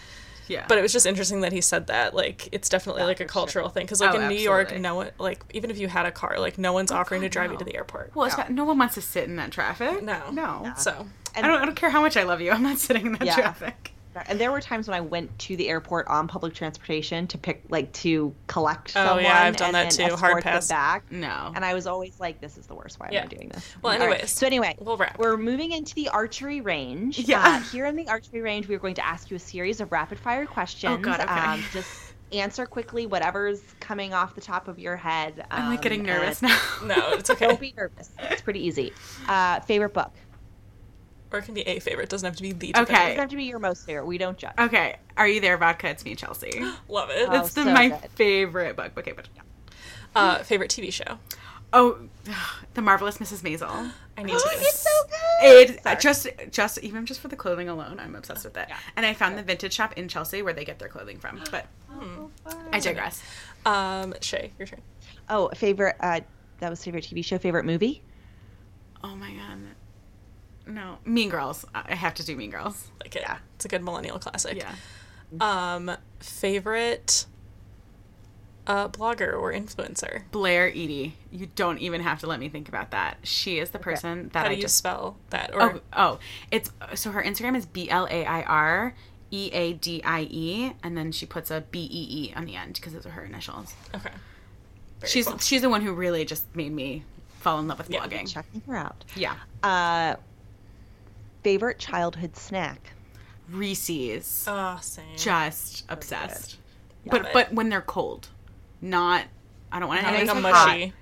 Yeah. 0.47 0.65
But 0.67 0.77
it 0.77 0.81
was 0.81 0.93
just 0.93 1.05
interesting 1.05 1.41
that 1.41 1.53
he 1.53 1.61
said 1.61 1.87
that. 1.87 2.13
Like, 2.13 2.49
it's 2.51 2.69
definitely 2.69 3.01
like 3.01 3.19
a 3.19 3.25
cultural 3.25 3.67
thing. 3.67 3.85
Because, 3.85 3.99
like, 3.99 4.13
Oh, 4.13 4.19
in 4.19 4.27
New 4.27 4.35
York, 4.35 4.77
no 4.77 4.93
one, 4.93 5.09
like, 5.17 5.43
even 5.55 5.71
if 5.71 5.79
you 5.79 5.87
had 5.87 6.05
a 6.05 6.11
car, 6.11 6.37
like, 6.39 6.59
no 6.59 6.71
one's 6.71 6.91
oh, 6.91 6.97
offering 6.97 7.21
to 7.21 7.29
God, 7.29 7.31
drive 7.33 7.51
you 7.53 7.57
to 7.57 7.63
the 7.65 7.75
airport. 7.75 8.11
well, 8.13 8.27
it's 8.27 8.37
not- 8.37 8.51
no 8.51 8.63
one 8.63 8.77
wants 8.77 8.93
to 8.93 9.01
sit 9.01 9.23
in 9.23 9.37
that 9.37 9.49
traffic. 9.51 10.03
No. 10.03 10.29
No. 10.31 10.71
So, 10.77 11.07
I 11.35 11.41
don't. 11.41 11.61
I 11.61 11.65
don't 11.65 11.75
care 11.75 11.89
how 11.89 12.01
much 12.01 12.17
I 12.17 12.23
love 12.23 12.41
you. 12.41 12.51
I'm 12.55 12.63
not 12.63 12.77
sitting 12.77 13.05
in 13.07 13.11
that 13.13 13.25
Yeah. 13.25 13.35
traffic. 13.35 13.91
And 14.29 14.39
there 14.39 14.49
were 14.49 14.61
times 14.61 14.87
when 14.87 14.95
I 14.95 15.01
went 15.01 15.37
to 15.39 15.57
the 15.57 15.67
airport 15.67 16.07
on 16.07 16.29
public 16.29 16.53
transportation 16.53 17.27
to 17.27 17.37
pick, 17.37 17.63
like, 17.67 17.91
to 17.95 18.33
collect 18.47 18.93
Oh, 18.95 19.03
someone. 19.03 19.25
yeah, 19.25 19.41
I've 19.41 19.57
done 19.57 19.75
and 19.75 19.91
that 19.91 19.91
too. 19.91 20.15
Hard 20.15 20.41
pass. 20.41 20.69
back. 20.69 21.11
No. 21.11 21.51
And 21.53 21.65
I 21.65 21.73
was 21.73 21.85
always 21.85 22.17
like, 22.17 22.39
"This 22.39 22.57
is 22.57 22.65
the 22.65 22.75
worst. 22.75 22.97
Why 22.97 23.09
Yeah. 23.11 23.19
am 23.19 23.25
I 23.25 23.27
doing 23.27 23.49
this?" 23.49 23.75
Well, 23.81 23.91
All 23.91 23.99
right. 23.99 24.11
anyways, 24.13 24.31
So 24.31 24.45
anyway, 24.47 24.73
we'll 24.79 24.95
wrap. 24.95 25.19
We're 25.19 25.35
moving 25.35 25.73
into 25.73 25.93
the 25.95 26.07
archery 26.07 26.61
range. 26.61 27.19
Yeah. 27.19 27.41
Uh, 27.45 27.59
here 27.71 27.87
in 27.87 27.97
the 27.97 28.07
archery 28.07 28.39
range, 28.39 28.69
we're 28.69 28.79
going 28.79 28.95
to 28.95 29.05
ask 29.05 29.29
you 29.29 29.35
a 29.35 29.39
series 29.39 29.81
of 29.81 29.91
rapid 29.91 30.17
fire 30.17 30.45
questions. 30.45 30.93
Oh, 30.93 30.97
God, 30.97 31.19
okay. 31.19 31.33
Um, 31.33 31.61
just 31.73 32.13
answer 32.31 32.65
quickly 32.65 33.05
whatever's 33.05 33.61
coming 33.79 34.13
off 34.13 34.33
the 34.33 34.41
top 34.41 34.67
of 34.67 34.79
your 34.79 34.95
head. 34.95 35.45
I'm 35.51 35.67
like 35.69 35.79
um, 35.79 35.83
getting 35.83 36.03
nervous 36.03 36.41
and 36.41 36.51
now. 36.51 36.59
no, 36.95 37.11
it's 37.13 37.29
okay. 37.29 37.47
Don't 37.47 37.59
be 37.59 37.73
nervous. 37.77 38.09
It's 38.17 38.41
pretty 38.41 38.65
easy. 38.65 38.93
Uh, 39.27 39.59
favorite 39.59 39.93
book. 39.93 40.11
Or 41.31 41.39
it 41.39 41.45
can 41.45 41.53
be 41.53 41.61
a 41.61 41.79
favorite. 41.79 42.03
It 42.05 42.09
Doesn't 42.09 42.25
have 42.27 42.35
to 42.37 42.43
be 42.43 42.51
the. 42.51 42.71
Okay. 42.77 42.81
It 42.81 42.85
doesn't 42.87 43.17
have 43.19 43.29
to 43.29 43.35
be 43.35 43.43
your 43.45 43.59
most 43.59 43.85
favorite. 43.85 44.05
We 44.05 44.17
don't 44.17 44.37
judge. 44.37 44.53
Okay. 44.59 44.97
Are 45.17 45.27
you 45.27 45.41
there, 45.41 45.57
vodka? 45.57 45.89
It's 45.89 46.05
me, 46.05 46.15
Chelsea. 46.15 46.51
Love 46.89 47.09
it. 47.09 47.27
Oh, 47.29 47.39
It's 47.41 47.53
the, 47.53 47.63
so 47.63 47.73
my 47.73 47.89
good. 47.89 48.09
favorite 48.15 48.75
book. 48.75 48.91
Okay, 48.97 49.11
but 49.13 49.27
Uh, 50.15 50.39
favorite 50.43 50.71
TV 50.71 50.91
show. 50.93 51.19
oh, 51.73 51.97
the 52.73 52.81
marvelous 52.81 53.17
Mrs. 53.17 53.41
Maisel. 53.41 53.91
I 54.17 54.23
need 54.23 54.31
to. 54.31 54.37
do 54.43 54.49
it's 54.53 54.79
so 54.79 54.89
good. 55.09 55.69
It 55.71 55.83
Sorry. 55.83 55.97
just 55.99 56.27
just 56.51 56.77
even 56.79 57.05
just 57.05 57.19
for 57.19 57.27
the 57.27 57.35
clothing 57.35 57.67
alone, 57.69 57.99
I'm 57.99 58.15
obsessed 58.15 58.45
with 58.45 58.55
it. 58.55 58.67
Yeah. 58.69 58.77
And 58.95 59.05
I 59.05 59.13
found 59.13 59.37
the 59.37 59.43
vintage 59.43 59.73
shop 59.73 59.93
in 59.97 60.07
Chelsea 60.07 60.41
where 60.41 60.53
they 60.53 60.63
get 60.63 60.79
their 60.79 60.87
clothing 60.87 61.19
from. 61.19 61.41
But 61.51 61.65
I 62.71 62.79
digress. 62.79 63.21
Um, 63.65 64.13
Shay, 64.21 64.51
your 64.59 64.67
turn. 64.67 64.81
Oh, 65.29 65.49
favorite. 65.55 65.95
Uh, 65.99 66.21
that 66.59 66.69
was 66.69 66.83
favorite 66.83 67.03
TV 67.03 67.25
show. 67.25 67.37
Favorite 67.37 67.65
movie. 67.65 68.01
Oh 69.03 69.15
my 69.15 69.31
god. 69.31 69.57
No, 70.67 70.97
Mean 71.05 71.29
Girls. 71.29 71.65
I 71.75 71.83
I 71.89 71.95
have 71.95 72.13
to 72.15 72.25
do 72.25 72.35
Mean 72.35 72.49
Girls. 72.51 72.87
Like. 73.01 73.15
Yeah. 73.15 73.37
It's 73.55 73.65
a 73.65 73.67
good 73.67 73.83
millennial 73.83 74.19
classic. 74.19 74.57
Yeah. 74.57 74.73
Um, 75.41 75.91
favorite 76.19 77.25
uh, 78.67 78.87
blogger 78.89 79.33
or 79.39 79.53
influencer. 79.53 80.23
Blair 80.31 80.69
Eadie. 80.71 81.13
You 81.31 81.47
don't 81.55 81.77
even 81.79 82.01
have 82.01 82.19
to 82.21 82.27
let 82.27 82.39
me 82.39 82.49
think 82.49 82.67
about 82.67 82.91
that. 82.91 83.17
She 83.23 83.59
is 83.59 83.69
the 83.69 83.79
person 83.79 84.29
that 84.33 84.39
How 84.39 84.45
I 84.45 84.49
do 84.49 84.55
you 84.55 84.61
just 84.61 84.77
spell 84.77 85.17
that? 85.29 85.53
Or 85.53 85.61
Oh, 85.75 85.81
oh, 85.93 86.19
it's 86.51 86.71
so 86.95 87.11
her 87.11 87.21
Instagram 87.23 87.55
is 87.55 87.65
B 87.65 87.89
L 87.89 88.07
A 88.09 88.25
I 88.25 88.41
R 88.43 88.95
E 89.31 89.49
A 89.53 89.73
D 89.73 90.01
I 90.03 90.21
E, 90.31 90.73
and 90.83 90.97
then 90.97 91.11
she 91.11 91.25
puts 91.25 91.51
a 91.51 91.61
B 91.61 91.79
E 91.91 92.29
E 92.29 92.33
on 92.35 92.45
the 92.45 92.55
end 92.55 92.73
because 92.75 92.93
those 92.93 93.05
are 93.05 93.11
her 93.11 93.23
initials. 93.25 93.73
okay. 93.93 94.09
Very 94.99 95.09
she's 95.11 95.27
cool. 95.27 95.37
she's 95.39 95.61
the 95.61 95.69
one 95.69 95.81
who 95.81 95.93
really 95.93 96.25
just 96.25 96.43
made 96.55 96.71
me 96.71 97.03
fall 97.41 97.59
in 97.59 97.67
love 97.67 97.77
with 97.77 97.89
Yeah. 97.89 97.99
blogging. 98.05 98.31
Checking 98.31 98.61
her 98.67 98.75
out. 98.77 99.03
Yeah, 99.15 99.35
Uh, 99.61 100.15
favorite 101.45 101.77
childhood 101.77 102.35
snack. 102.35 102.91
Reese's, 103.51 104.45
Oh, 104.47 104.79
same. 104.81 105.05
just 105.15 105.85
obsessed. 105.89 106.57
Love 107.05 107.11
But 107.11 107.25
it. 107.27 107.33
but 107.33 107.53
when 107.53 107.69
they're 107.69 107.81
cold, 107.83 108.29
not. 108.81 109.25
I 109.71 109.79
don't 109.79 109.87
want 109.89 110.01
Not 110.01 110.13
anything 110.15 110.41
like 110.41 110.51
a 110.53 110.55
hot. 110.57 110.67
mushy. 110.69 110.93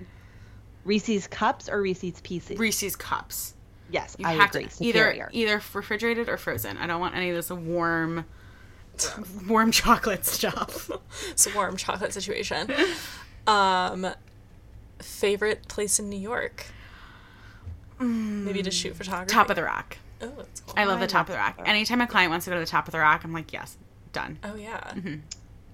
Reese's 0.84 1.26
cups 1.26 1.70
or 1.70 1.80
Reese's 1.80 2.20
pieces. 2.20 2.58
Reese's 2.58 2.94
cups. 2.94 3.54
yes, 3.90 4.16
You 4.18 4.26
I 4.26 4.32
have 4.34 4.50
agree. 4.50 4.64
to 4.66 4.84
either 4.84 4.98
Superior. 4.98 5.30
either 5.32 5.62
refrigerated 5.72 6.28
or 6.28 6.36
frozen. 6.36 6.76
I 6.76 6.86
don't 6.86 7.00
want 7.00 7.14
any 7.14 7.30
of 7.30 7.36
this 7.36 7.50
warm, 7.50 8.26
warm 9.48 9.70
chocolate 9.70 10.26
stuff. 10.26 10.90
It's 11.30 11.46
a 11.46 11.54
warm 11.54 11.78
chocolate 11.78 12.12
situation. 12.12 12.70
Um, 13.46 14.08
favorite 14.98 15.66
place 15.68 15.98
in 15.98 16.10
New 16.10 16.18
York. 16.20 16.66
Maybe 17.98 18.62
to 18.62 18.70
shoot 18.70 18.94
photography. 18.96 19.32
Top 19.32 19.48
of 19.48 19.56
the 19.56 19.62
rock. 19.62 19.96
Oh, 20.24 20.32
that's 20.36 20.60
cool. 20.60 20.74
I 20.76 20.84
love 20.84 21.00
the 21.00 21.06
top 21.06 21.28
of 21.28 21.32
the 21.34 21.38
rock. 21.38 21.56
that. 21.58 21.68
Anytime 21.68 22.00
a 22.00 22.06
client 22.06 22.30
wants 22.30 22.44
to 22.46 22.50
go 22.50 22.54
to 22.56 22.60
the 22.60 22.66
top 22.66 22.86
of 22.88 22.92
the 22.92 22.98
rock, 22.98 23.22
I'm 23.24 23.32
like, 23.32 23.52
yes, 23.52 23.76
done. 24.12 24.38
Oh 24.44 24.54
yeah. 24.54 24.80
Mm-hmm. 24.94 25.16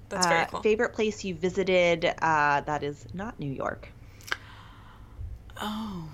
That's 0.09 0.27
very 0.27 0.41
Uh, 0.43 0.47
cool. 0.47 0.63
Favorite 0.63 0.93
place 0.93 1.25
you 1.25 1.35
visited 1.35 2.05
uh, 2.21 2.61
that 2.63 2.83
is 2.83 3.07
not 3.15 3.39
New 3.39 3.53
York. 3.53 3.89
Oh, 5.61 6.09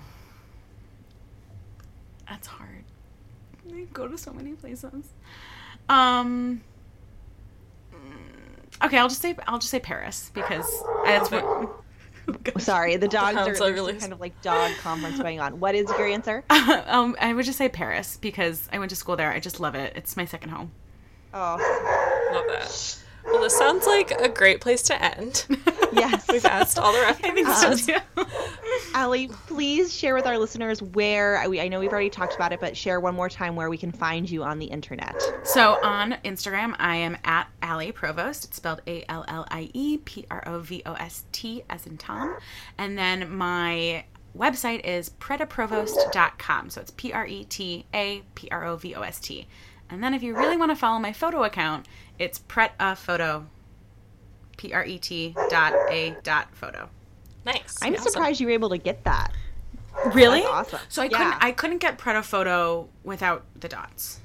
that's 2.29 2.47
hard. 2.47 2.83
I 3.73 3.81
go 3.93 4.07
to 4.07 4.17
so 4.17 4.31
many 4.33 4.53
places. 4.53 5.09
Um. 5.89 6.61
mm, 7.93 8.85
Okay, 8.85 8.97
I'll 8.97 9.07
just 9.09 9.21
say 9.21 9.35
I'll 9.47 9.57
just 9.59 9.71
say 9.71 9.79
Paris 9.79 10.31
because 10.33 10.65
that's 11.05 11.31
what. 11.31 11.69
Sorry, 12.57 12.97
the 12.97 13.07
dogs 13.07 13.37
are 13.37 13.55
so 13.55 13.71
there's 13.71 14.01
kind 14.01 14.13
of 14.13 14.19
like 14.19 14.41
dog 14.41 14.71
conference 14.81 15.17
going 15.19 15.39
on. 15.39 15.59
What 15.59 15.75
is 15.75 15.87
your 15.97 16.07
answer? 16.07 16.43
um, 16.49 17.15
I 17.19 17.33
would 17.33 17.45
just 17.45 17.57
say 17.57 17.69
Paris 17.69 18.17
because 18.17 18.67
I 18.71 18.79
went 18.79 18.89
to 18.89 18.95
school 18.95 19.15
there. 19.15 19.31
I 19.31 19.39
just 19.39 19.59
love 19.59 19.75
it. 19.75 19.93
It's 19.95 20.17
my 20.17 20.25
second 20.25 20.49
home. 20.49 20.71
Oh, 21.33 21.57
Love 22.33 22.45
that. 22.47 22.97
Well, 23.27 23.41
this 23.41 23.57
sounds 23.57 23.85
like 23.85 24.11
a 24.11 24.29
great 24.29 24.61
place 24.61 24.81
to 24.83 25.01
end. 25.03 25.45
yes. 25.93 26.25
We've 26.29 26.45
asked 26.45 26.79
all 26.79 26.93
the 26.93 27.01
references. 27.01 27.89
Allie, 28.93 29.27
please 29.47 29.93
share 29.93 30.15
with 30.15 30.25
our 30.25 30.37
listeners 30.37 30.81
where 30.81 31.37
I, 31.37 31.45
I 31.45 31.67
know 31.67 31.79
we've 31.79 31.91
already 31.91 32.09
talked 32.09 32.35
about 32.35 32.53
it, 32.53 32.59
but 32.59 32.75
share 32.75 32.99
one 32.99 33.15
more 33.15 33.29
time 33.29 33.55
where 33.55 33.69
we 33.69 33.77
can 33.77 33.91
find 33.91 34.29
you 34.29 34.43
on 34.43 34.59
the 34.59 34.65
internet. 34.65 35.21
So 35.43 35.77
on 35.83 36.13
Instagram, 36.23 36.75
I 36.79 36.95
am 36.95 37.17
at 37.25 37.47
Allie 37.61 37.91
Provost. 37.91 38.45
It's 38.45 38.57
spelled 38.57 38.81
A 38.87 39.03
L 39.09 39.25
L 39.27 39.45
I 39.51 39.69
E 39.73 39.97
P 39.97 40.25
R 40.31 40.43
O 40.47 40.59
V 40.59 40.81
O 40.85 40.93
S 40.93 41.25
T 41.31 41.63
as 41.69 41.85
in 41.85 41.97
Tom. 41.97 42.35
And 42.77 42.97
then 42.97 43.35
my 43.35 44.05
website 44.37 44.85
is 44.85 45.09
pretaprovost.com. 45.19 46.69
So 46.69 46.81
it's 46.81 46.91
P 46.91 47.11
R 47.11 47.27
E 47.27 47.43
T 47.43 47.85
A 47.93 48.23
P 48.35 48.47
R 48.51 48.65
O 48.65 48.77
V 48.77 48.95
O 48.95 49.01
S 49.01 49.19
T. 49.19 49.47
And 49.89 50.03
then 50.03 50.13
if 50.13 50.21
you 50.21 50.35
really 50.35 50.57
want 50.57 50.71
to 50.71 50.75
follow 50.75 50.99
my 50.99 51.13
photo 51.13 51.43
account, 51.43 51.87
it's 52.19 52.39
preta 52.39 52.95
photo. 52.97 53.45
P 54.57 54.73
R 54.73 54.83
E 54.85 54.97
T 54.97 55.35
dot 55.49 55.73
A 55.91 56.15
dot 56.23 56.47
photo. 56.55 56.89
Nice. 57.45 57.77
I'm 57.81 57.93
Awesome. 57.93 58.11
surprised 58.11 58.39
you 58.41 58.47
were 58.47 58.53
able 58.53 58.69
to 58.69 58.77
get 58.77 59.03
that. 59.03 59.31
Really? 60.13 60.41
That's 60.41 60.73
awesome. 60.73 60.79
So 60.89 61.01
I 61.01 61.05
Yeah. 61.05 61.17
couldn't 61.17 61.43
I 61.43 61.51
couldn't 61.51 61.77
get 61.79 61.97
preta 61.97 62.23
photo 62.23 62.89
without 63.03 63.45
the 63.59 63.67
dots. 63.67 64.19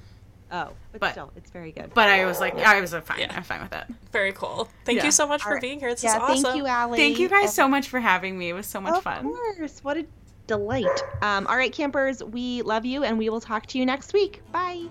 Oh, 0.51 0.69
but, 0.93 1.01
But- 1.01 1.13
still, 1.13 1.33
it's 1.37 1.51
very 1.51 1.73
good. 1.73 1.95
But 1.95 2.11
I 2.11 2.27
was 2.27 2.39
like, 2.41 2.55
I 2.59 2.79
was 2.81 2.93
fine. 2.95 3.21
Yeah. 3.21 3.33
I'm 3.35 3.43
fine 3.43 3.63
with 3.63 3.73
it. 3.73 3.85
Very 4.13 4.33
cool. 4.33 4.69
Thank 4.85 4.99
Yeah. 4.99 5.07
you 5.07 5.11
so 5.11 5.27
much 5.27 5.43
for 5.43 5.49
All 5.49 5.55
right. 5.55 5.63
being 5.63 5.81
here. 5.81 5.89
This 5.91 6.05
yeah, 6.05 6.17
is 6.17 6.23
awesome. 6.23 6.43
thank 6.45 6.57
you, 6.57 6.67
Allie. 6.67 6.99
Thank 6.99 7.19
you 7.19 7.29
guys 7.29 7.55
so 7.55 7.67
much 7.69 7.89
for 7.89 8.01
having 8.01 8.39
me. 8.39 8.51
It 8.51 8.53
was 8.53 8.67
so 8.67 8.79
much 8.81 8.95
of 8.97 9.03
fun. 9.03 9.25
Of 9.27 9.33
course. 9.33 9.83
What 9.83 9.97
a 9.97 10.05
delight. 10.47 10.87
Um, 11.23 11.47
all 11.47 11.57
right, 11.57 11.73
campers, 11.73 12.23
we 12.23 12.61
love 12.63 12.85
you, 12.85 13.03
and 13.03 13.17
we 13.17 13.31
will 13.31 13.41
talk 13.41 13.65
to 13.67 13.79
you 13.79 13.87
next 13.87 14.13
week. 14.13 14.43
Bye. 14.53 14.89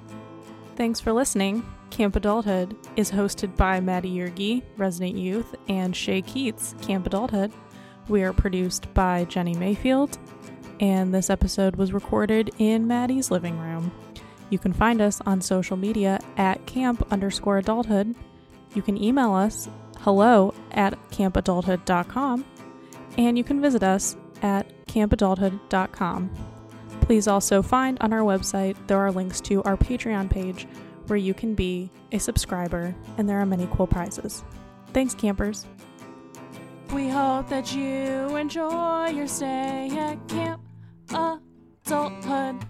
Thanks 0.75 0.99
for 0.99 1.13
listening. 1.13 1.63
Camp 1.89 2.15
Adulthood 2.15 2.75
is 2.95 3.11
hosted 3.11 3.55
by 3.57 3.79
Maddie 3.79 4.15
Yergi, 4.15 4.63
Resident 4.77 5.17
Youth, 5.17 5.53
and 5.67 5.95
Shay 5.95 6.21
Keats, 6.21 6.73
Camp 6.81 7.05
Adulthood. 7.05 7.51
We 8.07 8.23
are 8.23 8.33
produced 8.33 8.91
by 8.93 9.25
Jenny 9.25 9.53
Mayfield, 9.53 10.17
and 10.79 11.13
this 11.13 11.29
episode 11.29 11.75
was 11.75 11.93
recorded 11.93 12.49
in 12.57 12.87
Maddie's 12.87 13.29
living 13.29 13.59
room. 13.59 13.91
You 14.49 14.59
can 14.59 14.73
find 14.73 15.01
us 15.01 15.21
on 15.25 15.41
social 15.41 15.77
media 15.77 16.19
at 16.37 16.65
camp 16.65 17.05
underscore 17.11 17.57
adulthood. 17.57 18.15
You 18.73 18.81
can 18.81 19.01
email 19.01 19.33
us 19.33 19.69
hello 19.99 20.53
at 20.71 20.97
campadulthood.com, 21.09 22.45
and 23.17 23.37
you 23.37 23.43
can 23.43 23.61
visit 23.61 23.83
us 23.83 24.15
at 24.41 24.85
campadulthood.com. 24.87 26.50
Please 27.01 27.27
also 27.27 27.61
find 27.61 27.97
on 28.01 28.13
our 28.13 28.21
website 28.21 28.75
there 28.87 28.99
are 28.99 29.11
links 29.11 29.41
to 29.41 29.61
our 29.63 29.75
Patreon 29.75 30.29
page 30.29 30.67
where 31.07 31.17
you 31.17 31.33
can 31.33 31.55
be 31.55 31.91
a 32.11 32.19
subscriber 32.19 32.95
and 33.17 33.27
there 33.27 33.39
are 33.39 33.45
many 33.45 33.67
cool 33.71 33.87
prizes. 33.87 34.43
Thanks, 34.93 35.13
campers. 35.13 35.65
We 36.93 37.09
hope 37.09 37.49
that 37.49 37.73
you 37.73 38.35
enjoy 38.35 39.09
your 39.09 39.27
stay 39.27 39.89
at 39.97 40.27
Camp 40.27 40.61
Adulthood. 41.09 42.65